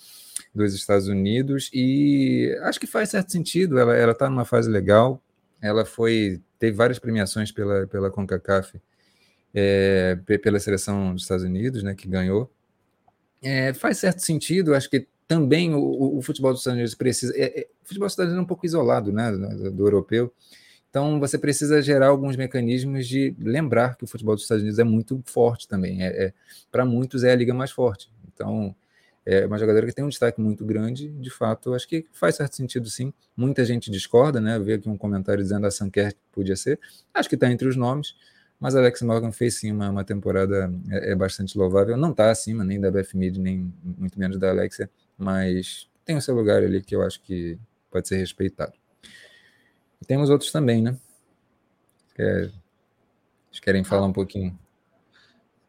dos 0.53 0.73
Estados 0.73 1.07
Unidos, 1.07 1.69
e 1.73 2.57
acho 2.63 2.79
que 2.79 2.87
faz 2.87 3.09
certo 3.09 3.31
sentido, 3.31 3.79
ela 3.79 4.11
está 4.11 4.29
numa 4.29 4.45
fase 4.45 4.69
legal, 4.69 5.21
ela 5.61 5.85
foi 5.85 6.41
teve 6.59 6.75
várias 6.75 6.99
premiações 6.99 7.51
pela, 7.51 7.85
pela 7.87 8.09
CONCACAF, 8.09 8.81
é, 9.53 10.15
pela 10.41 10.59
seleção 10.59 11.13
dos 11.13 11.23
Estados 11.23 11.43
Unidos, 11.43 11.83
né, 11.83 11.95
que 11.95 12.07
ganhou. 12.07 12.51
É, 13.41 13.73
faz 13.73 13.99
certo 13.99 14.19
sentido, 14.19 14.73
acho 14.73 14.89
que 14.89 15.07
também 15.27 15.73
o, 15.73 16.17
o 16.17 16.21
futebol 16.21 16.51
dos 16.51 16.61
Estados 16.61 16.77
Unidos 16.77 16.95
precisa. 16.95 17.33
É, 17.35 17.61
é, 17.61 17.67
o 17.83 17.87
futebol 17.87 18.07
dos 18.07 18.13
Estados 18.13 18.31
Unidos 18.31 18.41
é 18.41 18.45
um 18.45 18.47
pouco 18.47 18.65
isolado 18.65 19.11
né, 19.11 19.31
do, 19.31 19.71
do 19.71 19.85
europeu, 19.85 20.33
então, 20.89 21.19
você 21.19 21.37
precisa 21.37 21.81
gerar 21.81 22.07
alguns 22.07 22.35
mecanismos 22.35 23.07
de 23.07 23.35
lembrar 23.39 23.95
que 23.95 24.03
o 24.03 24.07
futebol 24.07 24.35
dos 24.35 24.43
Estados 24.43 24.63
Unidos 24.63 24.79
é 24.79 24.83
muito 24.83 25.21
forte 25.25 25.67
também. 25.67 26.03
É, 26.03 26.25
é 26.25 26.33
Para 26.71 26.85
muitos, 26.85 27.23
é 27.23 27.31
a 27.31 27.35
liga 27.35 27.53
mais 27.53 27.71
forte. 27.71 28.11
Então, 28.33 28.75
é 29.25 29.45
uma 29.45 29.57
jogadora 29.57 29.85
que 29.85 29.93
tem 29.93 30.05
um 30.05 30.09
destaque 30.09 30.39
muito 30.39 30.65
grande. 30.65 31.09
De 31.09 31.29
fato, 31.29 31.73
acho 31.73 31.87
que 31.87 32.05
faz 32.13 32.35
certo 32.35 32.55
sentido, 32.55 32.89
sim. 32.89 33.13
Muita 33.35 33.65
gente 33.65 33.91
discorda, 33.91 34.39
né? 34.39 34.57
Vi 34.57 34.73
aqui 34.73 34.89
um 34.89 34.97
comentário 34.97 35.43
dizendo 35.43 35.67
a 35.67 35.71
Sanker 35.71 36.15
podia 36.31 36.55
ser. 36.55 36.79
Acho 37.13 37.27
que 37.27 37.35
está 37.35 37.51
entre 37.51 37.67
os 37.67 37.75
nomes. 37.75 38.15
Mas 38.59 38.75
Alex 38.75 39.01
Morgan 39.01 39.31
fez 39.31 39.55
sim 39.55 39.71
uma, 39.71 39.89
uma 39.89 40.03
temporada 40.03 40.71
é, 40.89 41.11
é, 41.11 41.15
bastante 41.15 41.57
louvável. 41.57 41.95
Não 41.97 42.11
está 42.11 42.31
acima 42.31 42.63
nem 42.63 42.79
da 42.79 42.89
Beth 42.89 43.09
Mead, 43.13 43.39
nem 43.39 43.71
muito 43.83 44.17
menos 44.17 44.39
da 44.39 44.49
Alexia, 44.49 44.89
mas 45.17 45.87
tem 46.03 46.17
o 46.17 46.21
seu 46.21 46.33
lugar 46.33 46.63
ali 46.63 46.81
que 46.81 46.95
eu 46.95 47.03
acho 47.03 47.21
que 47.21 47.59
pode 47.91 48.07
ser 48.07 48.17
respeitado. 48.17 48.73
E 50.01 50.05
temos 50.05 50.29
outros 50.29 50.51
também, 50.51 50.81
né? 50.81 50.97
Quer, 52.15 52.51
vocês 53.49 53.59
querem 53.59 53.83
falar 53.83 54.05
um 54.05 54.13
pouquinho? 54.13 54.57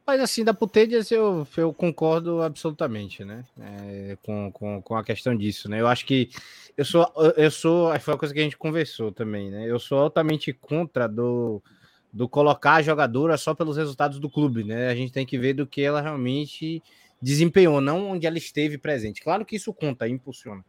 Mas 0.06 0.22
assim, 0.22 0.42
da 0.42 0.54
Putedias 0.54 1.10
eu, 1.10 1.46
eu 1.54 1.70
concordo 1.72 2.40
absolutamente, 2.40 3.24
né? 3.24 3.44
É, 3.60 4.16
com, 4.22 4.50
com, 4.50 4.80
com 4.80 4.96
a 4.96 5.04
questão 5.04 5.36
disso, 5.36 5.68
né? 5.68 5.80
Eu 5.80 5.86
acho 5.86 6.06
que 6.06 6.30
eu 6.76 6.84
sou, 6.84 7.12
eu 7.36 7.50
sou, 7.50 7.98
foi 8.00 8.14
uma 8.14 8.18
coisa 8.18 8.32
que 8.32 8.40
a 8.40 8.42
gente 8.42 8.56
conversou 8.56 9.12
também, 9.12 9.50
né? 9.50 9.66
Eu 9.70 9.78
sou 9.78 9.98
altamente 9.98 10.50
contra 10.52 11.06
do, 11.06 11.62
do 12.10 12.26
colocar 12.26 12.76
a 12.76 12.82
jogadora 12.82 13.36
só 13.36 13.54
pelos 13.54 13.76
resultados 13.76 14.18
do 14.18 14.30
clube, 14.30 14.64
né? 14.64 14.88
A 14.88 14.94
gente 14.94 15.12
tem 15.12 15.26
que 15.26 15.38
ver 15.38 15.52
do 15.52 15.66
que 15.66 15.82
ela 15.82 16.00
realmente 16.00 16.82
desempenhou, 17.20 17.80
não 17.80 18.12
onde 18.12 18.26
ela 18.26 18.38
esteve 18.38 18.78
presente. 18.78 19.20
Claro 19.20 19.44
que 19.44 19.56
isso 19.56 19.74
conta, 19.74 20.08
impulsiona. 20.08 20.64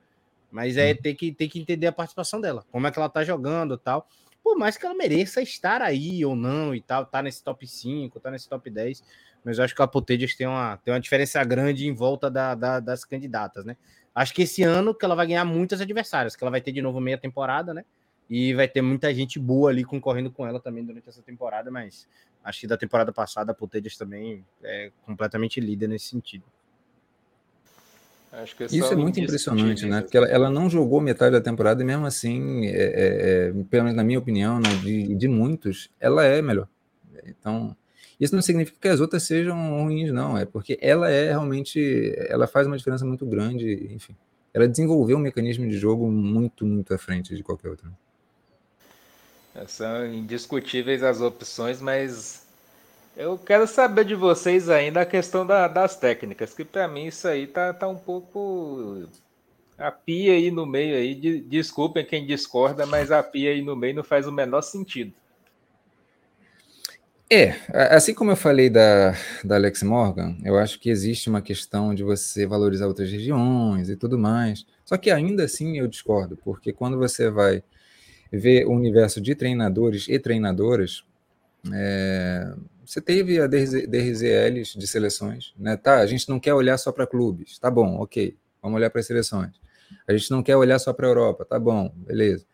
Mas 0.51 0.77
é 0.77 0.93
ter 0.93 1.13
que, 1.13 1.31
ter 1.31 1.47
que 1.47 1.59
entender 1.59 1.87
a 1.87 1.91
participação 1.91 2.41
dela, 2.41 2.65
como 2.71 2.87
é 2.87 2.91
que 2.91 2.97
ela 2.97 3.09
tá 3.09 3.23
jogando 3.23 3.77
tal. 3.77 4.07
Por 4.43 4.57
mais 4.57 4.77
que 4.77 4.85
ela 4.85 4.95
mereça 4.95 5.41
estar 5.41 5.81
aí 5.81 6.25
ou 6.25 6.35
não 6.35 6.73
e 6.73 6.81
tal, 6.81 7.05
tá 7.05 7.21
nesse 7.21 7.43
top 7.43 7.67
5, 7.67 8.19
tá 8.19 8.31
nesse 8.31 8.47
top 8.49 8.69
10. 8.69 9.03
Mas 9.43 9.57
eu 9.57 9.63
acho 9.63 9.75
que 9.75 9.81
a 9.81 9.87
Potedias 9.87 10.35
tem 10.35 10.47
uma, 10.47 10.77
tem 10.77 10.93
uma 10.93 10.99
diferença 10.99 11.43
grande 11.43 11.87
em 11.87 11.93
volta 11.93 12.29
da, 12.29 12.55
da, 12.55 12.79
das 12.79 13.05
candidatas, 13.05 13.63
né? 13.63 13.77
Acho 14.13 14.33
que 14.33 14.41
esse 14.41 14.63
ano 14.63 14.93
que 14.93 15.05
ela 15.05 15.15
vai 15.15 15.27
ganhar 15.27 15.45
muitas 15.45 15.79
adversárias, 15.79 16.35
que 16.35 16.43
ela 16.43 16.51
vai 16.51 16.61
ter 16.61 16.71
de 16.71 16.81
novo 16.81 16.99
meia 16.99 17.17
temporada, 17.17 17.73
né? 17.73 17.85
E 18.29 18.53
vai 18.53 18.67
ter 18.67 18.81
muita 18.81 19.13
gente 19.13 19.39
boa 19.39 19.69
ali 19.69 19.83
concorrendo 19.83 20.31
com 20.31 20.45
ela 20.45 20.59
também 20.59 20.83
durante 20.83 21.07
essa 21.07 21.21
temporada, 21.21 21.71
mas 21.71 22.07
Acho 22.43 22.61
que 22.61 22.67
da 22.67 22.77
temporada 22.77 23.11
passada 23.11 23.51
a 23.51 23.55
Putelhas 23.55 23.97
também 23.97 24.45
é 24.63 24.91
completamente 25.05 25.59
líder 25.59 25.87
nesse 25.87 26.07
sentido. 26.07 26.43
Isso 28.71 28.93
é 28.93 28.95
muito 28.95 29.19
impressionante, 29.19 29.85
né? 29.85 30.01
Porque 30.01 30.15
ela, 30.15 30.27
ela, 30.27 30.49
não 30.49 30.69
jogou 30.69 31.01
metade 31.01 31.31
da 31.31 31.41
temporada 31.41 31.81
e 31.81 31.85
mesmo 31.85 32.05
assim, 32.05 32.67
é, 32.67 32.69
é, 32.69 33.47
é, 33.49 33.63
pelo 33.69 33.83
menos 33.83 33.95
na 33.95 34.03
minha 34.03 34.19
opinião, 34.19 34.59
né, 34.59 34.69
de, 34.83 35.15
de 35.15 35.27
muitos, 35.27 35.89
ela 35.99 36.23
é 36.23 36.41
melhor. 36.41 36.67
Então, 37.25 37.75
isso 38.19 38.35
não 38.35 38.41
significa 38.41 38.77
que 38.79 38.87
as 38.87 38.99
outras 38.99 39.23
sejam 39.23 39.81
ruins, 39.81 40.11
não. 40.11 40.37
É 40.37 40.45
porque 40.45 40.77
ela 40.81 41.09
é 41.09 41.29
realmente, 41.29 42.13
ela 42.27 42.45
faz 42.47 42.67
uma 42.67 42.77
diferença 42.77 43.05
muito 43.05 43.25
grande, 43.25 43.89
enfim. 43.93 44.15
Ela 44.53 44.67
desenvolveu 44.67 45.17
um 45.17 45.21
mecanismo 45.21 45.67
de 45.67 45.77
jogo 45.77 46.09
muito, 46.09 46.65
muito 46.65 46.93
à 46.93 46.97
frente 46.97 47.35
de 47.35 47.43
qualquer 47.43 47.69
outra. 47.69 47.89
É, 49.55 49.65
são 49.65 50.05
indiscutíveis 50.05 51.01
as 51.01 51.21
opções, 51.21 51.81
mas 51.81 52.47
eu 53.15 53.37
quero 53.37 53.67
saber 53.67 54.05
de 54.05 54.15
vocês 54.15 54.69
ainda 54.69 55.01
a 55.01 55.05
questão 55.05 55.45
da, 55.45 55.67
das 55.67 55.95
técnicas, 55.95 56.53
que 56.53 56.63
para 56.63 56.87
mim 56.87 57.07
isso 57.07 57.27
aí 57.27 57.47
tá, 57.47 57.73
tá 57.73 57.87
um 57.87 57.97
pouco 57.97 59.07
a 59.77 59.91
pia 59.91 60.33
aí 60.33 60.51
no 60.51 60.65
meio 60.65 60.95
aí. 60.95 61.15
De, 61.15 61.39
desculpem 61.39 62.05
quem 62.05 62.25
discorda, 62.25 62.85
mas 62.85 63.11
a 63.11 63.23
pia 63.23 63.51
aí 63.51 63.61
no 63.61 63.75
meio 63.75 63.95
não 63.95 64.03
faz 64.03 64.27
o 64.27 64.31
menor 64.31 64.61
sentido. 64.61 65.13
É, 67.31 67.53
assim 67.91 68.13
como 68.13 68.31
eu 68.31 68.35
falei 68.35 68.71
da, 68.71 69.13
da 69.43 69.55
Alex 69.55 69.83
Morgan, 69.83 70.35
eu 70.43 70.57
acho 70.57 70.79
que 70.79 70.89
existe 70.89 71.29
uma 71.29 71.43
questão 71.43 71.93
de 71.93 72.03
você 72.03 72.47
valorizar 72.47 72.87
outras 72.87 73.11
regiões 73.11 73.87
e 73.87 73.95
tudo 73.95 74.17
mais. 74.17 74.65
Só 74.83 74.97
que 74.97 75.11
ainda 75.11 75.43
assim 75.43 75.77
eu 75.77 75.87
discordo, 75.87 76.35
porque 76.43 76.73
quando 76.73 76.97
você 76.97 77.29
vai 77.29 77.63
ver 78.31 78.65
o 78.65 78.71
universo 78.71 79.21
de 79.21 79.35
treinadores 79.35 80.07
e 80.09 80.17
treinadoras, 80.17 81.03
é, 81.71 82.51
você 82.89 82.99
teve 82.99 83.39
a 83.39 83.45
DRZLs 83.45 84.75
de 84.75 84.87
seleções, 84.87 85.53
né? 85.55 85.77
Tá, 85.77 85.99
a 85.99 86.07
gente 86.07 86.27
não 86.27 86.39
quer 86.39 86.55
olhar 86.55 86.75
só 86.79 86.91
para 86.91 87.05
clubes, 87.05 87.59
tá 87.59 87.69
bom, 87.69 87.99
ok, 87.99 88.35
vamos 88.59 88.77
olhar 88.77 88.89
para 88.89 88.99
as 88.99 89.05
seleções. 89.05 89.51
A 90.07 90.11
gente 90.17 90.31
não 90.31 90.41
quer 90.41 90.55
olhar 90.55 90.79
só 90.79 90.91
para 90.91 91.05
a 91.05 91.09
Europa, 91.09 91.45
tá 91.45 91.59
bom, 91.59 91.93
beleza. 91.95 92.47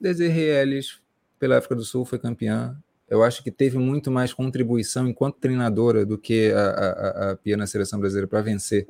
DRZLs 0.00 1.00
pela 1.38 1.58
África 1.58 1.74
do 1.74 1.84
Sul 1.84 2.06
foi 2.06 2.18
campeã. 2.18 2.78
Eu 3.10 3.22
acho 3.22 3.44
que 3.44 3.50
teve 3.50 3.76
muito 3.76 4.10
mais 4.10 4.32
contribuição 4.32 5.06
enquanto 5.06 5.36
treinadora 5.36 6.06
do 6.06 6.16
que 6.16 6.50
a, 6.50 6.60
a, 6.60 7.30
a 7.32 7.36
Pia 7.36 7.56
na 7.56 7.66
seleção 7.66 8.00
brasileira 8.00 8.26
para 8.26 8.40
vencer. 8.40 8.86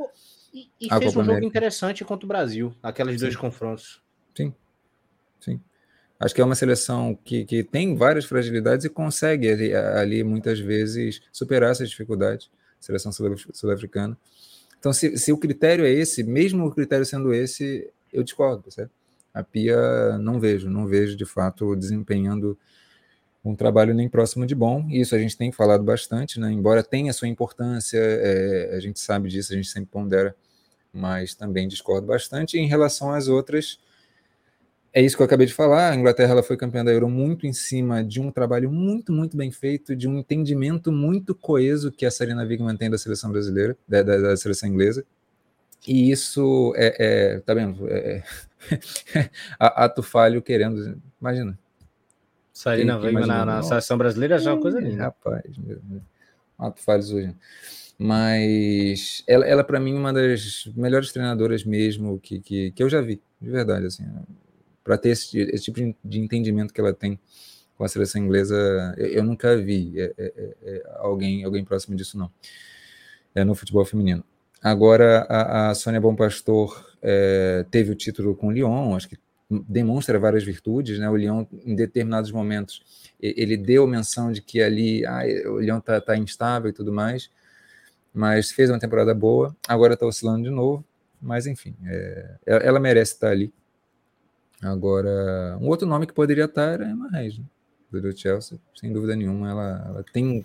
E, 0.55 0.71
e 0.81 0.89
fez 0.89 1.13
Copa 1.13 1.21
um 1.21 1.25
jogo 1.25 1.45
interessante 1.45 2.05
contra 2.05 2.25
o 2.25 2.29
Brasil, 2.29 2.73
aqueles 2.81 3.15
Sim. 3.15 3.21
dois 3.21 3.35
confrontos. 3.35 4.01
Sim, 4.33 4.55
sim. 5.41 5.61
Acho 6.19 6.35
que 6.35 6.41
é 6.41 6.45
uma 6.45 6.55
seleção 6.55 7.17
que, 7.25 7.45
que 7.45 7.63
tem 7.63 7.95
várias 7.95 8.25
fragilidades 8.25 8.85
e 8.85 8.89
consegue 8.89 9.49
ali, 9.49 9.75
ali 9.75 10.25
muitas 10.25 10.59
vezes 10.59 11.21
superar 11.33 11.71
essas 11.71 11.89
dificuldades, 11.89 12.51
seleção 12.81 13.13
sul-africana. 13.13 14.17
Então, 14.79 14.93
se, 14.93 15.17
se, 15.17 15.33
o 15.33 15.39
critério 15.39 15.85
é 15.85 15.91
esse, 15.91 16.23
mesmo 16.25 16.67
o 16.67 16.71
critério 16.73 17.05
sendo 17.05 17.33
esse, 17.33 17.89
eu 18.13 18.23
discordo, 18.23 18.71
certo? 18.71 18.91
A 19.33 19.43
Pia 19.43 20.19
não 20.19 20.41
vejo, 20.41 20.69
não 20.69 20.87
vejo 20.87 21.17
de 21.17 21.25
fato 21.25 21.77
desempenhando 21.77 22.59
um 23.45 23.55
trabalho 23.55 23.95
nem 23.95 24.09
próximo 24.09 24.47
de 24.47 24.55
bom. 24.55 24.87
Isso 24.91 25.15
a 25.15 25.19
gente 25.19 25.37
tem 25.37 25.53
falado 25.53 25.85
bastante, 25.85 26.41
né? 26.41 26.51
Embora 26.51 26.83
tenha 26.83 27.13
sua 27.13 27.29
importância, 27.29 27.99
é, 27.99 28.75
a 28.75 28.81
gente 28.81 28.99
sabe 28.99 29.29
disso, 29.29 29.53
a 29.53 29.57
gente 29.57 29.69
sempre 29.69 29.91
pondera, 29.91 30.35
mas 30.93 31.35
também 31.35 31.69
discordo 31.69 32.07
bastante. 32.07 32.59
em 32.59 32.67
relação 32.67 33.13
às 33.13 33.29
outras, 33.29 33.79
é 34.99 35.01
isso 35.01 35.17
que 35.17 35.23
eu 35.23 35.27
acabei 35.27 35.47
de 35.47 35.55
falar. 35.55 35.93
A 35.93 35.95
Inglaterra 35.95 36.33
ela 36.33 36.43
foi 36.43 36.57
campeã 36.57 36.85
da 36.85 36.91
Euro 36.91 37.09
muito 37.09 37.47
em 37.47 37.53
cima 37.53 38.03
de 38.03 38.21
um 38.21 38.33
trabalho 38.33 38.69
muito, 38.69 39.13
muito 39.13 39.37
bem 39.37 39.53
feito, 39.53 39.95
de 39.95 40.09
um 40.09 40.19
entendimento 40.19 40.91
muito 40.91 41.37
coeso 41.37 41.93
que 41.93 42.05
a 42.05 42.11
Sarina 42.11 42.43
Wigman 42.43 42.77
tem 42.77 42.91
da 42.91 42.99
seleção 42.99 43.31
brasileira, 43.31 43.79
da, 43.87 44.03
da, 44.03 44.17
da 44.17 44.37
seleção 44.37 44.69
inglesa. 44.69 45.05
E 45.87 46.11
isso 46.11 46.75
é, 46.77 46.97
é 47.37 47.41
tá 47.41 47.55
vendo? 47.55 47.89
É, 47.89 48.25
é 49.15 49.31
ato 49.57 50.03
falho 50.03 50.43
querendo. 50.43 51.01
Imagina. 51.21 51.57
Sarina 52.53 52.99
Wigman 52.99 53.25
na, 53.25 53.45
na, 53.45 53.63
seleção 53.63 53.97
brasileira 53.97 54.37
já 54.37 54.51
é 54.51 54.55
uma 54.55 54.61
coisa 54.61 54.81
linda. 54.81 55.05
Rapaz, 55.05 55.57
meu, 55.59 55.79
meu. 55.89 56.03
ato 56.59 56.83
falho 56.83 57.03
hoje. 57.03 57.37
Mas 57.97 59.23
ela, 59.29 59.47
ela 59.47 59.63
para 59.63 59.79
mim, 59.79 59.95
uma 59.95 60.13
das 60.13 60.69
melhores 60.75 61.13
treinadoras 61.13 61.63
mesmo 61.63 62.19
que, 62.19 62.41
que, 62.41 62.73
que 62.73 62.83
eu 62.83 62.89
já 62.89 63.01
vi, 63.01 63.23
de 63.41 63.49
verdade. 63.49 63.87
Assim, 63.87 64.05
para 64.89 64.97
ter 64.97 65.11
esse, 65.11 65.39
esse, 65.39 65.65
tipo 65.65 65.95
de 66.03 66.19
entendimento 66.19 66.73
que 66.73 66.81
ela 66.81 66.95
tem 66.95 67.21
com 67.77 67.85
a 67.85 67.89
seleção 67.89 68.23
inglesa, 68.23 68.95
eu, 68.97 69.07
eu 69.09 69.23
nunca 69.23 69.55
vi 69.55 69.93
é, 70.01 70.15
é, 70.17 70.33
é, 70.35 70.57
é, 70.63 70.83
alguém, 70.97 71.45
alguém 71.45 71.63
próximo 71.63 71.95
disso, 71.95 72.17
não. 72.17 72.31
É 73.35 73.45
no 73.45 73.55
futebol 73.55 73.85
feminino. 73.85 74.25
Agora, 74.63 75.27
a, 75.29 75.69
a 75.69 75.75
Sônia 75.75 76.01
Bom 76.01 76.17
Pastor 76.17 76.87
teve 77.71 77.93
o 77.93 77.95
título 77.95 78.35
com 78.35 78.49
o 78.49 78.51
Lyon, 78.51 78.97
acho 78.97 79.11
que 79.11 79.19
demonstra 79.69 80.19
várias 80.19 80.43
virtudes, 80.43 80.99
né? 80.99 81.09
O 81.11 81.17
Lyon, 81.17 81.45
em 81.67 81.75
determinados 81.75 82.33
momentos, 82.33 82.83
ele 83.21 83.59
deu 83.59 83.87
menção 83.87 84.33
de 84.33 84.41
que 84.41 84.63
ali 84.63 85.05
ah, 85.05 85.21
o 85.51 85.61
Lyon 85.61 85.79
está 85.79 86.01
tá 86.01 86.17
instável 86.17 86.71
e 86.71 86.73
tudo 86.73 86.91
mais, 86.91 87.31
mas 88.13 88.51
fez 88.51 88.71
uma 88.71 88.79
temporada 88.79 89.15
boa, 89.15 89.55
agora 89.69 89.93
está 89.93 90.07
oscilando 90.07 90.45
de 90.45 90.51
novo, 90.51 90.83
mas 91.21 91.47
enfim, 91.47 91.77
é, 91.85 92.39
ela 92.47 92.81
merece 92.81 93.13
estar 93.13 93.29
ali. 93.29 93.53
Agora, 94.63 95.57
um 95.61 95.69
outro 95.69 95.87
nome 95.87 96.07
que 96.07 96.13
poderia 96.13 96.47
estar 96.47 96.73
era 96.73 96.87
a 96.87 96.91
Emma 96.91 97.09
Reis, 97.11 97.39
né? 97.39 97.45
do 97.91 98.17
Chelsea, 98.17 98.59
sem 98.75 98.93
dúvida 98.93 99.17
nenhuma. 99.17 99.51
Ela, 99.51 99.85
ela 99.87 100.05
tem 100.13 100.45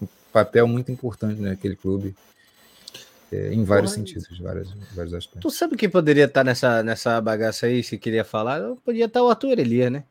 um 0.00 0.06
papel 0.32 0.66
muito 0.66 0.90
importante 0.90 1.40
naquele 1.40 1.76
clube, 1.76 2.14
é, 3.32 3.52
em 3.54 3.64
vários 3.64 3.92
Porra, 3.92 4.06
sentidos, 4.06 4.38
vários, 4.38 4.72
vários 4.94 5.14
aspectos. 5.14 5.42
Tu 5.42 5.50
sabe 5.56 5.76
que 5.76 5.88
poderia 5.88 6.24
estar 6.24 6.44
nessa, 6.44 6.82
nessa 6.82 7.20
bagaça 7.20 7.66
aí, 7.66 7.82
se 7.82 7.96
queria 7.96 8.24
falar? 8.24 8.60
Podia 8.84 9.06
estar 9.06 9.22
o 9.22 9.28
Arthur 9.28 9.58
Elia, 9.58 9.88
né? 9.88 10.04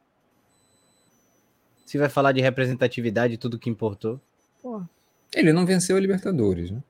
Se 1.85 1.97
vai 1.97 2.09
falar 2.09 2.31
de 2.31 2.41
representatividade, 2.41 3.37
tudo 3.37 3.59
que 3.59 3.69
importou. 3.69 4.19
Porra. 4.61 4.89
Ele 5.35 5.53
não 5.53 5.65
venceu 5.65 5.97
a 5.97 5.99
Libertadores, 5.99 6.71
né? 6.71 6.81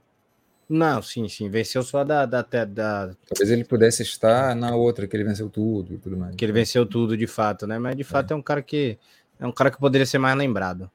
Não, 0.74 1.04
sim, 1.04 1.30
sim. 1.30 1.52
Venceu 1.52 1.84
só 1.84 2.04
da, 2.04 2.26
da, 2.26 2.42
da, 2.42 3.12
Talvez 3.30 3.52
ele 3.52 3.64
pudesse 3.64 4.02
estar 4.02 4.56
na 4.56 4.76
outra, 4.76 5.06
que 5.06 5.16
ele 5.16 5.24
venceu 5.24 5.48
tudo 5.48 5.94
e 5.94 5.98
tudo 6.00 6.18
mais. 6.18 6.36
Que 6.36 6.44
ele 6.44 6.52
venceu 6.52 6.84
tudo 6.84 7.16
de 7.16 7.28
fato, 7.28 7.68
né? 7.68 7.78
Mas 7.78 7.96
de 7.96 8.04
fato 8.04 8.32
é, 8.32 8.34
é 8.34 8.38
um 8.38 8.42
cara 8.42 8.60
que. 8.60 8.98
É 9.40 9.46
um 9.46 9.52
cara 9.52 9.70
que 9.70 9.78
poderia 9.78 10.06
ser 10.06 10.18
mais 10.18 10.36
lembrado. 10.36 10.90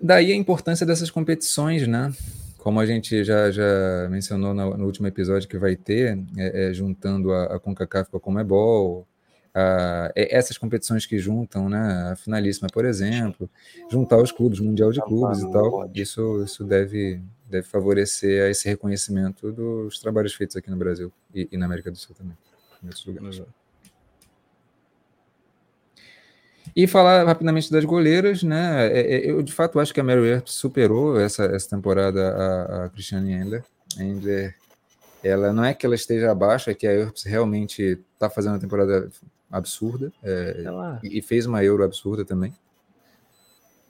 Daí 0.00 0.32
a 0.32 0.34
importância 0.34 0.86
dessas 0.86 1.10
competições, 1.10 1.86
né? 1.86 2.10
Como 2.56 2.80
a 2.80 2.86
gente 2.86 3.22
já, 3.22 3.50
já 3.50 4.08
mencionou 4.10 4.54
no, 4.54 4.78
no 4.78 4.86
último 4.86 5.06
episódio 5.06 5.46
que 5.46 5.58
vai 5.58 5.76
ter, 5.76 6.18
é, 6.38 6.70
é, 6.70 6.72
juntando 6.72 7.32
a, 7.32 7.56
a 7.56 7.60
CONCACAF 7.60 8.10
com 8.10 8.16
a 8.16 8.20
Comebol, 8.20 9.06
a, 9.54 10.10
é, 10.16 10.34
essas 10.34 10.56
competições 10.56 11.04
que 11.04 11.18
juntam, 11.18 11.68
né? 11.68 12.12
A 12.12 12.16
finalíssima, 12.16 12.68
por 12.72 12.86
exemplo, 12.86 13.48
juntar 13.90 14.16
os 14.16 14.32
clubes, 14.32 14.58
Mundial 14.58 14.90
de 14.90 15.02
Clubes 15.02 15.40
e 15.40 15.50
tal, 15.50 15.90
isso, 15.94 16.42
isso 16.44 16.64
deve, 16.64 17.20
deve 17.48 17.66
favorecer 17.66 18.50
esse 18.50 18.68
reconhecimento 18.68 19.52
dos 19.52 19.98
trabalhos 19.98 20.34
feitos 20.34 20.56
aqui 20.56 20.70
no 20.70 20.76
Brasil 20.76 21.12
e, 21.34 21.48
e 21.50 21.56
na 21.56 21.66
América 21.66 21.90
do 21.90 21.96
Sul 21.96 22.14
também, 22.14 22.36
em 22.82 22.86
outros 22.86 23.04
lugares. 23.04 23.42
E 26.74 26.86
falar 26.86 27.24
rapidamente 27.24 27.70
das 27.70 27.84
goleiras, 27.84 28.42
né? 28.42 28.86
É, 28.88 29.00
é, 29.00 29.30
eu 29.30 29.42
de 29.42 29.52
fato 29.52 29.78
acho 29.78 29.94
que 29.94 30.00
a 30.00 30.04
Mary 30.04 30.26
Earp 30.26 30.46
superou 30.46 31.18
essa, 31.18 31.44
essa 31.44 31.70
temporada 31.70 32.28
a, 32.28 32.84
a 32.84 32.88
Christiane 32.90 33.32
Ender. 33.32 33.64
Ender, 33.98 34.54
ela 35.22 35.52
não 35.52 35.64
é 35.64 35.72
que 35.72 35.86
ela 35.86 35.94
esteja 35.94 36.30
abaixo, 36.30 36.68
é 36.68 36.74
que 36.74 36.86
a 36.86 36.92
Earps 36.92 37.22
realmente 37.24 37.98
está 38.12 38.28
fazendo 38.28 38.54
uma 38.54 38.60
temporada 38.60 39.08
absurda 39.50 40.12
é, 40.22 40.62
ela... 40.64 41.00
e 41.02 41.22
fez 41.22 41.46
uma 41.46 41.64
Euro 41.64 41.84
absurda 41.84 42.24
também. 42.24 42.52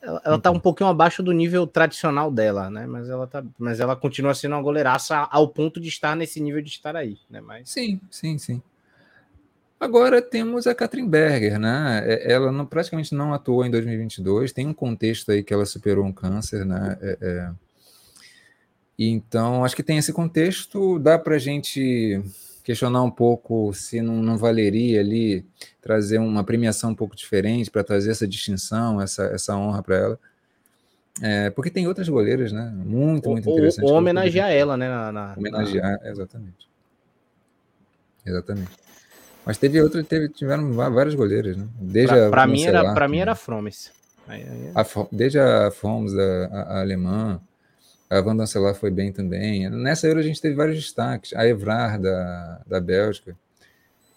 Ela, 0.06 0.22
ela 0.24 0.38
tá 0.38 0.52
um 0.52 0.60
pouquinho 0.60 0.88
abaixo 0.88 1.20
do 1.20 1.32
nível 1.32 1.66
tradicional 1.66 2.30
dela, 2.30 2.70
né? 2.70 2.86
Mas 2.86 3.10
ela 3.10 3.26
tá, 3.26 3.44
mas 3.58 3.80
ela 3.80 3.96
continua 3.96 4.34
sendo 4.34 4.52
uma 4.54 4.62
goleiraça 4.62 5.16
ao 5.16 5.48
ponto 5.48 5.80
de 5.80 5.88
estar 5.88 6.14
nesse 6.14 6.38
nível 6.38 6.62
de 6.62 6.68
estar 6.68 6.94
aí, 6.94 7.18
né? 7.28 7.40
Mas 7.40 7.68
sim, 7.68 8.00
sim, 8.08 8.38
sim. 8.38 8.62
Agora 9.80 10.22
temos 10.22 10.68
a 10.68 10.74
Katrin 10.76 11.08
Berger, 11.08 11.58
né? 11.58 12.04
É, 12.06 12.32
ela 12.32 12.52
não, 12.52 12.64
praticamente 12.64 13.12
não 13.16 13.34
atuou 13.34 13.66
em 13.66 13.70
2022. 13.70 14.52
Tem 14.52 14.64
um 14.68 14.72
contexto 14.72 15.32
aí 15.32 15.42
que 15.42 15.52
ela 15.52 15.66
superou 15.66 16.04
um 16.04 16.12
câncer, 16.12 16.64
né? 16.64 16.96
É, 17.00 17.18
é... 17.20 17.50
Então 18.96 19.64
acho 19.64 19.74
que 19.74 19.82
tem 19.82 19.98
esse 19.98 20.12
contexto. 20.12 21.00
Dá 21.00 21.18
para 21.18 21.36
gente 21.36 22.22
questionar 22.66 23.00
um 23.00 23.10
pouco 23.12 23.72
se 23.72 24.02
não, 24.02 24.20
não 24.20 24.36
valeria 24.36 24.98
ali 24.98 25.46
trazer 25.80 26.18
uma 26.18 26.42
premiação 26.42 26.90
um 26.90 26.94
pouco 26.96 27.14
diferente 27.14 27.70
para 27.70 27.84
trazer 27.84 28.10
essa 28.10 28.26
distinção, 28.26 29.00
essa, 29.00 29.26
essa 29.26 29.56
honra 29.56 29.84
para 29.84 29.96
ela. 29.96 30.18
É, 31.22 31.48
porque 31.50 31.70
tem 31.70 31.86
outras 31.86 32.08
goleiras, 32.08 32.50
né? 32.50 32.68
Muito, 32.74 33.30
muito 33.30 33.48
interessantes. 33.48 33.88
Ou 33.88 33.96
homenagear 33.96 34.50
ela, 34.50 34.76
né? 34.76 34.88
Na, 34.88 35.12
na, 35.12 35.34
homenagear, 35.36 36.00
na... 36.02 36.10
exatamente. 36.10 36.68
Exatamente. 38.26 38.72
Mas 39.44 39.58
teve 39.58 39.80
outra, 39.80 40.02
teve, 40.02 40.28
tiveram 40.30 40.72
várias 40.72 41.14
goleiras, 41.14 41.56
né? 41.56 41.68
Desde 41.80 42.28
para 42.30 42.48
mim 42.48 42.64
era 42.64 42.92
para 42.92 43.06
mim 43.06 43.18
era 43.18 43.36
Fromes. 43.36 43.92
Aí, 44.26 44.42
aí... 44.42 44.72
A, 44.74 44.84
desde 45.12 45.38
a 45.38 45.70
Fomos, 45.70 46.18
a, 46.18 46.46
a, 46.46 46.62
a 46.62 46.80
alemã, 46.80 47.40
a 48.08 48.20
Van 48.20 48.36
Dancelar 48.36 48.74
foi 48.74 48.90
bem 48.90 49.12
também. 49.12 49.68
Nessa 49.68 50.06
Euro 50.06 50.20
a 50.20 50.22
gente 50.22 50.40
teve 50.40 50.54
vários 50.54 50.76
destaques. 50.76 51.34
A 51.34 51.46
Evrar, 51.46 52.00
da, 52.00 52.62
da 52.66 52.80
Bélgica. 52.80 53.36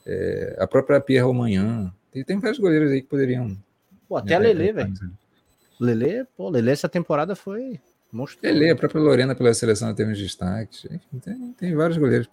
É, 0.06 0.56
a 0.60 0.68
própria 0.68 1.02
Pierre 1.02 1.26
Romanhan. 1.26 1.92
Tem, 2.12 2.24
tem 2.24 2.40
vários 2.40 2.60
goleiros 2.60 2.92
aí 2.92 3.02
que 3.02 3.08
poderiam... 3.08 3.58
Pô, 4.08 4.18
até 4.18 4.36
a 4.36 4.40
Lele, 4.40 4.72
velho. 4.72 4.94
Lele, 5.80 6.26
pô, 6.36 6.50
Lele 6.50 6.72
essa 6.72 6.90
temporada 6.90 7.36
foi 7.36 7.80
monstruoso. 8.12 8.54
Lele, 8.54 8.72
a 8.72 8.76
própria 8.76 9.02
Lorena 9.02 9.36
pela 9.36 9.54
seleção 9.54 9.94
teve 9.94 10.12
uns 10.12 10.20
destaques. 10.20 10.86
Enfim, 10.86 11.20
tem, 11.20 11.54
tem 11.54 11.76
vários 11.76 11.98
goleiros. 11.98 12.30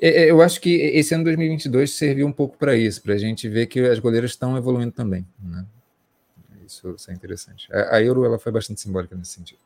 É, 0.00 0.22
é, 0.22 0.30
eu 0.30 0.40
acho 0.40 0.60
que 0.60 0.70
esse 0.70 1.14
ano 1.14 1.24
2022 1.24 1.92
serviu 1.92 2.26
um 2.26 2.32
pouco 2.32 2.56
para 2.56 2.76
isso, 2.76 3.02
para 3.02 3.14
a 3.14 3.18
gente 3.18 3.48
ver 3.48 3.66
que 3.66 3.80
as 3.80 3.98
goleiras 3.98 4.30
estão 4.30 4.56
evoluindo 4.56 4.92
também. 4.92 5.26
Né? 5.42 5.64
Isso, 6.66 6.94
isso, 6.96 7.10
é 7.10 7.14
interessante. 7.14 7.68
A, 7.72 7.96
a 7.96 8.02
Euro 8.02 8.24
ela 8.24 8.38
foi 8.38 8.50
bastante 8.50 8.80
simbólica 8.80 9.14
nesse 9.14 9.32
sentido. 9.32 9.58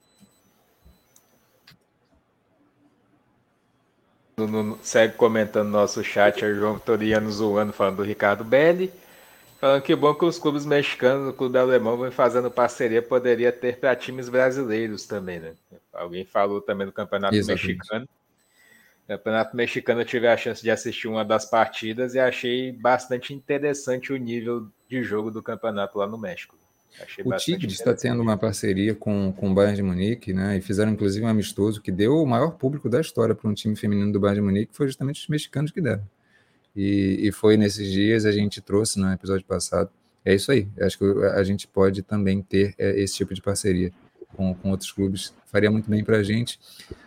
No, 4.36 4.47
no, 4.47 4.78
segue 4.82 5.15
comentando 5.15 5.66
no 5.66 5.73
nosso 5.73 6.02
chat, 6.02 6.44
o 6.44 6.55
João 6.55 6.78
Toriano 6.78 7.31
zoando, 7.31 7.73
falando 7.73 7.98
do 7.98 8.02
Ricardo 8.02 8.43
Belli. 8.44 8.93
Falando 9.61 9.82
que 9.82 9.94
bom 9.94 10.15
que 10.15 10.24
os 10.24 10.39
clubes 10.39 10.66
mexicanos, 10.66 11.31
o 11.31 11.32
clube 11.32 11.56
alemão, 11.56 11.97
vem 11.97 12.11
fazendo 12.11 12.51
parceria, 12.51 13.01
poderia 13.01 13.52
ter 13.52 13.78
para 13.78 13.94
times 13.94 14.28
brasileiros 14.28 15.06
também, 15.06 15.39
né? 15.39 15.55
Alguém 15.93 16.24
falou 16.24 16.61
também 16.61 16.86
do 16.86 16.93
Campeonato 16.93 17.35
Exatamente. 17.35 17.69
Mexicano. 17.69 18.09
Campeonato 19.06 19.56
Mexicano 19.56 20.01
eu 20.01 20.05
tive 20.05 20.27
a 20.27 20.36
chance 20.36 20.62
de 20.62 20.70
assistir 20.70 21.09
uma 21.09 21.24
das 21.24 21.44
partidas 21.44 22.15
e 22.15 22.19
achei 22.19 22.73
bastante 22.73 23.35
interessante 23.35 24.12
o 24.12 24.16
nível 24.16 24.66
de 24.89 25.02
jogo 25.02 25.31
do 25.31 25.43
campeonato 25.43 25.98
lá 25.98 26.06
no 26.06 26.16
México. 26.16 26.56
Achei 27.01 27.25
o 27.25 27.37
Tigres 27.37 27.75
está 27.75 27.95
tendo 27.95 28.23
uma 28.23 28.37
parceria 28.37 28.95
com, 28.95 29.33
com 29.33 29.51
o 29.51 29.55
Bayern 29.55 29.77
de 29.77 29.83
Munique, 29.83 30.33
né? 30.33 30.57
E 30.57 30.61
fizeram 30.61 30.93
inclusive 30.93 31.25
um 31.25 31.29
amistoso 31.29 31.81
que 31.81 31.91
deu 31.91 32.23
o 32.23 32.27
maior 32.27 32.53
público 32.53 32.89
da 32.89 33.01
história 33.01 33.35
para 33.35 33.49
um 33.49 33.55
time 33.55 33.75
feminino 33.75 34.12
do 34.12 34.21
Bayern 34.21 34.41
de 34.41 34.47
Munique, 34.47 34.75
foi 34.75 34.87
justamente 34.87 35.21
os 35.21 35.29
mexicanos 35.29 35.71
que 35.71 35.81
deram. 35.81 36.03
E, 36.75 37.29
e 37.29 37.33
foi 37.33 37.57
nesses 37.57 37.91
dias 37.91 38.25
a 38.25 38.33
gente 38.33 38.61
trouxe 38.61 38.99
no 38.99 39.12
episódio 39.12 39.45
passado. 39.45 39.91
É 40.25 40.35
isso 40.35 40.51
aí. 40.51 40.69
Acho 40.81 40.99
que 40.99 41.05
a 41.05 41.43
gente 41.45 41.69
pode 41.69 42.03
também 42.03 42.43
ter 42.43 42.75
é, 42.79 42.99
esse 43.01 43.15
tipo 43.15 43.35
de 43.35 43.43
parceria 43.43 43.93
com, 44.35 44.55
com 44.55 44.71
outros 44.71 44.91
clubes. 44.91 45.35
Faria 45.47 45.71
muito 45.71 45.89
bem 45.89 46.03
para 46.03 46.19
a 46.19 46.23
gente. 46.23 46.59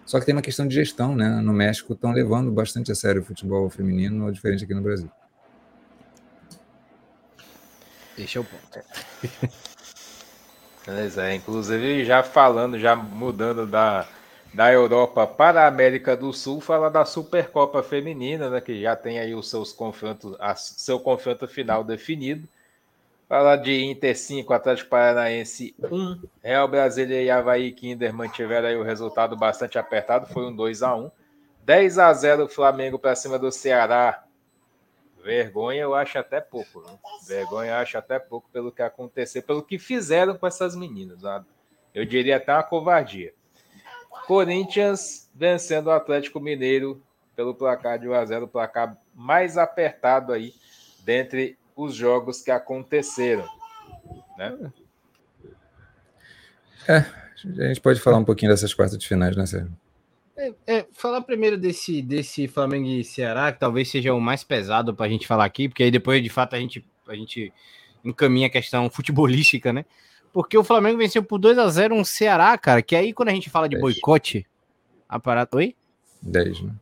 Só 0.05 0.19
que 0.19 0.26
tem 0.26 0.35
uma 0.35 0.41
questão 0.41 0.68
de 0.68 0.76
gestão, 0.76 1.15
né? 1.15 1.41
No 1.41 1.53
México 1.53 1.93
estão 1.93 2.11
levando 2.11 2.51
bastante 2.51 2.91
a 2.91 2.95
sério 2.95 3.22
o 3.22 3.26
futebol 3.26 3.69
feminino, 3.69 4.31
diferente 4.31 4.64
aqui 4.64 4.73
no 4.73 4.81
Brasil. 4.81 5.09
Esse 8.18 8.38
é 8.38 8.41
o 8.41 8.43
ponto. 8.43 8.80
Beleza, 10.88 11.27
é, 11.27 11.35
inclusive 11.35 12.05
já 12.05 12.23
falando, 12.23 12.80
já 12.80 12.95
mudando 12.95 13.68
da, 13.68 14.07
da 14.53 14.72
Europa 14.72 15.27
para 15.27 15.64
a 15.64 15.68
América 15.68 16.15
do 16.15 16.31
Sul, 16.31 16.61
fala 16.61 16.89
da 16.89 17.03
Supercopa 17.03 17.84
Feminina, 17.84 18.49
né, 18.49 18.61
que 18.61 18.81
já 18.81 18.95
tem 18.95 19.19
aí 19.19 19.35
os 19.35 19.49
seus 19.49 19.73
confrontos, 19.73 20.34
a, 20.39 20.55
seu 20.55 20.97
confronto 20.97 21.45
final 21.45 21.84
definido. 21.84 22.47
Fala 23.27 23.57
de 23.57 23.84
Inter 23.84 24.18
5, 24.18 24.53
Atlético 24.53 24.89
Paranaense 24.89 25.76
1, 25.84 26.22
Real 26.41 26.69
Brasília 26.69 27.22
e 27.22 27.30
Havaí 27.30 27.73
Kinder 27.73 28.14
mantiveram 28.14 28.69
aí 28.69 28.77
o 28.77 28.84
resultado 28.84 29.35
bastante 29.35 29.77
apertado, 29.77 30.27
foi 30.27 30.45
um 30.45 30.55
2 30.55 30.84
a 30.84 30.95
1 30.95 31.11
10 31.65 31.99
a 31.99 32.14
0 32.14 32.47
Flamengo 32.47 32.97
para 32.97 33.14
cima 33.14 33.38
do 33.38 33.51
Ceará. 33.51 34.23
Vergonha 35.27 35.81
eu 35.81 35.93
acho 35.93 36.17
até 36.17 36.39
pouco, 36.39 36.79
né? 36.79 36.97
Vergonha 37.27 37.71
eu 37.71 37.75
acho 37.75 37.97
até 37.97 38.17
pouco 38.17 38.49
pelo 38.49 38.71
que 38.71 38.81
aconteceu, 38.81 39.43
pelo 39.43 39.61
que 39.61 39.77
fizeram 39.77 40.37
com 40.37 40.47
essas 40.47 40.73
meninas. 40.73 41.21
Né? 41.21 41.43
Eu 41.93 42.05
diria 42.05 42.37
até 42.37 42.53
uma 42.53 42.63
covardia. 42.63 43.33
Corinthians 44.25 45.29
vencendo 45.35 45.87
o 45.87 45.91
Atlético 45.91 46.39
Mineiro 46.39 47.03
pelo 47.35 47.53
placar 47.53 47.99
de 47.99 48.07
1 48.07 48.13
a 48.13 48.25
0, 48.25 48.45
o 48.45 48.47
placar 48.47 48.97
mais 49.13 49.57
apertado 49.57 50.31
aí 50.31 50.53
dentre 51.03 51.57
os 51.75 51.93
jogos 51.93 52.41
que 52.41 52.49
aconteceram. 52.49 53.49
Né? 54.37 54.71
É, 56.87 57.05
a 57.65 57.67
gente 57.67 57.81
pode 57.81 57.99
falar 57.99 58.15
um 58.15 58.23
pouquinho 58.23 58.49
dessas 58.49 58.73
quartas 58.73 58.97
de 58.97 59.05
finais, 59.05 59.35
né, 59.35 59.45
Sérgio? 59.45 59.77
É, 60.38 60.53
é, 60.68 60.85
falar 60.93 61.22
primeiro 61.22 61.57
desse, 61.57 62.01
desse 62.01 62.47
Flamengo 62.47 62.88
e 62.88 63.03
Ceará, 63.03 63.51
que 63.51 63.59
talvez 63.59 63.89
seja 63.89 64.14
o 64.14 64.22
mais 64.22 64.43
pesado 64.43 64.93
para 64.93 65.07
a 65.07 65.09
gente 65.09 65.26
falar 65.26 65.45
aqui, 65.45 65.68
porque 65.68 65.81
aí 65.81 65.89
depois, 65.89 66.22
de 66.22 66.30
fato, 66.30 66.55
a 66.55 66.59
gente, 66.59 66.85
a 67.07 67.15
gente 67.15 67.51
encaminha 68.05 68.45
a 68.45 68.49
questão 68.49 68.88
futebolística, 68.91 69.73
né? 69.73 69.84
Porque 70.31 70.55
o 70.55 70.64
Flamengo 70.64 70.99
venceu 70.99 71.23
por 71.23 71.39
2 71.39 71.57
a 71.57 71.68
0 71.68 71.95
um 71.95 72.03
Ceará, 72.03 72.55
cara, 72.57 72.84
que 72.84 72.95
aí 72.95 73.14
quando 73.14 73.30
a 73.30 73.34
gente 73.34 73.49
fala 73.49 73.68
de 73.68 73.76
10. 73.76 73.81
boicote, 73.81 74.45
a 75.09 75.19
parada. 75.19 75.49
Oi? 75.57 75.76
10, 76.22 76.61
né? 76.61 76.76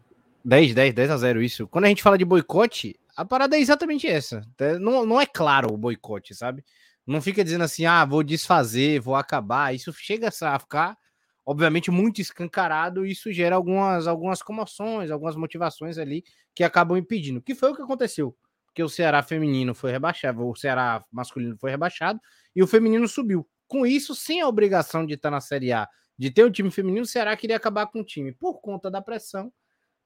10, 0.44 0.76
10, 0.76 0.94
10 0.94 1.12
a 1.12 1.18
0, 1.18 1.42
isso. 1.42 1.66
Quando 1.68 1.86
a 1.86 1.88
gente 1.88 2.04
fala 2.04 2.18
de 2.18 2.26
boicote, 2.26 3.00
a 3.16 3.24
parada 3.24 3.56
é 3.56 3.60
exatamente 3.62 4.06
essa. 4.06 4.42
É, 4.60 4.78
não, 4.78 5.06
não 5.06 5.22
é 5.22 5.26
claro 5.26 5.74
o 5.74 5.78
boicote, 5.78 6.36
sabe? 6.36 6.64
Não 7.08 7.22
fica 7.22 7.44
dizendo 7.44 7.64
assim, 7.64 7.86
ah, 7.86 8.04
vou 8.04 8.22
desfazer, 8.22 9.00
vou 9.00 9.16
acabar. 9.16 9.74
Isso 9.74 9.94
chega 9.94 10.28
a 10.28 10.60
ficar, 10.60 10.98
obviamente, 11.46 11.92
muito 11.92 12.22
escancarado 12.22 13.06
e 13.06 13.12
isso 13.12 13.32
gera 13.32 13.56
algumas, 13.56 14.08
algumas 14.08 14.42
comoções, 14.42 15.12
algumas 15.12 15.36
motivações 15.36 15.98
ali 15.98 16.24
que 16.54 16.64
acabam 16.64 16.98
impedindo. 16.98 17.42
Que 17.42 17.56
foi 17.56 17.72
o 17.72 17.76
que 17.76 17.82
aconteceu. 17.82 18.36
Porque 18.66 18.84
o 18.84 18.90
Ceará 18.90 19.24
feminino 19.24 19.74
foi 19.74 19.92
rebaixado, 19.92 20.46
o 20.46 20.56
Ceará 20.56 21.04
masculino 21.12 21.58
foi 21.58 21.72
rebaixado 21.72 22.20
e 22.56 22.62
o 22.62 22.68
feminino 22.68 23.08
subiu. 23.08 23.48
Com 23.68 23.86
isso, 23.86 24.14
sem 24.14 24.42
a 24.42 24.48
obrigação 24.48 25.06
de 25.06 25.14
estar 25.14 25.32
na 25.32 25.40
Série 25.40 25.72
A, 25.72 25.88
de 26.18 26.30
ter 26.30 26.46
um 26.46 26.52
time 26.52 26.70
feminino, 26.70 27.04
o 27.04 27.08
Ceará 27.08 27.36
queria 27.38 27.56
acabar 27.56 27.88
com 27.88 28.02
o 28.02 28.04
time. 28.04 28.32
Por 28.34 28.60
conta 28.60 28.92
da 28.92 29.02
pressão, 29.02 29.52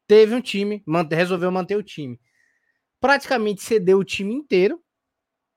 teve 0.07 0.35
um 0.35 0.41
time, 0.41 0.83
resolveu 1.11 1.51
manter 1.51 1.75
o 1.75 1.83
time 1.83 2.19
praticamente 2.99 3.61
cedeu 3.61 3.99
o 3.99 4.03
time 4.03 4.33
inteiro, 4.33 4.81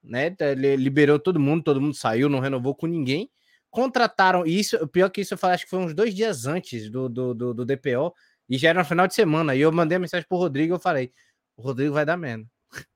né? 0.02 0.34
Liberou 0.76 1.18
todo 1.18 1.40
mundo, 1.40 1.62
todo 1.62 1.80
mundo 1.80 1.94
saiu, 1.94 2.28
não 2.28 2.40
renovou 2.40 2.74
com 2.74 2.86
ninguém. 2.86 3.30
Contrataram 3.72 4.44
isso, 4.44 4.76
o 4.76 4.86
pior 4.86 5.08
que 5.08 5.22
isso 5.22 5.32
eu 5.32 5.38
falei, 5.38 5.54
acho 5.54 5.64
que 5.64 5.70
foi 5.70 5.78
uns 5.78 5.94
dois 5.94 6.14
dias 6.14 6.44
antes 6.44 6.90
do, 6.90 7.08
do, 7.08 7.32
do, 7.32 7.54
do 7.54 7.64
DPO, 7.64 8.14
e 8.46 8.58
já 8.58 8.68
era 8.68 8.80
no 8.80 8.84
final 8.84 9.08
de 9.08 9.14
semana. 9.14 9.56
E 9.56 9.62
eu 9.62 9.72
mandei 9.72 9.98
mensagem 9.98 10.26
pro 10.28 10.36
Rodrigo, 10.36 10.74
eu 10.74 10.78
falei: 10.78 11.10
o 11.56 11.62
Rodrigo 11.62 11.94
vai 11.94 12.04
dar 12.04 12.18
menos. 12.18 12.46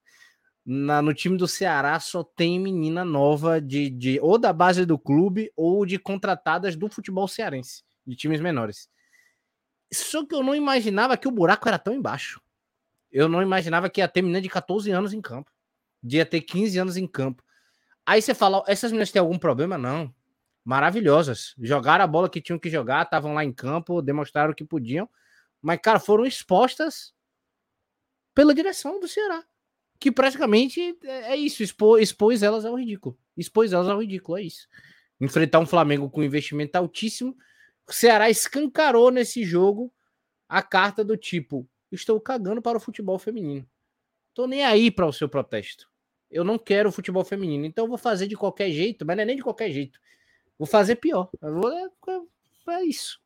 Na, 0.66 1.00
no 1.00 1.14
time 1.14 1.38
do 1.38 1.48
Ceará 1.48 1.98
só 1.98 2.22
tem 2.22 2.60
menina 2.60 3.06
nova 3.06 3.58
de, 3.58 3.88
de 3.88 4.20
ou 4.20 4.36
da 4.36 4.52
base 4.52 4.84
do 4.84 4.98
clube 4.98 5.50
ou 5.56 5.86
de 5.86 5.98
contratadas 5.98 6.76
do 6.76 6.90
futebol 6.90 7.26
cearense, 7.26 7.82
de 8.06 8.14
times 8.14 8.42
menores. 8.42 8.90
Só 9.90 10.26
que 10.26 10.34
eu 10.34 10.42
não 10.42 10.54
imaginava 10.54 11.16
que 11.16 11.26
o 11.26 11.30
buraco 11.30 11.66
era 11.66 11.78
tão 11.78 11.94
embaixo. 11.94 12.38
Eu 13.10 13.30
não 13.30 13.40
imaginava 13.40 13.88
que 13.88 14.02
ia 14.02 14.08
ter 14.08 14.20
menina 14.20 14.42
de 14.42 14.50
14 14.50 14.90
anos 14.90 15.14
em 15.14 15.22
campo. 15.22 15.50
De 16.02 16.18
ia 16.18 16.26
ter 16.26 16.42
15 16.42 16.78
anos 16.78 16.96
em 16.98 17.06
campo. 17.06 17.42
Aí 18.04 18.20
você 18.20 18.34
fala, 18.34 18.62
essas 18.66 18.92
meninas 18.92 19.10
têm 19.10 19.20
algum 19.20 19.38
problema? 19.38 19.78
Não. 19.78 20.14
Maravilhosas. 20.66 21.54
Jogaram 21.60 22.02
a 22.02 22.08
bola 22.08 22.28
que 22.28 22.40
tinham 22.40 22.58
que 22.58 22.68
jogar, 22.68 23.04
estavam 23.04 23.32
lá 23.32 23.44
em 23.44 23.52
campo, 23.52 24.02
demonstraram 24.02 24.52
que 24.52 24.64
podiam. 24.64 25.08
Mas, 25.62 25.78
cara, 25.80 26.00
foram 26.00 26.26
expostas 26.26 27.14
pela 28.34 28.52
direção 28.52 28.98
do 28.98 29.06
Ceará. 29.06 29.44
Que 30.00 30.10
praticamente 30.10 30.98
é, 31.04 31.34
é 31.34 31.36
isso, 31.36 31.62
expôs, 31.62 32.02
expôs 32.02 32.42
elas 32.42 32.64
ao 32.64 32.74
ridículo. 32.74 33.16
Expôs 33.36 33.72
elas 33.72 33.88
ao 33.88 34.00
ridículo, 34.00 34.38
é 34.38 34.42
isso. 34.42 34.66
Enfrentar 35.20 35.60
um 35.60 35.66
Flamengo 35.66 36.10
com 36.10 36.20
investimento 36.20 36.76
altíssimo. 36.76 37.36
O 37.88 37.92
Ceará 37.92 38.28
escancarou 38.28 39.12
nesse 39.12 39.44
jogo 39.44 39.94
a 40.48 40.64
carta 40.64 41.04
do 41.04 41.16
tipo: 41.16 41.64
estou 41.92 42.20
cagando 42.20 42.60
para 42.60 42.76
o 42.76 42.80
futebol 42.80 43.20
feminino. 43.20 43.64
Tô 44.34 44.48
nem 44.48 44.64
aí 44.64 44.90
para 44.90 45.06
o 45.06 45.12
seu 45.12 45.28
protesto. 45.28 45.88
Eu 46.28 46.42
não 46.42 46.58
quero 46.58 46.90
futebol 46.90 47.24
feminino, 47.24 47.64
então 47.64 47.84
eu 47.84 47.88
vou 47.88 47.96
fazer 47.96 48.26
de 48.26 48.36
qualquer 48.36 48.72
jeito, 48.72 49.06
mas 49.06 49.16
não 49.16 49.22
é 49.22 49.26
nem 49.26 49.36
de 49.36 49.44
qualquer 49.44 49.70
jeito. 49.70 50.00
Vou 50.58 50.66
fazer 50.66 50.96
pior. 50.96 51.30
Vou, 51.40 51.70
é, 51.70 51.84
é, 51.84 52.72
é, 52.72 52.84
isso. 52.84 53.20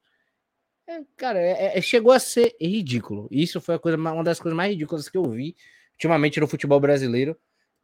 É, 0.86 1.00
cara, 1.16 1.38
é, 1.38 1.78
é, 1.78 1.80
chegou 1.80 2.12
a 2.12 2.18
ser 2.18 2.56
ridículo. 2.60 3.28
Isso 3.30 3.60
foi 3.60 3.76
a 3.76 3.78
coisa, 3.78 3.96
uma 3.96 4.24
das 4.24 4.40
coisas 4.40 4.56
mais 4.56 4.72
ridículas 4.72 5.08
que 5.08 5.16
eu 5.16 5.22
vi 5.24 5.56
ultimamente 5.92 6.40
no 6.40 6.48
futebol 6.48 6.80
brasileiro. 6.80 7.36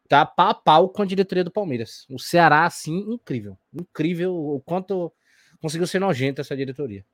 Tá 0.09 0.25
pau 0.25 0.49
a 0.49 0.55
pau 0.55 0.89
com 0.89 1.03
a 1.03 1.07
diretoria 1.07 1.45
do 1.45 1.51
Palmeiras. 1.51 2.07
O 2.09 2.19
Ceará, 2.19 2.65
assim, 2.65 2.99
incrível. 3.13 3.59
Incrível 3.73 4.35
o 4.35 4.61
quanto 4.61 5.13
conseguiu 5.61 5.87
ser 5.87 5.99
nojento 5.99 6.41
essa 6.41 6.57
diretoria. 6.57 7.05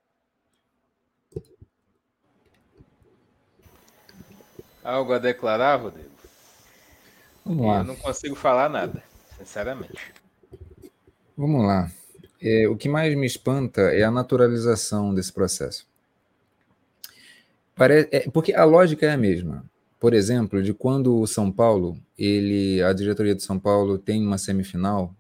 Algo 4.84 5.12
a 5.12 5.18
declarar, 5.18 5.76
Rodrigo? 5.76 6.10
Vamos 7.44 7.66
lá. 7.66 7.78
Eu 7.78 7.84
não 7.84 7.96
consigo 7.96 8.34
falar 8.34 8.68
nada, 8.68 9.02
sinceramente. 9.38 10.12
Vamos 11.36 11.64
lá. 11.64 11.90
É, 12.42 12.68
o 12.68 12.76
que 12.76 12.88
mais 12.88 13.14
me 13.14 13.24
espanta 13.24 13.82
é 13.82 14.02
a 14.02 14.10
naturalização 14.10 15.14
desse 15.14 15.32
processo. 15.32 15.86
Parece, 17.76 18.08
é, 18.10 18.30
porque 18.30 18.52
a 18.52 18.64
lógica 18.64 19.06
é 19.06 19.12
a 19.12 19.16
mesma. 19.16 19.64
Por 20.00 20.12
exemplo, 20.12 20.60
de 20.60 20.74
quando 20.74 21.20
o 21.20 21.26
São 21.26 21.52
Paulo, 21.52 21.96
ele, 22.18 22.82
a 22.82 22.92
diretoria 22.92 23.36
de 23.36 23.42
São 23.44 23.58
Paulo 23.60 23.96
tem 23.96 24.26
uma 24.26 24.38
semifinal 24.38 25.14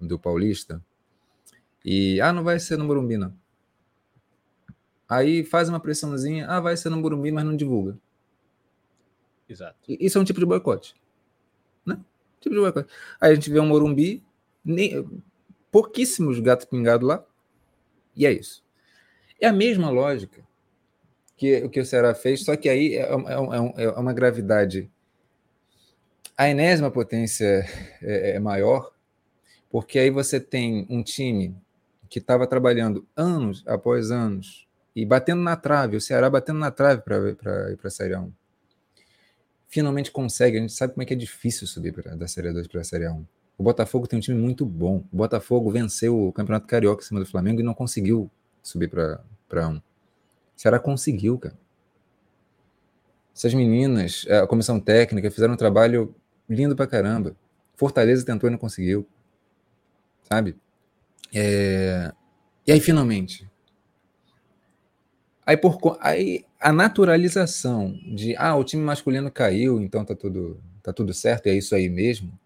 do 0.00 0.16
Paulista, 0.16 0.80
e 1.84 2.20
ah, 2.20 2.32
não 2.32 2.44
vai 2.44 2.60
ser 2.60 2.78
no 2.78 2.84
Morumbi, 2.84 3.16
não. 3.16 3.34
Aí 5.08 5.44
faz 5.44 5.68
uma 5.68 5.80
pressãozinha, 5.80 6.46
ah, 6.46 6.60
vai 6.60 6.76
ser 6.76 6.88
no 6.88 6.96
Morumbi, 6.96 7.32
mas 7.32 7.44
não 7.44 7.56
divulga. 7.56 7.98
Exato. 9.48 9.76
Isso 9.88 10.16
é 10.16 10.20
um 10.20 10.24
tipo 10.24 10.38
de 10.38 10.46
boicote. 10.46 10.94
Né? 11.84 11.98
Tipo 12.40 12.54
de 12.54 12.60
boicote. 12.60 12.88
Aí 13.20 13.32
a 13.32 13.34
gente 13.34 13.50
vê 13.50 13.58
um 13.58 13.66
Morumbi, 13.66 14.22
nem, 14.64 15.04
pouquíssimos 15.72 16.38
gatos 16.38 16.66
pingados 16.66 17.08
lá, 17.08 17.24
e 18.14 18.26
é 18.26 18.30
isso. 18.30 18.62
É 19.40 19.48
a 19.48 19.52
mesma 19.52 19.90
lógica 19.90 20.40
que 21.36 21.64
o 21.64 21.70
que 21.70 21.80
o 21.80 21.84
Ceará 21.84 22.14
fez, 22.14 22.44
só 22.44 22.54
que 22.54 22.68
aí 22.68 22.94
é, 22.94 23.00
é, 23.00 23.82
é, 23.82 23.84
é 23.84 23.90
uma 23.98 24.12
gravidade. 24.12 24.88
A 26.36 26.48
enésima 26.48 26.90
potência 26.90 27.66
é, 28.02 28.36
é 28.36 28.38
maior, 28.38 28.92
porque 29.70 29.98
aí 29.98 30.10
você 30.10 30.38
tem 30.38 30.86
um 30.88 31.02
time 31.02 31.56
que 32.08 32.18
estava 32.18 32.46
trabalhando 32.46 33.08
anos 33.16 33.64
após 33.66 34.10
anos 34.10 34.68
e 34.94 35.06
batendo 35.06 35.40
na 35.40 35.56
trave, 35.56 35.96
o 35.96 36.00
Ceará 36.00 36.28
batendo 36.28 36.58
na 36.58 36.70
trave 36.70 37.00
para 37.00 37.72
ir 37.72 37.76
para 37.78 37.88
a 37.88 37.90
Série 37.90 38.14
1. 38.14 38.30
Finalmente 39.66 40.10
consegue, 40.10 40.58
a 40.58 40.60
gente 40.60 40.74
sabe 40.74 40.92
como 40.92 41.02
é 41.02 41.06
que 41.06 41.14
é 41.14 41.16
difícil 41.16 41.66
subir 41.66 41.92
pra, 41.94 42.14
da 42.14 42.28
Série 42.28 42.52
2 42.52 42.66
para 42.68 42.82
a 42.82 42.84
Série 42.84 43.08
1. 43.08 43.24
O 43.58 43.62
Botafogo 43.62 44.06
tem 44.06 44.18
um 44.18 44.22
time 44.22 44.38
muito 44.38 44.64
bom. 44.64 45.04
O 45.12 45.16
Botafogo 45.16 45.70
venceu 45.70 46.28
o 46.28 46.32
Campeonato 46.32 46.66
Carioca 46.66 47.02
em 47.02 47.06
cima 47.06 47.20
do 47.20 47.26
Flamengo 47.26 47.60
e 47.60 47.64
não 47.64 47.74
conseguiu 47.74 48.30
subir 48.62 48.88
para 48.88 49.68
1. 49.68 49.76
O 49.76 49.82
Ceará 50.56 50.78
conseguiu, 50.78 51.38
cara. 51.38 51.56
Essas 53.34 53.54
meninas, 53.54 54.26
a 54.28 54.46
comissão 54.46 54.78
técnica, 54.78 55.30
fizeram 55.30 55.54
um 55.54 55.56
trabalho 55.56 56.14
lindo 56.48 56.76
pra 56.76 56.86
caramba. 56.86 57.34
Fortaleza 57.76 58.24
tentou 58.24 58.48
e 58.48 58.50
não 58.50 58.58
conseguiu. 58.58 59.06
Sabe? 60.24 60.56
É... 61.34 62.12
E 62.66 62.72
aí, 62.72 62.80
finalmente, 62.80 63.50
Aí, 65.44 65.56
por, 65.56 65.98
aí 66.00 66.44
a 66.60 66.72
naturalização 66.72 67.98
de 68.14 68.36
ah, 68.36 68.54
o 68.54 68.62
time 68.62 68.82
masculino 68.82 69.30
caiu, 69.30 69.80
então 69.80 70.04
tá 70.04 70.14
tudo, 70.14 70.60
tá 70.82 70.92
tudo 70.92 71.12
certo, 71.12 71.48
é 71.48 71.54
isso 71.54 71.74
aí 71.74 71.88
mesmo. 71.88 72.38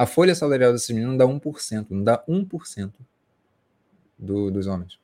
A 0.00 0.06
folha 0.06 0.34
salarial 0.34 0.72
desse 0.72 0.94
menino 0.94 1.12
não 1.12 1.18
dá 1.18 1.26
1%, 1.26 1.88
não 1.90 2.02
dá 2.02 2.24
1% 2.26 2.90
do, 4.18 4.50
dos 4.50 4.66
homens. 4.66 4.98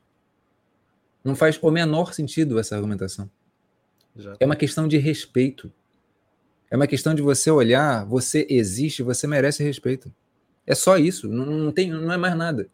Não 1.23 1.35
faz 1.35 1.59
o 1.61 1.69
menor 1.69 2.15
sentido 2.15 2.57
essa 2.57 2.75
argumentação. 2.75 3.29
Exato. 4.17 4.37
É 4.39 4.45
uma 4.47 4.55
questão 4.55 4.87
de 4.87 4.97
respeito. 4.97 5.71
É 6.71 6.75
uma 6.75 6.87
questão 6.87 7.13
de 7.13 7.21
você 7.21 7.51
olhar, 7.51 8.05
você 8.05 8.47
existe, 8.49 9.03
você 9.03 9.27
merece 9.27 9.63
respeito. 9.63 10.11
É 10.65 10.73
só 10.73 10.97
isso, 10.97 11.27
não, 11.27 11.45
não 11.45 11.71
tem, 11.71 11.91
não 11.91 12.11
é 12.11 12.17
mais 12.17 12.35
nada. 12.35 12.67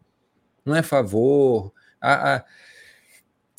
Não 0.65 0.73
é 0.73 0.81
favor. 0.81 1.73
A, 1.99 2.35
a, 2.35 2.45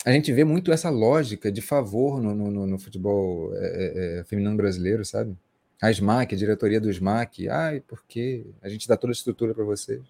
a 0.07 0.11
gente 0.11 0.33
vê 0.33 0.43
muito 0.43 0.73
essa 0.73 0.89
lógica 0.89 1.53
de 1.53 1.61
favor 1.61 2.19
no, 2.19 2.35
no, 2.35 2.67
no 2.67 2.79
futebol 2.79 3.55
é, 3.57 3.59
é, 3.59 4.21
é, 4.21 4.25
feminino 4.25 4.57
brasileiro, 4.57 5.05
sabe? 5.05 5.37
A 5.85 5.91
SMAC, 5.91 6.35
a 6.35 6.39
diretoria 6.39 6.81
do 6.81 6.91
SMAC, 6.91 7.47
ai, 7.47 7.79
porque 7.87 8.47
a 8.63 8.71
gente 8.71 8.89
dá 8.89 8.97
toda 8.97 9.11
a 9.11 9.13
estrutura 9.13 9.53
para 9.53 9.65
vocês. 9.65 10.01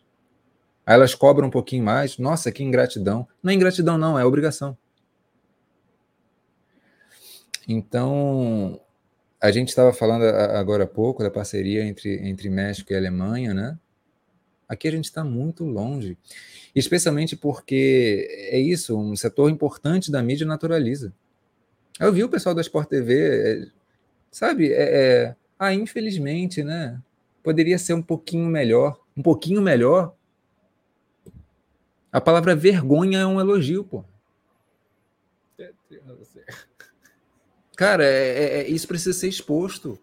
Aí 0.86 0.94
elas 0.94 1.16
cobram 1.16 1.48
um 1.48 1.50
pouquinho 1.50 1.82
mais, 1.82 2.16
nossa, 2.16 2.52
que 2.52 2.62
ingratidão. 2.62 3.26
Não 3.42 3.50
é 3.50 3.54
ingratidão, 3.56 3.98
não, 3.98 4.16
é 4.16 4.24
obrigação. 4.24 4.78
Então, 7.66 8.80
a 9.40 9.50
gente 9.50 9.70
estava 9.70 9.92
falando 9.92 10.22
agora 10.22 10.84
há 10.84 10.86
pouco 10.86 11.24
da 11.24 11.30
parceria 11.30 11.84
entre, 11.84 12.20
entre 12.28 12.48
México 12.48 12.92
e 12.92 12.96
Alemanha, 12.96 13.52
né? 13.52 13.76
Aqui 14.68 14.86
a 14.86 14.92
gente 14.92 15.06
está 15.06 15.24
muito 15.24 15.64
longe, 15.64 16.16
especialmente 16.72 17.34
porque 17.34 18.28
é 18.48 18.60
isso, 18.60 18.96
um 18.96 19.16
setor 19.16 19.50
importante 19.50 20.12
da 20.12 20.22
mídia 20.22 20.46
naturaliza. 20.46 21.12
Eu 21.98 22.12
vi 22.12 22.22
o 22.22 22.28
pessoal 22.28 22.54
da 22.54 22.60
Sport 22.60 22.88
TV, 22.88 23.64
é, 23.64 23.66
sabe, 24.30 24.72
é, 24.72 24.82
é, 24.82 25.36
ah, 25.58 25.72
infelizmente, 25.74 26.62
né? 26.62 27.00
Poderia 27.42 27.78
ser 27.78 27.94
um 27.94 28.02
pouquinho 28.02 28.46
melhor, 28.46 28.98
um 29.16 29.22
pouquinho 29.22 29.60
melhor. 29.60 30.14
A 32.10 32.20
palavra 32.20 32.54
vergonha 32.54 33.20
é 33.20 33.26
um 33.26 33.40
elogio, 33.40 33.84
pô. 33.84 34.04
Cara, 37.76 38.04
é, 38.04 38.28
é, 38.28 38.60
é, 38.60 38.68
isso 38.68 38.86
precisa 38.86 39.12
ser 39.18 39.28
exposto. 39.28 39.98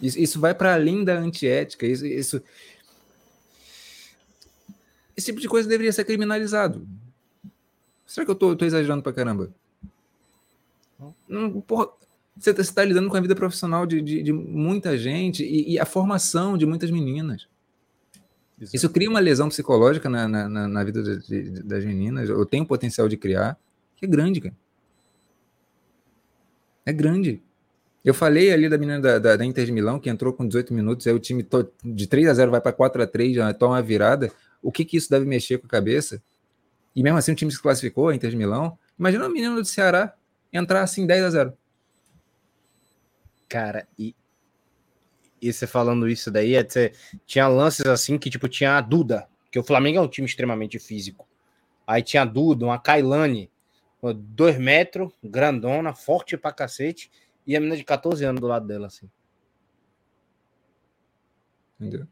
Isso, 0.00 0.18
isso 0.18 0.40
vai 0.40 0.54
para 0.54 0.74
além 0.74 1.04
da 1.04 1.14
antiética. 1.14 1.86
Isso, 1.86 2.04
isso, 2.06 2.42
esse 5.16 5.26
tipo 5.26 5.40
de 5.40 5.48
coisa 5.48 5.68
deveria 5.68 5.92
ser 5.92 6.04
criminalizado. 6.04 6.86
Será 8.06 8.24
que 8.24 8.30
eu 8.30 8.34
tô, 8.34 8.56
tô 8.56 8.64
exagerando 8.64 9.02
pra 9.02 9.12
caramba? 9.12 9.54
Não, 11.28 11.60
porra, 11.60 11.88
você 12.36 12.50
está 12.50 12.64
tá 12.64 12.84
lidando 12.84 13.08
com 13.08 13.16
a 13.16 13.20
vida 13.20 13.34
profissional 13.34 13.86
de, 13.86 14.00
de, 14.00 14.22
de 14.22 14.32
muita 14.32 14.98
gente 14.98 15.44
e, 15.44 15.74
e, 15.74 15.78
a 15.78 15.84
formação 15.84 16.58
de 16.58 16.66
muitas 16.66 16.90
meninas. 16.90 17.46
Isso, 18.60 18.76
Isso 18.76 18.90
cria 18.90 19.08
uma 19.08 19.20
lesão 19.20 19.48
psicológica 19.48 20.08
na, 20.08 20.28
na, 20.28 20.68
na 20.68 20.84
vida 20.84 21.02
de, 21.02 21.18
de, 21.26 21.62
das 21.62 21.84
meninas, 21.84 22.30
ou 22.30 22.44
tem 22.44 22.60
o 22.60 22.66
potencial 22.66 23.08
de 23.08 23.16
criar, 23.16 23.56
que 23.96 24.04
é 24.04 24.08
grande, 24.08 24.40
cara. 24.40 24.54
É 26.86 26.92
grande. 26.92 27.42
Eu 28.04 28.12
falei 28.12 28.52
ali 28.52 28.68
da 28.68 28.76
menina 28.76 29.00
da, 29.00 29.18
da, 29.18 29.36
da 29.36 29.44
Inter 29.44 29.64
de 29.64 29.72
Milão, 29.72 29.98
que 29.98 30.10
entrou 30.10 30.32
com 30.32 30.46
18 30.46 30.74
minutos, 30.74 31.06
aí 31.06 31.12
o 31.14 31.18
time 31.18 31.46
de 31.82 32.06
3 32.06 32.28
a 32.28 32.34
0 32.34 32.50
vai 32.50 32.60
para 32.60 32.72
4 32.72 33.02
a 33.02 33.06
3 33.06 33.36
já 33.36 33.54
toma 33.54 33.76
uma 33.76 33.82
virada 33.82 34.30
o 34.64 34.72
que, 34.72 34.84
que 34.84 34.96
isso 34.96 35.10
deve 35.10 35.26
mexer 35.26 35.58
com 35.58 35.66
a 35.66 35.68
cabeça. 35.68 36.22
E 36.96 37.02
mesmo 37.02 37.18
assim 37.18 37.32
o 37.32 37.34
time 37.34 37.52
se 37.52 37.60
classificou, 37.60 38.08
a 38.08 38.14
Inter 38.14 38.30
de 38.30 38.36
Milão. 38.36 38.78
Imagina 38.98 39.26
o 39.26 39.30
menino 39.30 39.56
do 39.56 39.64
Ceará 39.64 40.14
entrar 40.50 40.82
assim 40.82 41.06
10 41.06 41.24
a 41.24 41.30
0 41.30 41.52
Cara, 43.48 43.86
e, 43.98 44.14
e 45.40 45.52
você 45.52 45.66
falando 45.66 46.08
isso 46.08 46.30
daí, 46.30 46.54
é, 46.54 46.64
você, 46.64 46.92
tinha 47.26 47.46
lances 47.48 47.86
assim 47.86 48.18
que 48.18 48.30
tipo 48.30 48.48
tinha 48.48 48.76
a 48.76 48.80
Duda, 48.80 49.28
que 49.50 49.58
o 49.58 49.64
Flamengo 49.64 49.98
é 49.98 50.00
um 50.00 50.08
time 50.08 50.26
extremamente 50.26 50.78
físico. 50.78 51.28
Aí 51.86 52.02
tinha 52.02 52.22
a 52.22 52.26
Duda, 52.26 52.64
uma 52.64 52.78
Kailane, 52.78 53.50
dois 54.12 54.58
metros, 54.58 55.12
grandona, 55.22 55.94
forte 55.94 56.36
pra 56.36 56.52
cacete, 56.52 57.10
e 57.46 57.56
a 57.56 57.60
menina 57.60 57.76
de 57.76 57.84
14 57.84 58.24
anos 58.24 58.40
do 58.40 58.46
lado 58.46 58.66
dela, 58.66 58.86
assim. 58.86 59.08
Entendeu? 61.80 62.06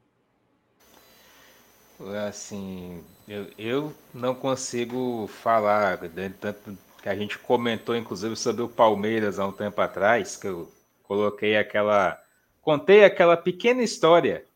Assim, 2.26 3.02
eu, 3.28 3.50
eu 3.56 3.94
não 4.12 4.34
consigo 4.34 5.26
falar, 5.28 6.02
né, 6.02 6.34
tanto 6.40 6.76
que 7.00 7.08
a 7.08 7.14
gente 7.14 7.38
comentou 7.38 7.96
inclusive 7.96 8.36
sobre 8.36 8.62
o 8.62 8.68
Palmeiras 8.68 9.38
há 9.38 9.46
um 9.46 9.52
tempo 9.52 9.80
atrás, 9.80 10.36
que 10.36 10.46
eu 10.46 10.70
coloquei 11.12 11.58
aquela. 11.58 12.18
Contei 12.62 13.04
aquela 13.04 13.36
pequena 13.36 13.82
história, 13.82 14.46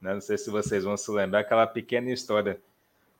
né? 0.00 0.14
não 0.14 0.20
sei 0.20 0.38
se 0.38 0.48
vocês 0.48 0.84
vão 0.84 0.96
se 0.96 1.10
lembrar, 1.10 1.40
aquela 1.40 1.66
pequena 1.66 2.10
história 2.10 2.60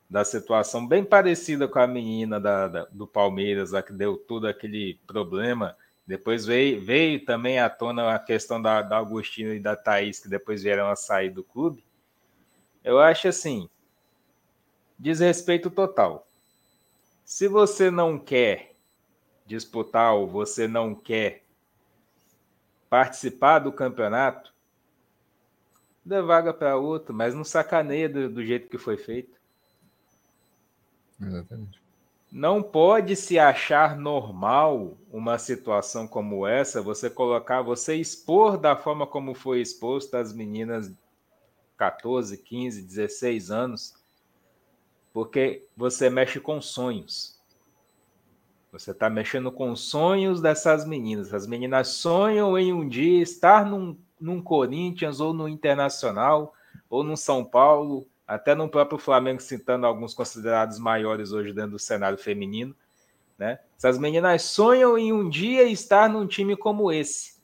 da 0.09 0.23
situação 0.23 0.87
bem 0.87 1.03
parecida 1.03 1.67
com 1.67 1.79
a 1.79 1.85
menina 1.85 2.39
da, 2.39 2.67
da 2.67 2.85
do 2.85 3.05
Palmeiras, 3.05 3.73
a 3.73 3.83
que 3.83 3.93
deu 3.93 4.17
todo 4.17 4.47
aquele 4.47 4.97
problema. 5.05 5.75
Depois 6.07 6.45
veio, 6.45 6.81
veio 6.81 7.23
também 7.25 7.59
à 7.59 7.69
tona 7.69 8.15
a 8.15 8.19
questão 8.19 8.59
da, 8.59 8.81
da 8.81 8.97
Agostina 8.97 9.53
e 9.53 9.59
da 9.59 9.75
Thaís, 9.75 10.19
que 10.19 10.29
depois 10.29 10.63
vieram 10.63 10.89
a 10.89 10.95
sair 10.95 11.29
do 11.29 11.43
clube. 11.43 11.83
Eu 12.83 12.99
acho 12.99 13.27
assim, 13.27 13.69
desrespeito 14.97 15.69
total. 15.69 16.27
Se 17.23 17.47
você 17.47 17.91
não 17.91 18.17
quer 18.17 18.75
disputar 19.45 20.15
ou 20.15 20.27
você 20.27 20.67
não 20.67 20.95
quer 20.95 21.44
participar 22.89 23.59
do 23.59 23.71
campeonato, 23.71 24.53
dê 26.03 26.21
vaga 26.21 26.53
para 26.53 26.77
outro, 26.77 27.13
mas 27.13 27.33
não 27.33 27.43
sacaneia 27.43 28.07
do, 28.07 28.29
do 28.29 28.45
jeito 28.45 28.69
que 28.69 28.77
foi 28.77 28.97
feito. 28.97 29.39
Exatamente. 31.19 31.81
Não 32.31 32.61
pode 32.61 33.15
se 33.15 33.39
achar 33.39 33.95
normal 33.95 34.97
uma 35.11 35.37
situação 35.37 36.07
como 36.07 36.45
essa, 36.45 36.81
você 36.81 37.09
colocar, 37.09 37.61
você 37.61 37.95
expor 37.95 38.57
da 38.57 38.75
forma 38.75 39.07
como 39.07 39.33
foi 39.33 39.61
exposto 39.61 40.15
as 40.15 40.33
meninas 40.33 40.91
14, 41.77 42.37
15, 42.37 42.81
16 42.81 43.51
anos, 43.51 43.95
porque 45.13 45.65
você 45.77 46.09
mexe 46.09 46.39
com 46.39 46.61
sonhos. 46.61 47.34
Você 48.77 48.91
está 48.91 49.09
mexendo 49.09 49.53
com 49.53 49.73
sonhos 49.73 50.41
dessas 50.41 50.85
meninas. 50.85 51.33
As 51.33 51.47
meninas 51.47 51.87
sonham 51.87 52.57
em 52.57 52.73
um 52.73 52.85
dia 52.85 53.23
estar 53.23 53.65
num, 53.65 53.97
num 54.19 54.41
Corinthians 54.41 55.21
ou 55.21 55.33
no 55.33 55.47
Internacional 55.47 56.53
ou 56.89 57.01
no 57.01 57.15
São 57.15 57.45
Paulo, 57.45 58.05
até 58.27 58.53
no 58.53 58.67
próprio 58.67 58.99
Flamengo, 58.99 59.41
citando 59.41 59.85
alguns 59.85 60.13
considerados 60.13 60.77
maiores 60.77 61.31
hoje 61.31 61.53
dentro 61.53 61.71
do 61.71 61.79
cenário 61.79 62.17
feminino. 62.17 62.75
Né? 63.37 63.59
Essas 63.77 63.97
meninas 63.97 64.41
sonham 64.41 64.97
em 64.97 65.13
um 65.13 65.29
dia 65.29 65.63
estar 65.63 66.09
num 66.09 66.27
time 66.27 66.57
como 66.57 66.91
esse. 66.91 67.35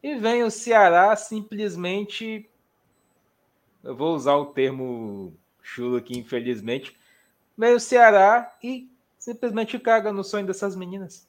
E 0.00 0.14
vem 0.14 0.44
o 0.44 0.50
Ceará 0.52 1.16
simplesmente 1.16 2.48
eu 3.82 3.96
vou 3.96 4.14
usar 4.14 4.36
o 4.36 4.46
termo 4.46 5.36
chulo 5.62 5.96
aqui, 5.96 6.16
infelizmente, 6.16 6.96
meio 7.56 7.80
Ceará 7.80 8.56
e 8.62 8.88
simplesmente 9.26 9.76
caga 9.76 10.12
no 10.12 10.22
sonho 10.22 10.46
dessas 10.46 10.76
meninas. 10.76 11.28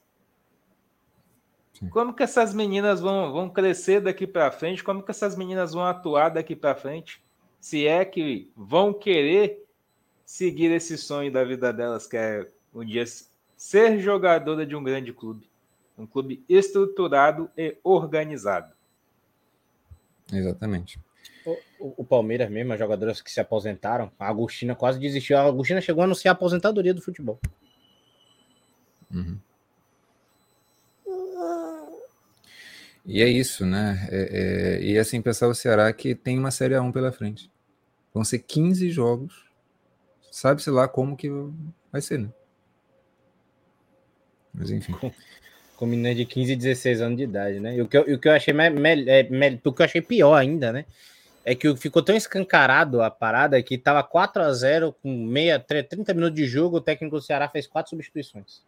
Sim. 1.73 1.89
Como 1.89 2.13
que 2.13 2.21
essas 2.21 2.53
meninas 2.53 3.01
vão, 3.01 3.33
vão 3.33 3.49
crescer 3.49 4.01
daqui 4.01 4.27
para 4.27 4.51
frente? 4.51 4.83
Como 4.83 5.01
que 5.01 5.09
essas 5.09 5.35
meninas 5.35 5.73
vão 5.73 5.83
atuar 5.83 6.29
daqui 6.29 6.55
para 6.55 6.75
frente? 6.75 7.23
Se 7.59 7.87
é 7.87 8.05
que 8.05 8.51
vão 8.55 8.93
querer 8.93 9.65
seguir 10.23 10.69
esse 10.69 10.95
sonho 10.95 11.31
da 11.31 11.43
vida 11.43 11.73
delas, 11.73 12.05
que 12.05 12.15
é 12.15 12.47
um 12.71 12.85
dia 12.85 13.03
ser 13.55 13.97
jogadora 13.97 14.63
de 14.63 14.75
um 14.75 14.83
grande 14.83 15.11
clube, 15.11 15.49
um 15.97 16.05
clube 16.05 16.45
estruturado 16.47 17.49
e 17.57 17.77
organizado. 17.83 18.75
Exatamente. 20.31 20.99
O, 21.79 22.01
o, 22.01 22.05
Palmeiras 22.05 22.51
mesmo, 22.51 22.73
as 22.73 22.79
jogadoras 22.79 23.21
que 23.21 23.31
se 23.31 23.39
aposentaram, 23.39 24.11
a 24.19 24.27
Agostina 24.27 24.75
quase 24.75 24.99
desistiu. 24.99 25.35
A 25.35 25.45
Agostina 25.45 25.81
chegou 25.81 26.01
a 26.01 26.05
anunciar 26.05 26.35
a 26.35 26.37
aposentadoria 26.37 26.93
do 26.93 27.01
futebol. 27.01 27.39
Uhum. 29.13 29.39
E 33.07 33.21
é 33.21 33.27
isso, 33.27 33.65
né? 33.65 34.05
É, 34.11 34.79
é, 34.79 34.83
e 34.83 34.97
assim, 34.97 35.21
pensar 35.21 35.47
o 35.47 35.55
Ceará 35.55 35.91
que 35.93 36.13
tem 36.13 36.37
uma 36.37 36.51
Série 36.51 36.73
A1 36.73 36.91
pela 36.91 37.11
frente. 37.11 37.49
Vão 38.13 38.23
ser 38.23 38.39
15 38.39 38.89
jogos. 38.89 39.45
Sabe-se 40.29 40.69
lá 40.69 40.89
como 40.89 41.15
que 41.15 41.29
vai 41.91 42.01
ser, 42.01 42.19
né? 42.19 42.29
Mas 44.53 44.71
enfim. 44.71 44.91
Com, 44.93 45.11
com 45.77 45.89
de 45.89 46.25
15 46.25 46.51
e 46.51 46.55
16 46.55 47.01
anos 47.01 47.17
de 47.17 47.23
idade, 47.23 47.59
né? 47.61 47.77
E 47.77 47.81
o 47.81 47.87
que 47.87 47.97
eu, 47.97 48.01
o 48.01 48.19
que 48.19 48.27
eu 48.27 48.33
achei 48.33 48.53
me, 48.53 48.69
me, 48.69 49.09
é, 49.09 49.23
me, 49.23 49.61
o 49.63 49.71
que 49.71 49.81
eu 49.81 49.85
achei 49.85 50.01
pior 50.01 50.35
ainda, 50.35 50.73
né? 50.73 50.85
É 51.45 51.55
que 51.55 51.73
ficou 51.77 52.03
tão 52.03 52.15
escancarado 52.15 53.01
a 53.01 53.09
parada 53.09 53.61
que 53.63 53.77
tava 53.77 54.03
4 54.03 54.43
a 54.43 54.51
0 54.51 54.93
com 55.01 55.25
meia, 55.25 55.57
30 55.57 56.13
minutos 56.13 56.35
de 56.35 56.45
jogo, 56.45 56.77
o 56.77 56.81
técnico 56.81 57.15
do 57.15 57.21
Ceará 57.21 57.47
fez 57.47 57.65
quatro 57.65 57.91
substituições. 57.91 58.65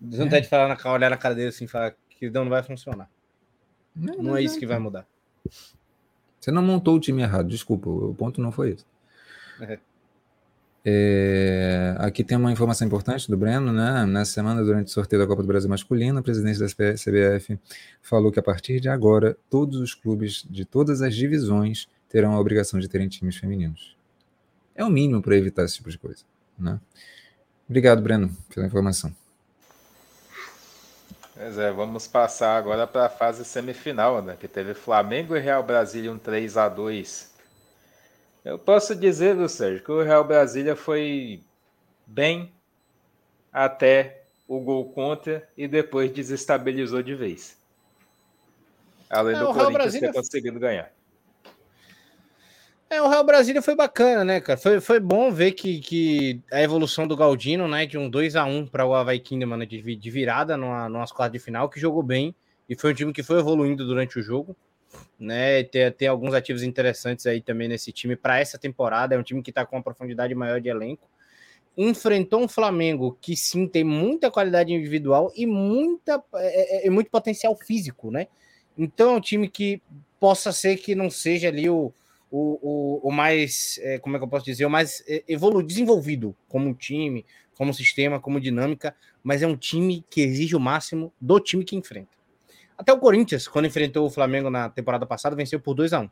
Não 0.00 0.26
é. 0.26 0.40
de 0.40 0.48
falar 0.48 0.68
na 0.68 0.92
olhar 0.92 1.10
na 1.10 1.16
cara 1.16 1.34
dele 1.34 1.48
assim, 1.48 1.66
falar 1.66 1.94
que 2.10 2.30
não, 2.30 2.44
não 2.44 2.50
vai 2.50 2.62
funcionar. 2.62 3.10
Não, 3.94 4.16
não, 4.16 4.22
não 4.22 4.36
é 4.36 4.42
isso 4.42 4.58
que 4.58 4.66
vai 4.66 4.78
mudar. 4.78 5.06
Você 6.38 6.50
não 6.50 6.62
montou 6.62 6.96
o 6.96 7.00
time 7.00 7.22
errado, 7.22 7.48
desculpa, 7.48 7.88
o 7.90 8.14
ponto 8.14 8.40
não 8.40 8.52
foi 8.52 8.70
esse. 8.70 8.84
É. 9.60 9.78
É, 10.84 11.96
aqui 11.98 12.22
tem 12.22 12.38
uma 12.38 12.52
informação 12.52 12.86
importante 12.86 13.28
do 13.28 13.36
Breno, 13.36 13.72
né? 13.72 14.06
Nessa 14.06 14.32
semana, 14.32 14.64
durante 14.64 14.86
o 14.86 14.90
sorteio 14.90 15.20
da 15.20 15.28
Copa 15.28 15.42
do 15.42 15.48
Brasil 15.48 15.68
Masculino, 15.68 16.18
a 16.18 16.22
presidente 16.22 16.58
da 16.58 16.66
CBF 16.66 17.58
falou 18.00 18.30
que 18.30 18.38
a 18.38 18.42
partir 18.42 18.80
de 18.80 18.88
agora, 18.88 19.36
todos 19.50 19.80
os 19.80 19.94
clubes 19.94 20.46
de 20.48 20.64
todas 20.64 21.02
as 21.02 21.14
divisões 21.14 21.88
terão 22.08 22.32
a 22.32 22.40
obrigação 22.40 22.80
de 22.80 22.88
terem 22.88 23.08
times 23.08 23.36
femininos. 23.36 23.96
É 24.74 24.84
o 24.84 24.88
mínimo 24.88 25.20
para 25.20 25.36
evitar 25.36 25.64
esse 25.64 25.74
tipo 25.74 25.90
de 25.90 25.98
coisa, 25.98 26.24
né? 26.58 26.80
Obrigado, 27.68 28.00
Breno, 28.00 28.34
pela 28.54 28.66
informação. 28.66 29.14
Pois 31.38 31.56
é, 31.56 31.70
vamos 31.70 32.08
passar 32.08 32.56
agora 32.56 32.84
para 32.84 33.06
a 33.06 33.08
fase 33.08 33.44
semifinal, 33.44 34.20
né? 34.20 34.36
Que 34.38 34.48
teve 34.48 34.74
Flamengo 34.74 35.36
e 35.36 35.38
Real 35.38 35.62
Brasília 35.62 36.10
um 36.10 36.18
3 36.18 36.56
a 36.56 36.68
2 36.68 37.32
Eu 38.44 38.58
posso 38.58 38.92
dizer, 38.96 39.36
viu, 39.36 39.48
Sérgio, 39.48 39.84
que 39.84 39.92
o 39.92 40.02
Real 40.02 40.24
Brasília 40.24 40.74
foi 40.74 41.40
bem 42.04 42.52
até 43.52 44.24
o 44.48 44.58
gol 44.58 44.90
contra 44.90 45.48
e 45.56 45.68
depois 45.68 46.10
desestabilizou 46.10 47.04
de 47.04 47.14
vez. 47.14 47.56
Além 49.08 49.36
é, 49.36 49.38
do 49.38 49.46
Corinthians 49.46 49.72
Brasília... 49.72 50.12
ter 50.12 50.18
conseguido 50.18 50.58
ganhar. 50.58 50.90
É, 52.90 53.02
o 53.02 53.08
Real 53.08 53.22
Brasília 53.22 53.60
foi 53.60 53.74
bacana, 53.74 54.24
né, 54.24 54.40
cara? 54.40 54.58
Foi, 54.58 54.80
foi 54.80 54.98
bom 54.98 55.30
ver 55.30 55.52
que, 55.52 55.78
que 55.80 56.40
a 56.50 56.62
evolução 56.62 57.06
do 57.06 57.16
Galdino, 57.16 57.68
né, 57.68 57.84
de 57.84 57.98
um 57.98 58.08
2 58.08 58.34
a 58.34 58.44
1 58.46 58.66
para 58.66 58.86
o 58.86 58.94
Havaí 58.94 59.22
né, 59.32 59.66
de, 59.66 59.96
de 59.96 60.10
virada 60.10 60.56
numa, 60.56 60.88
numa 60.88 61.06
quartas 61.06 61.38
de 61.38 61.44
final, 61.44 61.68
que 61.68 61.78
jogou 61.78 62.02
bem 62.02 62.34
e 62.66 62.74
foi 62.74 62.92
um 62.92 62.94
time 62.94 63.12
que 63.12 63.22
foi 63.22 63.40
evoluindo 63.40 63.86
durante 63.86 64.18
o 64.18 64.22
jogo, 64.22 64.56
né? 65.18 65.62
Tem, 65.64 65.90
tem 65.92 66.08
alguns 66.08 66.32
ativos 66.32 66.62
interessantes 66.62 67.26
aí 67.26 67.42
também 67.42 67.68
nesse 67.68 67.92
time 67.92 68.16
para 68.16 68.40
essa 68.40 68.58
temporada. 68.58 69.14
É 69.14 69.18
um 69.18 69.22
time 69.22 69.42
que 69.42 69.50
está 69.50 69.66
com 69.66 69.76
uma 69.76 69.82
profundidade 69.82 70.34
maior 70.34 70.60
de 70.60 70.68
elenco. 70.68 71.08
Enfrentou 71.76 72.42
um 72.42 72.48
Flamengo 72.48 73.16
que 73.20 73.36
sim 73.36 73.66
tem 73.68 73.84
muita 73.84 74.30
qualidade 74.30 74.72
individual 74.72 75.32
e 75.36 75.46
muita 75.46 76.22
é, 76.34 76.84
é, 76.84 76.86
é 76.86 76.90
muito 76.90 77.10
potencial 77.10 77.54
físico, 77.54 78.10
né? 78.10 78.28
Então 78.76 79.14
é 79.14 79.16
um 79.16 79.20
time 79.20 79.48
que 79.48 79.80
possa 80.18 80.52
ser 80.52 80.76
que 80.76 80.94
não 80.94 81.10
seja 81.10 81.48
ali 81.48 81.68
o 81.68 81.92
o, 82.30 83.00
o, 83.02 83.08
o 83.08 83.12
mais, 83.12 83.78
é, 83.82 83.98
como 83.98 84.16
é 84.16 84.18
que 84.18 84.24
eu 84.24 84.28
posso 84.28 84.44
dizer, 84.44 84.64
o 84.66 84.70
mais 84.70 85.02
é, 85.06 85.24
evoluído, 85.26 85.68
desenvolvido 85.68 86.36
como 86.48 86.74
time, 86.74 87.24
como 87.56 87.72
sistema, 87.72 88.20
como 88.20 88.40
dinâmica, 88.40 88.94
mas 89.22 89.42
é 89.42 89.46
um 89.46 89.56
time 89.56 90.04
que 90.10 90.20
exige 90.20 90.54
o 90.54 90.60
máximo 90.60 91.12
do 91.20 91.40
time 91.40 91.64
que 91.64 91.74
enfrenta. 91.74 92.10
Até 92.76 92.92
o 92.92 92.98
Corinthians, 92.98 93.48
quando 93.48 93.66
enfrentou 93.66 94.06
o 94.06 94.10
Flamengo 94.10 94.50
na 94.50 94.68
temporada 94.68 95.04
passada, 95.04 95.34
venceu 95.34 95.58
por 95.58 95.74
2 95.74 95.92
a 95.92 96.00
1 96.00 96.10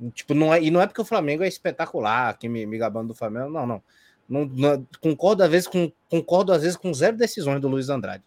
um. 0.00 0.10
Tipo, 0.10 0.32
não 0.32 0.54
é, 0.54 0.62
e 0.62 0.70
não 0.70 0.80
é 0.80 0.86
porque 0.86 1.00
o 1.00 1.04
Flamengo 1.04 1.42
é 1.42 1.48
espetacular, 1.48 2.30
aqui 2.30 2.48
me, 2.48 2.64
me 2.64 2.78
gabando 2.78 3.08
do 3.08 3.14
Flamengo, 3.14 3.50
não, 3.50 3.66
não. 3.66 3.82
não, 4.28 4.46
não 4.46 4.86
concordo, 5.00 5.42
às 5.42 5.50
vezes, 5.50 5.66
com, 5.66 5.90
concordo 6.08 6.52
às 6.52 6.62
vezes 6.62 6.76
com 6.76 6.94
zero 6.94 7.16
decisões 7.16 7.60
do 7.60 7.68
Luiz 7.68 7.88
Andrade. 7.88 8.22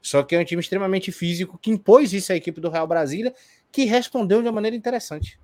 Só 0.00 0.22
que 0.22 0.34
é 0.34 0.40
um 0.40 0.44
time 0.44 0.60
extremamente 0.60 1.10
físico 1.12 1.58
que 1.58 1.70
impôs 1.70 2.12
isso 2.12 2.32
à 2.32 2.36
equipe 2.36 2.60
do 2.60 2.70
Real 2.70 2.86
Brasília, 2.86 3.34
que 3.70 3.84
respondeu 3.84 4.40
de 4.40 4.48
uma 4.48 4.52
maneira 4.52 4.76
interessante 4.76 5.38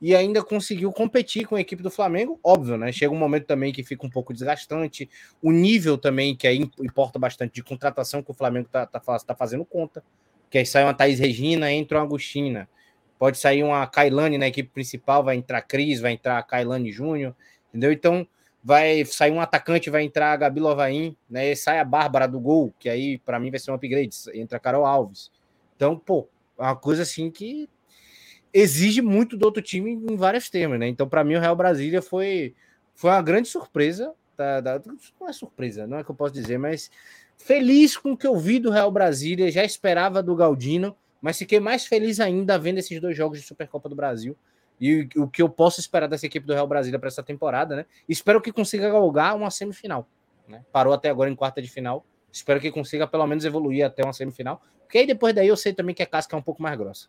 e 0.00 0.16
ainda 0.16 0.42
conseguiu 0.42 0.90
competir 0.92 1.46
com 1.46 1.56
a 1.56 1.60
equipe 1.60 1.82
do 1.82 1.90
Flamengo, 1.90 2.40
óbvio, 2.42 2.78
né? 2.78 2.90
Chega 2.90 3.12
um 3.12 3.18
momento 3.18 3.44
também 3.44 3.72
que 3.72 3.84
fica 3.84 4.06
um 4.06 4.10
pouco 4.10 4.32
desgastante, 4.32 5.10
o 5.42 5.52
nível 5.52 5.98
também, 5.98 6.34
que 6.34 6.46
aí 6.46 6.70
importa 6.80 7.18
bastante 7.18 7.54
de 7.54 7.62
contratação 7.62 8.22
que 8.22 8.30
o 8.30 8.34
Flamengo 8.34 8.68
tá, 8.70 8.86
tá, 8.86 9.00
tá 9.00 9.34
fazendo 9.34 9.64
conta, 9.64 10.02
que 10.48 10.56
aí 10.56 10.64
sai 10.64 10.84
uma 10.84 10.94
Thaís 10.94 11.18
Regina, 11.18 11.70
entra 11.70 11.98
uma 11.98 12.04
Agostina, 12.04 12.66
pode 13.18 13.36
sair 13.36 13.62
uma 13.62 13.86
Kailane 13.86 14.38
na 14.38 14.48
equipe 14.48 14.70
principal, 14.70 15.22
vai 15.22 15.36
entrar 15.36 15.60
Cris, 15.60 16.00
vai 16.00 16.12
entrar 16.12 16.38
a 16.38 16.42
Kailane 16.42 16.90
Júnior, 16.90 17.36
entendeu? 17.68 17.92
Então 17.92 18.26
vai 18.64 19.04
sair 19.04 19.32
um 19.32 19.40
atacante, 19.40 19.90
vai 19.90 20.02
entrar 20.02 20.32
a 20.32 20.36
Gabi 20.36 20.60
Lovain, 20.60 21.14
né? 21.28 21.54
Sai 21.54 21.78
a 21.78 21.84
Bárbara 21.84 22.26
do 22.26 22.40
gol, 22.40 22.72
que 22.78 22.88
aí 22.88 23.18
para 23.18 23.38
mim 23.38 23.50
vai 23.50 23.60
ser 23.60 23.70
um 23.70 23.74
upgrade, 23.74 24.16
entra 24.32 24.56
a 24.56 24.60
Carol 24.60 24.86
Alves. 24.86 25.30
Então, 25.76 25.98
pô, 25.98 26.26
é 26.58 26.62
uma 26.62 26.76
coisa 26.76 27.02
assim 27.02 27.30
que 27.30 27.68
exige 28.52 29.00
muito 29.00 29.36
do 29.36 29.44
outro 29.44 29.62
time 29.62 29.92
em 29.92 30.16
vários 30.16 30.50
temas, 30.50 30.78
né? 30.78 30.88
Então, 30.88 31.08
para 31.08 31.24
mim, 31.24 31.34
o 31.34 31.40
Real 31.40 31.56
Brasília 31.56 32.02
foi, 32.02 32.54
foi 32.94 33.10
uma 33.10 33.22
grande 33.22 33.48
surpresa. 33.48 34.12
Da, 34.36 34.60
da, 34.60 34.80
não 35.20 35.28
é 35.28 35.32
surpresa, 35.32 35.86
não 35.86 35.98
é 35.98 36.04
que 36.04 36.10
eu 36.10 36.14
posso 36.14 36.32
dizer, 36.32 36.58
mas 36.58 36.90
feliz 37.36 37.94
com 37.94 38.12
o 38.12 38.16
que 38.16 38.26
eu 38.26 38.36
vi 38.36 38.58
do 38.58 38.70
Real 38.70 38.90
Brasília. 38.90 39.50
Já 39.50 39.64
esperava 39.64 40.22
do 40.22 40.34
Galdino, 40.34 40.96
mas 41.20 41.38
fiquei 41.38 41.60
mais 41.60 41.86
feliz 41.86 42.20
ainda 42.20 42.58
vendo 42.58 42.78
esses 42.78 43.00
dois 43.00 43.16
jogos 43.16 43.38
de 43.38 43.46
Supercopa 43.46 43.88
do 43.88 43.94
Brasil. 43.94 44.36
E 44.80 45.06
o 45.16 45.28
que 45.28 45.42
eu 45.42 45.48
posso 45.48 45.78
esperar 45.78 46.08
dessa 46.08 46.24
equipe 46.24 46.46
do 46.46 46.54
Real 46.54 46.66
Brasília 46.66 46.98
para 46.98 47.08
essa 47.08 47.22
temporada, 47.22 47.76
né? 47.76 47.86
Espero 48.08 48.40
que 48.40 48.50
consiga 48.50 48.88
galgar 48.88 49.36
uma 49.36 49.50
semifinal. 49.50 50.08
Né? 50.48 50.64
Parou 50.72 50.94
até 50.94 51.10
agora 51.10 51.28
em 51.28 51.36
quarta 51.36 51.60
de 51.60 51.68
final. 51.68 52.04
Espero 52.32 52.58
que 52.60 52.70
consiga 52.70 53.06
pelo 53.06 53.26
menos 53.26 53.44
evoluir 53.44 53.84
até 53.84 54.02
uma 54.02 54.14
semifinal. 54.14 54.62
Porque 54.80 54.98
aí 54.98 55.06
depois 55.06 55.34
daí 55.34 55.48
eu 55.48 55.56
sei 55.56 55.74
também 55.74 55.94
que 55.94 56.02
a 56.02 56.06
casca 56.06 56.34
é 56.34 56.38
um 56.38 56.42
pouco 56.42 56.62
mais 56.62 56.78
grossa. 56.78 57.08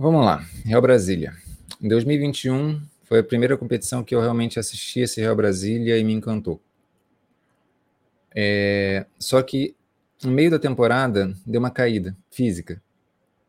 Vamos 0.00 0.24
lá, 0.24 0.46
Real 0.64 0.80
Brasília. 0.80 1.34
Em 1.82 1.88
2021 1.88 2.80
foi 3.02 3.18
a 3.18 3.24
primeira 3.24 3.58
competição 3.58 4.04
que 4.04 4.14
eu 4.14 4.20
realmente 4.20 4.56
assisti 4.56 5.00
esse 5.00 5.20
Real 5.20 5.34
Brasília 5.34 5.98
e 5.98 6.04
me 6.04 6.12
encantou. 6.12 6.60
É, 8.32 9.06
só 9.18 9.42
que 9.42 9.74
no 10.22 10.30
meio 10.30 10.52
da 10.52 10.58
temporada 10.60 11.34
deu 11.44 11.58
uma 11.58 11.72
caída 11.72 12.16
física 12.30 12.80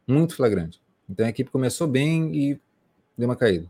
muito 0.07 0.35
flagrante. 0.35 0.81
Então 1.07 1.23
a 1.23 1.29
equipe 1.29 1.51
começou 1.51 1.87
bem 1.87 2.35
e 2.35 2.59
deu 3.15 3.29
uma 3.29 3.35
caída. 3.35 3.67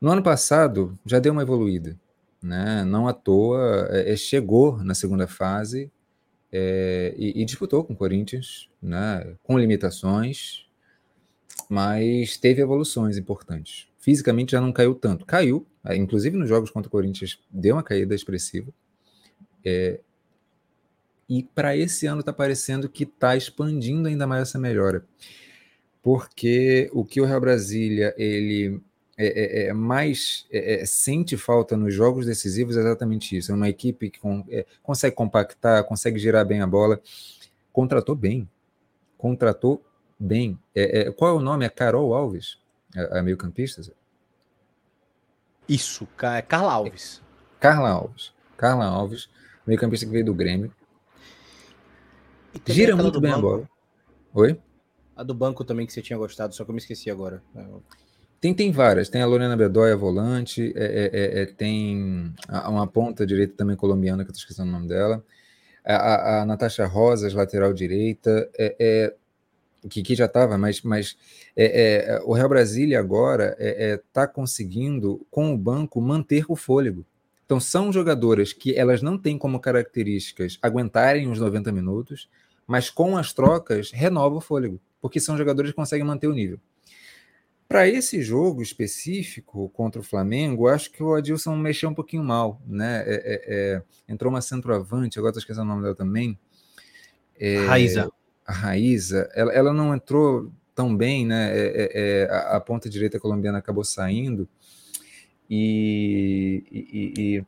No 0.00 0.10
ano 0.10 0.22
passado 0.22 0.98
já 1.06 1.20
deu 1.20 1.32
uma 1.32 1.42
evoluída, 1.42 1.96
né? 2.42 2.82
Não 2.82 3.06
à 3.06 3.12
toa 3.12 3.86
é, 3.92 4.14
é 4.14 4.16
chegou 4.16 4.82
na 4.82 4.96
segunda 4.96 5.28
fase 5.28 5.92
é, 6.50 7.14
e, 7.16 7.40
e, 7.40 7.44
disputou 7.44 7.84
com 7.84 7.92
o 7.92 7.96
Corinthians, 7.96 8.68
né? 8.82 9.36
Com 9.44 9.56
limitações, 9.56 10.64
mas 11.74 12.36
teve 12.36 12.62
evoluções 12.62 13.18
importantes. 13.18 13.88
Fisicamente 13.98 14.52
já 14.52 14.60
não 14.60 14.72
caiu 14.72 14.94
tanto. 14.94 15.26
Caiu, 15.26 15.66
é, 15.84 15.96
inclusive 15.96 16.36
nos 16.36 16.48
jogos 16.48 16.70
contra 16.70 16.86
o 16.86 16.90
Corinthians, 16.90 17.40
deu 17.50 17.74
uma 17.74 17.82
caída 17.82 18.14
expressiva. 18.14 18.72
É, 19.64 19.98
e 21.28 21.42
para 21.42 21.76
esse 21.76 22.06
ano 22.06 22.20
está 22.20 22.32
parecendo 22.32 22.88
que 22.88 23.02
está 23.02 23.36
expandindo 23.36 24.06
ainda 24.06 24.24
mais 24.24 24.42
essa 24.42 24.56
melhora. 24.56 25.04
Porque 26.00 26.88
o 26.92 27.04
que 27.04 27.20
o 27.20 27.24
Real 27.24 27.40
Brasília 27.40 28.14
ele 28.16 28.80
é, 29.18 29.64
é, 29.64 29.66
é 29.66 29.72
mais 29.72 30.46
é, 30.52 30.82
é, 30.82 30.86
sente 30.86 31.36
falta 31.36 31.76
nos 31.76 31.92
jogos 31.92 32.24
decisivos 32.24 32.76
é 32.76 32.80
exatamente 32.80 33.36
isso. 33.36 33.50
É 33.50 33.54
uma 33.56 33.68
equipe 33.68 34.10
que 34.10 34.20
com, 34.20 34.46
consegue 34.80 35.16
compactar, 35.16 35.82
consegue 35.82 36.20
girar 36.20 36.46
bem 36.46 36.60
a 36.60 36.68
bola. 36.68 37.00
Contratou 37.72 38.14
bem. 38.14 38.48
Contratou 39.18 39.84
bem. 40.18 40.58
É, 40.74 41.00
é, 41.00 41.12
qual 41.12 41.30
é 41.30 41.38
o 41.38 41.40
nome? 41.40 41.64
É 41.64 41.68
Carol 41.68 42.14
Alves, 42.14 42.58
a, 42.96 43.18
a 43.18 43.22
meio-campista? 43.22 43.82
Isso, 45.68 46.06
é 46.22 46.42
Carla 46.42 46.72
Alves. 46.72 47.22
Carla 47.58 47.90
Alves. 47.90 48.32
Carla 48.56 48.84
Alves, 48.84 49.28
meio-campista 49.66 50.06
que 50.06 50.12
veio 50.12 50.24
do 50.24 50.34
Grêmio. 50.34 50.72
Gira 52.66 52.94
muito 52.96 53.20
bem 53.20 53.32
banco. 53.32 53.46
a 53.46 53.50
bola. 53.50 53.70
Oi? 54.34 54.60
A 55.16 55.22
do 55.22 55.34
banco 55.34 55.64
também 55.64 55.86
que 55.86 55.92
você 55.92 56.02
tinha 56.02 56.18
gostado, 56.18 56.54
só 56.54 56.64
que 56.64 56.70
eu 56.70 56.74
me 56.74 56.80
esqueci 56.80 57.10
agora. 57.10 57.42
Tem, 58.40 58.52
tem 58.52 58.70
várias. 58.70 59.08
Tem 59.08 59.22
a 59.22 59.26
Lorena 59.26 59.56
Bedoya, 59.56 59.96
volante. 59.96 60.72
É, 60.76 60.84
é, 60.84 61.10
é, 61.12 61.42
é 61.42 61.46
tem 61.46 62.34
uma 62.50 62.86
ponta 62.86 63.26
direita 63.26 63.54
também 63.56 63.76
colombiana, 63.76 64.24
que 64.24 64.30
eu 64.30 64.32
estou 64.32 64.42
esquecendo 64.42 64.68
o 64.68 64.72
nome 64.72 64.88
dela. 64.88 65.24
A, 65.84 65.94
a, 65.94 66.42
a 66.42 66.46
Natasha 66.46 66.86
Rosas, 66.86 67.32
lateral 67.32 67.72
direita. 67.72 68.50
É, 68.58 69.14
é 69.86 70.02
que 70.02 70.14
já 70.14 70.24
estava, 70.26 70.56
mas, 70.56 70.82
mas 70.82 71.16
é, 71.56 72.20
o 72.24 72.32
Real 72.32 72.48
Brasília 72.48 72.98
agora 72.98 73.56
está 73.58 74.26
conseguindo, 74.26 75.26
com 75.30 75.52
o 75.52 75.58
banco, 75.58 76.00
manter 76.00 76.44
o 76.48 76.56
fôlego. 76.56 77.04
Então, 77.44 77.60
são 77.60 77.92
jogadoras 77.92 78.52
que 78.52 78.74
elas 78.74 79.02
não 79.02 79.18
têm 79.18 79.36
como 79.36 79.60
características 79.60 80.58
aguentarem 80.62 81.28
os 81.30 81.38
90 81.38 81.70
minutos, 81.72 82.28
mas 82.66 82.88
com 82.88 83.16
as 83.16 83.32
trocas 83.32 83.90
renova 83.92 84.36
o 84.36 84.40
fôlego, 84.40 84.80
porque 85.00 85.20
são 85.20 85.36
jogadores 85.36 85.70
que 85.70 85.76
conseguem 85.76 86.06
manter 86.06 86.26
o 86.26 86.32
nível. 86.32 86.58
Para 87.68 87.88
esse 87.88 88.22
jogo 88.22 88.62
específico 88.62 89.68
contra 89.70 90.00
o 90.00 90.04
Flamengo, 90.04 90.68
acho 90.68 90.90
que 90.90 91.02
o 91.02 91.14
Adilson 91.14 91.56
mexeu 91.56 91.90
um 91.90 91.94
pouquinho 91.94 92.22
mal, 92.22 92.60
né? 92.66 93.02
É, 93.06 93.14
é, 93.14 93.42
é, 93.46 93.82
entrou 94.08 94.32
uma 94.32 94.40
centroavante, 94.40 95.18
agora 95.18 95.30
estou 95.30 95.40
esquecendo 95.40 95.66
o 95.66 95.68
nome 95.68 95.82
dela 95.82 95.94
também. 95.94 96.38
É, 97.38 97.66
Raíza. 97.66 98.10
A 98.44 98.52
Raíza, 98.52 99.28
ela, 99.34 99.52
ela, 99.52 99.72
não 99.72 99.94
entrou 99.94 100.52
tão 100.74 100.94
bem, 100.94 101.26
né? 101.26 101.50
É, 101.52 101.90
é, 101.94 102.24
a, 102.30 102.56
a, 102.56 102.60
ponta 102.60 102.90
direita 102.90 103.18
colombiana 103.18 103.58
acabou 103.58 103.84
saindo 103.84 104.48
e, 105.48 106.62
e, 106.70 107.12
e, 107.16 107.44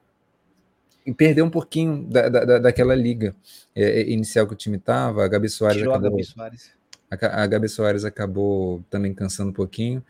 e 1.06 1.14
perdeu 1.14 1.44
um 1.44 1.50
pouquinho 1.50 2.04
da, 2.04 2.28
da, 2.28 2.58
daquela 2.58 2.94
liga 2.94 3.34
inicial 3.74 4.46
que 4.46 4.54
o 4.54 4.56
time 4.56 4.76
estava. 4.76 5.24
A 5.24 5.28
Gabi 5.28 5.48
Soares 5.48 5.78
Tirou 5.78 5.94
acabou. 5.94 6.08
A 6.08 6.12
Gabi 6.12 6.24
Soares 6.24 6.76
a, 7.10 7.42
a 7.42 7.46
Gabi 7.46 7.68
Soares 7.68 8.04
acabou 8.04 8.84
também 8.90 9.14
cansando 9.14 9.50
um 9.50 9.54
pouquinho, 9.54 10.04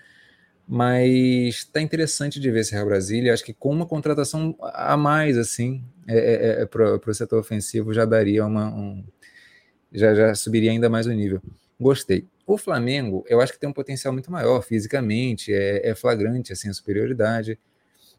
mas 0.66 1.56
está 1.56 1.80
interessante 1.80 2.40
de 2.40 2.50
ver 2.50 2.60
esse 2.60 2.72
Real 2.72 2.86
Brasília. 2.86 3.32
Acho 3.32 3.44
que 3.44 3.54
com 3.54 3.70
uma 3.70 3.86
contratação 3.86 4.56
a 4.60 4.96
mais, 4.96 5.36
assim, 5.36 5.82
é, 6.08 6.18
é, 6.18 6.62
é 6.62 6.66
para 6.66 6.94
o 6.94 7.14
setor 7.14 7.38
ofensivo 7.38 7.92
já 7.92 8.04
daria 8.04 8.44
uma. 8.44 8.68
Um, 8.68 9.04
já, 9.96 10.14
já 10.14 10.34
subiria 10.34 10.70
ainda 10.70 10.88
mais 10.88 11.06
o 11.06 11.12
nível. 11.12 11.40
Gostei. 11.80 12.26
O 12.46 12.56
Flamengo, 12.56 13.24
eu 13.28 13.40
acho 13.40 13.52
que 13.52 13.58
tem 13.58 13.68
um 13.68 13.72
potencial 13.72 14.12
muito 14.12 14.30
maior 14.30 14.62
fisicamente, 14.62 15.52
é, 15.52 15.88
é 15.90 15.94
flagrante 15.94 16.52
assim, 16.52 16.68
a 16.68 16.74
superioridade. 16.74 17.58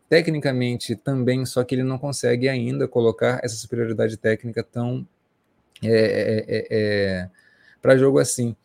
Tecnicamente 0.10 0.96
também, 0.96 1.46
só 1.46 1.64
que 1.64 1.76
ele 1.76 1.84
não 1.84 1.98
consegue 1.98 2.48
ainda 2.50 2.88
colocar 2.88 3.40
essa 3.44 3.56
superioridade 3.56 4.18
técnica 4.18 4.64
tão. 4.64 5.08
É, 5.84 5.90
é, 5.90 6.46
é, 6.48 6.68
é 6.70 7.30
para 7.82 7.98
jogo 7.98 8.20
assim. 8.20 8.56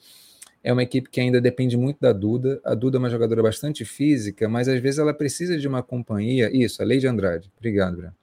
É 0.64 0.72
uma 0.72 0.82
equipe 0.82 1.10
que 1.10 1.20
ainda 1.20 1.40
depende 1.40 1.76
muito 1.76 1.98
da 2.00 2.12
Duda. 2.12 2.60
A 2.64 2.74
Duda 2.74 2.96
é 2.96 3.00
uma 3.00 3.10
jogadora 3.10 3.42
bastante 3.42 3.84
física, 3.84 4.48
mas 4.48 4.68
às 4.68 4.80
vezes 4.80 4.98
ela 4.98 5.12
precisa 5.12 5.58
de 5.58 5.66
uma 5.66 5.82
companhia. 5.82 6.50
Isso, 6.56 6.80
a 6.80 6.84
Lei 6.84 7.04
Andrade. 7.06 7.50
Obrigado, 7.56 7.96
Breno. 7.96 8.14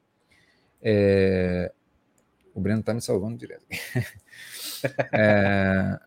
É... 0.81 1.71
O 2.53 2.61
Breno 2.61 2.79
está 2.79 2.93
me 2.93 3.01
salvando 3.01 3.37
direto. 3.37 3.65
é... 5.13 5.99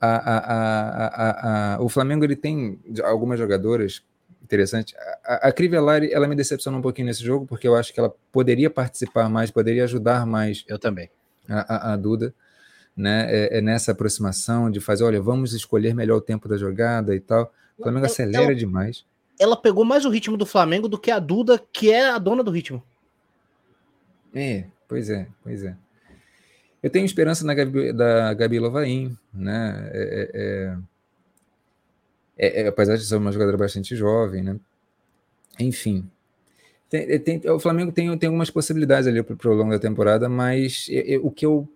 a, 0.00 0.16
a, 0.16 1.74
a, 1.74 1.82
o 1.82 1.88
Flamengo 1.88 2.24
ele 2.24 2.36
tem 2.36 2.78
algumas 3.02 3.38
jogadoras 3.38 4.02
interessantes. 4.42 4.94
A, 5.24 5.48
a 5.48 5.52
Crivellari, 5.52 6.12
ela 6.12 6.26
me 6.26 6.34
decepcionou 6.34 6.80
um 6.80 6.82
pouquinho 6.82 7.06
nesse 7.06 7.22
jogo, 7.22 7.46
porque 7.46 7.68
eu 7.68 7.76
acho 7.76 7.92
que 7.94 8.00
ela 8.00 8.12
poderia 8.32 8.68
participar 8.68 9.28
mais, 9.28 9.50
poderia 9.50 9.84
ajudar 9.84 10.26
mais. 10.26 10.64
Eu 10.66 10.78
também. 10.78 11.08
A, 11.48 11.92
a, 11.92 11.96
Duda 11.96 12.34
né, 12.96 13.26
é, 13.28 13.58
é, 13.58 13.60
nessa 13.60 13.92
aproximação 13.92 14.70
de 14.70 14.78
fazer, 14.78 15.04
olha, 15.04 15.20
vamos 15.20 15.52
escolher 15.52 15.94
melhor 15.94 16.18
o 16.18 16.20
tempo 16.20 16.48
da 16.48 16.56
jogada 16.56 17.14
e 17.14 17.20
tal. 17.20 17.52
O 17.78 17.82
Flamengo 17.82 18.04
ela, 18.04 18.12
acelera 18.12 18.44
ela, 18.44 18.54
demais. 18.54 19.04
Ela 19.38 19.56
pegou 19.56 19.84
mais 19.84 20.04
o 20.04 20.10
ritmo 20.10 20.36
do 20.36 20.46
Flamengo 20.46 20.88
do 20.88 20.98
que 20.98 21.10
a 21.10 21.18
Duda, 21.18 21.60
que 21.72 21.90
é 21.90 22.10
a 22.10 22.18
dona 22.18 22.44
do 22.44 22.50
ritmo. 22.50 22.82
É, 24.34 24.66
pois 24.90 25.08
é, 25.08 25.28
pois 25.44 25.62
é. 25.62 25.76
Eu 26.82 26.90
tenho 26.90 27.06
esperança 27.06 27.46
na 27.46 27.54
Gabi, 27.54 27.92
da 27.92 28.34
Gabi 28.34 28.58
Lovain, 28.58 29.16
né? 29.32 29.88
É, 29.92 30.30
é, 30.34 30.78
é, 32.36 32.62
é, 32.62 32.66
apesar 32.66 32.96
de 32.96 33.04
ser 33.04 33.14
uma 33.14 33.30
jogadora 33.30 33.56
bastante 33.56 33.94
jovem, 33.94 34.42
né? 34.42 34.58
Enfim. 35.60 36.10
Tem, 36.88 37.20
tem, 37.20 37.40
o 37.48 37.60
Flamengo 37.60 37.92
tem, 37.92 38.18
tem 38.18 38.26
algumas 38.26 38.50
possibilidades 38.50 39.06
ali 39.06 39.22
para 39.22 39.48
o 39.48 39.54
longo 39.54 39.70
da 39.70 39.78
temporada, 39.78 40.28
mas 40.28 40.88
o 41.22 41.30
que 41.30 41.46
eu 41.46 41.68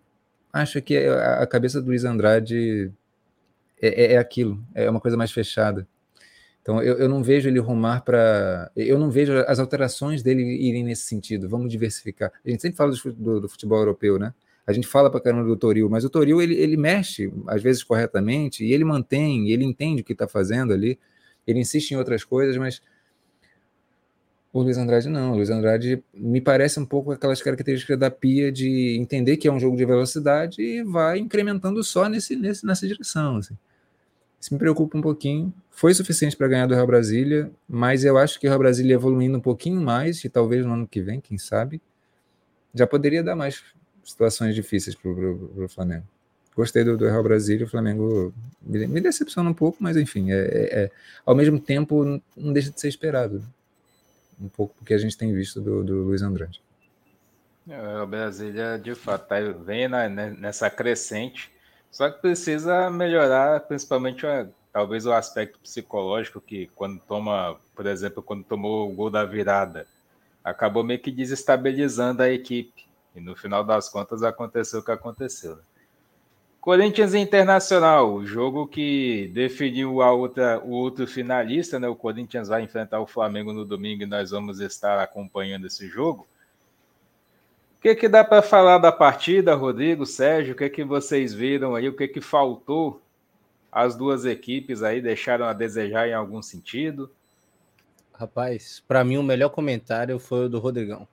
acho 0.53 0.83
que 0.83 0.97
a 0.97 1.47
cabeça 1.47 1.81
do 1.81 1.87
Luiz 1.87 2.05
Andrade 2.05 2.91
é, 3.81 3.89
é, 3.89 4.13
é 4.15 4.19
aquilo, 4.19 4.61
é 4.75 4.91
uma 4.91 5.01
coisa 5.01 5.17
mais 5.17 5.31
fechada. 5.31 5.87
Então 6.65 6.83
eu, 6.83 6.97
eu 6.97 7.11
não 7.11 7.23
vejo 7.23 7.47
ele 7.47 7.59
rumar 7.59 8.03
para. 8.03 8.71
Eu 8.75 8.99
não 8.99 9.11
vejo 9.11 9.35
as 9.47 9.59
alterações 9.59 10.23
dele 10.23 10.43
irem 10.43 10.83
nesse 10.83 11.03
sentido. 11.03 11.47
Vamos 11.47 11.71
diversificar. 11.71 12.33
A 12.43 12.49
gente 12.49 12.63
sempre 12.63 12.79
fala 12.79 12.91
do, 12.91 13.41
do 13.43 13.49
futebol 13.51 13.79
europeu, 13.79 14.19
né? 14.19 14.33
A 14.67 14.73
gente 14.73 14.87
fala 14.87 15.11
para 15.11 15.21
caramba 15.21 15.47
do 15.47 15.59
Toril, 15.59 15.91
mas 15.91 16.05
o 16.05 16.11
Toril 16.11 16.41
ele, 16.41 16.55
ele 16.55 16.79
mexe, 16.79 17.31
às 17.47 17.63
vezes 17.63 17.85
corretamente, 17.85 18.65
e 18.65 18.73
ele 18.73 18.83
mantém, 18.83 19.51
ele 19.51 19.63
entende 19.63 20.01
o 20.01 20.05
que 20.05 20.15
está 20.15 20.27
fazendo 20.27 20.73
ali, 20.73 20.99
ele 21.47 21.61
insiste 21.61 21.91
em 21.91 21.99
outras 21.99 22.25
coisas, 22.25 22.57
mas 22.57 22.81
o 24.55 24.63
Luiz 24.63 24.79
Andrade 24.79 25.11
não. 25.11 25.33
O 25.33 25.35
Luiz 25.35 25.51
Andrade 25.51 26.03
me 26.15 26.41
parece 26.41 26.81
um 26.81 26.87
pouco 26.87 27.13
aquelas 27.13 27.43
características 27.43 27.99
da 27.99 28.11
Pia 28.11 28.51
de 28.51 28.97
entender 28.99 29.37
que 29.37 29.47
é 29.47 29.53
um 29.53 29.61
jogo 29.61 29.77
de 29.77 29.85
velocidade 29.85 30.63
e 30.63 30.83
vai 30.83 31.19
incrementando 31.19 31.85
só 31.85 32.09
nesse, 32.09 32.35
nesse, 32.35 32.65
nessa 32.65 32.87
direção. 32.87 33.37
Assim. 33.37 33.55
Isso 34.41 34.55
me 34.55 34.59
preocupa 34.59 34.97
um 34.97 35.03
pouquinho. 35.03 35.53
Foi 35.75 35.93
suficiente 35.93 36.37
para 36.37 36.47
ganhar 36.47 36.67
do 36.67 36.75
Real 36.75 36.87
Brasília, 36.87 37.51
mas 37.69 38.05
eu 38.05 38.17
acho 38.17 38.39
que 38.39 38.47
o 38.47 38.51
Real 38.51 38.61
Brasília 38.61 38.95
evoluindo 38.95 39.39
um 39.39 39.41
pouquinho 39.41 39.81
mais, 39.81 40.25
e 40.25 40.29
talvez 40.29 40.65
no 40.65 40.73
ano 40.73 40.87
que 40.87 41.01
vem, 41.03 41.21
quem 41.21 41.37
sabe, 41.37 41.83
já 42.73 42.87
poderia 42.87 43.25
dar 43.25 43.35
mais 43.35 43.63
situações 44.05 44.55
difíceis 44.55 44.95
para 44.95 45.11
o 45.11 45.69
Flamengo. 45.69 46.07
Gostei 46.55 46.85
do, 46.85 46.97
do 46.97 47.07
Real 47.07 47.23
Brasília, 47.25 47.67
o 47.67 47.69
Flamengo 47.69 48.33
me, 48.63 48.87
me 48.87 49.01
decepciona 49.01 49.51
um 49.51 49.55
pouco, 49.55 49.79
mas 49.81 49.97
enfim, 49.97 50.31
é, 50.31 50.37
é, 50.37 50.85
é, 50.85 50.91
ao 51.27 51.35
mesmo 51.35 51.59
tempo 51.59 52.05
não 52.37 52.53
deixa 52.53 52.71
de 52.71 52.81
ser 52.81 52.89
esperado 52.89 53.43
um 54.41 54.49
pouco 54.49 54.75
porque 54.77 54.95
a 54.95 54.99
gente 54.99 55.19
tem 55.19 55.35
visto 55.35 55.61
do, 55.61 55.83
do 55.83 56.05
Luiz 56.05 56.23
Andrade. 56.23 56.63
É, 57.69 58.01
o 58.01 58.07
Brasília, 58.07 58.79
de 58.79 58.95
fato, 58.95 59.27
tá, 59.27 59.41
vem 59.41 59.89
na, 59.89 60.09
né, 60.09 60.37
nessa 60.39 60.71
crescente, 60.71 61.51
só 61.91 62.09
que 62.09 62.21
precisa 62.21 62.89
melhorar, 62.91 63.59
principalmente 63.61 64.25
talvez 64.75 65.07
o 65.07 65.13
aspecto 65.13 65.57
psicológico, 65.61 66.41
que 66.41 66.69
quando 66.75 66.99
toma, 66.99 67.57
por 67.77 67.87
exemplo, 67.87 68.21
quando 68.21 68.43
tomou 68.43 68.91
o 68.91 68.93
gol 68.93 69.09
da 69.09 69.25
virada, 69.25 69.87
acabou 70.43 70.83
meio 70.83 70.99
que 70.99 71.13
desestabilizando 71.13 72.25
a 72.25 72.29
equipe. 72.29 72.85
E 73.15 73.21
no 73.21 73.37
final 73.37 73.63
das 73.63 73.89
contas 73.89 74.25
aconteceu 74.25 74.81
o 74.81 74.85
que 74.85 74.91
aconteceu. 74.91 75.55
Né? 75.55 75.63
Corinthians 76.61 77.15
Internacional, 77.15 78.15
o 78.15 78.27
jogo 78.27 78.67
que 78.67 79.31
definiu 79.33 80.03
a 80.03 80.11
outra, 80.11 80.59
o 80.59 80.71
outro 80.71 81.07
finalista, 81.07 81.79
né? 81.79 81.87
O 81.87 81.95
Corinthians 81.95 82.49
vai 82.49 82.63
enfrentar 82.63 82.99
o 82.99 83.07
Flamengo 83.07 83.53
no 83.53 83.65
domingo 83.65 84.03
e 84.03 84.07
nós 84.07 84.33
vamos 84.33 84.59
estar 84.59 84.99
acompanhando 84.99 85.69
esse 85.69 85.87
jogo. 85.87 86.27
O 87.79 87.83
que, 87.83 87.95
que 87.95 88.09
dá 88.09 88.25
para 88.25 88.43
falar 88.43 88.79
da 88.79 88.91
partida, 88.91 89.55
Rodrigo, 89.55 90.05
Sérgio? 90.05 90.55
O 90.55 90.57
que, 90.57 90.69
que 90.69 90.83
vocês 90.83 91.33
viram 91.33 91.77
aí? 91.77 91.89
O 91.89 91.95
que, 91.95 92.09
que 92.09 92.21
faltou? 92.21 93.04
As 93.75 93.97
duas 93.97 94.25
equipes 94.25 94.85
aí 94.85 95.03
deixaram 95.03 95.47
a 95.47 95.53
desejar 95.53 96.09
em 96.09 96.15
algum 96.15 96.41
sentido? 96.41 97.11
Rapaz, 98.13 98.85
para 98.87 99.03
mim 99.03 99.17
o 99.17 99.23
melhor 99.23 99.49
comentário 99.49 100.17
foi 100.21 100.47
o 100.47 100.49
do 100.49 100.61
Rodrigão, 100.61 101.09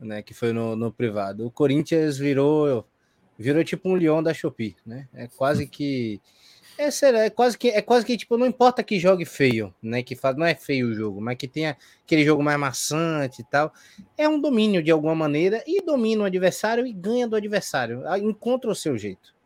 né? 0.00 0.22
Que 0.22 0.32
foi 0.32 0.50
no, 0.50 0.74
no 0.74 0.90
privado. 0.90 1.44
O 1.46 1.50
Corinthians 1.50 2.16
virou 2.16 2.86
virou 3.38 3.62
tipo 3.62 3.90
um 3.90 3.94
leão 3.94 4.22
da 4.22 4.32
Shopee, 4.32 4.76
né? 4.86 5.08
É 5.12 5.28
quase 5.28 5.66
que 5.66 6.18
é, 6.78 6.90
sério, 6.90 7.18
é 7.18 7.28
quase 7.28 7.58
que 7.58 7.68
é 7.68 7.82
quase 7.82 8.06
que 8.06 8.16
tipo 8.16 8.38
não 8.38 8.46
importa 8.46 8.82
que 8.82 8.98
jogue 8.98 9.26
feio, 9.26 9.74
né? 9.82 10.02
Que 10.02 10.16
faz 10.16 10.38
não 10.38 10.46
é 10.46 10.54
feio 10.54 10.88
o 10.88 10.94
jogo, 10.94 11.20
mas 11.20 11.36
que 11.36 11.46
tenha 11.46 11.76
aquele 12.02 12.24
jogo 12.24 12.42
mais 12.42 12.58
maçante 12.58 13.42
e 13.42 13.44
tal. 13.44 13.74
É 14.16 14.26
um 14.26 14.40
domínio 14.40 14.82
de 14.82 14.90
alguma 14.90 15.14
maneira 15.14 15.62
e 15.66 15.82
domina 15.82 16.22
o 16.22 16.26
adversário 16.26 16.86
e 16.86 16.94
ganha 16.94 17.28
do 17.28 17.36
adversário. 17.36 18.04
Encontra 18.16 18.70
o 18.70 18.74
seu 18.74 18.96
jeito. 18.96 19.36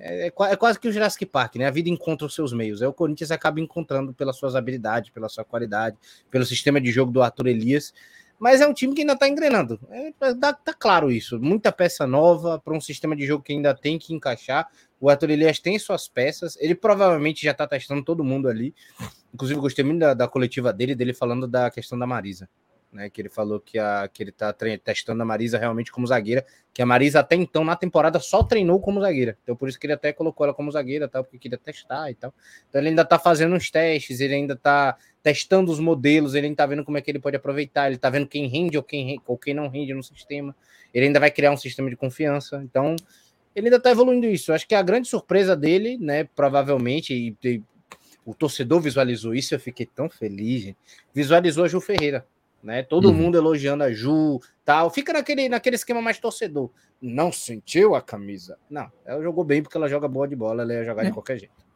É, 0.00 0.26
é, 0.26 0.26
é 0.26 0.56
quase 0.56 0.78
que 0.78 0.88
o 0.88 0.92
Jurassic 0.92 1.26
Park, 1.26 1.56
né? 1.56 1.66
A 1.66 1.70
vida 1.70 1.88
encontra 1.88 2.26
os 2.26 2.34
seus 2.34 2.52
meios. 2.52 2.82
É 2.82 2.88
o 2.88 2.92
Corinthians 2.92 3.30
acaba 3.30 3.60
encontrando 3.60 4.12
pelas 4.12 4.36
suas 4.36 4.56
habilidades, 4.56 5.10
pela 5.10 5.28
sua 5.28 5.44
qualidade, 5.44 5.96
pelo 6.30 6.44
sistema 6.44 6.80
de 6.80 6.90
jogo 6.90 7.12
do 7.12 7.22
Arthur 7.22 7.48
Elias 7.48 7.92
mas 8.40 8.62
é 8.62 8.66
um 8.66 8.72
time 8.72 8.94
que 8.94 9.02
ainda 9.02 9.12
está 9.12 9.28
engrenando. 9.28 9.78
É, 9.90 10.12
tá, 10.12 10.54
tá, 10.54 10.72
claro 10.72 11.12
isso. 11.12 11.38
Muita 11.38 11.70
peça 11.70 12.06
nova 12.06 12.58
para 12.58 12.74
um 12.74 12.80
sistema 12.80 13.14
de 13.14 13.26
jogo 13.26 13.44
que 13.44 13.52
ainda 13.52 13.74
tem 13.74 13.98
que 13.98 14.14
encaixar. 14.14 14.66
O 14.98 15.10
Arthur 15.10 15.28
Elias 15.28 15.58
tem 15.58 15.78
suas 15.78 16.08
peças. 16.08 16.56
Ele 16.58 16.74
provavelmente 16.74 17.44
já 17.44 17.50
está 17.50 17.66
testando 17.66 18.02
todo 18.02 18.24
mundo 18.24 18.48
ali. 18.48 18.74
Inclusive, 19.34 19.60
gostei 19.60 19.84
muito 19.84 20.00
da, 20.00 20.14
da, 20.14 20.26
coletiva 20.26 20.72
dele, 20.72 20.94
dele 20.94 21.12
falando 21.12 21.46
da 21.46 21.70
questão 21.70 21.98
da 21.98 22.06
Marisa. 22.06 22.48
Né, 22.92 23.08
que 23.08 23.22
ele 23.22 23.28
falou 23.28 23.60
que, 23.60 23.78
a, 23.78 24.10
que 24.12 24.20
ele 24.20 24.30
está 24.30 24.52
testando 24.82 25.22
a 25.22 25.24
Marisa 25.24 25.56
realmente 25.56 25.92
como 25.92 26.04
zagueira, 26.08 26.44
que 26.74 26.82
a 26.82 26.86
Marisa 26.86 27.20
até 27.20 27.36
então 27.36 27.62
na 27.62 27.76
temporada 27.76 28.18
só 28.18 28.42
treinou 28.42 28.80
como 28.80 29.00
zagueira, 29.00 29.38
então 29.44 29.54
por 29.54 29.68
isso 29.68 29.78
que 29.78 29.86
ele 29.86 29.92
até 29.92 30.12
colocou 30.12 30.44
ela 30.44 30.52
como 30.52 30.72
zagueira, 30.72 31.06
tal, 31.06 31.22
porque 31.22 31.38
queria 31.38 31.56
testar 31.56 32.10
e 32.10 32.16
tal. 32.16 32.34
Então 32.68 32.80
ele 32.80 32.88
ainda 32.88 33.02
está 33.02 33.16
fazendo 33.16 33.54
uns 33.54 33.70
testes, 33.70 34.18
ele 34.18 34.34
ainda 34.34 34.54
está 34.54 34.96
testando 35.22 35.70
os 35.70 35.78
modelos, 35.78 36.34
ele 36.34 36.48
está 36.48 36.66
vendo 36.66 36.84
como 36.84 36.98
é 36.98 37.00
que 37.00 37.10
ele 37.10 37.20
pode 37.20 37.36
aproveitar, 37.36 37.86
ele 37.86 37.96
está 37.96 38.10
vendo 38.10 38.26
quem 38.26 38.48
rende 38.48 38.76
ou 38.76 38.82
quem, 38.82 39.20
ou 39.26 39.38
quem 39.38 39.54
não 39.54 39.68
rende 39.68 39.94
no 39.94 40.02
sistema. 40.02 40.54
Ele 40.92 41.06
ainda 41.06 41.20
vai 41.20 41.30
criar 41.30 41.52
um 41.52 41.56
sistema 41.56 41.88
de 41.88 41.96
confiança. 41.96 42.60
Então, 42.64 42.96
ele 43.54 43.66
ainda 43.66 43.76
está 43.76 43.90
evoluindo 43.90 44.26
isso. 44.26 44.52
Acho 44.52 44.66
que 44.66 44.74
a 44.74 44.82
grande 44.82 45.08
surpresa 45.08 45.56
dele, 45.56 45.98
né, 45.98 46.24
provavelmente, 46.24 47.14
e, 47.14 47.36
e 47.46 47.62
o 48.24 48.34
torcedor 48.34 48.80
visualizou 48.80 49.34
isso, 49.34 49.54
eu 49.54 49.60
fiquei 49.60 49.86
tão 49.86 50.08
feliz, 50.08 50.74
visualizou 51.14 51.64
a 51.64 51.68
Ju 51.68 51.80
Ferreira. 51.80 52.26
Né? 52.62 52.82
Todo 52.82 53.08
uhum. 53.08 53.14
mundo 53.14 53.38
elogiando 53.38 53.84
a 53.84 53.92
Ju, 53.92 54.40
tal. 54.64 54.90
Fica 54.90 55.12
naquele, 55.12 55.48
naquele 55.48 55.76
esquema 55.76 56.02
mais 56.02 56.18
torcedor. 56.18 56.70
Não 57.00 57.32
sentiu 57.32 57.94
a 57.94 58.02
camisa? 58.02 58.58
Não, 58.68 58.90
ela 59.04 59.22
jogou 59.22 59.44
bem 59.44 59.62
porque 59.62 59.76
ela 59.76 59.88
joga 59.88 60.06
boa 60.06 60.28
de 60.28 60.36
bola, 60.36 60.62
ela 60.62 60.74
ia 60.74 60.84
jogar 60.84 61.02
é. 61.02 61.06
de 61.06 61.12
qualquer 61.12 61.38
jeito. 61.38 61.70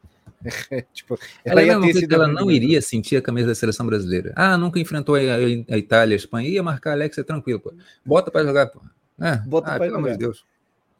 tipo, 0.93 1.17
ela, 1.43 1.61
ela, 1.61 1.87
ia 1.87 2.05
ela 2.11 2.27
não 2.27 2.51
iria 2.51 2.81
sentir 2.81 3.17
a 3.17 3.21
camisa 3.21 3.47
da 3.47 3.55
seleção 3.55 3.85
brasileira. 3.85 4.31
Ah, 4.35 4.57
nunca 4.57 4.79
enfrentou 4.79 5.15
a, 5.15 5.19
a 5.19 5.77
Itália, 5.77 6.15
a 6.15 6.17
Espanha, 6.17 6.49
ia 6.49 6.61
marcar 6.61 6.91
a 6.91 6.93
Alex, 6.93 7.17
é 7.17 7.23
tranquilo, 7.23 7.59
pô. 7.59 7.73
Bota 8.05 8.29
para 8.29 8.45
jogar, 8.45 8.67
pô. 8.67 8.79
É. 9.19 9.37
Bota 9.37 9.71
ah, 9.71 9.77
pra 9.77 9.85
pelo 9.85 9.97
amor 9.97 10.11
de 10.11 10.17
Deus. 10.17 10.45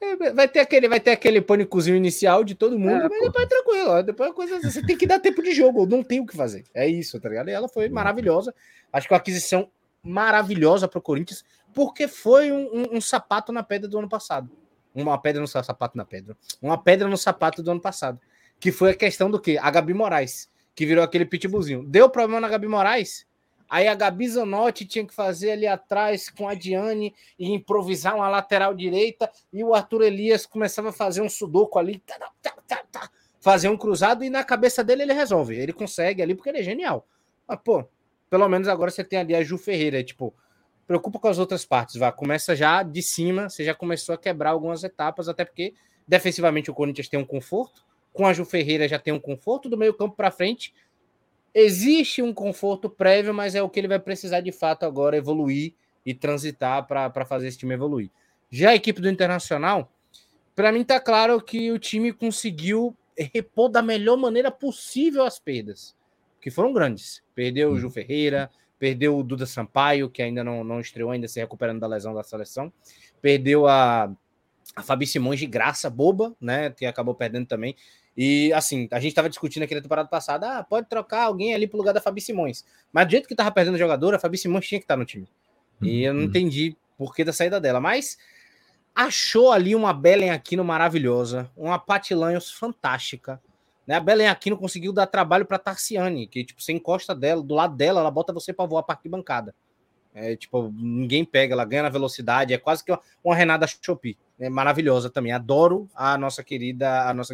É, 0.02 0.34
vai 0.34 0.48
ter 0.48 0.60
aquele, 0.60 0.88
vai 0.88 1.00
ter 1.00 1.12
aquele 1.12 1.42
pânicozinho 1.42 1.96
inicial 1.96 2.44
de 2.44 2.54
todo 2.54 2.78
mundo, 2.78 3.02
é, 3.02 3.10
mas 3.10 3.20
pô. 3.20 3.26
depois 3.26 3.46
é 3.46 3.48
tranquilo. 3.48 3.90
Ó, 3.90 4.02
depois 4.02 4.30
a 4.30 4.34
coisa, 4.34 4.60
você 4.62 4.82
tem 4.82 4.98
que 4.98 5.08
dar 5.08 5.20
tempo 5.20 5.42
de 5.42 5.54
jogo, 5.54 5.86
não 5.86 6.04
tem 6.04 6.20
o 6.20 6.26
que 6.26 6.36
fazer. 6.36 6.64
É 6.74 6.88
isso, 6.88 7.20
tá 7.20 7.30
ligado? 7.30 7.50
E 7.50 7.54
ela 7.54 7.68
foi 7.68 7.90
maravilhosa. 7.90 8.54
Acho 8.92 9.08
que 9.08 9.14
uma 9.14 9.20
aquisição 9.20 9.70
maravilhosa 10.06 10.88
para 10.88 11.00
o 11.00 11.02
Corinthians, 11.02 11.44
porque 11.74 12.08
foi 12.08 12.52
um, 12.52 12.70
um, 12.74 12.98
um, 12.98 13.02
sapato 13.02 13.52
na 13.52 13.64
pedra 13.64 13.90
do 13.90 13.98
ano 13.98 14.08
passado. 14.08 14.50
Uma 14.94 15.18
pedra 15.18 15.42
no 15.42 15.48
sapato 15.48 15.98
na 15.98 16.06
pedra. 16.06 16.38
Uma 16.62 16.78
pedra 16.78 17.08
no 17.10 17.18
sapato 17.18 17.62
do 17.62 17.72
ano 17.72 17.82
passado 17.82 18.20
que 18.60 18.72
foi 18.72 18.92
a 18.92 18.96
questão 18.96 19.30
do 19.30 19.40
que? 19.40 19.58
A 19.58 19.70
Gabi 19.70 19.94
Moraes, 19.94 20.50
que 20.74 20.86
virou 20.86 21.04
aquele 21.04 21.26
pitbullzinho. 21.26 21.84
Deu 21.84 22.10
problema 22.10 22.42
na 22.42 22.50
Gabi 22.50 22.68
Moraes, 22.68 23.26
aí 23.70 23.88
a 23.88 23.96
Gabi 23.96 24.28
Zanotti 24.28 24.86
tinha 24.86 25.06
que 25.06 25.14
fazer 25.14 25.52
ali 25.52 25.68
atrás 25.68 26.30
com 26.30 26.48
a 26.48 26.54
Diane 26.54 27.14
e 27.38 27.52
improvisar 27.52 28.16
uma 28.16 28.30
lateral 28.30 28.74
direita, 28.74 29.30
e 29.52 29.64
o 29.64 29.74
Arthur 29.74 30.04
Elias 30.04 30.46
começava 30.46 30.90
a 30.90 30.94
fazer 30.94 31.22
um 31.22 31.30
sudoku 31.30 31.80
ali, 31.80 32.00
tá, 32.00 32.18
tá, 32.42 32.54
tá, 32.68 32.84
tá, 32.92 33.10
fazer 33.40 33.70
um 33.70 33.78
cruzado, 33.78 34.24
e 34.24 34.30
na 34.30 34.44
cabeça 34.44 34.84
dele 34.84 35.04
ele 35.04 35.14
resolve. 35.14 35.56
Ele 35.56 35.74
consegue 35.74 36.22
ali 36.22 36.36
porque 36.36 36.50
ele 36.50 36.60
é 36.60 36.64
genial. 36.64 37.08
Mas, 37.48 37.60
pô, 37.64 37.88
pelo 38.30 38.48
menos 38.50 38.68
agora 38.68 38.92
você 38.92 39.04
tem 39.04 39.20
ali 39.20 39.36
a 39.36 39.44
Ju 39.44 39.58
Ferreira, 39.58 40.04
tipo, 40.04 40.34
preocupa 40.88 41.20
com 41.20 41.28
as 41.28 41.40
outras 41.40 41.66
partes, 41.66 41.96
vá. 41.96 42.12
Começa 42.12 42.56
já 42.56 42.84
de 42.84 43.02
cima, 43.02 43.50
você 43.50 43.64
já 43.64 43.74
começou 43.74 44.16
a 44.16 44.18
quebrar 44.18 44.52
algumas 44.52 44.84
etapas, 44.84 45.28
até 45.28 45.44
porque 45.44 45.74
defensivamente 46.08 46.70
o 46.70 46.74
Corinthians 46.74 47.10
tem 47.10 47.20
um 47.20 47.26
conforto, 47.26 47.84
com 48.14 48.26
a 48.26 48.34
Ju 48.34 48.46
Ferreira 48.46 48.88
já 48.88 48.98
tem 48.98 49.14
um 49.14 49.20
conforto 49.20 49.70
do 49.70 49.78
meio 49.78 49.94
campo 49.94 50.16
para 50.16 50.32
frente. 50.32 50.74
Existe 51.54 52.22
um 52.22 52.34
conforto 52.34 52.90
prévio, 52.90 53.34
mas 53.34 53.56
é 53.56 53.62
o 53.62 53.70
que 53.70 53.80
ele 53.80 53.88
vai 53.88 54.00
precisar 54.00 54.42
de 54.42 54.52
fato 54.52 54.86
agora 54.86 55.18
evoluir 55.18 55.74
e 56.06 56.14
transitar 56.14 56.86
para 56.86 57.26
fazer 57.26 57.48
esse 57.48 57.58
time 57.58 57.74
evoluir. 57.74 58.10
Já 58.50 58.70
a 58.70 58.76
equipe 58.76 59.02
do 59.02 59.10
Internacional, 59.10 59.92
para 60.56 60.72
mim 60.72 60.84
tá 60.84 61.00
claro 61.00 61.42
que 61.42 61.72
o 61.72 61.80
time 61.80 62.14
conseguiu 62.14 62.96
repor 63.18 63.70
da 63.70 63.82
melhor 63.82 64.18
maneira 64.18 64.52
possível 64.52 65.24
as 65.24 65.40
perdas, 65.40 65.96
que 66.46 66.52
foram 66.52 66.72
grandes. 66.72 67.24
Perdeu 67.34 67.72
o 67.72 67.80
Ju 67.80 67.90
Ferreira, 67.90 68.52
perdeu 68.78 69.18
o 69.18 69.24
Duda 69.24 69.48
Sampaio, 69.48 70.08
que 70.08 70.22
ainda 70.22 70.44
não, 70.44 70.64
não 70.64 70.80
estreou, 70.80 71.10
ainda 71.10 71.28
se 71.28 71.40
recuperando 71.40 71.80
da 71.80 71.88
lesão 71.88 72.14
da 72.14 72.22
seleção, 72.22 72.72
perdeu 73.20 73.66
a, 73.66 74.16
a 74.76 74.84
Fabi 74.84 75.08
Simões 75.08 75.40
de 75.40 75.48
graça, 75.48 75.90
boba, 75.90 76.36
né, 76.40 76.70
que 76.70 76.86
acabou 76.86 77.16
perdendo 77.16 77.48
também. 77.48 77.76
E 78.16 78.54
assim, 78.54 78.88
a 78.92 79.00
gente 79.00 79.10
estava 79.10 79.28
discutindo 79.28 79.64
aqui 79.64 79.74
na 79.74 79.82
temporada 79.82 80.08
passada, 80.08 80.60
ah, 80.60 80.64
pode 80.64 80.88
trocar 80.88 81.24
alguém 81.24 81.56
ali 81.56 81.66
pro 81.66 81.80
lugar 81.80 81.96
da 81.96 82.00
Fabi 82.00 82.22
Simões. 82.22 82.64
Mas 82.94 83.08
do 83.08 83.12
jeito 83.12 83.28
que 83.28 83.34
tava 83.34 83.50
perdendo 83.50 83.76
jogador, 83.80 84.14
a 84.14 84.20
Fabi 84.20 84.38
Simões 84.38 84.68
tinha 84.68 84.80
que 84.80 84.84
estar 84.84 84.94
tá 84.94 85.00
no 85.00 85.06
time. 85.06 85.28
E 85.82 86.04
eu 86.04 86.14
não 86.14 86.22
uhum. 86.22 86.28
entendi 86.28 86.78
por 86.96 87.16
que 87.16 87.24
da 87.24 87.34
saída 87.34 87.60
dela. 87.60 87.82
Mas 87.82 88.20
achou 88.94 89.52
ali 89.52 89.74
uma 89.74 89.92
Belen 89.92 90.30
Aquino 90.30 90.64
maravilhosa, 90.64 91.50
uma 91.58 91.80
Patilanhos 91.80 92.52
fantástica. 92.52 93.42
Né? 93.86 93.96
A 93.96 94.00
Belen 94.00 94.28
Aquino 94.28 94.58
conseguiu 94.58 94.92
dar 94.92 95.08
trabalho 95.08 95.46
para 95.46 95.60
Tarciane, 95.60 96.28
que 96.28 96.44
tipo, 96.44 96.62
você 96.62 96.74
encosta 96.74 97.14
dela, 97.14 97.42
do 97.42 97.54
lado 97.54 97.76
dela, 97.76 98.00
ela 98.00 98.12
bota 98.12 98.34
você 98.34 98.52
para 98.52 98.66
voar 98.66 98.84
para 98.84 98.96
arquibancada. 98.96 99.54
É, 100.14 100.36
tipo, 100.36 100.74
ninguém 100.74 101.26
pega, 101.26 101.54
ela 101.54 101.66
ganha 101.66 101.84
na 101.84 101.90
velocidade, 101.90 102.54
é 102.54 102.58
quase 102.58 102.84
que 102.86 102.92
uma, 102.92 103.02
uma 103.22 103.36
Renata 103.36 103.68
Chopi 103.68 104.18
é 104.40 104.50
maravilhosa 104.50 105.10
também. 105.10 105.34
Adoro 105.34 105.90
a 105.94 106.18
nossa 106.18 106.42
querida, 106.42 107.10
a 107.10 107.14
nossa 107.14 107.34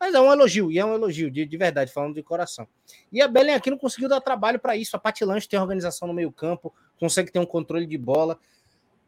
mas 0.00 0.14
é 0.14 0.20
um 0.20 0.32
elogio, 0.32 0.72
e 0.72 0.78
é 0.78 0.84
um 0.84 0.94
elogio 0.94 1.30
de, 1.30 1.44
de 1.44 1.56
verdade, 1.56 1.92
falando 1.92 2.14
de 2.14 2.22
coração. 2.22 2.66
E 3.12 3.20
a 3.20 3.28
Belen 3.28 3.54
aqui 3.54 3.70
não 3.70 3.76
conseguiu 3.78 4.08
dar 4.08 4.20
trabalho 4.20 4.58
para 4.58 4.74
isso. 4.74 4.96
A 4.96 4.98
Patilanche 4.98 5.48
tem 5.48 5.58
organização 5.58 6.08
no 6.08 6.14
meio-campo, 6.14 6.72
consegue 6.98 7.30
ter 7.30 7.38
um 7.38 7.46
controle 7.46 7.86
de 7.86 7.98
bola. 7.98 8.38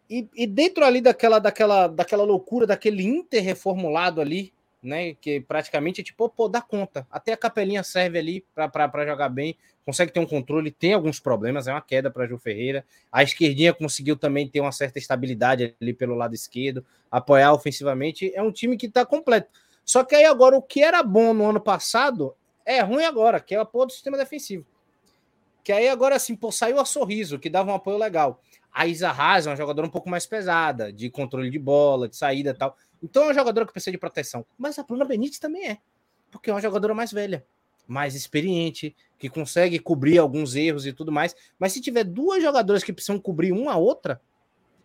E, 0.08 0.28
e, 0.34 0.46
dentro 0.46 0.84
ali 0.84 1.00
daquela, 1.00 1.38
daquela, 1.38 1.88
daquela 1.88 2.22
loucura, 2.22 2.66
daquele 2.66 3.02
Inter 3.02 3.42
reformulado 3.42 4.20
ali, 4.20 4.52
né? 4.86 5.14
Que 5.14 5.40
praticamente 5.40 6.00
é 6.00 6.04
tipo, 6.04 6.28
pô, 6.28 6.48
dá 6.48 6.62
conta. 6.62 7.06
Até 7.10 7.32
a 7.32 7.36
capelinha 7.36 7.82
serve 7.82 8.18
ali 8.18 8.44
para 8.54 9.06
jogar 9.06 9.28
bem, 9.28 9.56
consegue 9.84 10.12
ter 10.12 10.20
um 10.20 10.26
controle, 10.26 10.70
tem 10.70 10.94
alguns 10.94 11.20
problemas, 11.20 11.66
é 11.66 11.72
uma 11.72 11.80
queda 11.80 12.10
para 12.10 12.26
Ju 12.26 12.38
Ferreira. 12.38 12.84
A 13.10 13.22
esquerdinha 13.22 13.74
conseguiu 13.74 14.16
também 14.16 14.48
ter 14.48 14.60
uma 14.60 14.72
certa 14.72 14.98
estabilidade 14.98 15.74
ali 15.80 15.92
pelo 15.92 16.14
lado 16.14 16.34
esquerdo, 16.34 16.84
apoiar 17.10 17.52
ofensivamente. 17.52 18.32
É 18.34 18.42
um 18.42 18.52
time 18.52 18.76
que 18.76 18.86
está 18.86 19.04
completo. 19.04 19.48
Só 19.84 20.02
que 20.02 20.14
aí 20.14 20.24
agora 20.24 20.56
o 20.56 20.62
que 20.62 20.82
era 20.82 21.02
bom 21.02 21.32
no 21.32 21.48
ano 21.48 21.60
passado 21.60 22.34
é 22.64 22.80
ruim 22.80 23.04
agora, 23.04 23.38
que 23.38 23.54
é 23.54 23.58
o 23.58 23.62
apoio 23.62 23.86
do 23.86 23.92
sistema 23.92 24.16
defensivo. 24.16 24.66
Que 25.62 25.72
aí 25.72 25.88
agora 25.88 26.16
assim, 26.16 26.34
pô, 26.34 26.50
saiu 26.50 26.80
a 26.80 26.84
sorriso, 26.84 27.38
que 27.38 27.50
dava 27.50 27.70
um 27.70 27.74
apoio 27.74 27.96
legal. 27.96 28.40
A 28.72 28.86
Isa 28.86 29.08
Haas 29.08 29.46
é 29.46 29.50
uma 29.50 29.56
jogadora 29.56 29.86
um 29.86 29.90
pouco 29.90 30.10
mais 30.10 30.26
pesada, 30.26 30.92
de 30.92 31.08
controle 31.08 31.48
de 31.48 31.58
bola, 31.58 32.08
de 32.08 32.16
saída 32.16 32.50
e 32.50 32.54
tal. 32.54 32.76
Então 33.02 33.24
é 33.24 33.26
uma 33.26 33.34
jogadora 33.34 33.66
que 33.66 33.72
precisa 33.72 33.92
de 33.92 33.98
proteção. 33.98 34.44
Mas 34.58 34.78
a 34.78 34.82
Bruna 34.82 35.04
Benítez 35.04 35.38
também 35.38 35.68
é. 35.68 35.78
Porque 36.30 36.50
é 36.50 36.52
uma 36.52 36.60
jogadora 36.60 36.94
mais 36.94 37.12
velha, 37.12 37.44
mais 37.86 38.14
experiente, 38.14 38.96
que 39.18 39.28
consegue 39.28 39.78
cobrir 39.78 40.18
alguns 40.18 40.54
erros 40.54 40.86
e 40.86 40.92
tudo 40.92 41.12
mais. 41.12 41.34
Mas 41.58 41.72
se 41.72 41.80
tiver 41.80 42.04
duas 42.04 42.42
jogadoras 42.42 42.82
que 42.82 42.92
precisam 42.92 43.18
cobrir 43.18 43.52
uma 43.52 43.72
a 43.72 43.76
outra, 43.76 44.20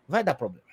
vai 0.06 0.22
dar 0.22 0.34
problema. 0.34 0.66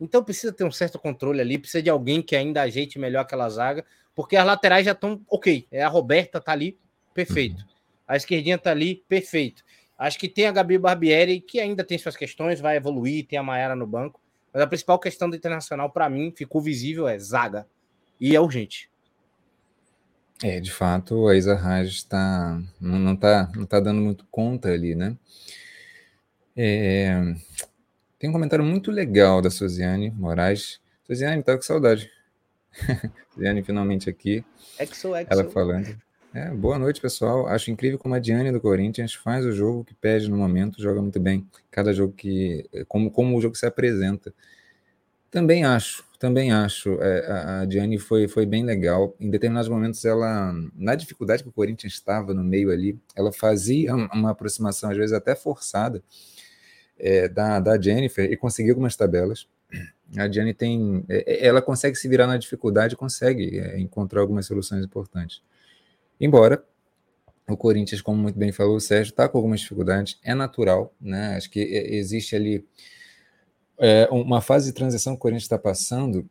Então 0.00 0.22
precisa 0.22 0.52
ter 0.52 0.64
um 0.64 0.70
certo 0.70 0.98
controle 0.98 1.40
ali, 1.40 1.58
precisa 1.58 1.82
de 1.82 1.90
alguém 1.90 2.22
que 2.22 2.34
ainda 2.34 2.62
ajeite 2.62 2.98
melhor 2.98 3.20
aquela 3.20 3.48
zaga, 3.48 3.84
porque 4.14 4.36
as 4.36 4.44
laterais 4.44 4.84
já 4.84 4.92
estão 4.92 5.20
ok. 5.28 5.66
É 5.70 5.82
a 5.82 5.88
Roberta 5.88 6.40
tá 6.40 6.52
ali, 6.52 6.78
perfeito. 7.14 7.64
A 8.06 8.16
esquerdinha 8.16 8.58
tá 8.58 8.70
ali, 8.70 9.04
perfeito. 9.08 9.64
Acho 9.96 10.18
que 10.18 10.28
tem 10.28 10.46
a 10.46 10.52
Gabi 10.52 10.78
Barbieri, 10.78 11.40
que 11.40 11.60
ainda 11.60 11.84
tem 11.84 11.96
suas 11.96 12.16
questões, 12.16 12.60
vai 12.60 12.76
evoluir, 12.76 13.26
tem 13.26 13.38
a 13.38 13.42
Maera 13.42 13.76
no 13.76 13.86
banco. 13.86 14.20
Mas 14.52 14.62
a 14.62 14.66
principal 14.66 14.98
questão 14.98 15.30
do 15.30 15.36
Internacional, 15.36 15.90
para 15.90 16.08
mim, 16.08 16.32
ficou 16.36 16.60
visível, 16.60 17.08
é 17.08 17.18
zaga. 17.18 17.66
E 18.20 18.36
é 18.36 18.40
urgente. 18.40 18.90
É, 20.42 20.58
de 20.60 20.72
fato, 20.72 21.28
a 21.28 21.36
Isa 21.36 21.54
Raj 21.54 21.88
está, 21.88 22.60
não, 22.80 22.98
não, 22.98 23.16
tá, 23.16 23.50
não 23.54 23.64
tá 23.64 23.78
dando 23.78 24.00
muito 24.00 24.26
conta 24.30 24.70
ali, 24.70 24.94
né? 24.94 25.16
É, 26.56 27.34
tem 28.18 28.28
um 28.28 28.32
comentário 28.32 28.64
muito 28.64 28.90
legal 28.90 29.40
da 29.40 29.50
Suziane 29.50 30.10
Moraes. 30.10 30.80
Suziane, 31.06 31.42
tá 31.42 31.56
com 31.56 31.62
saudade. 31.62 32.10
Suziane 33.32 33.62
finalmente 33.62 34.10
aqui. 34.10 34.44
Exo, 34.78 35.14
exo. 35.14 35.28
Ela 35.30 35.50
falando. 35.50 35.96
É, 36.34 36.48
boa 36.50 36.78
noite, 36.78 36.98
pessoal. 36.98 37.46
Acho 37.46 37.70
incrível 37.70 37.98
como 37.98 38.14
a 38.14 38.18
Diane 38.18 38.50
do 38.50 38.58
Corinthians 38.60 39.12
faz 39.12 39.44
o 39.44 39.52
jogo 39.52 39.84
que 39.84 39.92
pede 39.94 40.30
no 40.30 40.36
momento, 40.38 40.80
joga 40.80 41.02
muito 41.02 41.20
bem. 41.20 41.46
Cada 41.70 41.92
jogo 41.92 42.14
que. 42.14 42.66
Como, 42.88 43.10
como 43.10 43.36
o 43.36 43.40
jogo 43.40 43.54
se 43.54 43.66
apresenta. 43.66 44.32
Também 45.30 45.64
acho, 45.64 46.04
também 46.18 46.50
acho. 46.50 46.94
É, 47.02 47.60
a, 47.60 47.64
Diane 47.66 47.98
foi, 47.98 48.28
foi 48.28 48.46
bem 48.46 48.64
legal. 48.64 49.14
Em 49.20 49.28
determinados 49.28 49.68
momentos, 49.68 50.02
ela, 50.06 50.54
na 50.74 50.94
dificuldade 50.94 51.42
que 51.42 51.50
o 51.50 51.52
Corinthians 51.52 51.92
estava 51.92 52.32
no 52.32 52.42
meio 52.42 52.70
ali, 52.70 52.98
ela 53.14 53.30
fazia 53.30 53.94
uma 53.94 54.30
aproximação, 54.30 54.90
às 54.90 54.96
vezes 54.96 55.12
até 55.12 55.34
forçada, 55.34 56.02
é, 56.98 57.28
da, 57.28 57.60
da 57.60 57.78
Jennifer 57.80 58.30
e 58.30 58.36
conseguia 58.38 58.72
algumas 58.72 58.96
tabelas. 58.96 59.46
A 60.16 60.26
Diane 60.28 60.54
tem. 60.54 61.04
É, 61.10 61.46
ela 61.46 61.60
consegue 61.60 61.96
se 61.96 62.08
virar 62.08 62.26
na 62.26 62.38
dificuldade, 62.38 62.96
consegue 62.96 63.58
é, 63.58 63.78
encontrar 63.78 64.22
algumas 64.22 64.46
soluções 64.46 64.82
importantes. 64.82 65.42
Embora 66.22 66.64
o 67.48 67.56
Corinthians, 67.56 68.00
como 68.00 68.22
muito 68.22 68.38
bem 68.38 68.52
falou 68.52 68.76
o 68.76 68.80
Sérgio, 68.80 69.10
está 69.10 69.28
com 69.28 69.38
algumas 69.38 69.58
dificuldades, 69.58 70.20
é 70.22 70.36
natural, 70.36 70.94
né? 71.00 71.34
Acho 71.36 71.50
que 71.50 71.58
existe 71.58 72.36
ali 72.36 72.64
é, 73.76 74.08
uma 74.08 74.40
fase 74.40 74.66
de 74.66 74.72
transição 74.72 75.14
que 75.14 75.18
o 75.18 75.20
Corinthians 75.20 75.42
está 75.42 75.58
passando, 75.58 76.24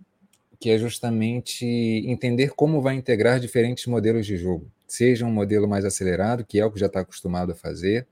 que 0.61 0.69
é 0.69 0.77
justamente 0.77 1.65
entender 1.65 2.51
como 2.51 2.81
vai 2.81 2.95
integrar 2.95 3.37
diferentes 3.37 3.85
modelos 3.85 4.25
de 4.25 4.37
jogo. 4.37 4.71
Seja 4.87 5.25
um 5.25 5.31
modelo 5.31 5.67
mais 5.67 5.83
acelerado, 5.83 6.45
que 6.45 6.57
é 6.57 6.65
o 6.65 6.71
que 6.71 6.79
já 6.79 6.85
está 6.85 7.01
acostumado 7.01 7.51
a 7.51 7.55
fazer, 7.55 8.07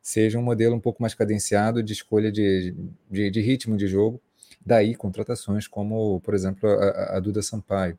seja 0.00 0.38
um 0.38 0.42
modelo 0.42 0.76
um 0.76 0.80
pouco 0.80 1.02
mais 1.02 1.14
cadenciado 1.14 1.82
de 1.82 1.92
escolha 1.92 2.30
de, 2.30 2.72
de, 3.10 3.30
de 3.30 3.40
ritmo 3.40 3.76
de 3.76 3.88
jogo, 3.88 4.20
daí 4.64 4.94
contratações 4.94 5.66
como, 5.66 6.20
por 6.20 6.34
exemplo, 6.34 6.70
a, 6.70 7.16
a 7.16 7.20
Duda 7.20 7.42
Sampaio. 7.42 7.98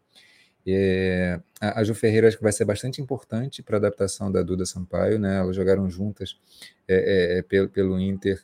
É, 0.67 1.39
a, 1.59 1.79
a 1.79 1.83
Ju 1.83 1.93
Ferreira 1.95 2.27
acho 2.27 2.37
que 2.37 2.43
vai 2.43 2.51
ser 2.51 2.65
bastante 2.65 3.01
importante 3.01 3.63
para 3.63 3.77
a 3.77 3.79
adaptação 3.79 4.31
da 4.31 4.41
Duda 4.43 4.65
Sampaio, 4.65 5.19
né? 5.19 5.39
Elas 5.39 5.55
jogaram 5.55 5.89
juntas 5.89 6.37
é, 6.87 7.37
é, 7.37 7.41
pelo, 7.41 7.69
pelo 7.69 7.99
Inter 7.99 8.41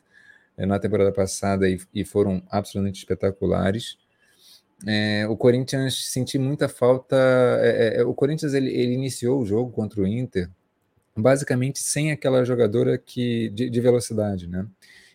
é, 0.56 0.66
na 0.66 0.78
temporada 0.78 1.12
passada 1.12 1.68
e, 1.68 1.78
e 1.94 2.04
foram 2.04 2.42
absolutamente 2.50 2.98
espetaculares. 2.98 3.96
É, 4.86 5.26
o 5.28 5.36
Corinthians 5.36 6.10
senti 6.10 6.38
muita 6.38 6.68
falta. 6.68 7.16
O 8.06 8.14
Corinthians 8.14 8.54
ele, 8.54 8.70
ele, 8.70 8.92
iniciou 8.92 9.40
o 9.40 9.46
jogo 9.46 9.72
contra 9.72 10.00
o 10.00 10.06
Inter 10.06 10.48
basicamente 11.20 11.80
sem 11.80 12.12
aquela 12.12 12.44
jogadora 12.44 12.96
que 12.96 13.50
de, 13.50 13.68
de, 13.68 13.80
velocidade, 13.80 14.46
né? 14.46 14.66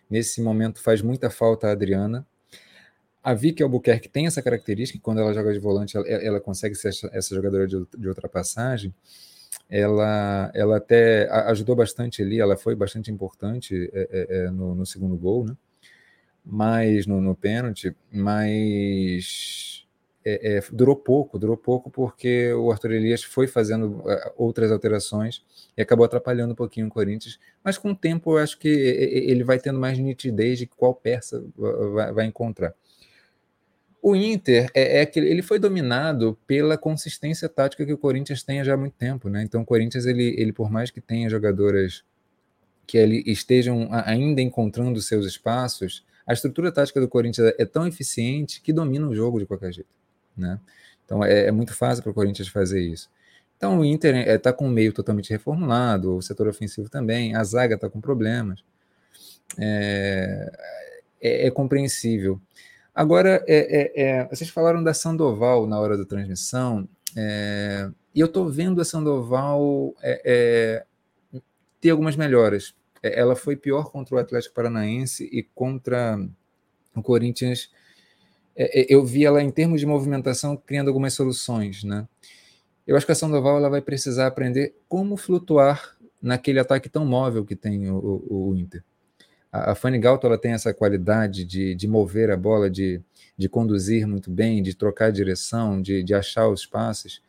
Nesse 0.08 0.40
momento 0.42 0.82
faz 0.82 1.00
muita 1.00 1.30
falta 1.30 1.68
a 1.68 1.72
Adriana. 1.72 2.26
A 3.24 3.32
Vicky 3.32 3.62
Albuquerque 3.62 4.06
tem 4.06 4.26
essa 4.26 4.42
característica, 4.42 5.00
quando 5.02 5.18
ela 5.18 5.32
joga 5.32 5.50
de 5.50 5.58
volante, 5.58 5.96
ela, 5.96 6.06
ela 6.06 6.40
consegue 6.40 6.74
ser 6.74 6.88
essa, 6.88 7.08
essa 7.10 7.34
jogadora 7.34 7.66
de, 7.66 7.82
de, 7.96 8.06
ultrapassagem. 8.06 8.94
Ela, 9.70 10.52
ela 10.54 10.76
até 10.76 11.26
ajudou 11.48 11.74
bastante 11.74 12.20
ali, 12.20 12.38
ela 12.38 12.54
foi 12.54 12.74
bastante 12.74 13.10
importante 13.10 13.90
é, 13.94 14.08
é, 14.10 14.36
é, 14.36 14.50
no, 14.50 14.74
no, 14.74 14.84
segundo 14.84 15.16
gol, 15.16 15.46
né? 15.46 15.56
Mas 16.44 17.06
no, 17.06 17.18
no 17.18 17.34
pênalti, 17.34 17.96
mas 18.12 19.86
é, 20.22 20.58
é, 20.58 20.60
durou 20.70 20.94
pouco, 20.94 21.38
durou 21.38 21.56
pouco 21.56 21.90
porque 21.90 22.52
o 22.52 22.70
Arthur 22.70 22.92
Elias 22.92 23.22
foi 23.22 23.46
fazendo 23.46 24.02
é, 24.06 24.32
outras 24.36 24.70
alterações 24.70 25.42
e 25.74 25.80
acabou 25.80 26.04
atrapalhando 26.04 26.52
um 26.52 26.56
pouquinho 26.56 26.88
o 26.88 26.90
Corinthians. 26.90 27.38
Mas 27.62 27.78
com 27.78 27.92
o 27.92 27.96
tempo 27.96 28.32
eu 28.32 28.42
acho 28.42 28.58
que 28.58 28.68
ele 28.68 29.44
vai 29.44 29.58
tendo 29.58 29.78
mais 29.78 29.98
nitidez 29.98 30.58
de 30.58 30.66
qual 30.66 30.94
peça 30.94 31.42
vai, 31.56 32.12
vai 32.12 32.26
encontrar. 32.26 32.74
O 34.06 34.14
Inter 34.14 34.70
é, 34.74 35.00
é 35.00 35.06
que 35.06 35.18
ele 35.18 35.40
foi 35.40 35.58
dominado 35.58 36.38
pela 36.46 36.76
consistência 36.76 37.48
tática 37.48 37.86
que 37.86 37.92
o 37.94 37.96
Corinthians 37.96 38.42
tem 38.42 38.62
já 38.62 38.74
há 38.74 38.76
muito 38.76 38.92
tempo, 38.92 39.30
né? 39.30 39.42
Então 39.42 39.62
o 39.62 39.64
Corinthians 39.64 40.04
ele, 40.04 40.34
ele 40.36 40.52
por 40.52 40.70
mais 40.70 40.90
que 40.90 41.00
tenha 41.00 41.26
jogadoras 41.30 42.04
que 42.86 42.98
ele 42.98 43.22
estejam 43.26 43.88
ainda 43.90 44.42
encontrando 44.42 45.00
seus 45.00 45.24
espaços, 45.24 46.04
a 46.26 46.34
estrutura 46.34 46.70
tática 46.70 47.00
do 47.00 47.08
Corinthians 47.08 47.54
é 47.58 47.64
tão 47.64 47.86
eficiente 47.86 48.60
que 48.60 48.74
domina 48.74 49.08
o 49.08 49.14
jogo 49.14 49.38
de 49.38 49.46
qualquer 49.46 49.72
jeito, 49.72 49.88
né? 50.36 50.60
Então 51.06 51.24
é, 51.24 51.46
é 51.46 51.50
muito 51.50 51.72
fácil 51.72 52.02
para 52.02 52.10
o 52.10 52.14
Corinthians 52.14 52.48
fazer 52.48 52.82
isso. 52.82 53.08
Então 53.56 53.78
o 53.78 53.84
Inter 53.86 54.16
está 54.16 54.30
é, 54.32 54.36
tá 54.36 54.52
com 54.52 54.66
o 54.66 54.70
meio 54.70 54.92
totalmente 54.92 55.30
reformulado, 55.30 56.14
o 56.14 56.20
setor 56.20 56.46
ofensivo 56.46 56.90
também, 56.90 57.34
a 57.34 57.42
zaga 57.42 57.76
está 57.76 57.88
com 57.88 58.02
problemas. 58.02 58.62
É, 59.58 60.52
é, 61.22 61.46
é 61.46 61.50
compreensível. 61.50 62.38
Agora, 62.94 63.44
é, 63.48 63.56
é, 63.56 64.02
é, 64.02 64.24
vocês 64.28 64.48
falaram 64.48 64.82
da 64.82 64.94
Sandoval 64.94 65.66
na 65.66 65.80
hora 65.80 65.98
da 65.98 66.04
transmissão, 66.04 66.88
é, 67.16 67.90
e 68.14 68.20
eu 68.20 68.26
estou 68.26 68.48
vendo 68.48 68.80
a 68.80 68.84
Sandoval 68.84 69.94
é, 70.00 70.22
é, 70.24 71.40
ter 71.80 71.90
algumas 71.90 72.14
melhoras. 72.14 72.72
ela 73.02 73.34
foi 73.34 73.56
pior 73.56 73.90
contra 73.90 74.14
o 74.14 74.18
Atlético 74.18 74.54
Paranaense 74.54 75.24
e 75.32 75.42
contra 75.42 76.16
o 76.94 77.02
Corinthians. 77.02 77.68
eu 78.56 79.04
vi 79.04 79.24
ela, 79.24 79.42
em 79.42 79.50
termos 79.50 79.80
de 79.80 79.86
movimentação, 79.86 80.56
criando 80.56 80.88
algumas 80.88 81.14
soluções. 81.14 81.82
Né? 81.82 82.06
Eu 82.86 82.96
acho 82.96 83.04
que 83.04 83.12
a 83.12 83.16
Sandoval 83.16 83.56
ela 83.56 83.68
vai 83.68 83.82
precisar 83.82 84.28
aprender 84.28 84.74
como 84.88 85.16
flutuar 85.16 85.96
naquele 86.22 86.60
ataque 86.60 86.88
tão 86.88 87.04
móvel 87.04 87.44
que 87.44 87.56
tem 87.56 87.90
o, 87.90 87.96
o, 87.96 88.50
o 88.50 88.56
Inter. 88.56 88.84
A, 89.54 89.70
a 89.70 89.74
Fanny 89.76 89.98
Galto 89.98 90.26
ela 90.26 90.36
tem 90.36 90.52
essa 90.52 90.74
qualidade 90.74 91.44
de, 91.44 91.76
de 91.76 91.86
mover 91.86 92.28
a 92.32 92.36
bola, 92.36 92.68
de, 92.68 93.00
de 93.38 93.48
conduzir 93.48 94.04
muito 94.04 94.28
bem, 94.28 94.60
de 94.60 94.74
trocar 94.74 95.12
direção, 95.12 95.80
de, 95.80 96.02
de 96.02 96.12
achar 96.12 96.48
os 96.48 96.66
passes. 96.66 97.20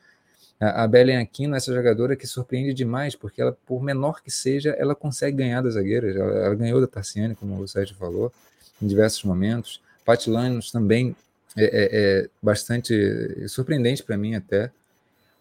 A, 0.59 0.83
a 0.83 0.87
Belen 0.87 1.17
Aquino 1.17 1.53
é 1.53 1.57
essa 1.57 1.71
jogadora 1.71 2.15
que 2.15 2.25
surpreende 2.25 2.73
demais, 2.73 3.15
porque 3.15 3.39
ela, 3.39 3.55
por 3.67 3.83
menor 3.83 4.23
que 4.23 4.31
seja, 4.31 4.71
ela 4.71 4.95
consegue 4.95 5.37
ganhar 5.37 5.61
das 5.61 5.75
zagueiras. 5.75 6.15
Ela, 6.15 6.45
ela 6.45 6.55
ganhou 6.55 6.81
da 6.81 6.87
Tarciane, 6.87 7.35
como 7.35 7.59
o 7.59 7.67
Sérgio 7.67 7.95
falou, 7.95 8.33
em 8.81 8.87
diversos 8.87 9.23
momentos. 9.23 9.79
Pat 10.03 10.25
Lannos 10.25 10.71
também 10.71 11.15
é, 11.55 11.63
é, 11.63 11.89
é 11.91 12.29
bastante 12.41 13.47
surpreendente 13.47 14.01
para 14.01 14.17
mim 14.17 14.33
até. 14.33 14.71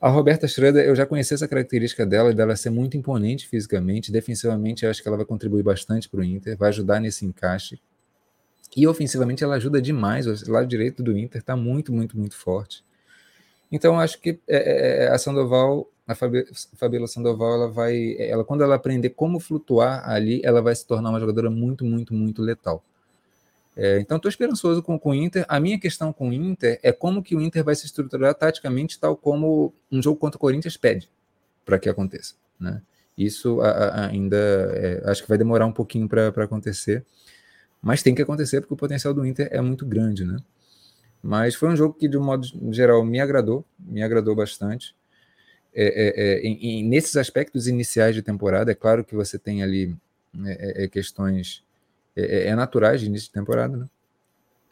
A 0.05 0.11
Roberta 0.11 0.47
Schroeder, 0.47 0.85
eu 0.85 0.95
já 0.95 1.07
conheci 1.07 1.33
essa 1.33 1.49
característica 1.49 2.05
dela, 2.05 2.35
dela 2.35 2.55
ser 2.57 2.69
muito 2.69 2.95
imponente 2.95 3.49
fisicamente. 3.49 4.13
Defensivamente, 4.13 4.85
eu 4.85 4.91
acho 4.91 5.01
que 5.01 5.09
ela 5.09 5.17
vai 5.17 5.25
contribuir 5.25 5.63
bastante 5.63 6.11
para 6.11 6.21
o 6.21 6.23
Inter, 6.23 6.59
vai 6.59 6.69
ajudar 6.69 7.01
nesse 7.01 7.25
encaixe. 7.25 7.81
E 8.77 8.87
ofensivamente, 8.87 9.43
ela 9.43 9.55
ajuda 9.55 9.81
demais. 9.81 10.27
O 10.27 10.53
lado 10.53 10.67
direito 10.67 11.03
do 11.03 11.17
Inter 11.17 11.41
está 11.41 11.57
muito, 11.57 11.91
muito, 11.91 12.19
muito 12.19 12.37
forte. 12.37 12.85
Então, 13.73 13.99
acho 13.99 14.21
que 14.21 14.39
é, 14.47 14.57
é, 14.57 15.05
é 15.05 15.09
a 15.09 15.17
Sandoval, 15.17 15.91
a 16.07 16.15
Fabiola 16.15 17.07
Sandoval, 17.07 17.55
ela 17.55 17.71
vai, 17.71 18.15
ela 18.19 18.45
quando 18.45 18.63
ela 18.63 18.75
aprender 18.75 19.09
como 19.09 19.41
flutuar 19.41 20.07
ali, 20.07 20.43
ela 20.45 20.61
vai 20.61 20.77
se 20.77 20.87
tornar 20.87 21.09
uma 21.09 21.19
jogadora 21.19 21.49
muito, 21.49 21.83
muito, 21.83 22.13
muito 22.13 22.43
letal. 22.43 22.85
É, 23.77 23.99
então, 23.99 24.17
estou 24.17 24.29
esperançoso 24.29 24.83
com, 24.83 24.99
com 24.99 25.11
o 25.11 25.15
Inter. 25.15 25.45
A 25.49 25.59
minha 25.59 25.79
questão 25.79 26.13
com 26.13 26.29
o 26.29 26.33
Inter 26.33 26.79
é 26.83 26.93
como 26.93 27.23
que 27.23 27.35
o 27.35 27.41
Inter 27.41 27.65
vai 27.65 27.75
se 27.75 27.87
estruturar 27.87 28.35
taticamente, 28.35 28.99
tal 28.99 29.17
como 29.17 29.75
um 29.91 30.01
jogo 30.01 30.19
contra 30.19 30.37
o 30.37 30.41
Corinthians 30.41 30.77
pede 30.77 31.11
para 31.65 31.79
que 31.79 31.89
aconteça. 31.89 32.35
Né? 32.59 32.81
Isso 33.19 33.61
a, 33.61 33.69
a, 33.69 34.07
ainda 34.07 34.37
é, 34.37 35.03
acho 35.07 35.23
que 35.23 35.29
vai 35.29 35.39
demorar 35.39 35.67
um 35.67 35.73
pouquinho 35.73 36.09
para 36.09 36.29
acontecer, 36.45 37.05
mas 37.83 38.03
tem 38.03 38.15
que 38.15 38.23
acontecer 38.23 38.61
porque 38.61 38.75
o 38.75 38.77
potencial 38.77 39.13
do 39.13 39.27
Inter 39.27 39.49
é 39.51 39.61
muito 39.61 39.85
grande. 39.85 40.25
Né? 40.25 40.37
Mas 41.21 41.55
foi 41.55 41.69
um 41.69 41.77
jogo 41.77 41.95
que, 41.95 42.07
de 42.07 42.17
um 42.17 42.23
modo 42.23 42.47
geral, 42.73 43.05
me 43.05 43.19
agradou, 43.19 43.65
me 43.79 44.03
agradou 44.03 44.37
bastante. 44.37 44.95
É, 45.75 45.87
é, 45.87 46.37
é 46.37 46.41
em, 46.47 46.81
em, 46.81 46.89
nesses 46.89 47.17
aspectos 47.17 47.67
iniciais 47.67 48.15
de 48.15 48.23
temporada, 48.23 48.71
é 48.71 48.75
claro 48.77 49.05
que 49.05 49.17
você 49.17 49.37
tem 49.37 49.61
ali 49.61 49.97
é, 50.47 50.87
questões 50.87 51.64
é, 52.17 52.23
é, 52.23 52.47
é 52.49 52.55
naturais 52.55 53.01
de 53.01 53.07
início 53.07 53.29
de 53.29 53.33
temporada, 53.33 53.77
né? 53.77 53.89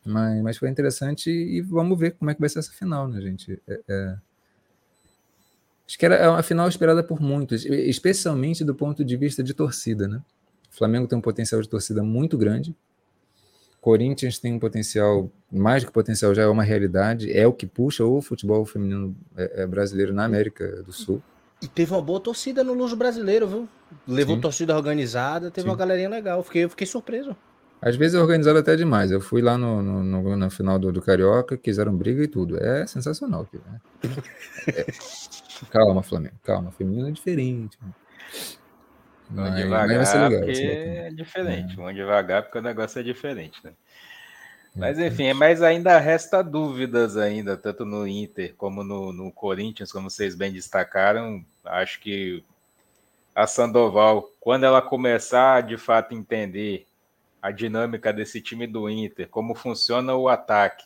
Mas, 0.05 0.43
mas 0.43 0.57
foi 0.57 0.69
interessante 0.69 1.31
e 1.31 1.61
vamos 1.61 1.99
ver 1.99 2.13
como 2.13 2.31
é 2.31 2.35
que 2.35 2.41
vai 2.41 2.49
ser 2.49 2.59
essa 2.59 2.73
final, 2.73 3.07
né, 3.09 3.21
gente? 3.21 3.61
É, 3.69 3.81
é... 3.89 4.17
Acho 5.87 5.99
que 5.99 6.07
era 6.07 6.31
uma 6.31 6.43
final 6.43 6.69
esperada 6.69 7.03
por 7.03 7.21
muitos, 7.21 7.65
especialmente 7.65 8.65
do 8.65 8.75
ponto 8.75 9.05
de 9.05 9.17
vista 9.17 9.43
de 9.43 9.53
torcida, 9.55 10.09
né? 10.09 10.21
O 10.73 10.75
Flamengo 10.75 11.07
tem 11.07 11.19
um 11.19 11.23
potencial 11.23 11.61
de 11.61 11.69
torcida 11.69 12.03
muito 12.03 12.39
grande. 12.39 12.75
Corinthians 13.81 14.39
tem 14.39 14.55
um 14.55 14.59
potencial, 14.59 15.31
mais 15.51 15.83
do 15.83 15.89
que 15.89 15.93
potencial, 15.93 16.35
já 16.35 16.43
é 16.43 16.47
uma 16.47 16.63
realidade, 16.63 17.31
é 17.37 17.47
o 17.47 17.53
que 17.53 17.67
puxa 17.67 18.05
o 18.05 18.23
futebol 18.23 18.65
feminino 18.65 19.15
é, 19.37 19.67
brasileiro 19.67 20.15
na 20.15 20.25
América 20.25 20.83
do 20.83 20.93
Sul. 20.93 21.23
E 21.63 21.69
teve 21.69 21.93
uma 21.93 22.03
boa 22.03 22.19
torcida 22.19 22.65
no 22.65 22.75
Luso 22.75 22.97
Brasileiro, 22.97 23.47
viu? 23.47 23.69
Levou 24.07 24.35
Sim. 24.35 24.41
torcida 24.41 24.77
organizada, 24.77 25.51
teve 25.51 25.65
Sim. 25.65 25.71
uma 25.71 25.77
galerinha 25.77 26.09
legal. 26.09 26.43
Fiquei, 26.43 26.69
fiquei 26.69 26.87
surpreso. 26.87 27.37
Às 27.81 27.97
vezes 27.97 28.15
é 28.15 28.21
organizado 28.21 28.59
até 28.59 28.77
demais. 28.77 29.11
Eu 29.11 29.21
fui 29.21 29.43
lá 29.43 29.57
no, 29.57 29.83
no, 29.83 30.03
no, 30.03 30.37
no 30.37 30.51
final 30.51 30.79
do, 30.79 30.93
do, 30.93 31.03
Carioca, 31.03 31.57
quiseram 31.57 31.97
briga 31.97 32.23
e 32.23 32.29
tudo. 32.29 32.57
É 32.63 32.87
sensacional. 32.87 33.43
Aqui, 33.43 33.61
né? 33.65 33.81
é. 34.69 34.87
Calma, 35.71 36.03
Flamengo. 36.03 36.35
Calma. 36.43 36.71
Feminino 36.71 37.09
é 37.09 37.13
diferente. 37.13 37.79
Vamos 39.31 39.57
devagar, 39.57 39.89
mas 39.89 39.97
vai 39.97 40.07
ser 40.07 40.19
legal, 40.19 40.41
porque 40.41 40.61
é 40.61 41.11
diferente. 41.11 41.73
É. 41.73 41.77
Vamos 41.77 41.95
devagar, 41.95 42.43
porque 42.43 42.59
o 42.59 42.63
negócio 42.63 43.01
é 43.01 43.03
diferente, 43.03 43.59
né? 43.65 43.73
Mas 44.75 44.99
enfim, 44.99 45.33
mas 45.35 45.61
ainda 45.63 45.99
resta 45.99 46.43
dúvidas 46.43 47.17
ainda, 47.17 47.57
tanto 47.57 47.85
no 47.85 48.07
Inter 48.07 48.55
como 48.57 48.83
no, 48.83 49.13
no 49.13 49.31
Corinthians, 49.31 49.93
como 49.93 50.09
vocês 50.09 50.35
bem 50.35 50.53
destacaram. 50.53 51.45
Acho 51.65 52.01
que 52.01 52.45
a 53.35 53.47
Sandoval, 53.47 54.31
quando 54.41 54.65
ela 54.65 54.83
começar 54.83 55.57
a 55.57 55.61
de 55.61 55.77
fato 55.77 56.15
entender 56.15 56.87
a 57.41 57.51
dinâmica 57.51 58.13
desse 58.13 58.41
time 58.41 58.67
do 58.67 58.89
Inter, 58.89 59.29
como 59.29 59.55
funciona 59.55 60.15
o 60.15 60.29
ataque, 60.29 60.85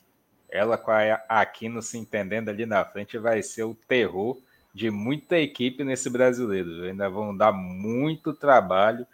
ela 0.49 0.79
com 0.79 0.91
a 0.91 1.15
Aquino 1.29 1.83
se 1.83 1.99
entendendo 1.99 2.49
ali 2.49 2.65
na 2.65 2.85
frente, 2.85 3.19
vai 3.19 3.43
ser 3.43 3.65
o 3.65 3.75
terror 3.75 4.39
de 4.73 4.91
muita 4.91 5.39
equipe 5.39 5.83
nesse 5.83 6.09
brasileiro. 6.09 6.85
Ainda 6.85 7.09
vão 7.09 7.37
dar 7.37 7.53
muito 7.53 8.33
trabalho. 8.33 9.07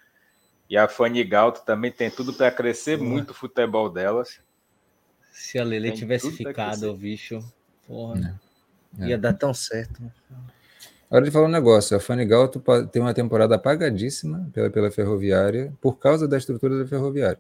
E 0.69 0.77
a 0.77 0.89
Fanny 0.89 1.23
Galto 1.25 1.65
também 1.65 1.91
tem 1.91 2.11
tudo 2.11 2.33
para 2.33 2.51
crescer 2.51 2.99
muito 2.99 3.31
o 3.31 3.35
futebol 3.35 3.89
delas. 3.89 4.41
Se 5.31 5.59
a 5.59 5.65
Lele 5.65 5.93
tivesse 5.93 6.31
ficado, 6.33 6.91
o 6.91 6.97
bicho, 6.97 7.41
porra, 7.87 8.41
é. 8.99 9.09
ia 9.09 9.19
dar 9.19 9.33
tão 9.33 9.55
certo. 9.55 10.03
Hora 11.13 11.27
de 11.27 11.31
falar 11.31 11.47
um 11.47 11.51
negócio. 11.51 11.95
A 11.95 12.01
Fanigal 12.01 12.49
tem 12.49 13.03
uma 13.03 13.13
temporada 13.13 13.55
apagadíssima 13.55 14.49
pela, 14.51 14.71
pela 14.71 14.91
Ferroviária 14.91 15.71
por 15.79 15.99
causa 15.99 16.27
da 16.27 16.39
estrutura 16.39 16.79
da 16.79 16.87
Ferroviária. 16.87 17.39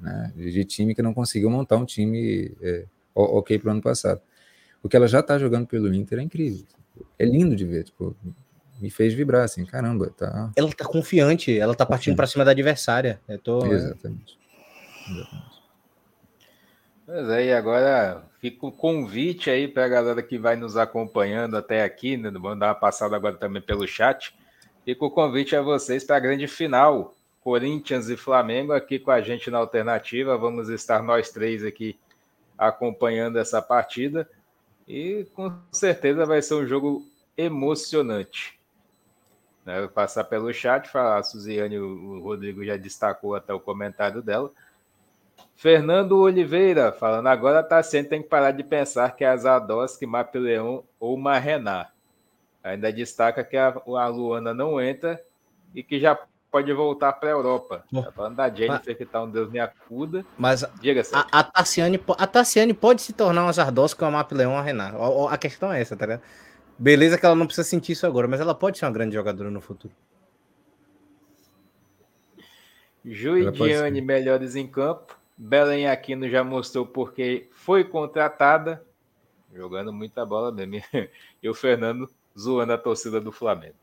Né? 0.00 0.32
De 0.36 0.64
time 0.64 0.94
que 0.94 1.02
não 1.02 1.12
conseguiu 1.12 1.50
montar 1.50 1.76
um 1.76 1.84
time 1.84 2.52
é, 2.62 2.84
ok 3.12 3.58
para 3.58 3.68
o 3.68 3.72
ano 3.72 3.82
passado. 3.82 4.20
O 4.80 4.88
que 4.88 4.96
ela 4.96 5.08
já 5.08 5.18
está 5.18 5.36
jogando 5.36 5.66
pelo 5.66 5.92
Inter 5.92 6.20
é 6.20 6.22
incrível. 6.22 6.64
É 7.18 7.24
lindo 7.24 7.56
de 7.56 7.64
ver. 7.64 7.82
Tipo, 7.82 8.14
me 8.80 8.88
fez 8.90 9.12
vibrar 9.12 9.42
assim, 9.42 9.64
caramba, 9.64 10.10
tá. 10.16 10.52
Ela 10.54 10.70
tá 10.72 10.84
confiante, 10.84 11.58
ela 11.58 11.74
tá 11.74 11.84
partindo 11.84 12.14
para 12.14 12.28
cima 12.28 12.44
da 12.44 12.52
adversária. 12.52 13.20
Eu 13.26 13.40
tô, 13.40 13.66
Exatamente. 13.72 14.38
É... 15.08 15.12
Exatamente. 15.12 15.53
Pois 17.06 17.28
é, 17.28 17.46
e 17.46 17.52
agora 17.52 18.24
fica 18.40 18.66
o 18.66 18.72
convite 18.72 19.50
aí 19.50 19.68
para 19.68 19.84
a 19.84 19.88
galera 19.88 20.22
que 20.22 20.38
vai 20.38 20.56
nos 20.56 20.74
acompanhando 20.74 21.54
até 21.54 21.82
aqui, 21.82 22.16
né? 22.16 22.30
Vamos 22.30 22.58
dar 22.58 22.68
uma 22.68 22.74
passada 22.74 23.14
agora 23.14 23.36
também 23.36 23.60
pelo 23.60 23.86
chat. 23.86 24.34
Fica 24.86 25.04
o 25.04 25.10
convite 25.10 25.54
a 25.54 25.60
vocês 25.60 26.02
para 26.02 26.16
a 26.16 26.20
grande 26.20 26.48
final. 26.48 27.14
Corinthians 27.42 28.08
e 28.08 28.16
Flamengo 28.16 28.72
aqui 28.72 28.98
com 28.98 29.10
a 29.10 29.20
gente 29.20 29.50
na 29.50 29.58
alternativa. 29.58 30.38
Vamos 30.38 30.70
estar 30.70 31.02
nós 31.02 31.30
três 31.30 31.62
aqui 31.62 31.98
acompanhando 32.56 33.38
essa 33.38 33.60
partida. 33.60 34.26
E 34.88 35.26
com 35.34 35.52
certeza 35.70 36.24
vai 36.24 36.40
ser 36.40 36.54
um 36.54 36.66
jogo 36.66 37.06
emocionante. 37.36 38.58
Vou 39.64 39.88
passar 39.88 40.24
pelo 40.24 40.52
chat, 40.52 40.88
falar, 40.88 41.18
a 41.18 41.22
Suziane, 41.22 41.78
o 41.78 42.20
Rodrigo 42.22 42.64
já 42.64 42.76
destacou 42.78 43.34
até 43.34 43.52
o 43.52 43.60
comentário 43.60 44.22
dela. 44.22 44.50
Fernando 45.56 46.18
Oliveira, 46.18 46.92
falando 46.92 47.26
agora, 47.28 47.62
tá 47.62 47.82
sendo 47.82 48.08
tem 48.08 48.22
que 48.22 48.28
parar 48.28 48.50
de 48.50 48.62
pensar 48.62 49.14
que 49.14 49.24
é 49.24 49.28
a 49.28 49.36
Zadoski, 49.36 50.06
Mapileão 50.06 50.84
ou 50.98 51.16
Marrená. 51.16 51.88
Ainda 52.62 52.92
destaca 52.92 53.44
que 53.44 53.56
a, 53.56 53.68
a 53.68 54.06
Luana 54.08 54.54
não 54.54 54.80
entra 54.80 55.22
e 55.74 55.82
que 55.82 56.00
já 56.00 56.18
pode 56.50 56.72
voltar 56.72 57.12
para 57.14 57.28
a 57.28 57.32
Europa. 57.32 57.84
Tá 57.92 58.12
falando 58.12 58.36
da 58.36 58.48
Jennifer, 58.48 58.82
mas, 58.86 58.96
que 58.96 59.04
tá 59.04 59.22
um 59.22 59.28
Deus 59.28 59.50
me 59.50 59.58
acuda. 59.58 60.24
Mas 60.38 60.64
Diga 60.80 61.02
a, 61.12 61.40
a, 61.40 61.42
Tassiane, 61.42 62.00
a 62.16 62.26
Tassiane 62.26 62.72
pode 62.72 63.02
se 63.02 63.12
tornar 63.12 63.42
uma 63.42 63.52
Zardoski 63.52 64.02
ou 64.02 64.08
uma 64.08 64.18
Mapileão 64.18 64.52
ou 64.52 64.58
a 64.58 64.62
Rená. 64.62 64.90
A, 64.90 65.34
a 65.34 65.36
questão 65.36 65.72
é 65.72 65.80
essa, 65.80 65.96
tá 65.96 66.06
ligado? 66.06 66.22
Beleza 66.78 67.18
que 67.18 67.26
ela 67.26 67.34
não 67.34 67.46
precisa 67.46 67.68
sentir 67.68 67.92
isso 67.92 68.06
agora, 68.06 68.26
mas 68.26 68.40
ela 68.40 68.54
pode 68.54 68.78
ser 68.78 68.84
uma 68.84 68.92
grande 68.92 69.14
jogadora 69.14 69.50
no 69.50 69.60
futuro. 69.60 69.92
Juidiane, 73.04 74.00
melhores 74.00 74.56
em 74.56 74.66
campo. 74.66 75.18
Belém 75.36 75.86
Aquino 75.88 76.28
já 76.28 76.44
mostrou 76.44 76.86
porque 76.86 77.48
foi 77.52 77.84
contratada, 77.84 78.84
jogando 79.52 79.92
muita 79.92 80.24
bola 80.24 80.52
mesmo. 80.52 80.82
E 81.42 81.48
o 81.48 81.54
Fernando 81.54 82.08
zoando 82.38 82.72
a 82.72 82.78
torcida 82.78 83.20
do 83.20 83.30
Flamengo. 83.30 83.76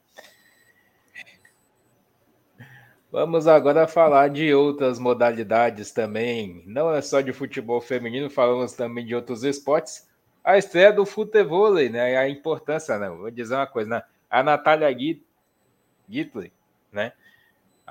Vamos 3.11 3.45
agora 3.45 3.88
falar 3.88 4.30
de 4.30 4.53
outras 4.53 4.98
modalidades 4.98 5.91
também. 5.91 6.64
Não 6.65 6.94
é 6.94 7.02
só 7.02 7.19
de 7.19 7.34
futebol 7.34 7.82
feminino, 7.82 8.30
falamos 8.30 8.72
também 8.72 9.06
de 9.06 9.14
outros 9.14 9.44
esportes. 9.44 10.10
A 10.41 10.57
estreia 10.57 10.94
do 10.94 11.06
futebol, 11.06 11.73
né? 11.73 12.18
A 12.18 12.30
importância, 12.30 12.98
né? 12.98 13.10
Vou 13.10 13.30
dizer 13.30 13.56
uma 13.56 13.68
coisa, 13.68 13.90
né? 13.90 14.03
A 14.30 14.41
Natália 14.41 14.90
Gitley, 16.07 16.53
né? 16.90 17.11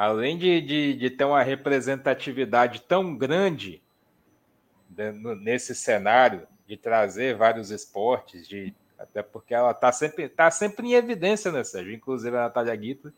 Além 0.00 0.38
de, 0.38 0.62
de, 0.62 0.94
de 0.94 1.10
ter 1.10 1.24
uma 1.24 1.42
representatividade 1.42 2.80
tão 2.80 3.14
grande 3.14 3.82
nesse 5.42 5.74
cenário, 5.74 6.48
de 6.66 6.74
trazer 6.74 7.36
vários 7.36 7.70
esportes, 7.70 8.48
de, 8.48 8.74
até 8.98 9.22
porque 9.22 9.52
ela 9.52 9.72
está 9.72 9.92
sempre, 9.92 10.26
tá 10.26 10.50
sempre 10.50 10.86
em 10.86 10.94
evidência, 10.94 11.52
né, 11.52 11.62
Sérgio? 11.62 11.92
Inclusive 11.92 12.34
a 12.34 12.44
Natália 12.44 12.74
Guita, 12.74 13.12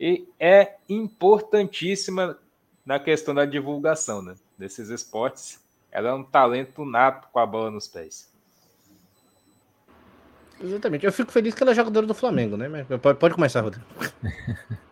e 0.00 0.26
é 0.40 0.74
importantíssima 0.88 2.36
na 2.84 2.98
questão 2.98 3.32
da 3.32 3.44
divulgação 3.44 4.20
né, 4.20 4.34
desses 4.58 4.88
esportes. 4.88 5.64
Ela 5.88 6.08
é 6.08 6.12
um 6.14 6.24
talento 6.24 6.84
nato 6.84 7.28
com 7.28 7.38
a 7.38 7.46
bola 7.46 7.70
nos 7.70 7.86
pés. 7.86 8.28
Exatamente. 10.60 11.06
Eu 11.06 11.12
fico 11.12 11.30
feliz 11.30 11.54
que 11.54 11.62
ela 11.62 11.70
é 11.70 11.76
jogadora 11.76 12.08
do 12.08 12.14
Flamengo, 12.14 12.56
né? 12.56 12.66
Mas 12.66 13.00
pode, 13.00 13.20
pode 13.20 13.34
começar, 13.34 13.60
Rodrigo. 13.60 13.86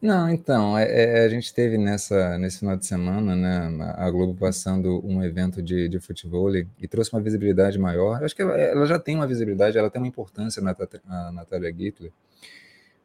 Não, 0.00 0.28
então, 0.28 0.76
é, 0.76 1.22
é, 1.22 1.24
a 1.24 1.28
gente 1.28 1.52
teve 1.54 1.78
nessa, 1.78 2.36
nesse 2.38 2.58
final 2.58 2.76
de 2.76 2.84
semana, 2.86 3.34
né, 3.34 3.94
a 3.96 4.10
Globo 4.10 4.34
passando 4.34 5.00
um 5.04 5.24
evento 5.24 5.62
de, 5.62 5.88
de 5.88 5.98
futebol 5.98 6.54
e 6.54 6.86
trouxe 6.86 7.12
uma 7.14 7.22
visibilidade 7.22 7.78
maior. 7.78 8.20
Eu 8.20 8.26
acho 8.26 8.36
que 8.36 8.42
ela, 8.42 8.54
ela, 8.56 8.86
já 8.86 8.98
tem 8.98 9.16
uma 9.16 9.26
visibilidade, 9.26 9.78
ela 9.78 9.90
tem 9.90 10.00
uma 10.00 10.06
importância 10.08 10.62
na 10.62 10.76
a 11.08 11.32
Natália 11.32 11.74
Gittler, 11.74 12.12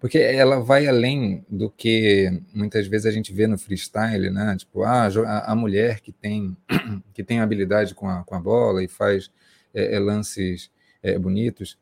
porque 0.01 0.18
ela 0.18 0.59
vai 0.59 0.85
além 0.88 1.45
do 1.49 1.69
que 1.69 2.41
muitas 2.53 2.88
vezes 2.88 3.05
a 3.07 3.11
gente 3.11 3.34
vê 3.34 3.47
no 3.47 3.57
freestyle, 3.57 4.30
né? 4.30 4.55
Tipo, 4.57 4.84
ah, 4.84 5.07
a, 5.07 5.51
a 5.53 5.55
mulher 5.55 6.01
que 6.01 6.11
tem, 6.11 6.57
que 7.13 7.23
tem 7.23 7.39
habilidade 7.39 7.95
com 7.95 8.09
a, 8.09 8.23
com 8.23 8.35
a 8.35 8.39
bola 8.39 8.84
e 8.84 8.88
faz 8.88 9.31
é, 9.73 9.95
é 9.95 9.99
lances 9.99 10.69
é, 11.01 11.18
bonitos, 11.18 11.77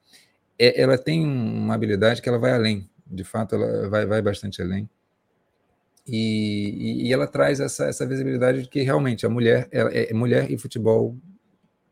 é, 0.57 0.81
ela 0.81 0.97
tem 0.97 1.25
uma 1.25 1.73
habilidade 1.73 2.21
que 2.21 2.29
ela 2.29 2.37
vai 2.37 2.51
além, 2.51 2.89
de 3.07 3.23
fato, 3.23 3.55
ela 3.55 3.89
vai, 3.89 4.05
vai 4.05 4.21
bastante 4.21 4.61
além. 4.61 4.87
E, 6.11 7.07
e, 7.07 7.13
ela 7.13 7.27
traz 7.27 7.59
essa, 7.59 7.85
essa 7.85 8.05
visibilidade 8.05 8.63
de 8.63 8.69
que 8.69 8.81
realmente 8.81 9.25
a 9.25 9.29
mulher, 9.29 9.67
ela, 9.71 9.91
é, 9.91 10.13
mulher 10.13 10.51
e 10.51 10.57
futebol 10.57 11.15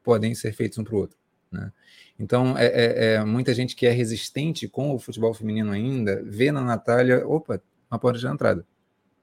podem 0.03 0.33
ser 0.33 0.53
feitos 0.53 0.77
um 0.77 0.83
para 0.83 0.95
o 0.95 0.97
outro. 0.97 1.17
Né? 1.51 1.71
Então, 2.19 2.57
é, 2.57 2.65
é, 2.65 3.13
é, 3.13 3.23
muita 3.23 3.53
gente 3.53 3.75
que 3.75 3.85
é 3.85 3.91
resistente 3.91 4.67
com 4.67 4.93
o 4.93 4.99
futebol 4.99 5.33
feminino 5.33 5.71
ainda, 5.71 6.23
vê 6.23 6.51
na 6.51 6.61
Natália, 6.61 7.27
opa, 7.27 7.61
uma 7.91 7.99
porta 7.99 8.19
de 8.19 8.27
entrada. 8.27 8.65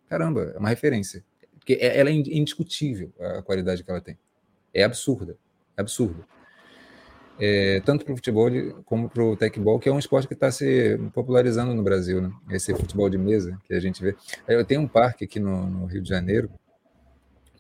Caramba, 0.09 0.53
é 0.55 0.59
uma 0.59 0.69
referência. 0.69 1.25
Porque 1.59 1.75
é, 1.75 1.99
ela 1.99 2.11
é 2.11 2.13
indiscutível 2.13 3.13
a 3.19 3.43
qualidade 3.43 3.83
que 3.83 3.91
ela 3.91 4.01
tem. 4.01 4.19
É 4.73 4.85
absurda, 4.85 5.37
é 5.77 5.81
absurda 5.81 6.25
é, 7.39 7.81
tanto 7.81 8.05
para 8.05 8.13
o 8.13 8.17
futebol 8.17 8.49
como 8.85 9.09
para 9.09 9.23
o 9.23 9.37
tecbol, 9.37 9.79
que 9.79 9.89
é 9.89 9.93
um 9.93 9.99
esporte 9.99 10.29
que 10.29 10.35
está 10.35 10.51
se 10.51 10.99
popularizando 11.13 11.75
no 11.75 11.83
Brasil, 11.83 12.21
né? 12.21 12.33
Esse 12.51 12.75
futebol 12.75 13.09
de 13.11 13.19
mesa 13.19 13.59
que 13.65 13.75
a 13.75 13.81
gente 13.81 14.01
vê. 14.01 14.15
Eu 14.47 14.65
tenho 14.65 14.83
um 14.83 14.89
parque 14.89 15.25
aqui 15.25 15.41
no, 15.41 15.67
no 15.67 15.87
Rio 15.87 16.01
de 16.01 16.09
Janeiro, 16.09 16.51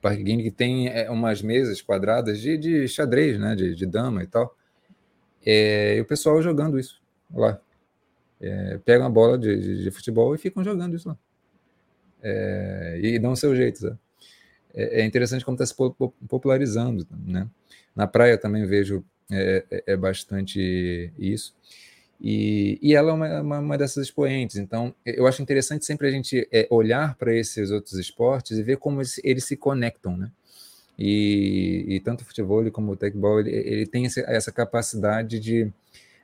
Parque 0.00 0.22
Game, 0.22 0.42
que 0.42 0.50
tem 0.50 0.88
é, 0.88 1.10
umas 1.10 1.42
mesas 1.42 1.82
quadradas 1.82 2.40
de, 2.40 2.56
de 2.56 2.86
xadrez, 2.86 3.38
né? 3.38 3.56
De, 3.56 3.74
de 3.74 3.86
dama 3.86 4.22
e 4.22 4.26
tal. 4.26 4.56
É, 5.44 5.96
e 5.96 6.00
o 6.00 6.04
pessoal 6.04 6.40
jogando 6.40 6.78
isso 6.78 7.02
lá. 7.32 7.60
É, 8.40 8.78
pegam 8.84 9.06
a 9.06 9.10
bola 9.10 9.38
de, 9.38 9.58
de, 9.58 9.82
de, 9.84 9.90
futebol 9.90 10.34
e 10.34 10.38
ficam 10.38 10.62
jogando 10.62 10.94
isso 10.94 11.08
lá. 11.08 11.18
É, 12.22 13.00
e 13.02 13.18
dão 13.18 13.32
o 13.32 13.36
seu 13.36 13.56
jeito? 13.56 13.98
É, 14.72 15.00
é 15.00 15.04
interessante 15.04 15.44
como 15.44 15.54
está 15.56 15.66
se 15.66 15.74
popularizando, 16.28 17.06
né? 17.26 17.48
Na 17.94 18.06
praia 18.06 18.36
também 18.36 18.66
vejo 18.66 19.04
é, 19.30 19.64
é, 19.70 19.84
é 19.88 19.96
bastante 19.96 21.12
isso. 21.18 21.54
E, 22.20 22.78
e 22.80 22.94
ela 22.94 23.10
é 23.10 23.12
uma, 23.12 23.40
uma, 23.40 23.58
uma, 23.58 23.78
dessas 23.78 24.06
expoentes. 24.06 24.56
Então, 24.56 24.94
eu 25.04 25.26
acho 25.26 25.42
interessante 25.42 25.84
sempre 25.84 26.08
a 26.08 26.10
gente 26.10 26.48
é, 26.50 26.66
olhar 26.70 27.16
para 27.16 27.34
esses 27.34 27.70
outros 27.70 27.94
esportes 27.94 28.56
e 28.56 28.62
ver 28.62 28.78
como 28.78 29.00
eles, 29.00 29.20
eles 29.22 29.44
se 29.44 29.56
conectam, 29.56 30.16
né? 30.16 30.30
E, 30.98 31.84
e, 31.88 32.00
tanto 32.00 32.22
o 32.22 32.24
futebol 32.24 32.70
como 32.70 32.92
o 32.92 32.96
tecbol, 32.96 33.40
ele, 33.40 33.50
ele 33.50 33.86
tem 33.86 34.06
essa, 34.06 34.20
essa, 34.20 34.52
capacidade 34.52 35.40
de, 35.40 35.70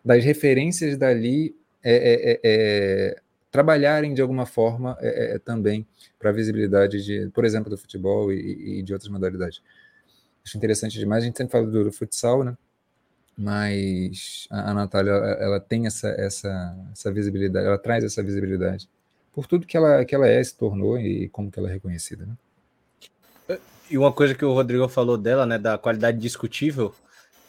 das 0.04 0.24
referências 0.24 0.96
dali 0.96 1.56
é, 1.82 1.92
é, 1.92 2.32
é, 2.32 2.40
é 2.44 3.20
trabalharem 3.50 4.14
de 4.14 4.22
alguma 4.22 4.46
forma 4.46 4.96
também 5.44 5.84
para 6.20 6.30
a 6.30 6.32
visibilidade, 6.32 7.04
de, 7.04 7.28
por 7.34 7.44
exemplo, 7.44 7.68
do 7.68 7.76
futebol 7.76 8.32
e, 8.32 8.78
e, 8.78 8.82
de 8.82 8.92
outras 8.92 9.10
modalidades. 9.10 9.60
Acho 10.44 10.56
interessante 10.56 10.98
demais. 10.98 11.24
A 11.24 11.26
gente 11.26 11.36
sempre 11.36 11.52
fala 11.52 11.66
do 11.66 11.90
futsal, 11.90 12.44
né? 12.44 12.56
Mas 13.40 14.46
a, 14.50 14.74
Natália 14.74 15.12
ela 15.12 15.58
tem 15.58 15.86
essa, 15.86 16.08
essa, 16.08 16.76
essa 16.92 17.10
visibilidade, 17.10 17.66
ela 17.66 17.78
traz 17.78 18.04
essa 18.04 18.22
visibilidade 18.22 18.86
por 19.32 19.46
tudo 19.46 19.66
que 19.66 19.78
ela, 19.78 20.04
que 20.04 20.14
ela 20.14 20.28
é, 20.28 20.44
se 20.44 20.54
tornou 20.54 20.98
e 20.98 21.26
como 21.30 21.50
que 21.50 21.58
ela 21.58 21.70
é 21.70 21.72
reconhecida. 21.72 22.26
Né? 22.26 23.58
E 23.88 23.96
uma 23.96 24.12
coisa 24.12 24.34
que 24.34 24.44
o 24.44 24.52
Rodrigo 24.52 24.86
falou 24.88 25.16
dela, 25.16 25.46
né, 25.46 25.56
da 25.56 25.78
qualidade 25.78 26.18
discutível, 26.18 26.94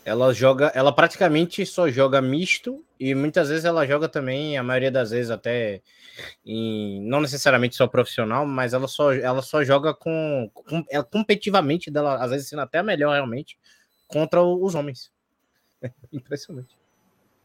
ela 0.05 0.33
joga, 0.33 0.71
ela 0.73 0.93
praticamente 0.93 1.65
só 1.65 1.89
joga 1.89 2.21
misto 2.21 2.85
e 2.97 3.13
muitas 3.13 3.49
vezes 3.49 3.65
ela 3.65 3.85
joga 3.85 4.07
também, 4.07 4.57
a 4.57 4.63
maioria 4.63 4.91
das 4.91 5.11
vezes 5.11 5.29
até 5.29 5.81
em, 6.45 7.01
não 7.01 7.19
necessariamente 7.19 7.75
só 7.75 7.85
profissional, 7.85 8.45
mas 8.45 8.73
ela 8.73 8.87
só, 8.87 9.11
ela 9.11 9.41
só 9.41 9.61
joga 9.61 9.93
com, 9.93 10.49
com 10.53 10.85
ela, 10.89 11.03
competitivamente 11.03 11.91
dela, 11.91 12.15
às 12.15 12.31
vezes 12.31 12.47
sendo 12.47 12.61
até 12.61 12.81
melhor 12.81 13.13
realmente 13.13 13.57
contra 14.07 14.41
os 14.41 14.73
homens. 14.73 15.11
Impressionante. 16.11 16.77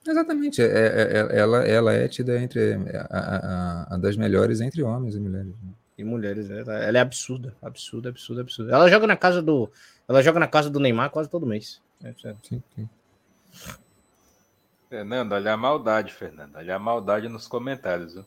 Exatamente. 0.06 0.62
É, 0.62 0.66
é, 0.66 1.18
é, 1.18 1.38
ela, 1.38 1.66
ela 1.66 1.92
é 1.92 2.06
tida 2.08 2.40
entre 2.40 2.74
a, 2.74 3.06
a, 3.10 3.94
a, 3.94 3.96
das 3.98 4.16
melhores 4.16 4.60
entre 4.60 4.82
homens 4.82 5.16
e 5.16 5.20
mulheres. 5.20 5.48
Né? 5.48 5.72
E 5.98 6.04
mulheres, 6.04 6.50
ela, 6.50 6.78
ela 6.78 6.98
é 6.98 7.00
absurda, 7.00 7.54
absurda, 7.60 8.10
absurda, 8.10 8.42
absurda. 8.42 8.72
Ela 8.72 8.88
joga 8.88 9.06
na 9.06 9.16
casa 9.16 9.42
do, 9.42 9.70
ela 10.08 10.22
joga 10.22 10.38
na 10.38 10.46
casa 10.46 10.70
do 10.70 10.78
Neymar 10.78 11.10
quase 11.10 11.28
todo 11.28 11.46
mês. 11.46 11.82
É, 12.04 12.14
sim, 12.42 12.62
sim. 12.74 12.88
Fernando, 14.88 15.32
olha 15.32 15.54
a 15.54 15.56
maldade, 15.56 16.12
Fernando. 16.12 16.56
Olha 16.56 16.76
a 16.76 16.78
maldade 16.78 17.28
nos 17.28 17.48
comentários. 17.48 18.14
Viu? 18.14 18.24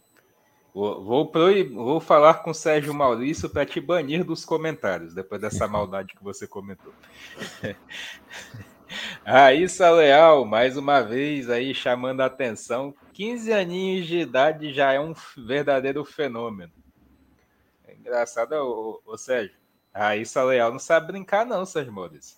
Vou, 0.74 1.04
vou, 1.04 1.26
proib... 1.28 1.74
vou 1.74 2.00
falar 2.00 2.36
com 2.36 2.52
o 2.52 2.54
Sérgio 2.54 2.94
Maurício 2.94 3.50
para 3.50 3.66
te 3.66 3.80
banir 3.80 4.24
dos 4.24 4.46
comentários, 4.46 5.14
depois 5.14 5.40
dessa 5.40 5.68
maldade 5.70 6.14
que 6.14 6.24
você 6.24 6.48
comentou. 6.48 6.94
Raíssa 9.26 9.90
Leal, 9.92 10.46
mais 10.46 10.76
uma 10.78 11.02
vez 11.02 11.50
aí 11.50 11.74
chamando 11.74 12.22
a 12.22 12.26
atenção. 12.26 12.94
15 13.14 13.54
aninhos 13.54 14.08
de 14.08 14.20
idade 14.20 14.74
já 14.74 14.94
é 14.94 15.00
um 15.00 15.14
verdadeiro 15.38 16.04
fenômeno. 16.04 16.72
É 17.88 17.94
engraçado, 17.94 18.54
ô, 18.54 19.02
ô, 19.06 19.18
Sérgio. 19.18 19.58
Raíssa 19.94 20.44
Leal 20.44 20.72
não 20.72 20.80
sabe 20.80 21.08
brincar, 21.08 21.46
não, 21.46 21.66
Sérgio 21.66 21.94
Maurício. 21.94 22.38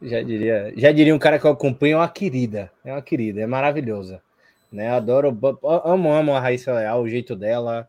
Já 0.00 0.22
diria, 0.22 0.72
já 0.76 0.92
diria 0.92 1.14
um 1.14 1.18
cara 1.18 1.38
que 1.38 1.44
eu 1.44 1.50
acompanho, 1.50 1.94
é 1.94 1.96
uma 1.96 2.08
querida. 2.08 2.70
É 2.84 2.92
uma 2.92 3.02
querida, 3.02 3.40
é 3.40 3.46
maravilhosa. 3.46 4.22
Né? 4.70 4.88
Adoro, 4.90 5.36
amo, 5.84 6.12
amo 6.12 6.34
a 6.34 6.40
Raíssa 6.40 6.72
Leal, 6.72 7.02
o 7.02 7.08
jeito 7.08 7.34
dela. 7.34 7.88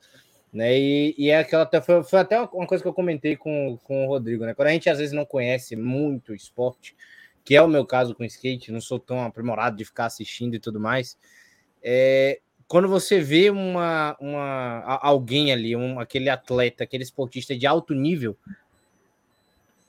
Né? 0.51 0.77
E, 0.77 1.15
e 1.17 1.29
é 1.29 1.39
aquela 1.39 1.69
foi, 1.81 2.03
foi 2.03 2.19
até 2.19 2.39
uma 2.41 2.65
coisa 2.65 2.81
que 2.83 2.87
eu 2.87 2.93
comentei 2.93 3.35
com, 3.35 3.77
com 3.83 4.05
o 4.05 4.07
Rodrigo, 4.07 4.45
né? 4.45 4.55
Quando 4.55 4.69
a 4.69 4.71
gente 4.71 4.89
às 4.89 4.97
vezes 4.97 5.13
não 5.13 5.23
conhece 5.23 5.75
muito 5.75 6.33
esporte, 6.33 6.95
que 7.43 7.55
é 7.55 7.61
o 7.61 7.67
meu 7.67 7.85
caso 7.85 8.13
com 8.13 8.23
skate, 8.23 8.71
não 8.71 8.81
sou 8.81 8.99
tão 8.99 9.21
aprimorado 9.21 9.77
de 9.77 9.85
ficar 9.85 10.05
assistindo 10.05 10.55
e 10.55 10.59
tudo 10.59 10.79
mais. 10.79 11.17
É, 11.81 12.39
quando 12.67 12.87
você 12.87 13.19
vê 13.19 13.49
uma, 13.49 14.15
uma 14.19 14.99
alguém 15.01 15.51
ali, 15.51 15.75
um, 15.75 15.99
aquele 15.99 16.29
atleta, 16.29 16.83
aquele 16.83 17.03
esportista 17.03 17.57
de 17.57 17.65
alto 17.65 17.95
nível, 17.95 18.37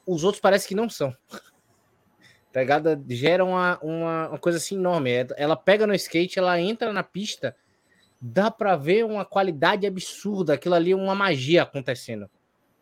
os 0.06 0.24
outros 0.24 0.40
parece 0.40 0.66
que 0.66 0.74
não 0.74 0.88
são. 0.88 1.14
Pegada 2.50 3.00
gera 3.08 3.44
uma, 3.44 3.78
uma, 3.80 4.28
uma, 4.30 4.38
coisa 4.38 4.58
assim 4.58 4.76
enorme. 4.76 5.10
É, 5.10 5.26
ela 5.36 5.56
pega 5.56 5.86
no 5.86 5.94
skate, 5.94 6.38
ela 6.38 6.58
entra 6.58 6.92
na 6.92 7.02
pista, 7.02 7.54
dá 8.18 8.50
para 8.50 8.76
ver 8.76 9.04
uma 9.04 9.26
qualidade 9.26 9.86
absurda, 9.86 10.54
aquilo 10.54 10.74
ali, 10.74 10.94
uma 10.94 11.14
magia 11.14 11.62
acontecendo 11.62 12.30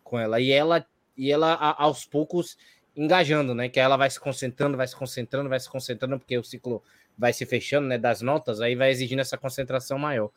com 0.04 0.18
ela. 0.18 0.40
E 0.40 0.50
ela, 0.52 0.86
e 1.16 1.30
ela 1.30 1.54
aos 1.76 2.04
poucos 2.04 2.56
engajando, 2.98 3.54
né? 3.54 3.68
Que 3.68 3.78
ela 3.78 3.96
vai 3.96 4.10
se 4.10 4.18
concentrando, 4.18 4.76
vai 4.76 4.88
se 4.88 4.96
concentrando, 4.96 5.48
vai 5.48 5.60
se 5.60 5.70
concentrando, 5.70 6.18
porque 6.18 6.36
o 6.36 6.42
ciclo 6.42 6.82
vai 7.16 7.32
se 7.32 7.46
fechando, 7.46 7.86
né? 7.86 7.96
Das 7.96 8.20
notas, 8.20 8.60
aí 8.60 8.74
vai 8.74 8.90
exigindo 8.90 9.20
essa 9.20 9.38
concentração 9.38 9.98
maior. 9.98 10.30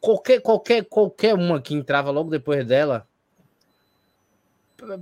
Qualquer, 0.00 0.40
qualquer, 0.40 0.84
qualquer 0.84 1.34
uma 1.34 1.60
que 1.60 1.74
entrava 1.74 2.10
logo 2.10 2.30
depois 2.30 2.64
dela 2.64 3.06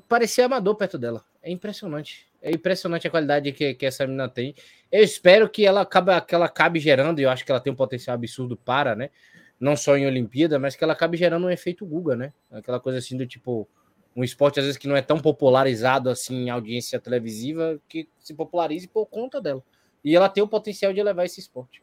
parecia 0.09 0.47
amador 0.47 0.77
perto 0.77 0.97
dela. 0.97 1.25
É 1.43 1.51
impressionante. 1.51 2.27
É 2.41 2.51
impressionante 2.51 3.07
a 3.07 3.11
qualidade 3.11 3.53
que, 3.53 3.75
que 3.75 3.87
essa 3.87 4.07
menina 4.07 4.29
tem. 4.29 4.55
Eu 4.91 5.03
espero 5.03 5.49
que 5.49 5.67
ela, 5.67 5.83
acabe, 5.83 6.21
que 6.23 6.35
ela 6.35 6.47
acabe 6.47 6.79
gerando, 6.79 7.21
e 7.21 7.25
eu 7.25 7.31
acho 7.31 7.45
que 7.45 7.51
ela 7.51 7.61
tem 7.61 7.73
um 7.73 7.77
potencial 7.77 8.15
absurdo 8.15 8.57
para, 8.57 8.95
né? 8.95 9.11
Não 9.59 9.77
só 9.77 9.97
em 9.97 10.07
Olimpíada, 10.07 10.59
mas 10.59 10.77
que 10.77 10.85
ela 10.85 10.93
acabe 10.93 11.17
gerando 11.17 11.47
um 11.47 11.51
efeito 11.51 11.85
Guga, 11.85 12.17
né? 12.17 12.33
Aquela 12.51 12.81
coisa 12.81 12.99
assim 12.99 13.17
do 13.17 13.27
tipo, 13.27 13.69
um 14.17 14.23
esporte 14.23 14.61
às 14.61 14.67
vezes 14.67 14.79
que 14.79 14.87
não 14.87 14.97
é 14.97 15.03
tão 15.03 15.19
popularizado 15.19 16.09
assim 16.09 16.45
em 16.45 16.51
audiência 16.51 17.01
televisiva, 17.01 17.81
que 17.89 18.09
se 18.19 18.33
popularize 18.33 18.87
por 18.87 19.07
conta 19.07 19.41
dela. 19.41 19.63
E 20.05 20.15
ela 20.15 20.29
tem 20.29 20.43
o 20.43 20.49
potencial 20.49 20.93
de 20.93 21.03
levar 21.03 21.25
esse 21.25 21.41
esporte. 21.41 21.83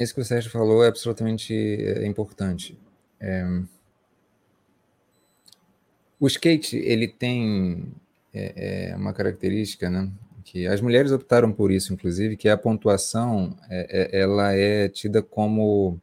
Isso 0.00 0.14
que 0.14 0.20
o 0.20 0.24
Sérgio 0.24 0.50
falou 0.50 0.84
é 0.84 0.88
absolutamente 0.88 1.52
é, 1.54 2.06
importante. 2.06 2.78
É... 3.20 3.44
O 6.20 6.26
skate 6.26 6.76
ele 6.76 7.06
tem 7.06 7.92
é, 8.32 8.90
é, 8.90 8.96
uma 8.96 9.12
característica, 9.12 9.88
né? 9.88 10.10
Que 10.44 10.66
as 10.66 10.80
mulheres 10.80 11.12
optaram 11.12 11.52
por 11.52 11.70
isso, 11.70 11.92
inclusive, 11.92 12.36
que 12.36 12.48
a 12.48 12.56
pontuação 12.56 13.56
é, 13.68 14.16
é 14.16 14.20
ela 14.20 14.52
é 14.52 14.88
tida 14.88 15.22
como 15.22 16.00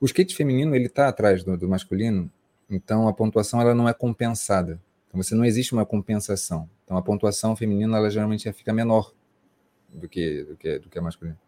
o 0.00 0.04
skate 0.04 0.34
feminino 0.34 0.74
ele 0.74 0.86
está 0.86 1.08
atrás 1.08 1.42
do, 1.42 1.56
do 1.56 1.68
masculino 1.68 2.30
então 2.72 3.06
a 3.06 3.12
pontuação 3.12 3.60
ela 3.60 3.74
não 3.74 3.88
é 3.88 3.92
compensada. 3.92 4.80
Então 5.08 5.22
você 5.22 5.34
não 5.34 5.44
existe 5.44 5.74
uma 5.74 5.84
compensação. 5.84 6.68
Então 6.84 6.96
a 6.96 7.02
pontuação 7.02 7.54
feminina 7.54 7.98
ela 7.98 8.10
geralmente 8.10 8.50
fica 8.52 8.72
menor 8.72 9.12
do 9.92 10.08
que 10.08 10.44
do 10.44 10.56
que, 10.56 10.78
do 10.78 10.88
que 10.88 10.98
a 10.98 11.02
masculina. 11.02 11.38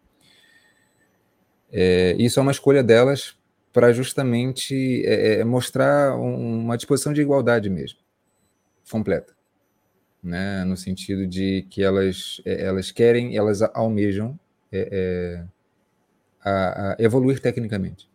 É, 1.71 2.15
isso 2.19 2.39
é 2.39 2.41
uma 2.41 2.51
escolha 2.51 2.83
delas 2.83 3.35
para 3.73 3.91
justamente 3.91 5.03
é, 5.05 5.39
é, 5.39 5.43
mostrar 5.43 6.15
uma 6.15 6.77
disposição 6.77 7.11
de 7.11 7.21
igualdade 7.21 7.69
mesmo, 7.69 7.99
completa, 8.89 9.33
né? 10.23 10.63
No 10.63 10.77
sentido 10.77 11.27
de 11.27 11.67
que 11.69 11.83
elas 11.83 12.39
é, 12.45 12.65
elas 12.65 12.91
querem, 12.91 13.35
elas 13.35 13.61
almejam 13.73 14.39
é, 14.71 14.89
é, 14.91 15.43
a, 16.41 16.93
a 16.93 16.95
evoluir 16.99 17.41
tecnicamente. 17.41 18.09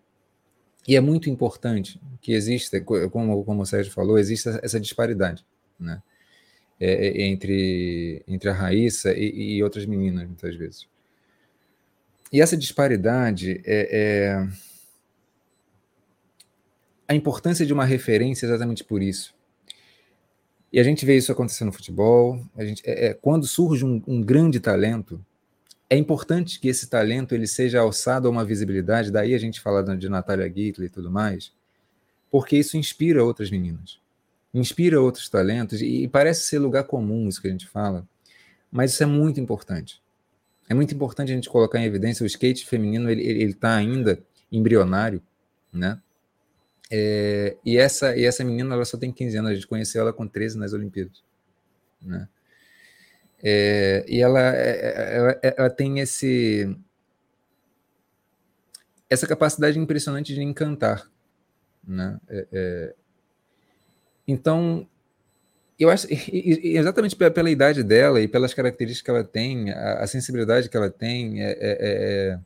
E 0.87 0.97
é 0.97 1.01
muito 1.01 1.29
importante 1.29 2.01
que 2.21 2.33
exista, 2.33 2.81
como, 2.81 3.45
como 3.45 3.63
o 3.63 3.67
Sérgio 3.67 3.93
falou, 3.93 4.19
exista 4.19 4.61
essa 4.63 4.81
disparidade, 4.81 5.45
né? 5.79 6.03
É, 6.79 7.09
é, 7.09 7.23
entre, 7.27 8.25
entre 8.27 8.49
a 8.49 8.55
Raíssa 8.55 9.13
e, 9.13 9.57
e, 9.57 9.63
outras 9.63 9.85
meninas, 9.85 10.27
muitas 10.27 10.57
vezes. 10.57 10.87
E 12.33 12.41
essa 12.41 12.57
disparidade 12.57 13.61
é, 13.67 13.89
é, 13.91 14.49
a 17.07 17.15
importância 17.15 17.67
de 17.67 17.73
uma 17.73 17.85
referência 17.85 18.47
exatamente 18.47 18.83
por 18.83 19.03
isso. 19.03 19.35
E 20.73 20.81
a 20.81 20.83
gente 20.83 21.05
vê 21.05 21.17
isso 21.17 21.31
acontecer 21.31 21.65
no 21.65 21.73
futebol. 21.73 22.41
A 22.57 22.65
gente, 22.65 22.83
é, 22.87 23.09
é 23.09 23.15
quando 23.15 23.47
surge 23.47 23.85
um, 23.85 24.03
um 24.07 24.23
grande 24.23 24.59
talento, 24.59 25.23
é 25.91 25.97
importante 25.97 26.61
que 26.61 26.69
esse 26.69 26.89
talento 26.89 27.35
ele 27.35 27.49
seja 27.49 27.81
alçado 27.81 28.29
a 28.29 28.31
uma 28.31 28.45
visibilidade, 28.45 29.11
daí 29.11 29.35
a 29.35 29.39
gente 29.39 29.61
fala 29.61 29.83
de 29.97 30.09
Natália 30.09 30.47
Gittler 30.47 30.87
e 30.87 30.89
tudo 30.89 31.11
mais, 31.11 31.53
porque 32.31 32.57
isso 32.57 32.77
inspira 32.77 33.25
outras 33.25 33.51
meninas, 33.51 33.99
inspira 34.55 35.01
outros 35.01 35.29
talentos, 35.29 35.83
e 35.83 36.07
parece 36.07 36.43
ser 36.47 36.61
lugar 36.61 36.85
comum 36.85 37.29
isso 37.29 37.43
que 37.43 37.49
a 37.49 37.51
gente 37.51 37.67
fala, 37.67 38.07
mas 38.71 38.93
isso 38.93 39.03
é 39.03 39.07
muito 39.07 39.41
importante. 39.41 40.01
É 40.69 40.75
muito 40.75 40.95
importante 40.95 41.33
a 41.33 41.35
gente 41.35 41.51
colocar 41.51 41.81
em 41.81 41.85
evidência 41.85 42.23
o 42.23 42.27
skate 42.27 42.65
feminino, 42.65 43.11
ele 43.11 43.43
está 43.43 43.75
ainda 43.75 44.23
embrionário, 44.53 45.21
né? 45.73 46.01
É, 46.89 47.57
e, 47.65 47.77
essa, 47.77 48.17
e 48.17 48.25
essa 48.25 48.45
menina 48.45 48.75
ela 48.75 48.85
só 48.85 48.97
tem 48.97 49.11
15 49.13 49.37
anos, 49.37 49.51
a 49.51 49.55
gente 49.55 49.67
conheceu 49.67 50.01
ela 50.03 50.13
com 50.13 50.27
13 50.27 50.57
nas 50.57 50.73
Olimpíadas, 50.73 51.21
né? 52.01 52.29
É, 53.43 54.05
e 54.07 54.21
ela, 54.21 54.55
é, 54.55 54.71
é, 54.71 55.17
ela, 55.17 55.41
ela, 55.43 55.71
tem 55.71 55.99
esse 55.99 56.77
essa 59.09 59.27
capacidade 59.27 59.79
impressionante 59.79 60.35
de 60.35 60.43
encantar, 60.43 61.11
né? 61.87 62.21
É, 62.29 62.47
é, 62.53 62.95
então, 64.29 64.87
eu 65.79 65.91
acho 65.91 66.07
exatamente 66.11 67.17
pela, 67.17 67.31
pela, 67.31 67.51
idade 67.51 67.83
dela 67.83 68.21
e 68.21 68.29
pelas 68.29 68.53
características 68.53 69.03
que 69.03 69.11
ela 69.11 69.25
tem, 69.25 69.71
a, 69.71 70.01
a 70.01 70.07
sensibilidade 70.07 70.69
que 70.69 70.77
ela 70.77 70.91
tem, 70.91 71.43
é, 71.43 72.39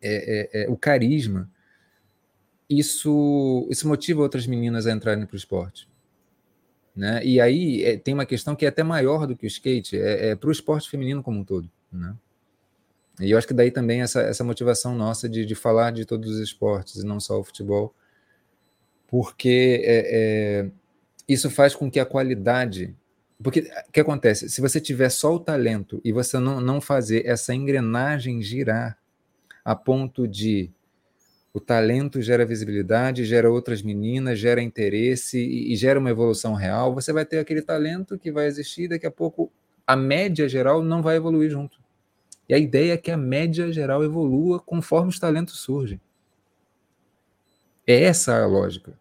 é 0.00 0.66
o 0.70 0.76
carisma, 0.76 1.50
isso, 2.70 3.66
isso 3.70 3.88
motiva 3.88 4.22
outras 4.22 4.46
meninas 4.46 4.86
a 4.86 4.92
entrarem 4.92 5.26
para 5.26 5.34
o 5.34 5.38
esporte. 5.38 5.87
Né? 6.98 7.24
E 7.24 7.40
aí 7.40 7.84
é, 7.84 7.96
tem 7.96 8.12
uma 8.12 8.26
questão 8.26 8.56
que 8.56 8.66
é 8.66 8.68
até 8.68 8.82
maior 8.82 9.24
do 9.24 9.36
que 9.36 9.46
o 9.46 9.46
skate, 9.46 9.96
é, 9.96 10.30
é 10.30 10.34
para 10.34 10.48
o 10.48 10.52
esporte 10.52 10.90
feminino 10.90 11.22
como 11.22 11.38
um 11.38 11.44
todo. 11.44 11.70
Né? 11.92 12.12
E 13.20 13.30
eu 13.30 13.38
acho 13.38 13.46
que 13.46 13.54
daí 13.54 13.70
também 13.70 14.02
essa, 14.02 14.20
essa 14.22 14.42
motivação 14.42 14.96
nossa 14.96 15.28
de, 15.28 15.46
de 15.46 15.54
falar 15.54 15.92
de 15.92 16.04
todos 16.04 16.28
os 16.28 16.40
esportes 16.40 16.96
e 16.96 17.06
não 17.06 17.20
só 17.20 17.38
o 17.38 17.44
futebol, 17.44 17.94
porque 19.06 19.80
é, 19.84 20.64
é 20.64 20.70
isso 21.28 21.48
faz 21.48 21.72
com 21.72 21.88
que 21.88 22.00
a 22.00 22.04
qualidade. 22.04 22.92
Porque 23.40 23.70
o 23.88 23.92
que 23.92 24.00
acontece? 24.00 24.50
Se 24.50 24.60
você 24.60 24.80
tiver 24.80 25.08
só 25.08 25.32
o 25.36 25.38
talento 25.38 26.00
e 26.04 26.10
você 26.10 26.40
não, 26.40 26.60
não 26.60 26.80
fazer 26.80 27.24
essa 27.24 27.54
engrenagem 27.54 28.42
girar 28.42 28.98
a 29.64 29.76
ponto 29.76 30.26
de 30.26 30.68
o 31.52 31.60
talento 31.60 32.20
gera 32.20 32.44
visibilidade, 32.44 33.24
gera 33.24 33.50
outras 33.50 33.82
meninas, 33.82 34.38
gera 34.38 34.62
interesse 34.62 35.38
e, 35.38 35.72
e, 35.72 35.76
gera 35.76 35.98
uma 35.98 36.10
evolução 36.10 36.54
real. 36.54 36.94
Você 36.94 37.12
vai 37.12 37.24
ter 37.24 37.38
aquele 37.38 37.62
talento 37.62 38.18
que 38.18 38.30
vai 38.30 38.46
existir, 38.46 38.88
daqui 38.88 39.06
a 39.06 39.10
pouco 39.10 39.50
a 39.86 39.96
média 39.96 40.48
geral 40.48 40.82
não 40.82 41.02
vai 41.02 41.16
evoluir 41.16 41.50
junto. 41.50 41.80
E 42.48 42.54
a 42.54 42.58
ideia 42.58 42.92
é 42.92 42.96
que 42.96 43.10
a 43.10 43.16
média 43.16 43.72
geral 43.72 44.04
evolua 44.04 44.60
conforme 44.60 45.08
os 45.08 45.18
talentos 45.18 45.58
surgem. 45.60 46.00
É 47.86 48.02
essa 48.04 48.42
a 48.42 48.46
lógica. 48.46 48.98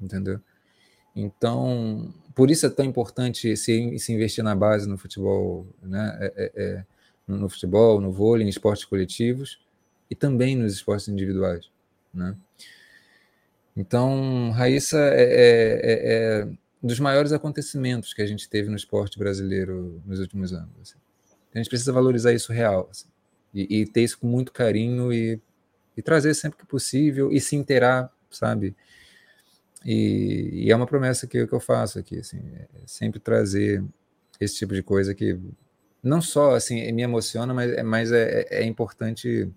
Entendeu? 0.00 0.40
Então, 1.14 2.14
por 2.34 2.50
isso 2.50 2.66
é 2.66 2.70
tão 2.70 2.84
importante 2.84 3.56
se, 3.56 3.98
se 3.98 4.12
investir 4.12 4.44
na 4.44 4.54
base 4.54 4.88
no 4.88 4.96
futebol, 4.96 5.66
né? 5.82 6.16
É, 6.20 6.32
é, 6.36 6.52
é, 6.54 6.84
no 7.26 7.48
futebol, 7.48 8.00
no 8.00 8.12
vôlei, 8.12 8.46
em 8.46 8.48
esportes 8.48 8.84
coletivos 8.84 9.58
e 10.10 10.14
também 10.14 10.56
nos 10.56 10.72
esportes 10.72 11.08
individuais. 11.08 11.70
Né? 12.12 12.36
Então, 13.76 14.50
Raíssa 14.50 14.98
é, 14.98 15.22
é, 15.22 15.80
é, 15.82 16.42
é, 16.42 16.48
dos 16.82 16.98
maiores 16.98 17.32
acontecimentos 17.32 18.12
que 18.12 18.22
a 18.22 18.26
gente 18.26 18.48
teve 18.48 18.68
no 18.68 18.76
esporte 18.76 19.18
brasileiro 19.18 20.02
nos 20.04 20.18
últimos 20.18 20.52
anos. 20.52 20.72
Assim. 20.82 20.98
A 21.54 21.58
gente 21.58 21.68
precisa 21.68 21.92
valorizar 21.92 22.32
isso 22.32 22.52
real 22.52 22.88
assim, 22.90 23.08
e, 23.54 23.80
e, 23.80 23.86
ter 23.86 24.02
isso 24.02 24.18
com 24.18 24.26
muito 24.26 24.52
carinho 24.52 25.12
e, 25.12 25.40
e, 25.96 26.02
trazer 26.02 26.34
sempre 26.34 26.58
que 26.58 26.66
possível 26.66 27.32
e 27.32 27.40
se 27.40 27.56
inteirar, 27.56 28.12
sabe? 28.30 28.74
E, 29.84 30.64
e 30.64 30.72
é 30.72 30.76
uma 30.76 30.86
promessa 30.86 31.26
que, 31.26 31.46
que 31.46 31.52
eu 31.52 31.60
faço 31.60 31.98
aqui, 31.98 32.18
assim, 32.18 32.40
é 32.54 32.66
sempre 32.84 33.20
trazer 33.20 33.84
esse 34.40 34.56
tipo 34.56 34.74
de 34.74 34.82
coisa 34.82 35.14
que 35.14 35.38
não 36.02 36.20
só 36.20 36.54
assim 36.54 36.90
me 36.92 37.02
emociona, 37.02 37.52
mas, 37.52 37.72
é, 37.72 37.82
mas 37.82 38.12
é, 38.12 38.40
é, 38.40 38.62
é 38.62 38.64
importante 38.64 39.50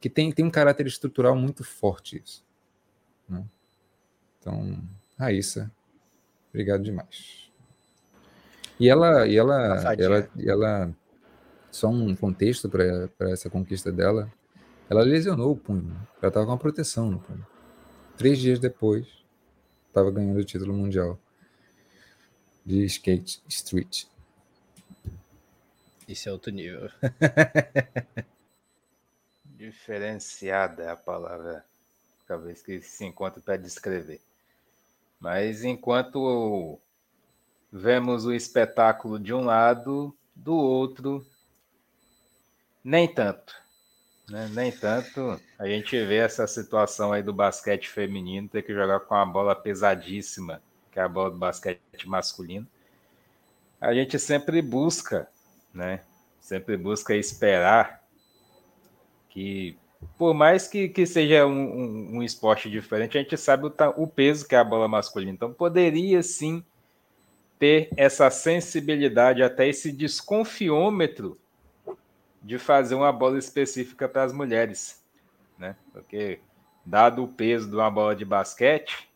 que 0.00 0.08
tem, 0.08 0.32
tem 0.32 0.44
um 0.44 0.50
caráter 0.50 0.86
estrutural 0.86 1.36
muito 1.36 1.62
forte 1.62 2.22
isso. 2.24 2.44
Né? 3.28 3.44
Então, 4.38 4.82
Raíssa, 5.18 5.70
obrigado 6.48 6.82
demais. 6.82 7.50
E 8.78 8.88
ela, 8.88 9.26
e 9.26 9.36
ela, 9.36 9.94
ela, 9.98 10.30
ela, 10.38 10.96
só 11.70 11.88
um 11.88 12.16
contexto 12.16 12.68
para 12.68 13.30
essa 13.30 13.50
conquista 13.50 13.92
dela, 13.92 14.32
ela 14.88 15.02
lesionou 15.02 15.52
o 15.52 15.56
punho. 15.56 15.82
Né? 15.82 16.00
Ela 16.22 16.28
estava 16.28 16.46
com 16.46 16.52
uma 16.52 16.58
proteção 16.58 17.10
no 17.10 17.20
punho. 17.20 17.46
Três 18.16 18.38
dias 18.38 18.58
depois, 18.58 19.06
estava 19.88 20.10
ganhando 20.10 20.40
o 20.40 20.44
título 20.44 20.72
mundial 20.72 21.18
de 22.64 22.84
skate 22.86 23.42
street. 23.48 24.04
Isso 26.08 26.28
é 26.28 26.32
outro 26.32 26.50
nível. 26.50 26.90
Diferenciada 29.60 30.84
é 30.84 30.88
a 30.88 30.96
palavra, 30.96 31.62
talvez 32.26 32.62
que 32.62 32.80
se 32.80 33.04
encontra 33.04 33.42
para 33.42 33.58
descrever. 33.58 34.18
Mas 35.20 35.64
enquanto 35.64 36.80
vemos 37.70 38.24
o 38.24 38.32
espetáculo 38.32 39.18
de 39.18 39.34
um 39.34 39.44
lado, 39.44 40.16
do 40.34 40.54
outro, 40.54 41.22
nem 42.82 43.06
tanto. 43.06 43.54
Né? 44.30 44.48
Nem 44.50 44.72
tanto. 44.72 45.38
A 45.58 45.66
gente 45.66 45.94
vê 46.06 46.16
essa 46.16 46.46
situação 46.46 47.12
aí 47.12 47.22
do 47.22 47.34
basquete 47.34 47.90
feminino 47.90 48.48
ter 48.48 48.62
que 48.62 48.72
jogar 48.72 49.00
com 49.00 49.14
uma 49.14 49.26
bola 49.26 49.54
pesadíssima, 49.54 50.62
que 50.90 50.98
é 50.98 51.02
a 51.02 51.08
bola 51.08 51.32
do 51.32 51.36
basquete 51.36 52.08
masculino. 52.08 52.66
A 53.78 53.92
gente 53.92 54.18
sempre 54.18 54.62
busca, 54.62 55.28
né? 55.74 56.02
Sempre 56.40 56.78
busca 56.78 57.14
esperar 57.14 57.99
que 59.30 59.78
por 60.16 60.34
mais 60.34 60.66
que, 60.66 60.88
que 60.88 61.06
seja 61.06 61.46
um, 61.46 61.52
um, 61.52 62.16
um, 62.16 62.22
esporte 62.22 62.70
diferente, 62.70 63.18
a 63.18 63.22
gente 63.22 63.36
sabe 63.36 63.66
o, 63.66 63.72
o, 63.96 64.06
peso 64.06 64.46
que 64.46 64.54
é 64.54 64.58
a 64.58 64.64
bola 64.64 64.88
masculina. 64.88 65.32
Então, 65.32 65.52
poderia 65.52 66.22
sim 66.22 66.64
ter 67.58 67.90
essa 67.96 68.30
sensibilidade, 68.30 69.42
até 69.42 69.68
esse 69.68 69.92
desconfiômetro 69.92 71.38
de 72.42 72.58
fazer 72.58 72.94
uma 72.94 73.12
bola 73.12 73.38
específica 73.38 74.08
para 74.08 74.24
as 74.24 74.32
mulheres. 74.32 75.04
Né? 75.58 75.76
Porque, 75.92 76.40
dado 76.84 77.22
o 77.22 77.28
peso 77.28 77.68
de 77.68 77.76
uma 77.76 77.90
bola 77.90 78.16
de 78.16 78.24
basquete, 78.24 79.10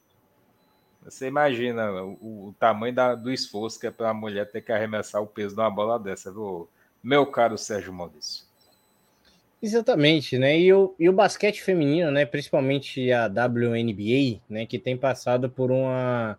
você 1.03 1.27
imagina 1.27 2.03
o, 2.03 2.49
o 2.49 2.55
tamanho 2.59 2.95
da, 2.95 3.15
do 3.15 3.32
esforço 3.32 3.81
que 3.81 3.86
é 3.86 3.91
para 3.91 4.11
a 4.11 4.15
mulher 4.15 4.51
ter 4.51 4.61
que 4.61 4.73
arremessar 4.73 5.23
o 5.23 5.27
peso 5.27 5.55
de 5.55 5.61
uma 5.61 5.70
bola 5.70 5.99
dessa, 5.99 6.31
viu? 6.31 6.69
meu 7.03 7.27
caro 7.27 7.57
Sérgio 7.59 7.93
Maurício. 7.93 8.45
Exatamente, 9.65 10.36
né? 10.36 10.59
E 10.59 10.70
o, 10.74 10.95
e 10.99 11.09
o 11.09 11.12
basquete 11.12 11.62
feminino, 11.62 12.11
né? 12.11 12.27
Principalmente 12.27 13.11
a 13.11 13.27
WNBA, 13.28 14.43
né? 14.47 14.66
Que 14.66 14.78
tem 14.78 14.95
passado 14.95 15.49
por 15.49 15.70
uma 15.70 16.39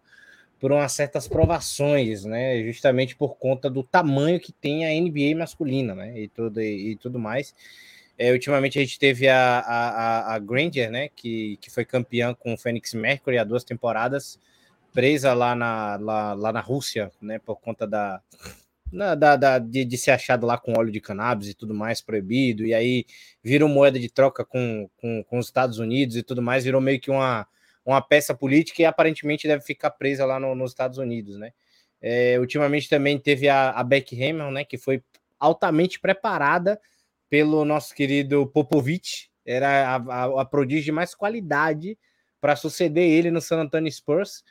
por 0.59 0.71
umas 0.71 0.91
certas 0.91 1.27
provações, 1.27 2.23
né? 2.23 2.63
Justamente 2.63 3.15
por 3.15 3.35
conta 3.37 3.67
do 3.67 3.81
tamanho 3.81 4.39
que 4.39 4.51
tem 4.51 4.85
a 4.85 5.01
NBA 5.01 5.35
masculina, 5.35 5.95
né? 5.95 6.19
E 6.19 6.27
tudo 6.27 6.61
e, 6.61 6.91
e 6.91 6.95
tudo 6.97 7.17
mais. 7.17 7.55
É, 8.15 8.31
ultimamente 8.31 8.77
a 8.77 8.83
gente 8.83 8.99
teve 8.99 9.27
a, 9.27 9.59
a, 9.59 10.35
a 10.35 10.39
Granger, 10.39 10.91
né? 10.91 11.09
Que, 11.15 11.57
que 11.57 11.71
foi 11.71 11.83
campeã 11.83 12.31
com 12.35 12.53
o 12.53 12.57
Phoenix 12.57 12.93
Mercury 12.93 13.39
há 13.39 13.43
duas 13.43 13.63
temporadas, 13.63 14.39
presa 14.93 15.33
lá 15.33 15.55
na, 15.55 15.95
lá, 15.95 16.33
lá 16.35 16.53
na 16.53 16.61
Rússia, 16.61 17.11
né? 17.19 17.39
Por 17.39 17.59
conta 17.59 17.87
da, 17.87 18.21
na, 18.91 19.15
da, 19.15 19.35
da 19.35 19.59
de, 19.59 19.83
de, 19.85 19.97
ser 19.97 20.11
achado 20.11 20.45
lá 20.45 20.57
com 20.57 20.77
óleo 20.77 20.91
de 20.91 21.01
cannabis 21.01 21.49
e 21.49 21.53
tudo 21.53 21.73
mais 21.73 22.01
proibido, 22.01 22.65
e 22.65 22.73
aí 22.73 23.05
virou 23.43 23.67
moeda 23.67 23.99
de 23.99 24.09
troca 24.09 24.45
com, 24.45 24.89
com, 24.97 25.23
com 25.23 25.37
os 25.37 25.47
Estados 25.47 25.79
Unidos 25.79 26.15
e 26.15 26.23
tudo 26.23 26.41
mais, 26.41 26.63
virou 26.63 26.81
meio 26.81 26.99
que 26.99 27.11
uma, 27.11 27.47
uma 27.85 28.01
peça 28.01 28.33
política 28.33 28.81
e 28.81 28.85
aparentemente 28.85 29.47
deve 29.47 29.63
ficar 29.63 29.91
presa 29.91 30.25
lá 30.25 30.39
no, 30.39 30.55
nos 30.55 30.71
Estados 30.71 30.97
Unidos, 30.97 31.37
né? 31.37 31.51
É, 32.01 32.37
ultimamente 32.39 32.87
também 32.87 33.17
teve 33.17 33.49
a, 33.49 33.71
a 33.71 33.83
Beck 33.83 34.15
Hammond, 34.21 34.53
né, 34.53 34.63
que 34.63 34.77
foi 34.77 35.01
altamente 35.39 35.99
preparada 35.99 36.79
pelo 37.29 37.65
nosso 37.65 37.95
querido 37.95 38.45
Popovich, 38.47 39.29
era 39.45 39.95
a, 39.95 39.95
a, 39.95 40.41
a 40.41 40.45
prodígio 40.45 40.85
de 40.85 40.91
mais 40.91 41.15
qualidade 41.15 41.97
para 42.39 42.55
suceder 42.55 43.09
ele 43.09 43.31
no 43.31 43.41
San 43.41 43.57
Antonio 43.57 43.91
Spurs 43.91 44.43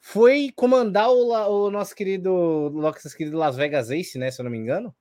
foi 0.00 0.52
comandar 0.54 1.10
o, 1.10 1.30
o 1.66 1.70
nosso 1.70 1.94
querido, 1.94 2.70
nosso 2.72 3.16
querido 3.16 3.36
Las 3.36 3.56
Vegas 3.56 3.90
Ace, 3.90 4.18
né? 4.18 4.30
Se 4.30 4.40
eu 4.40 4.44
não 4.44 4.50
me 4.50 4.58
engano. 4.58 4.94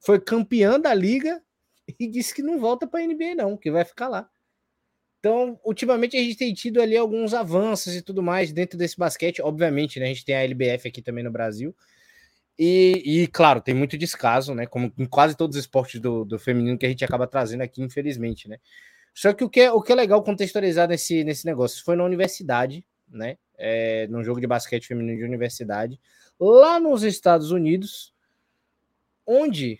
Foi 0.00 0.18
campeão 0.20 0.80
da 0.80 0.94
liga 0.94 1.42
e 1.98 2.06
disse 2.06 2.34
que 2.34 2.42
não 2.42 2.58
volta 2.58 2.86
para 2.86 3.00
a 3.00 3.06
NBA, 3.06 3.34
não, 3.36 3.56
que 3.56 3.70
vai 3.70 3.84
ficar 3.84 4.08
lá. 4.08 4.30
Então, 5.18 5.60
ultimamente 5.62 6.16
a 6.16 6.20
gente 6.20 6.36
tem 6.36 6.54
tido 6.54 6.80
ali 6.80 6.96
alguns 6.96 7.34
avanços 7.34 7.94
e 7.94 8.00
tudo 8.00 8.22
mais 8.22 8.52
dentro 8.52 8.78
desse 8.78 8.96
basquete. 8.96 9.42
Obviamente, 9.42 10.00
né? 10.00 10.06
A 10.06 10.08
gente 10.08 10.24
tem 10.24 10.34
a 10.34 10.42
LBF 10.42 10.88
aqui 10.88 11.02
também 11.02 11.22
no 11.22 11.30
Brasil. 11.30 11.76
E, 12.58 13.02
e, 13.04 13.26
claro, 13.26 13.60
tem 13.60 13.74
muito 13.74 13.98
descaso, 13.98 14.54
né? 14.54 14.66
Como 14.66 14.92
em 14.98 15.06
quase 15.06 15.36
todos 15.36 15.56
os 15.56 15.62
esportes 15.62 16.00
do, 16.00 16.24
do 16.24 16.38
feminino 16.38 16.78
que 16.78 16.86
a 16.86 16.88
gente 16.88 17.04
acaba 17.04 17.26
trazendo 17.26 17.62
aqui, 17.62 17.82
infelizmente, 17.82 18.48
né? 18.48 18.58
Só 19.14 19.32
que 19.32 19.44
o 19.44 19.50
que 19.50 19.60
é, 19.60 19.72
o 19.72 19.82
que 19.82 19.92
é 19.92 19.94
legal 19.94 20.22
contextualizar 20.22 20.88
nesse, 20.88 21.24
nesse 21.24 21.44
negócio 21.44 21.84
foi 21.84 21.96
na 21.96 22.04
universidade, 22.04 22.84
né? 23.08 23.36
É, 23.62 24.06
num 24.08 24.24
jogo 24.24 24.40
de 24.40 24.46
basquete 24.46 24.86
feminino 24.86 25.18
de 25.18 25.24
universidade, 25.24 26.00
lá 26.40 26.80
nos 26.80 27.02
Estados 27.02 27.50
Unidos, 27.50 28.14
onde 29.26 29.78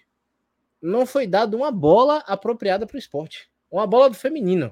não 0.82 1.06
foi 1.06 1.26
dado 1.26 1.56
uma 1.56 1.70
bola 1.70 2.18
apropriada 2.26 2.86
para 2.86 2.96
o 2.96 2.98
esporte. 2.98 3.50
Uma 3.70 3.86
bola 3.86 4.10
do 4.10 4.16
feminino. 4.16 4.70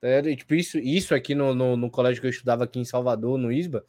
É, 0.00 0.22
tipo, 0.34 0.54
isso, 0.54 0.78
isso 0.78 1.14
aqui 1.14 1.34
no, 1.34 1.54
no, 1.54 1.76
no, 1.76 1.90
colégio 1.90 2.20
que 2.20 2.26
eu 2.26 2.30
estudava 2.30 2.64
aqui 2.64 2.80
em 2.80 2.84
Salvador, 2.84 3.38
no 3.38 3.52
ISBA, 3.52 3.84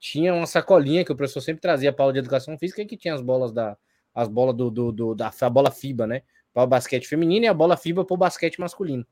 tinha 0.00 0.34
uma 0.34 0.46
sacolinha 0.46 1.04
que 1.04 1.12
o 1.12 1.16
professor 1.16 1.40
sempre 1.40 1.60
trazia 1.60 1.92
para 1.92 2.04
aula 2.04 2.12
de 2.12 2.18
educação 2.18 2.58
física 2.58 2.84
que 2.84 2.96
tinha 2.96 3.14
as 3.14 3.20
bolas 3.20 3.52
da 3.52 3.76
as 4.14 4.28
bolas 4.28 4.54
do, 4.54 4.70
do, 4.70 4.92
do 4.92 5.14
da 5.14 5.32
bola 5.50 5.70
FIBA, 5.70 6.06
né? 6.06 6.22
Para 6.52 6.62
o 6.62 6.66
basquete 6.66 7.06
feminino 7.06 7.44
e 7.44 7.48
a 7.48 7.54
bola 7.54 7.76
FIBA 7.76 8.04
para 8.04 8.14
o 8.14 8.16
basquete 8.16 8.60
masculino 8.60 9.04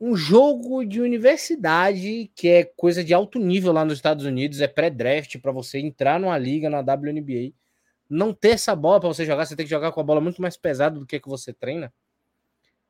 um 0.00 0.14
jogo 0.14 0.84
de 0.84 1.00
universidade 1.00 2.30
que 2.34 2.48
é 2.48 2.64
coisa 2.64 3.02
de 3.02 3.14
alto 3.14 3.38
nível 3.38 3.72
lá 3.72 3.84
nos 3.84 3.94
Estados 3.94 4.24
Unidos, 4.24 4.60
é 4.60 4.68
pré-draft 4.68 5.38
para 5.38 5.52
você 5.52 5.78
entrar 5.78 6.20
numa 6.20 6.36
liga 6.36 6.68
na 6.68 6.80
WNBA. 6.80 7.52
Não 8.08 8.32
ter 8.32 8.50
essa 8.50 8.76
bola 8.76 9.00
para 9.00 9.08
você 9.08 9.24
jogar, 9.24 9.46
você 9.46 9.56
tem 9.56 9.64
que 9.64 9.70
jogar 9.70 9.92
com 9.92 10.00
a 10.00 10.04
bola 10.04 10.20
muito 10.20 10.40
mais 10.40 10.56
pesada 10.56 10.98
do 10.98 11.06
que 11.06 11.18
que 11.18 11.28
você 11.28 11.52
treina. 11.52 11.92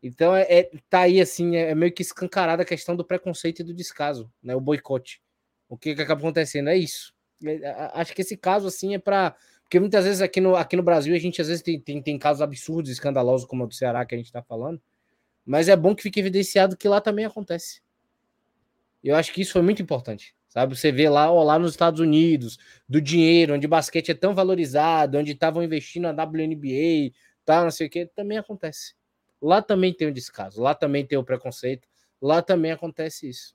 Então 0.03 0.35
é, 0.35 0.43
é 0.51 0.71
tá 0.91 1.01
aí 1.01 1.21
assim, 1.21 1.57
é, 1.57 1.71
é 1.71 1.75
meio 1.75 1.93
que 1.93 2.03
escancarada 2.03 2.63
a 2.63 2.67
questão 2.67 2.95
do 2.95 3.05
preconceito 3.05 3.61
e 3.61 3.65
do 3.65 3.73
descaso, 3.73 4.31
né? 4.43 4.55
O 4.55 4.61
boicote. 4.61 5.23
O 5.69 5.77
que, 5.77 5.95
que 5.95 6.03
acaba 6.03 6.21
acontecendo 6.21 6.69
é 6.69 6.77
isso. 6.77 7.15
É, 7.45 7.91
acho 7.95 8.15
que 8.15 8.23
esse 8.23 8.37
caso 8.37 8.67
assim 8.67 8.95
é 8.95 8.99
para 8.99 9.35
porque 9.63 9.81
muitas 9.81 10.05
vezes 10.05 10.21
aqui 10.21 10.41
no, 10.41 10.55
aqui 10.55 10.77
no 10.77 10.83
Brasil 10.83 11.15
a 11.15 11.19
gente 11.19 11.41
às 11.41 11.49
vezes 11.49 11.63
tem, 11.63 11.81
tem, 11.81 12.01
tem 12.01 12.19
casos 12.19 12.41
absurdos, 12.41 12.91
escandalosos 12.91 13.47
como 13.47 13.65
o 13.65 13.67
do 13.67 13.75
Ceará 13.75 14.05
que 14.05 14.15
a 14.15 14.19
gente 14.19 14.27
está 14.27 14.43
falando 14.43 14.81
mas 15.47 15.69
é 15.69 15.77
bom 15.77 15.95
que 15.95 16.03
fique 16.03 16.19
evidenciado 16.19 16.77
que 16.77 16.89
lá 16.89 17.01
também 17.01 17.25
acontece. 17.25 17.81
Eu 19.03 19.15
acho 19.15 19.33
que 19.33 19.41
isso 19.41 19.53
foi 19.53 19.63
muito 19.63 19.81
importante. 19.81 20.35
Sabe, 20.49 20.75
você 20.75 20.91
vê 20.91 21.09
lá, 21.09 21.31
ó, 21.31 21.43
lá 21.43 21.59
nos 21.59 21.73
Estados 21.73 22.01
Unidos, 22.01 22.59
do 22.89 22.99
dinheiro, 22.99 23.55
onde 23.55 23.67
o 23.67 23.69
basquete 23.69 24.11
é 24.11 24.15
tão 24.15 24.35
valorizado, 24.35 25.19
onde 25.19 25.33
estavam 25.33 25.63
investindo 25.63 26.11
na 26.11 26.25
WNBA, 26.25 27.13
tá, 27.45 27.63
não 27.63 27.71
sei 27.71 27.89
o 27.89 27.91
que, 27.91 28.07
também 28.07 28.39
acontece. 28.39 28.95
Lá 29.41 29.61
também 29.61 29.93
tem 29.93 30.09
o 30.09 30.13
descaso, 30.13 30.63
lá 30.63 30.75
também 30.75 31.05
tem 31.07 31.19
o 31.19 31.25
preconceito, 31.25 31.87
lá 32.23 32.41
também 32.41 32.73
acontece 32.73 33.29
isso. 33.29 33.55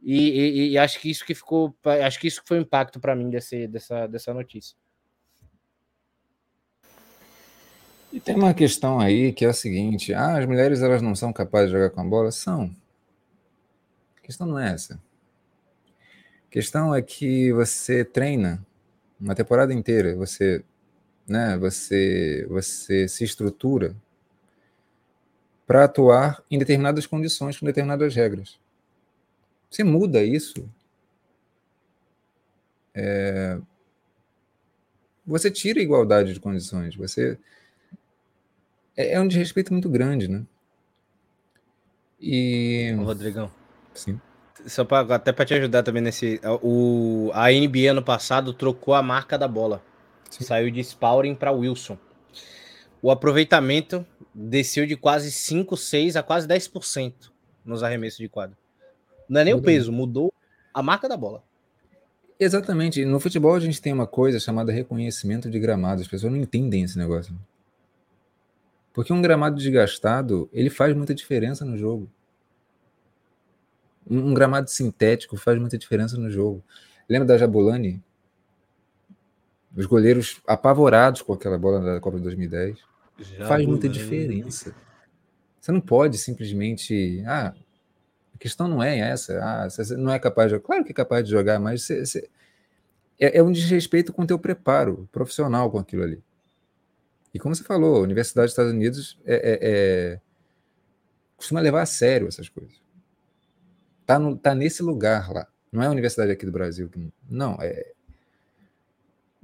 E, 0.00 0.28
e, 0.28 0.70
e 0.70 0.78
acho 0.78 1.00
que 1.00 1.10
isso 1.10 1.24
que 1.24 1.34
ficou, 1.34 1.76
acho 2.04 2.20
que 2.20 2.28
isso 2.28 2.42
foi 2.46 2.58
o 2.58 2.62
impacto 2.62 3.00
para 3.00 3.16
mim 3.16 3.28
desse, 3.28 3.66
dessa, 3.66 4.06
dessa 4.06 4.32
notícia. 4.32 4.76
E 8.14 8.20
tem 8.20 8.36
uma 8.36 8.54
questão 8.54 9.00
aí 9.00 9.32
que 9.32 9.44
é 9.44 9.48
a 9.48 9.52
seguinte: 9.52 10.14
ah, 10.14 10.38
as 10.38 10.46
mulheres 10.46 10.80
elas 10.80 11.02
não 11.02 11.16
são 11.16 11.32
capazes 11.32 11.70
de 11.70 11.72
jogar 11.72 11.90
com 11.90 12.00
a 12.00 12.04
bola? 12.04 12.30
São. 12.30 12.72
A 14.16 14.20
questão 14.20 14.46
não 14.46 14.56
é 14.56 14.72
essa. 14.72 14.94
A 16.46 16.48
questão 16.48 16.94
é 16.94 17.02
que 17.02 17.52
você 17.52 18.04
treina 18.04 18.64
uma 19.20 19.34
temporada 19.34 19.74
inteira, 19.74 20.14
você, 20.14 20.64
né, 21.26 21.58
você, 21.58 22.46
você 22.48 23.08
se 23.08 23.24
estrutura 23.24 23.96
para 25.66 25.82
atuar 25.82 26.40
em 26.48 26.56
determinadas 26.56 27.08
condições, 27.08 27.58
com 27.58 27.66
determinadas 27.66 28.14
regras. 28.14 28.60
Você 29.68 29.82
muda 29.82 30.22
isso. 30.22 30.70
É, 32.94 33.58
você 35.26 35.50
tira 35.50 35.80
a 35.80 35.82
igualdade 35.82 36.32
de 36.32 36.38
condições. 36.38 36.94
Você 36.94 37.36
é, 38.96 39.14
é 39.14 39.20
um 39.20 39.28
desrespeito 39.28 39.72
muito 39.72 39.88
grande, 39.88 40.28
né? 40.28 40.44
E 42.20 42.94
Ô, 42.98 43.04
Rodrigão. 43.04 43.50
Sim. 43.92 44.20
Só 44.66 44.84
pra, 44.84 45.00
até 45.00 45.32
para 45.32 45.44
te 45.44 45.54
ajudar 45.54 45.82
também 45.82 46.02
nesse, 46.02 46.40
o 46.62 47.30
a 47.34 47.50
NBA 47.50 47.90
ano 47.90 48.02
passado 48.02 48.54
trocou 48.54 48.94
a 48.94 49.02
marca 49.02 49.36
da 49.36 49.46
bola. 49.46 49.82
Sim. 50.30 50.44
Saiu 50.44 50.70
de 50.70 50.82
Spalding 50.82 51.34
para 51.34 51.52
Wilson. 51.52 51.98
O 53.02 53.10
aproveitamento 53.10 54.06
desceu 54.34 54.86
de 54.86 54.96
quase 54.96 55.30
5, 55.30 55.76
6 55.76 56.16
a 56.16 56.22
quase 56.22 56.48
10% 56.48 57.12
nos 57.64 57.82
arremessos 57.82 58.18
de 58.18 58.28
quadro. 58.28 58.56
Não 59.28 59.40
é 59.40 59.44
nem 59.44 59.54
mudou. 59.54 59.62
o 59.62 59.66
peso, 59.66 59.92
mudou 59.92 60.34
a 60.72 60.82
marca 60.82 61.08
da 61.08 61.16
bola. 61.16 61.42
Exatamente. 62.40 63.04
No 63.04 63.20
futebol 63.20 63.54
a 63.54 63.60
gente 63.60 63.80
tem 63.80 63.92
uma 63.92 64.06
coisa 64.06 64.40
chamada 64.40 64.72
reconhecimento 64.72 65.50
de 65.50 65.58
gramado. 65.58 66.00
As 66.00 66.08
pessoas 66.08 66.32
não 66.32 66.40
entendem 66.40 66.82
esse 66.82 66.98
negócio. 66.98 67.34
Porque 68.94 69.12
um 69.12 69.20
gramado 69.20 69.56
desgastado, 69.56 70.48
ele 70.52 70.70
faz 70.70 70.96
muita 70.96 71.12
diferença 71.12 71.64
no 71.64 71.76
jogo. 71.76 72.08
Um, 74.08 74.30
um 74.30 74.34
gramado 74.34 74.70
sintético 74.70 75.36
faz 75.36 75.58
muita 75.58 75.76
diferença 75.76 76.16
no 76.16 76.30
jogo. 76.30 76.62
Lembra 77.08 77.26
da 77.26 77.36
Jabulani? 77.36 78.00
Os 79.76 79.84
goleiros 79.84 80.40
apavorados 80.46 81.22
com 81.22 81.32
aquela 81.32 81.58
bola 81.58 81.80
da 81.80 82.00
Copa 82.00 82.18
de 82.18 82.22
2010. 82.22 82.78
Jabulani. 83.18 83.48
Faz 83.48 83.66
muita 83.66 83.88
diferença. 83.88 84.72
Você 85.60 85.72
não 85.72 85.80
pode 85.80 86.16
simplesmente. 86.16 87.20
Ah, 87.26 87.52
a 88.32 88.38
questão 88.38 88.68
não 88.68 88.80
é 88.80 88.96
essa. 88.96 89.40
Ah, 89.42 89.68
você 89.68 89.96
não 89.96 90.12
é 90.12 90.20
capaz 90.20 90.48
de 90.48 90.54
jogar. 90.54 90.66
Claro 90.66 90.84
que 90.84 90.92
é 90.92 90.94
capaz 90.94 91.24
de 91.24 91.32
jogar, 91.32 91.58
mas 91.58 91.82
você, 91.82 92.06
você... 92.06 92.30
É, 93.18 93.38
é, 93.38 93.42
um 93.42 93.50
desrespeito 93.50 94.12
com 94.12 94.22
o 94.22 94.26
teu 94.26 94.38
preparo 94.38 95.08
profissional 95.10 95.68
com 95.68 95.78
aquilo 95.78 96.04
ali. 96.04 96.22
E 97.34 97.38
como 97.40 97.52
você 97.52 97.64
falou, 97.64 97.96
a 97.96 98.00
Universidade 98.00 98.46
dos 98.46 98.52
Estados 98.52 98.72
Unidos 98.72 99.18
é, 99.26 99.34
é, 99.34 99.58
é... 99.60 100.20
costuma 101.36 101.60
levar 101.60 101.82
a 101.82 101.86
sério 101.86 102.28
essas 102.28 102.48
coisas. 102.48 102.80
Tá, 104.06 104.20
no, 104.20 104.38
tá 104.38 104.54
nesse 104.54 104.84
lugar 104.84 105.32
lá. 105.32 105.48
Não 105.72 105.82
é 105.82 105.86
a 105.86 105.90
universidade 105.90 106.30
aqui 106.30 106.46
do 106.46 106.52
Brasil. 106.52 106.88
Não, 107.28 107.56
é. 107.60 107.92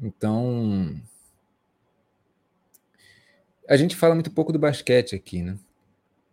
Então. 0.00 0.94
A 3.68 3.76
gente 3.76 3.96
fala 3.96 4.14
muito 4.14 4.30
pouco 4.30 4.52
do 4.52 4.58
basquete 4.58 5.16
aqui, 5.16 5.42
né? 5.42 5.58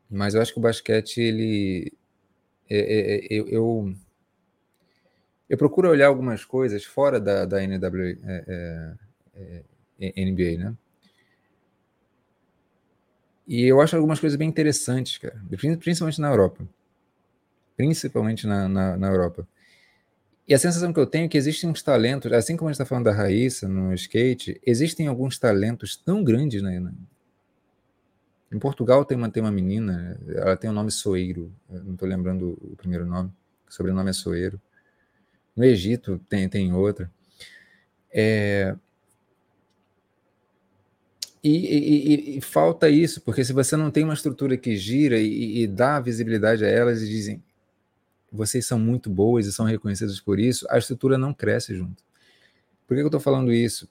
Mas 0.10 0.36
eu 0.36 0.42
acho 0.42 0.54
que 0.54 0.60
o 0.60 0.62
basquete, 0.62 1.20
ele, 1.20 1.92
é, 2.70 2.78
é, 2.78 3.16
é, 3.16 3.28
eu, 3.30 3.48
eu, 3.48 3.96
eu, 5.50 5.58
procuro 5.58 5.90
olhar 5.90 6.08
algumas 6.08 6.46
coisas 6.46 6.84
fora 6.84 7.20
da, 7.20 7.46
da 7.46 7.62
NW, 7.62 8.18
NBA, 10.00 10.58
né? 10.58 10.78
E 13.48 13.64
eu 13.64 13.80
acho 13.80 13.96
algumas 13.96 14.20
coisas 14.20 14.38
bem 14.38 14.50
interessantes, 14.50 15.18
cara, 15.18 15.42
principalmente 15.80 16.20
na 16.20 16.30
Europa. 16.30 16.68
Principalmente 17.76 18.46
na, 18.46 18.68
na, 18.68 18.98
na 18.98 19.08
Europa. 19.08 19.48
E 20.48 20.54
a 20.54 20.60
sensação 20.60 20.92
que 20.92 21.00
eu 21.00 21.06
tenho 21.06 21.26
é 21.26 21.28
que 21.28 21.38
existem 21.38 21.70
uns 21.70 21.82
talentos, 21.82 22.32
assim 22.32 22.58
como 22.58 22.70
a 22.70 22.72
gente 22.72 22.76
está 22.82 22.86
falando 22.86 23.06
da 23.06 23.14
Raíssa 23.14 23.68
no 23.68 23.94
skate, 23.94 24.60
existem 24.66 25.08
alguns 25.08 25.38
talentos 25.38 25.96
tão 25.96 26.24
grandes 26.24 26.62
né, 26.62 26.80
em 28.52 28.60
Portugal 28.60 29.04
tem 29.04 29.18
uma, 29.18 29.30
tem 29.30 29.44
uma 29.44 29.52
menina, 29.52 30.18
ela 30.28 30.56
tem 30.56 30.70
o 30.70 30.74
nome 30.74 30.90
Soeiro, 30.90 31.54
não 31.70 31.94
estou 31.94 32.08
lembrando 32.08 32.58
o 32.62 32.76
primeiro 32.78 33.06
nome, 33.06 33.30
o 33.68 33.74
sobrenome 33.74 34.10
é 34.10 34.14
Soeiro. 34.14 34.62
No 35.56 35.66
Egito 35.66 36.20
tem, 36.30 36.48
tem 36.48 36.74
outra. 36.74 37.12
É... 38.10 38.76
E, 41.50 41.78
e, 41.78 42.38
e, 42.38 42.42
falta 42.42 42.90
isso, 42.90 43.22
porque 43.22 43.46
se 43.46 43.54
você 43.54 43.78
não 43.78 43.90
tem 43.90 44.04
uma 44.04 44.14
estrutura 44.14 44.58
que 44.58 44.76
gira 44.76 45.18
e, 45.18 45.62
e 45.62 45.68
dá 45.68 45.98
visibilidade 45.98 46.66
a 46.66 46.68
elas 46.68 47.02
e 47.02 47.08
dizem 47.08 47.42
vocês 48.30 48.66
são 48.66 48.78
muito 48.78 49.10
boas 49.10 49.46
e 49.46 49.54
são 49.54 49.66
reconhecidas 49.66 50.20
por 50.20 50.40
isso, 50.40 50.68
a 50.70 50.78
estrutura 50.78 51.18
não 51.18 51.34
cresce 51.34 51.74
junto. 51.74 52.04
Por 52.86 52.96
que 52.96 53.02
eu 53.02 53.08
estou 53.08 53.22
falando 53.22 53.54
isso? 53.54 53.90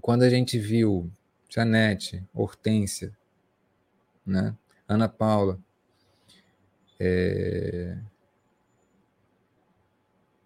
Quando 0.00 0.22
a 0.22 0.30
gente 0.30 0.58
viu 0.58 1.10
Janete, 1.50 2.24
Hortência, 2.32 3.12
né? 4.24 4.56
Ana 4.88 5.08
Paula. 5.08 5.58
É... 6.98 7.98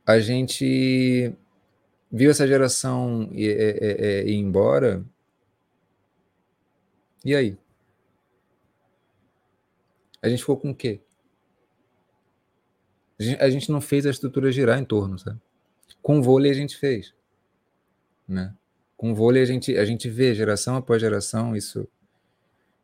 A 0.05 0.19
gente 0.19 1.33
viu 2.11 2.31
essa 2.31 2.47
geração 2.47 3.29
ir, 3.33 3.57
ir, 3.57 4.29
ir 4.29 4.35
embora. 4.35 5.05
E 7.25 7.35
aí? 7.35 7.57
A 10.21 10.29
gente 10.29 10.41
ficou 10.41 10.57
com 10.57 10.71
o 10.71 10.75
quê? 10.75 11.01
A 13.39 13.49
gente, 13.49 13.71
não 13.71 13.81
fez 13.81 14.05
a 14.07 14.11
estrutura 14.11 14.51
girar 14.51 14.79
em 14.79 14.85
torno, 14.85 15.19
sabe? 15.19 15.41
Com 16.03 16.21
vôlei 16.21 16.51
a 16.51 16.55
gente 16.55 16.77
fez. 16.77 17.15
Né? 18.27 18.55
Com 18.97 19.15
vôlei 19.15 19.43
a 19.43 19.47
gente, 19.47 19.77
a 19.77 19.85
gente 19.85 20.09
vê 20.11 20.35
geração 20.35 20.77
após 20.77 21.01
geração 21.01 21.55
isso, 21.55 21.87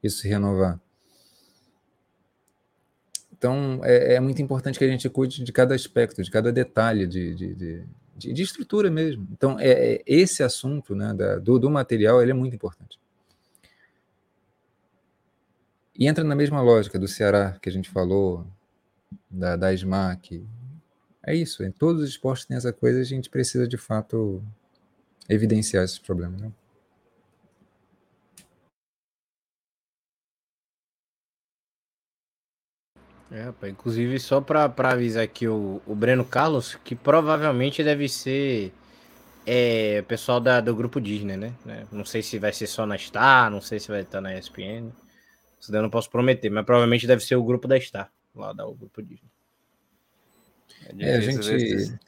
isso 0.02 0.18
se 0.18 0.28
renovar. 0.28 0.80
Então, 3.32 3.80
é, 3.82 4.14
é, 4.14 4.20
muito 4.20 4.40
importante 4.40 4.78
que 4.78 4.84
a 4.84 4.88
gente 4.88 5.08
cuide 5.08 5.42
de 5.42 5.52
cada 5.52 5.74
aspecto, 5.74 6.22
de 6.22 6.30
cada 6.30 6.52
detalhe 6.52 7.06
de, 7.06 7.34
de, 7.34 7.54
de, 7.54 8.32
de 8.32 8.42
estrutura 8.42 8.90
mesmo. 8.90 9.26
Então, 9.32 9.58
é, 9.58 9.94
é, 9.94 10.02
esse 10.06 10.42
assunto 10.42 10.94
né, 10.94 11.14
da, 11.14 11.38
do, 11.38 11.58
do 11.58 11.70
material 11.70 12.22
ele 12.22 12.30
é 12.32 12.34
muito 12.34 12.54
importante. 12.54 12.98
E 16.00 16.06
entra 16.06 16.24
na 16.24 16.34
mesma 16.34 16.62
lógica 16.62 16.98
do 16.98 17.06
Ceará 17.06 17.58
que 17.60 17.68
a 17.68 17.72
gente 17.72 17.90
falou, 17.90 18.46
da, 19.30 19.54
da 19.54 19.74
SMAC. 19.74 20.42
É 21.22 21.34
isso, 21.34 21.62
em 21.62 21.70
todos 21.70 22.02
os 22.02 22.08
esportes 22.08 22.46
tem 22.46 22.56
essa 22.56 22.72
coisa, 22.72 23.00
a 23.00 23.04
gente 23.04 23.28
precisa 23.28 23.68
de 23.68 23.76
fato 23.76 24.42
evidenciar 25.28 25.84
esses 25.84 25.98
problemas. 25.98 26.40
Né? 26.40 26.50
É, 33.32 33.68
inclusive 33.68 34.18
só 34.18 34.40
para 34.40 34.72
avisar 34.78 35.22
aqui 35.22 35.46
o, 35.46 35.82
o 35.86 35.94
Breno 35.94 36.24
Carlos, 36.24 36.76
que 36.82 36.96
provavelmente 36.96 37.84
deve 37.84 38.08
ser 38.08 38.72
é, 39.46 40.02
pessoal 40.02 40.40
da, 40.40 40.62
do 40.62 40.74
grupo 40.74 40.98
Disney, 40.98 41.36
né? 41.36 41.54
É, 41.68 41.84
não 41.92 42.04
sei 42.04 42.22
se 42.22 42.38
vai 42.38 42.52
ser 42.52 42.66
só 42.66 42.86
na 42.86 42.98
Star, 42.98 43.50
não 43.50 43.60
sei 43.60 43.78
se 43.78 43.88
vai 43.88 44.00
estar 44.00 44.20
na 44.20 44.36
ESPN. 44.36 44.90
Isso 45.60 45.70
daí 45.70 45.78
eu 45.78 45.82
não 45.82 45.90
posso 45.90 46.10
prometer, 46.10 46.48
mas 46.48 46.64
provavelmente 46.64 47.06
deve 47.06 47.22
ser 47.22 47.36
o 47.36 47.44
grupo 47.44 47.68
da 47.68 47.78
Star, 47.78 48.10
lá 48.34 48.52
da 48.52 48.66
o 48.66 48.74
grupo 48.74 49.02
Disney. 49.02 49.30
É, 50.98 51.10
é 51.10 51.16
a 51.16 51.20
gente. 51.20 51.98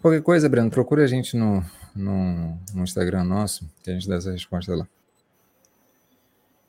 Qualquer 0.00 0.22
coisa, 0.22 0.48
Breno, 0.48 0.70
procura 0.70 1.04
a 1.04 1.06
gente 1.06 1.36
no, 1.36 1.64
no, 1.94 2.58
no 2.74 2.82
Instagram 2.82 3.24
nosso, 3.24 3.70
que 3.82 3.90
a 3.90 3.94
gente 3.94 4.08
dá 4.08 4.16
essa 4.16 4.32
resposta 4.32 4.74
lá. 4.74 4.88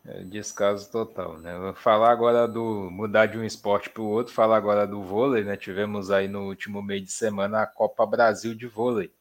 É, 0.05 0.23
descaso 0.23 0.91
total, 0.91 1.39
né? 1.39 1.57
Vou 1.57 1.73
falar 1.73 2.11
agora 2.11 2.47
do 2.47 2.89
mudar 2.91 3.25
de 3.25 3.37
um 3.37 3.43
esporte 3.43 3.89
para 3.89 4.03
o 4.03 4.07
outro, 4.07 4.33
falar 4.33 4.57
agora 4.57 4.85
do 4.85 5.01
vôlei, 5.01 5.43
né? 5.43 5.57
Tivemos 5.57 6.11
aí 6.11 6.27
no 6.27 6.47
último 6.47 6.81
mês 6.81 7.01
de 7.01 7.11
semana 7.11 7.61
a 7.61 7.67
Copa 7.67 8.05
Brasil 8.05 8.53
de 8.53 8.67
vôlei, 8.67 9.11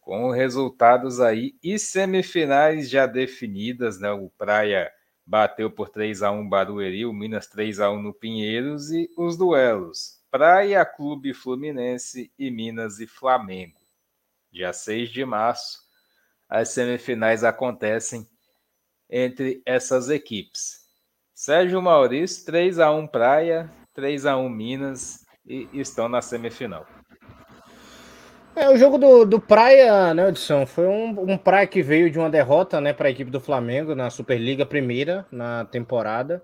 com 0.00 0.30
resultados 0.30 1.18
aí 1.18 1.54
e 1.62 1.78
semifinais 1.78 2.90
já 2.90 3.06
definidas, 3.06 3.98
né? 3.98 4.12
O 4.12 4.28
Praia 4.36 4.92
bateu 5.26 5.70
por 5.70 5.88
3 5.88 6.22
a 6.22 6.30
1 6.30 6.48
Barueri, 6.48 7.04
o 7.04 7.12
Minas 7.12 7.46
3 7.48 7.80
a 7.80 7.90
1 7.90 8.00
no 8.00 8.14
Pinheiros 8.14 8.90
e 8.90 9.10
os 9.16 9.36
duelos 9.36 10.16
Praia 10.30 10.84
Clube 10.84 11.32
Fluminense 11.32 12.30
e 12.38 12.50
Minas 12.50 13.00
e 13.00 13.06
Flamengo. 13.06 13.80
Dia 14.52 14.72
6 14.72 15.10
de 15.10 15.24
março, 15.24 15.80
as 16.48 16.68
semifinais 16.68 17.42
acontecem 17.42 18.28
entre 19.08 19.62
essas 19.64 20.10
equipes. 20.10 20.86
Sérgio 21.34 21.80
Maurício, 21.80 22.44
3 22.44 22.78
a 22.78 22.90
1 22.90 23.06
Praia, 23.06 23.70
3 23.94 24.26
a 24.26 24.36
1 24.36 24.48
Minas 24.48 25.24
e 25.44 25.68
estão 25.72 26.08
na 26.08 26.20
semifinal. 26.20 26.86
É, 28.56 28.70
o 28.70 28.76
jogo 28.78 28.96
do, 28.96 29.26
do 29.26 29.38
Praia, 29.38 30.14
né, 30.14 30.30
Edson, 30.30 30.64
foi 30.64 30.86
um, 30.86 31.32
um 31.32 31.36
Praia 31.36 31.66
que 31.66 31.82
veio 31.82 32.10
de 32.10 32.18
uma 32.18 32.30
derrota, 32.30 32.80
né, 32.80 32.90
para 32.90 33.06
a 33.06 33.10
equipe 33.10 33.30
do 33.30 33.38
Flamengo 33.38 33.94
na 33.94 34.08
Superliga 34.08 34.64
primeira 34.64 35.26
na 35.30 35.66
temporada. 35.66 36.42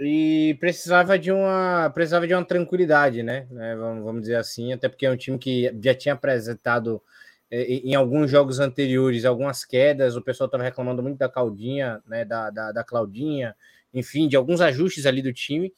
E 0.00 0.56
precisava 0.58 1.16
de 1.16 1.30
uma 1.30 1.88
precisava 1.94 2.26
de 2.26 2.34
uma 2.34 2.44
tranquilidade, 2.44 3.22
né, 3.22 3.46
né 3.52 3.76
vamos, 3.76 4.04
vamos 4.04 4.22
dizer 4.22 4.34
assim, 4.34 4.72
até 4.72 4.88
porque 4.88 5.06
é 5.06 5.10
um 5.10 5.16
time 5.16 5.38
que 5.38 5.72
já 5.80 5.94
tinha 5.94 6.14
apresentado 6.14 7.00
é, 7.48 7.62
em 7.62 7.94
alguns 7.94 8.28
jogos 8.28 8.58
anteriores, 8.58 9.24
algumas 9.24 9.64
quedas, 9.64 10.16
o 10.16 10.22
pessoal 10.22 10.46
estava 10.46 10.64
reclamando 10.64 11.04
muito 11.04 11.18
da 11.18 11.28
Claudinha, 11.28 12.02
né, 12.08 12.24
da, 12.24 12.50
da, 12.50 12.72
da, 12.72 12.82
Claudinha, 12.82 13.54
enfim, 13.92 14.26
de 14.26 14.34
alguns 14.34 14.60
ajustes 14.60 15.06
ali 15.06 15.22
do 15.22 15.32
time. 15.32 15.72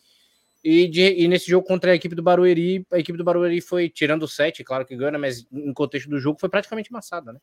E, 0.65 0.89
de, 0.89 1.15
e, 1.17 1.29
nesse 1.29 1.49
jogo 1.49 1.67
contra 1.67 1.93
a 1.93 1.95
equipe 1.95 2.15
do 2.15 2.23
Barueri, 2.23 2.85
a 2.93 2.99
equipe 2.99 3.17
do 3.17 3.25
Barueri 3.25 3.61
foi 3.61 3.89
tirando 3.89 4.25
o 4.25 4.29
7, 4.29 4.65
claro 4.65 4.85
que 4.85 4.97
ganha, 4.97 5.19
mas 5.19 5.47
em 5.53 5.73
contexto 5.73 6.09
do 6.09 6.19
jogo 6.19 6.41
foi 6.41 6.49
praticamente 6.49 6.91
amassada, 6.91 7.33
né? 7.33 7.41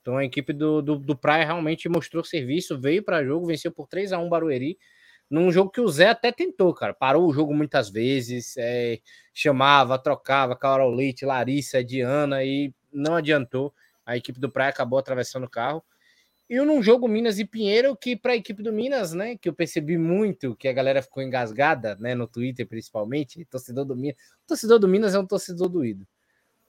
Então 0.00 0.16
a 0.16 0.24
equipe 0.24 0.52
do, 0.52 0.80
do, 0.80 0.96
do 0.96 1.16
Praia 1.16 1.44
realmente 1.44 1.88
mostrou 1.88 2.24
serviço, 2.24 2.78
veio 2.78 3.02
para 3.02 3.24
jogo, 3.24 3.46
venceu 3.46 3.70
por 3.70 3.86
3 3.86 4.12
a 4.12 4.18
1 4.18 4.28
Barueri, 4.28 4.78
num 5.30 5.52
jogo 5.52 5.70
que 5.70 5.80
o 5.80 5.88
Zé 5.88 6.08
até 6.08 6.32
tentou, 6.32 6.72
cara. 6.72 6.94
Parou 6.94 7.28
o 7.28 7.32
jogo 7.32 7.52
muitas 7.52 7.90
vezes, 7.90 8.56
é, 8.56 9.00
chamava, 9.34 9.98
trocava, 9.98 10.56
Carol 10.56 10.90
Leite, 10.90 11.26
Larissa, 11.26 11.84
Diana, 11.84 12.42
e 12.42 12.72
não 12.92 13.14
adiantou. 13.14 13.72
A 14.06 14.16
equipe 14.16 14.40
do 14.40 14.50
Praia 14.50 14.70
acabou 14.70 14.98
atravessando 14.98 15.44
o 15.44 15.50
carro. 15.50 15.82
E 16.48 16.58
num 16.60 16.82
jogo 16.82 17.06
Minas 17.06 17.38
e 17.38 17.44
Pinheiro, 17.44 17.94
que 17.94 18.16
para 18.16 18.32
a 18.32 18.36
equipe 18.36 18.62
do 18.62 18.72
Minas, 18.72 19.12
né, 19.12 19.36
que 19.36 19.50
eu 19.50 19.52
percebi 19.52 19.98
muito 19.98 20.56
que 20.56 20.66
a 20.66 20.72
galera 20.72 21.02
ficou 21.02 21.22
engasgada, 21.22 21.94
né, 21.96 22.14
no 22.14 22.26
Twitter 22.26 22.66
principalmente, 22.66 23.44
torcedor 23.44 23.84
do 23.84 23.94
Minas, 23.94 24.16
o 24.44 24.46
torcedor 24.46 24.78
do 24.78 24.88
Minas 24.88 25.14
é 25.14 25.18
um 25.18 25.26
torcedor 25.26 25.68
doído. 25.68 26.06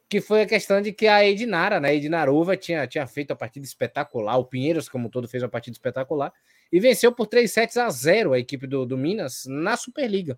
Que 0.10 0.19
foi 0.19 0.41
a 0.41 0.45
questão 0.45 0.81
de 0.81 0.91
que 0.91 1.07
a 1.07 1.23
Edinara, 1.26 1.80
né, 1.80 1.89
a 1.89 1.93
Edinarova 1.93 2.57
tinha, 2.57 2.85
tinha 2.88 3.07
feito 3.07 3.31
a 3.31 3.38
partida 3.38 3.65
espetacular, 3.65 4.38
o 4.38 4.43
Pinheiros, 4.43 4.89
como 4.89 5.10
todo, 5.10 5.30
fez 5.30 5.43
uma 5.43 5.49
partida 5.49 5.76
espetacular, 5.76 6.34
e 6.69 6.77
venceu 6.77 7.14
por 7.14 7.27
3 7.27 7.49
sets 7.49 7.77
a 7.77 7.89
0 7.89 8.34
a 8.34 8.39
equipe 8.39 8.68
do, 8.68 8.85
do 8.85 8.97
Minas 8.97 9.45
na 9.47 9.77
Superliga. 9.77 10.38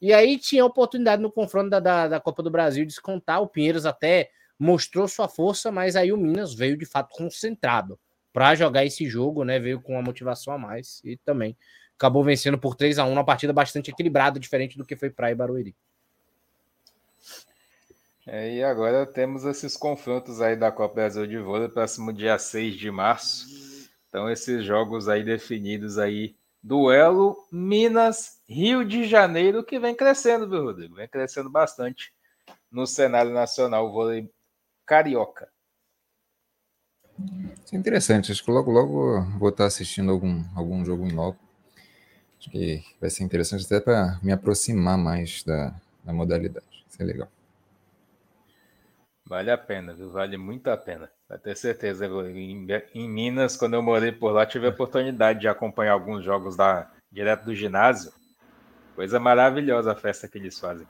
E 0.00 0.12
aí 0.12 0.36
tinha 0.36 0.64
oportunidade 0.64 1.22
no 1.22 1.30
confronto 1.30 1.70
da, 1.70 1.78
da, 1.78 2.08
da 2.08 2.20
Copa 2.20 2.42
do 2.42 2.50
Brasil 2.50 2.84
de 2.84 2.88
descontar, 2.88 3.40
o 3.40 3.46
Pinheiros 3.46 3.86
até 3.86 4.30
mostrou 4.58 5.06
sua 5.06 5.28
força, 5.28 5.70
mas 5.70 5.94
aí 5.94 6.12
o 6.12 6.16
Minas 6.16 6.52
veio 6.54 6.76
de 6.76 6.84
fato 6.84 7.14
concentrado 7.14 7.96
para 8.34 8.56
jogar 8.56 8.84
esse 8.84 9.08
jogo, 9.08 9.44
né? 9.44 9.60
Veio 9.60 9.80
com 9.80 9.92
uma 9.92 10.02
motivação 10.02 10.52
a 10.52 10.58
mais 10.58 11.00
e 11.04 11.16
também 11.18 11.56
acabou 11.96 12.24
vencendo 12.24 12.58
por 12.58 12.74
3 12.74 12.98
a 12.98 13.04
1 13.04 13.10
numa 13.10 13.24
partida 13.24 13.52
bastante 13.52 13.92
equilibrada, 13.92 14.40
diferente 14.40 14.76
do 14.76 14.84
que 14.84 14.96
foi 14.96 15.08
Praia 15.08 15.32
e 15.32 15.36
Barueri. 15.36 15.76
É, 18.26 18.56
e 18.56 18.64
agora 18.64 19.06
temos 19.06 19.44
esses 19.44 19.76
confrontos 19.76 20.40
aí 20.40 20.56
da 20.56 20.72
Copa 20.72 20.96
Brasil 20.96 21.26
de 21.28 21.38
Vôlei, 21.38 21.68
próximo 21.68 22.12
dia 22.12 22.36
6 22.36 22.74
de 22.74 22.90
março. 22.90 23.46
Então, 24.08 24.28
esses 24.28 24.64
jogos 24.64 25.08
aí 25.08 25.22
definidos 25.22 25.96
aí. 25.96 26.34
Duelo 26.60 27.36
Minas, 27.52 28.40
Rio 28.48 28.84
de 28.84 29.06
Janeiro, 29.06 29.62
que 29.62 29.78
vem 29.78 29.94
crescendo, 29.94 30.48
viu, 30.48 30.64
Rodrigo? 30.64 30.96
Vem 30.96 31.06
crescendo 31.06 31.50
bastante 31.50 32.12
no 32.68 32.84
cenário 32.84 33.32
nacional, 33.32 33.86
o 33.86 33.92
vôlei 33.92 34.28
carioca. 34.84 35.53
Isso 37.64 37.74
é 37.74 37.78
interessante. 37.78 38.32
Acho 38.32 38.44
que 38.44 38.50
logo, 38.50 38.70
logo 38.70 39.20
vou 39.38 39.48
estar 39.48 39.66
assistindo 39.66 40.10
algum, 40.10 40.44
algum 40.54 40.84
jogo 40.84 41.06
em. 41.06 41.36
Acho 42.38 42.50
que 42.50 42.84
vai 43.00 43.08
ser 43.08 43.24
interessante 43.24 43.64
até 43.64 43.80
para 43.80 44.18
me 44.22 44.32
aproximar 44.32 44.98
mais 44.98 45.42
da, 45.42 45.74
da 46.04 46.12
modalidade. 46.12 46.84
Isso 46.88 47.00
é 47.00 47.04
legal. 47.04 47.28
Vale 49.26 49.50
a 49.50 49.56
pena, 49.56 49.94
viu? 49.94 50.10
Vale 50.10 50.36
muito 50.36 50.68
a 50.68 50.76
pena. 50.76 51.10
Vai 51.28 51.38
ter 51.38 51.56
certeza. 51.56 52.06
Em, 52.06 52.66
em, 52.94 53.08
Minas, 53.08 53.56
quando 53.56 53.74
eu 53.74 53.82
morei 53.82 54.12
por 54.12 54.32
lá, 54.32 54.44
tive 54.44 54.66
a 54.66 54.70
oportunidade 54.70 55.40
de 55.40 55.48
acompanhar 55.48 55.92
alguns 55.92 56.22
jogos 56.22 56.56
da, 56.56 56.90
direto 57.10 57.44
do 57.44 57.54
ginásio. 57.54 58.12
Coisa 58.94 59.18
maravilhosa 59.18 59.92
a 59.92 59.96
festa 59.96 60.28
que 60.28 60.36
eles 60.36 60.58
fazem. 60.58 60.86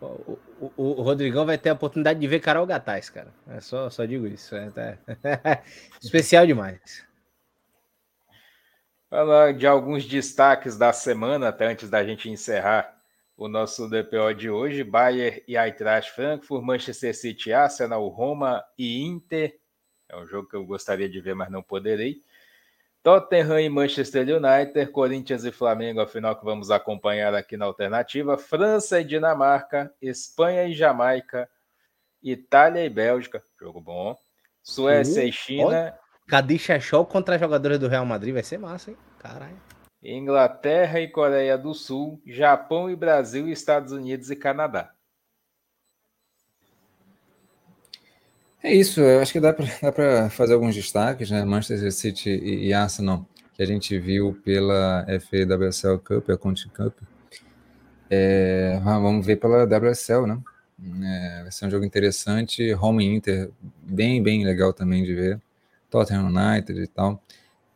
O, 0.00 0.38
o, 0.60 0.72
o, 0.76 1.02
Rodrigão 1.02 1.46
vai 1.46 1.56
ter 1.56 1.70
a 1.70 1.72
oportunidade 1.72 2.20
de 2.20 2.26
ver 2.26 2.40
Carol 2.40 2.66
Gataz, 2.66 3.08
cara. 3.08 3.32
É 3.48 3.60
só, 3.60 3.88
só 3.88 4.04
digo 4.04 4.26
isso. 4.26 4.54
É, 4.54 4.70
tá... 4.70 4.98
Especial 6.02 6.46
demais. 6.46 7.06
Falar 9.08 9.54
de 9.54 9.66
alguns 9.66 10.04
destaques 10.04 10.76
da 10.76 10.92
semana, 10.92 11.48
até 11.48 11.66
antes 11.66 11.88
da 11.88 12.04
gente 12.04 12.28
encerrar 12.28 12.94
o 13.36 13.48
nosso 13.48 13.88
DPO 13.88 14.34
de 14.34 14.50
hoje. 14.50 14.84
Bayern 14.84 15.42
e 15.46 15.56
Eintracht 15.56 16.12
Frankfurt, 16.12 16.62
Manchester 16.62 17.16
City, 17.16 17.52
Arsenal, 17.52 18.06
Roma 18.08 18.64
e 18.76 19.02
Inter. 19.02 19.58
É 20.08 20.16
um 20.16 20.26
jogo 20.26 20.48
que 20.48 20.56
eu 20.56 20.64
gostaria 20.64 21.08
de 21.08 21.20
ver, 21.20 21.34
mas 21.34 21.50
não 21.50 21.62
poderei. 21.62 22.22
Tottenham 23.06 23.60
e 23.60 23.68
Manchester 23.68 24.26
United, 24.26 24.90
Corinthians 24.90 25.44
e 25.44 25.52
Flamengo, 25.52 26.00
afinal 26.00 26.34
que 26.34 26.44
vamos 26.44 26.72
acompanhar 26.72 27.36
aqui 27.36 27.56
na 27.56 27.64
alternativa, 27.64 28.36
França 28.36 29.00
e 29.00 29.04
Dinamarca, 29.04 29.94
Espanha 30.02 30.64
e 30.64 30.74
Jamaica, 30.74 31.48
Itália 32.20 32.84
e 32.84 32.90
Bélgica, 32.90 33.40
jogo 33.60 33.80
bom, 33.80 34.18
Suécia 34.60 35.22
uh, 35.22 35.28
e 35.28 35.30
China. 35.30 35.96
Cadê 36.26 36.58
Show 36.58 37.06
contra 37.06 37.38
jogadores 37.38 37.78
do 37.78 37.86
Real 37.86 38.04
Madrid, 38.04 38.34
vai 38.34 38.42
ser 38.42 38.58
massa, 38.58 38.90
hein? 38.90 38.96
Caralho. 39.20 39.56
Inglaterra 40.02 40.98
e 40.98 41.06
Coreia 41.06 41.56
do 41.56 41.74
Sul, 41.74 42.20
Japão 42.26 42.90
e 42.90 42.96
Brasil, 42.96 43.48
Estados 43.48 43.92
Unidos 43.92 44.32
e 44.32 44.34
Canadá. 44.34 44.95
É 48.62 48.74
isso, 48.74 49.00
eu 49.00 49.20
acho 49.20 49.32
que 49.32 49.40
dá 49.40 49.52
para 49.52 50.28
fazer 50.30 50.54
alguns 50.54 50.74
destaques, 50.74 51.30
né? 51.30 51.44
Manchester 51.44 51.92
City 51.92 52.30
e, 52.30 52.66
e, 52.68 52.72
Arsenal, 52.74 53.26
que 53.54 53.62
a 53.62 53.66
gente 53.66 53.98
viu 53.98 54.38
pela 54.44 55.06
FAWSL 55.06 55.98
Cup, 55.98 56.30
a 56.30 56.36
Conti 56.36 56.68
Cup. 56.68 56.94
É, 58.08 58.80
vamos 58.82 59.24
ver 59.24 59.36
pela 59.36 59.64
WSL, 59.64 60.26
né? 60.26 60.38
É, 61.02 61.42
vai 61.42 61.52
ser 61.52 61.66
um 61.66 61.70
jogo 61.70 61.84
interessante. 61.84 62.74
Home 62.74 63.04
Inter, 63.04 63.50
bem, 63.82 64.22
bem 64.22 64.44
legal 64.44 64.72
também 64.72 65.02
de 65.04 65.14
ver. 65.14 65.40
Tottenham 65.90 66.26
United 66.26 66.80
e 66.80 66.86
tal. 66.86 67.22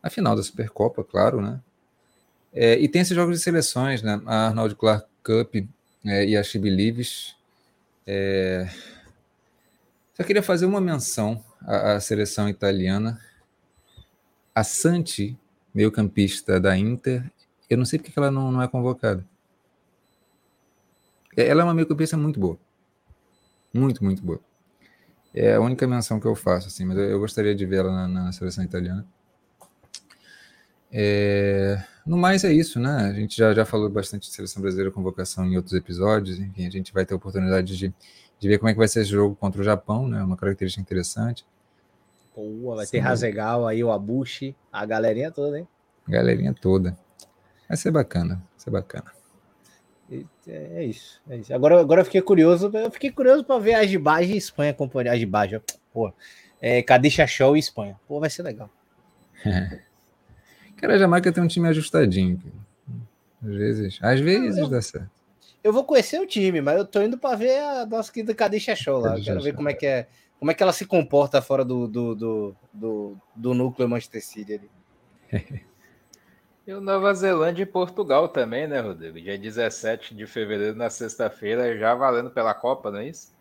A 0.01 0.09
final 0.09 0.35
da 0.35 0.43
Supercopa, 0.43 1.03
claro, 1.03 1.41
né? 1.41 1.59
É, 2.53 2.77
e 2.77 2.87
tem 2.87 3.01
esses 3.01 3.15
jogos 3.15 3.37
de 3.37 3.43
seleções, 3.43 4.01
né? 4.01 4.21
A 4.25 4.47
Arnold 4.47 4.75
Clark 4.75 5.07
Cup 5.23 5.55
é, 6.05 6.25
e 6.25 6.37
a 6.37 6.43
She 6.43 6.59
Believes. 6.59 7.35
É, 8.05 8.67
só 10.21 10.27
queria 10.27 10.43
fazer 10.43 10.65
uma 10.65 10.79
menção 10.79 11.43
à, 11.61 11.93
à 11.93 11.99
seleção 11.99 12.47
italiana. 12.47 13.19
A 14.53 14.63
Santi, 14.63 15.37
meio-campista 15.73 16.59
da 16.59 16.77
Inter, 16.77 17.29
eu 17.69 17.77
não 17.77 17.85
sei 17.85 17.97
porque 17.97 18.17
ela 18.17 18.29
não, 18.29 18.51
não 18.51 18.61
é 18.61 18.67
convocada. 18.67 19.25
É, 21.35 21.47
ela 21.47 21.61
é 21.61 21.63
uma 21.63 21.73
meio-campista 21.73 22.15
muito 22.17 22.39
boa. 22.39 22.59
Muito, 23.73 24.03
muito 24.03 24.21
boa. 24.21 24.39
É 25.33 25.55
a 25.55 25.61
única 25.61 25.87
menção 25.87 26.19
que 26.19 26.27
eu 26.27 26.35
faço, 26.35 26.67
assim, 26.67 26.85
mas 26.85 26.97
eu, 26.97 27.17
gostaria 27.17 27.55
de 27.55 27.65
ver 27.65 27.77
ela 27.77 27.91
na, 27.91 28.07
na 28.07 28.31
seleção 28.31 28.63
italiana. 28.63 29.05
É, 30.91 31.81
no 32.05 32.17
mais 32.17 32.43
é 32.43 32.51
isso, 32.51 32.79
né? 32.79 33.09
A 33.09 33.13
gente 33.13 33.37
já, 33.37 33.53
já 33.53 33.65
falou 33.65 33.89
bastante 33.89 34.27
de 34.27 34.35
seleção 34.35 34.61
brasileira 34.61 34.91
convocação 34.91 35.45
em 35.45 35.55
outros 35.55 35.73
episódios, 35.73 36.37
enfim, 36.37 36.67
a 36.67 36.69
gente 36.69 36.93
vai 36.93 37.05
ter 37.05 37.13
oportunidade 37.13 37.77
de 37.77 37.93
de 38.41 38.47
ver 38.47 38.57
como 38.57 38.69
é 38.69 38.73
que 38.73 38.79
vai 38.79 38.87
ser 38.87 39.01
esse 39.01 39.11
jogo 39.11 39.35
contra 39.35 39.61
o 39.61 39.63
Japão, 39.63 40.07
né? 40.07 40.21
Uma 40.23 40.35
característica 40.35 40.81
interessante. 40.81 41.45
Boa, 42.35 42.77
vai 42.77 42.85
Sim. 42.87 42.93
ter 42.93 42.99
Razegal 42.99 43.67
aí, 43.67 43.83
o 43.83 43.91
Abushi, 43.91 44.55
a 44.73 44.83
galerinha 44.83 45.29
toda, 45.29 45.59
hein? 45.59 45.67
Galerinha 46.09 46.51
toda. 46.51 46.97
Vai 47.67 47.77
ser 47.77 47.91
bacana, 47.91 48.35
vai 48.35 48.57
ser 48.57 48.71
bacana. 48.71 49.11
É 50.47 50.83
isso, 50.83 51.21
é 51.29 51.37
isso. 51.37 51.53
Agora, 51.53 51.79
agora 51.79 52.01
eu 52.01 52.05
fiquei 52.05 52.21
curioso, 52.21 52.71
eu 52.73 52.89
fiquei 52.89 53.11
curioso 53.11 53.43
para 53.45 53.59
ver 53.59 53.75
a 53.75 53.85
Gibage 53.85 54.33
e 54.33 54.37
Espanha 54.37 54.71
acompanhar. 54.71 55.13
A 55.13 55.17
Gibage, 55.17 55.61
pô. 55.93 56.11
É, 56.59 56.81
Cadeixa 56.81 57.27
Show 57.27 57.55
e 57.55 57.59
Espanha. 57.59 57.97
Pô, 58.07 58.19
vai 58.19 58.29
ser 58.29 58.41
legal. 58.41 58.69
Cara, 60.77 60.95
a 60.95 60.97
Jamaica 60.97 61.31
tem 61.31 61.43
um 61.43 61.47
time 61.47 61.67
ajustadinho. 61.69 62.41
Às 63.43 63.55
vezes, 63.55 63.99
às 64.01 64.19
vezes 64.19 64.57
eu, 64.57 64.67
dá 64.67 64.81
certo. 64.81 65.20
Eu 65.63 65.71
vou 65.71 65.83
conhecer 65.83 66.19
o 66.19 66.25
time, 66.25 66.59
mas 66.61 66.77
eu 66.77 66.85
tô 66.85 67.01
indo 67.01 67.17
para 67.17 67.35
ver 67.35 67.59
a 67.59 67.85
nossa 67.85 68.11
querida 68.11 68.33
Cadeixa 68.33 68.75
Show 68.75 68.99
lá. 68.99 69.17
Eu 69.17 69.23
quero 69.23 69.41
ver 69.41 69.53
como 69.53 69.69
é 69.69 69.73
que 69.73 69.85
é, 69.85 70.07
como 70.39 70.49
é 70.49 70.53
que 70.53 70.63
ela 70.63 70.73
se 70.73 70.85
comporta 70.85 71.41
fora 71.41 71.63
do, 71.63 71.87
do, 71.87 72.15
do, 72.15 72.55
do, 72.73 73.17
do 73.35 73.53
núcleo 73.53 73.87
Manchester 73.87 74.23
City 74.23 74.53
ali. 74.53 75.61
E 76.65 76.73
o 76.73 76.79
Nova 76.79 77.11
Zelândia 77.13 77.63
e 77.63 77.65
Portugal 77.65 78.29
também, 78.29 78.67
né, 78.67 78.79
Rodrigo? 78.79 79.19
Dia 79.19 79.37
17 79.37 80.13
de 80.13 80.27
fevereiro, 80.27 80.75
na 80.75 80.91
sexta-feira, 80.91 81.75
já 81.75 81.95
valendo 81.95 82.29
pela 82.29 82.53
Copa, 82.53 82.91
não 82.91 82.99
é 82.99 83.07
isso? 83.07 83.33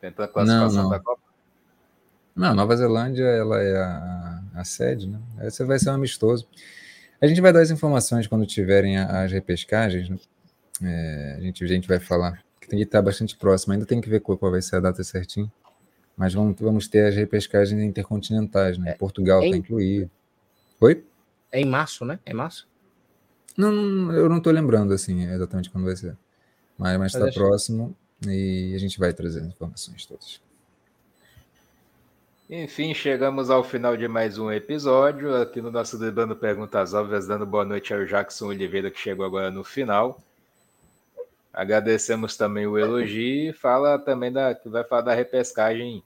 Tentando 0.00 0.26
a 0.26 0.28
classificação 0.28 0.76
não, 0.76 0.82
não. 0.84 0.90
da 0.90 1.00
Copa. 1.00 1.20
Não, 2.34 2.54
Nova 2.54 2.76
Zelândia 2.76 3.24
ela 3.24 3.60
é 3.60 3.76
a, 3.76 4.42
a 4.54 4.64
sede, 4.64 5.08
né? 5.08 5.18
Esse 5.42 5.64
vai 5.64 5.78
ser 5.78 5.90
um 5.90 5.94
amistoso. 5.94 6.46
A 7.20 7.26
gente 7.26 7.40
vai 7.40 7.52
dar 7.52 7.60
as 7.60 7.70
informações 7.70 8.26
quando 8.26 8.46
tiverem 8.46 8.96
as 8.96 9.32
repescagens, 9.32 10.08
né? 10.08 10.16
É, 10.82 11.36
a, 11.38 11.40
gente, 11.40 11.64
a 11.64 11.66
gente 11.66 11.88
vai 11.88 12.00
falar 12.00 12.42
que 12.60 12.68
tem 12.68 12.78
que 12.78 12.84
estar 12.84 13.02
bastante 13.02 13.36
próximo, 13.36 13.72
ainda 13.72 13.86
tem 13.86 14.00
que 14.00 14.08
ver 14.08 14.20
qual, 14.20 14.36
qual 14.38 14.50
vai 14.50 14.62
ser 14.62 14.76
a 14.76 14.80
data 14.80 15.02
certinha. 15.04 15.50
Mas 16.16 16.32
vamos, 16.32 16.56
vamos 16.60 16.88
ter 16.88 17.06
as 17.06 17.14
repescagens 17.14 17.80
intercontinentais, 17.82 18.78
né? 18.78 18.92
É, 18.92 18.94
Portugal 18.94 19.42
está 19.42 19.56
incluído. 19.56 20.10
Oi? 20.80 21.04
É 21.50 21.60
em 21.60 21.64
março, 21.64 22.04
né? 22.04 22.18
É 22.24 22.32
março? 22.32 22.68
Não, 23.56 23.70
não 23.70 24.12
eu 24.12 24.28
não 24.28 24.38
estou 24.38 24.52
lembrando 24.52 24.92
assim 24.92 25.24
exatamente 25.24 25.70
quando 25.70 25.84
vai 25.84 25.96
ser. 25.96 26.16
Mas 26.76 27.14
está 27.14 27.30
próximo 27.32 27.96
e 28.26 28.72
a 28.74 28.78
gente 28.78 28.98
vai 28.98 29.12
trazer 29.12 29.40
as 29.40 29.46
informações 29.46 30.06
todas. 30.06 30.40
Enfim, 32.50 32.92
chegamos 32.92 33.48
ao 33.48 33.64
final 33.64 33.96
de 33.96 34.06
mais 34.06 34.38
um 34.38 34.50
episódio. 34.50 35.34
Aqui 35.34 35.62
no 35.62 35.70
nosso 35.70 35.98
Debando 35.98 36.36
Perguntas 36.36 36.92
Óbvias, 36.92 37.26
dando 37.26 37.46
boa 37.46 37.64
noite 37.64 37.94
ao 37.94 38.04
Jackson 38.04 38.48
Oliveira, 38.48 38.90
que 38.90 38.98
chegou 38.98 39.24
agora 39.24 39.50
no 39.50 39.64
final. 39.64 40.20
Agradecemos 41.54 42.36
também 42.36 42.66
o 42.66 42.76
elogio 42.76 43.50
e 43.50 43.52
fala 43.52 43.96
também 43.98 44.32
da 44.32 44.54
que 44.54 44.68
vai 44.68 44.82
falar 44.82 45.02
da 45.02 45.14
repescagem 45.14 46.02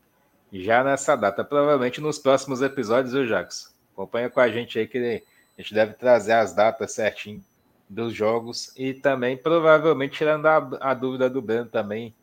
já 0.52 0.84
nessa 0.84 1.16
data. 1.16 1.42
Provavelmente 1.42 2.00
nos 2.00 2.18
próximos 2.18 2.60
episódios, 2.60 3.14
viu, 3.14 3.26
Jackson? 3.26 3.70
Acompanha 3.94 4.28
com 4.28 4.40
a 4.40 4.48
gente 4.48 4.78
aí 4.78 4.86
que 4.86 5.24
a 5.56 5.62
gente 5.62 5.72
deve 5.74 5.94
trazer 5.94 6.32
as 6.32 6.54
datas 6.54 6.92
certinho 6.92 7.42
dos 7.88 8.12
jogos 8.12 8.72
e 8.76 8.92
também 8.92 9.36
provavelmente 9.36 10.18
tirando 10.18 10.46
a, 10.46 10.56
a 10.80 10.94
dúvida 10.94 11.30
do 11.30 11.40
Breno 11.40 11.66
também 11.66 12.14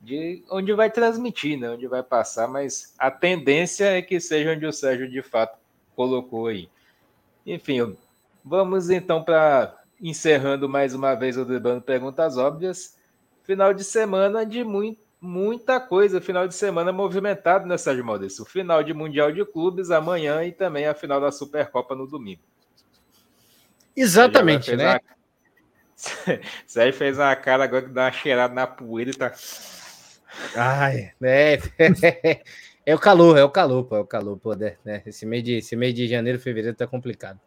de 0.00 0.42
onde 0.50 0.72
vai 0.72 0.90
transmitir, 0.90 1.58
né? 1.58 1.70
Onde 1.70 1.86
vai 1.86 2.02
passar, 2.02 2.48
mas 2.48 2.94
a 2.98 3.10
tendência 3.10 3.84
é 3.84 4.02
que 4.02 4.20
seja 4.20 4.52
onde 4.52 4.66
o 4.66 4.72
Sérgio 4.72 5.08
de 5.08 5.22
fato 5.22 5.58
colocou 5.94 6.48
aí. 6.48 6.68
Enfim, 7.46 7.96
vamos 8.44 8.90
então 8.90 9.22
para 9.22 9.77
encerrando 10.00 10.68
mais 10.68 10.94
uma 10.94 11.14
vez 11.14 11.36
o 11.36 11.44
Driblando 11.44 11.82
Perguntas 11.82 12.36
Óbvias. 12.36 12.96
Final 13.42 13.72
de 13.72 13.82
semana 13.82 14.44
de 14.44 14.62
muito, 14.62 15.00
muita 15.20 15.80
coisa, 15.80 16.20
final 16.20 16.46
de 16.46 16.54
semana 16.54 16.92
movimentado, 16.92 17.66
né, 17.66 17.76
Sérgio 17.76 18.04
Maurício? 18.04 18.44
Final 18.44 18.82
de 18.82 18.94
Mundial 18.94 19.32
de 19.32 19.44
Clubes 19.44 19.90
amanhã 19.90 20.44
e 20.44 20.52
também 20.52 20.86
a 20.86 20.94
final 20.94 21.20
da 21.20 21.32
Supercopa 21.32 21.94
no 21.94 22.06
domingo. 22.06 22.42
Exatamente, 23.96 24.76
né? 24.76 24.92
Uma... 24.92 25.00
Sérgio 26.66 26.98
fez 26.98 27.18
uma 27.18 27.34
cara 27.34 27.64
agora 27.64 27.82
que 27.82 27.92
dá 27.92 28.04
uma 28.04 28.12
cheirada 28.12 28.54
na 28.54 28.66
poeira 28.66 29.10
e 29.10 29.14
tá. 29.14 29.32
Ai, 30.54 31.12
é, 31.20 31.58
é 32.86 32.94
o 32.94 32.98
calor, 32.98 33.36
é 33.36 33.42
o 33.42 33.50
calor, 33.50 33.84
pô, 33.84 33.96
é 33.96 34.00
o 34.00 34.06
calor, 34.06 34.38
pô, 34.38 34.54
né? 34.54 35.02
Esse 35.04 35.26
mês 35.26 35.42
de, 35.42 35.54
esse 35.54 35.74
mês 35.74 35.94
de 35.94 36.06
janeiro, 36.06 36.38
fevereiro 36.38 36.76
tá 36.76 36.86
complicado. 36.86 37.40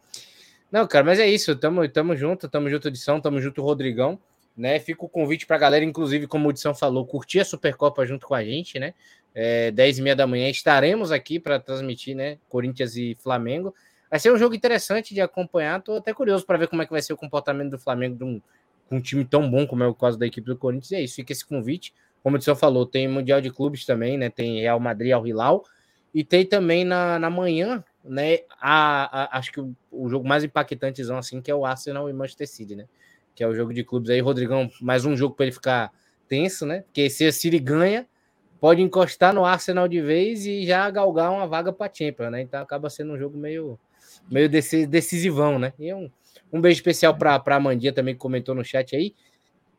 Não, 0.72 0.88
cara, 0.88 1.03
mas 1.03 1.19
é 1.19 1.27
isso, 1.27 1.53
tamo, 1.56 1.88
tamo 1.89 2.15
junto, 2.15 2.48
tamo 2.48 2.69
junto, 2.69 2.88
edição, 2.88 3.19
tamo 3.19 3.41
junto, 3.41 3.61
Rodrigão, 3.61 4.18
né? 4.56 4.80
Fica 4.80 5.03
o 5.03 5.10
convite 5.10 5.45
pra 5.45 5.57
galera, 5.57 5.84
inclusive, 5.84 6.27
como 6.27 6.48
o 6.48 6.52
edição 6.52 6.73
falou, 6.73 7.06
curtir 7.06 7.41
a 7.41 7.45
Supercopa 7.45 8.06
junto 8.06 8.26
com 8.26 8.34
a 8.34 8.43
gente, 8.43 8.80
né? 8.80 8.93
É, 9.35 9.69
10 9.72 9.99
e 9.99 10.02
meia 10.02 10.15
da 10.15 10.26
manhã 10.26 10.49
estaremos 10.49 11.11
aqui 11.11 11.39
para 11.39 11.60
transmitir, 11.60 12.15
né? 12.15 12.38
Corinthians 12.48 12.95
e 12.95 13.18
Flamengo. 13.22 13.76
Vai 14.10 14.19
ser 14.19 14.31
um 14.31 14.38
jogo 14.38 14.56
interessante 14.56 15.14
de 15.14 15.19
acompanhar. 15.19 15.81
Tô 15.81 15.95
até 15.95 16.14
curioso 16.14 16.45
para 16.45 16.57
ver 16.57 16.68
como 16.68 16.81
é 16.81 16.85
que 16.85 16.91
vai 16.91 17.02
ser 17.02 17.14
o 17.14 17.18
comportamento 17.18 17.72
do 17.72 17.80
Flamengo 17.80 18.15
de 18.15 18.23
um, 18.23 18.41
um 18.89 19.02
time 19.02 19.26
tão 19.26 19.49
bom 19.49 19.68
como 19.68 19.84
é 19.84 19.88
o 19.88 19.95
caso 19.95 20.18
da 20.18 20.26
equipe 20.26 20.48
do 20.48 20.57
Corinthians. 20.57 20.91
E 20.91 20.95
é 20.95 21.02
isso, 21.02 21.15
fica 21.15 21.34
esse 21.34 21.45
convite. 21.45 21.93
Como 22.23 22.38
o 22.38 22.41
senhor 22.41 22.56
falou, 22.56 22.85
tem 22.85 23.07
Mundial 23.07 23.41
de 23.41 23.49
Clubes 23.49 23.85
também, 23.85 24.18
né? 24.18 24.30
Tem 24.30 24.61
Real 24.61 24.80
Madrid 24.80 25.11
ao 25.11 25.27
Hilal. 25.27 25.65
E 26.14 26.23
tem 26.23 26.45
também 26.45 26.84
na, 26.84 27.18
na 27.18 27.30
manhã, 27.30 27.84
né? 28.03 28.40
A, 28.60 29.23
a, 29.23 29.38
acho 29.38 29.52
que 29.52 29.61
o, 29.61 29.76
o, 29.91 30.10
jogo 30.10 30.28
mais 30.28 30.44
impactante 30.44 31.02
assim, 31.11 31.41
que 31.41 31.52
é 31.52 31.56
o 31.56 31.65
Arsenal 31.65 32.10
e 32.10 32.14
Manchester 32.14 32.48
City, 32.48 32.76
né? 32.76 32.86
Que 33.36 33.44
é 33.44 33.48
o 33.48 33.56
jogo 33.56 33.73
de 33.73 33.84
clubes 33.84 34.10
aí, 34.10 34.19
Rodrigão, 34.19 34.69
mais 34.82 35.06
um 35.06 35.15
jogo 35.15 35.36
para 35.36 35.45
ele 35.45 35.53
ficar 35.53 35.91
tenso, 36.28 36.65
né? 36.65 36.82
Porque 36.82 37.10
se 37.10 37.26
a 37.26 37.32
City 37.32 37.60
ganha, 37.60 38.07
pode 38.60 38.82
encostar 38.82 39.34
no 39.34 39.45
Arsenal 39.45 39.88
de 39.88 40.02
vez 40.02 40.45
e 40.45 40.65
já 40.65 40.90
galgar 40.90 41.32
uma 41.32 41.48
vaga 41.48 41.73
para 41.73 41.91
Champions, 41.94 42.32
né? 42.32 42.41
Então 42.41 42.61
acaba 42.61 42.90
sendo 42.90 43.14
um 43.14 43.18
jogo 43.18 43.38
meio, 43.38 43.80
meio 44.30 44.49
decisivão, 44.49 45.57
né? 45.57 45.73
E 45.80 45.94
um, 45.94 46.10
um 46.52 46.61
beijo 46.61 46.78
especial 46.78 47.18
para 47.18 47.41
a 47.44 47.60
Mandia 47.60 47.94
também 47.94 48.14
que 48.14 48.19
comentou 48.19 48.53
no 48.53 48.64
chat 48.64 48.95
aí. 48.95 49.15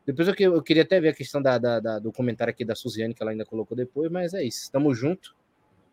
Depois 0.05 0.27
eu, 0.27 0.35
eu 0.37 0.61
queria 0.61 0.83
até 0.83 0.99
ver 0.99 1.09
a 1.09 1.13
questão 1.13 1.41
da, 1.41 1.57
da, 1.57 1.79
da, 1.79 1.99
do 1.99 2.11
comentário 2.11 2.51
aqui 2.51 2.65
da 2.65 2.75
Suziane, 2.75 3.13
que 3.13 3.23
ela 3.23 3.31
ainda 3.31 3.45
colocou 3.45 3.75
depois, 3.75 4.11
mas 4.11 4.33
é 4.33 4.43
isso. 4.43 4.69
Tamo 4.71 4.93
junto. 4.93 5.33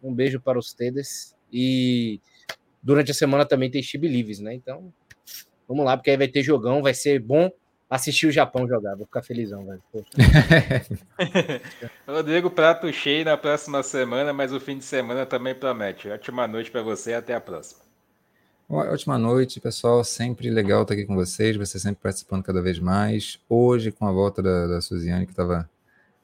Um 0.02 0.12
beijo 0.12 0.40
para 0.40 0.58
os 0.58 0.74
Tedes. 0.74 1.36
E 1.52 2.20
durante 2.82 3.10
a 3.10 3.14
semana 3.14 3.44
também 3.44 3.70
tem 3.70 3.82
Chibi 3.82 4.08
Lives, 4.08 4.40
né? 4.40 4.54
Então, 4.54 4.92
vamos 5.68 5.84
lá, 5.84 5.96
porque 5.96 6.10
aí 6.10 6.16
vai 6.16 6.28
ter 6.28 6.42
jogão, 6.42 6.82
vai 6.82 6.94
ser 6.94 7.20
bom 7.20 7.50
assistir 7.90 8.28
o 8.28 8.32
Japão 8.32 8.68
jogar. 8.68 8.94
Vou 8.94 9.04
ficar 9.04 9.22
felizão, 9.22 9.66
velho. 9.66 9.82
Rodrigo, 12.06 12.48
prato 12.52 12.92
cheio 12.92 13.24
na 13.24 13.36
próxima 13.36 13.82
semana, 13.82 14.32
mas 14.32 14.52
o 14.52 14.60
fim 14.60 14.78
de 14.78 14.84
semana 14.84 15.26
também 15.26 15.54
promete. 15.54 16.08
Ótima 16.08 16.46
noite 16.46 16.70
para 16.70 16.82
você 16.82 17.10
e 17.10 17.14
até 17.14 17.34
a 17.34 17.40
próxima. 17.40 17.80
Ótima 18.68 19.18
noite, 19.18 19.58
pessoal. 19.58 20.04
Sempre 20.04 20.48
legal 20.48 20.82
estar 20.82 20.94
aqui 20.94 21.04
com 21.04 21.16
vocês. 21.16 21.56
Você 21.56 21.80
sempre 21.80 22.00
participando 22.00 22.44
cada 22.44 22.62
vez 22.62 22.78
mais. 22.78 23.40
Hoje, 23.48 23.90
com 23.90 24.06
a 24.06 24.12
volta 24.12 24.40
da, 24.40 24.68
da 24.68 24.80
Suziane, 24.80 25.26
que 25.26 25.32
estava 25.32 25.68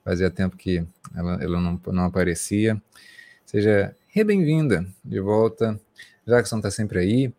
fazia 0.04 0.30
tempo 0.30 0.56
que 0.56 0.86
ela, 1.16 1.42
ela 1.42 1.60
não, 1.60 1.80
não 1.88 2.04
aparecia. 2.04 2.80
Seja 3.44 3.92
bem-vinda 4.24 4.86
de 5.04 5.20
volta. 5.20 5.78
Jackson 6.26 6.56
está 6.56 6.70
sempre 6.70 6.98
aí. 6.98 7.32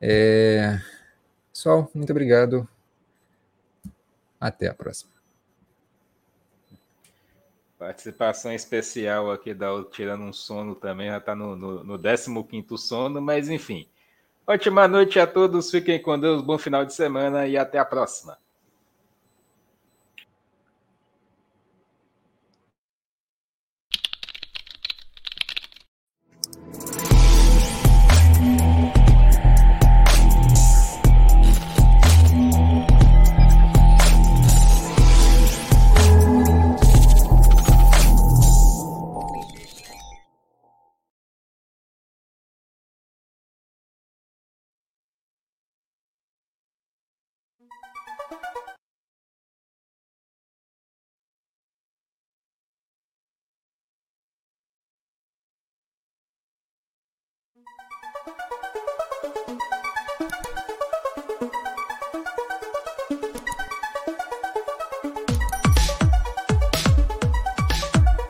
É... 0.00 0.80
Pessoal, 1.52 1.90
muito 1.94 2.10
obrigado. 2.10 2.68
Até 4.40 4.68
a 4.68 4.74
próxima. 4.74 5.10
Participação 7.78 8.52
especial 8.52 9.30
aqui 9.30 9.52
da 9.52 9.68
Tirando 9.84 10.24
um 10.24 10.32
Sono 10.32 10.74
também, 10.74 11.08
já 11.08 11.18
está 11.18 11.34
no, 11.34 11.54
no, 11.54 11.84
no 11.84 11.98
15 12.44 12.78
sono, 12.78 13.20
mas 13.20 13.50
enfim. 13.50 13.86
Ótima 14.46 14.88
noite 14.88 15.20
a 15.20 15.26
todos, 15.26 15.70
fiquem 15.70 16.00
com 16.00 16.18
Deus, 16.18 16.40
bom 16.40 16.56
final 16.56 16.86
de 16.86 16.94
semana 16.94 17.46
e 17.46 17.58
até 17.58 17.78
a 17.78 17.84
próxima. 17.84 18.38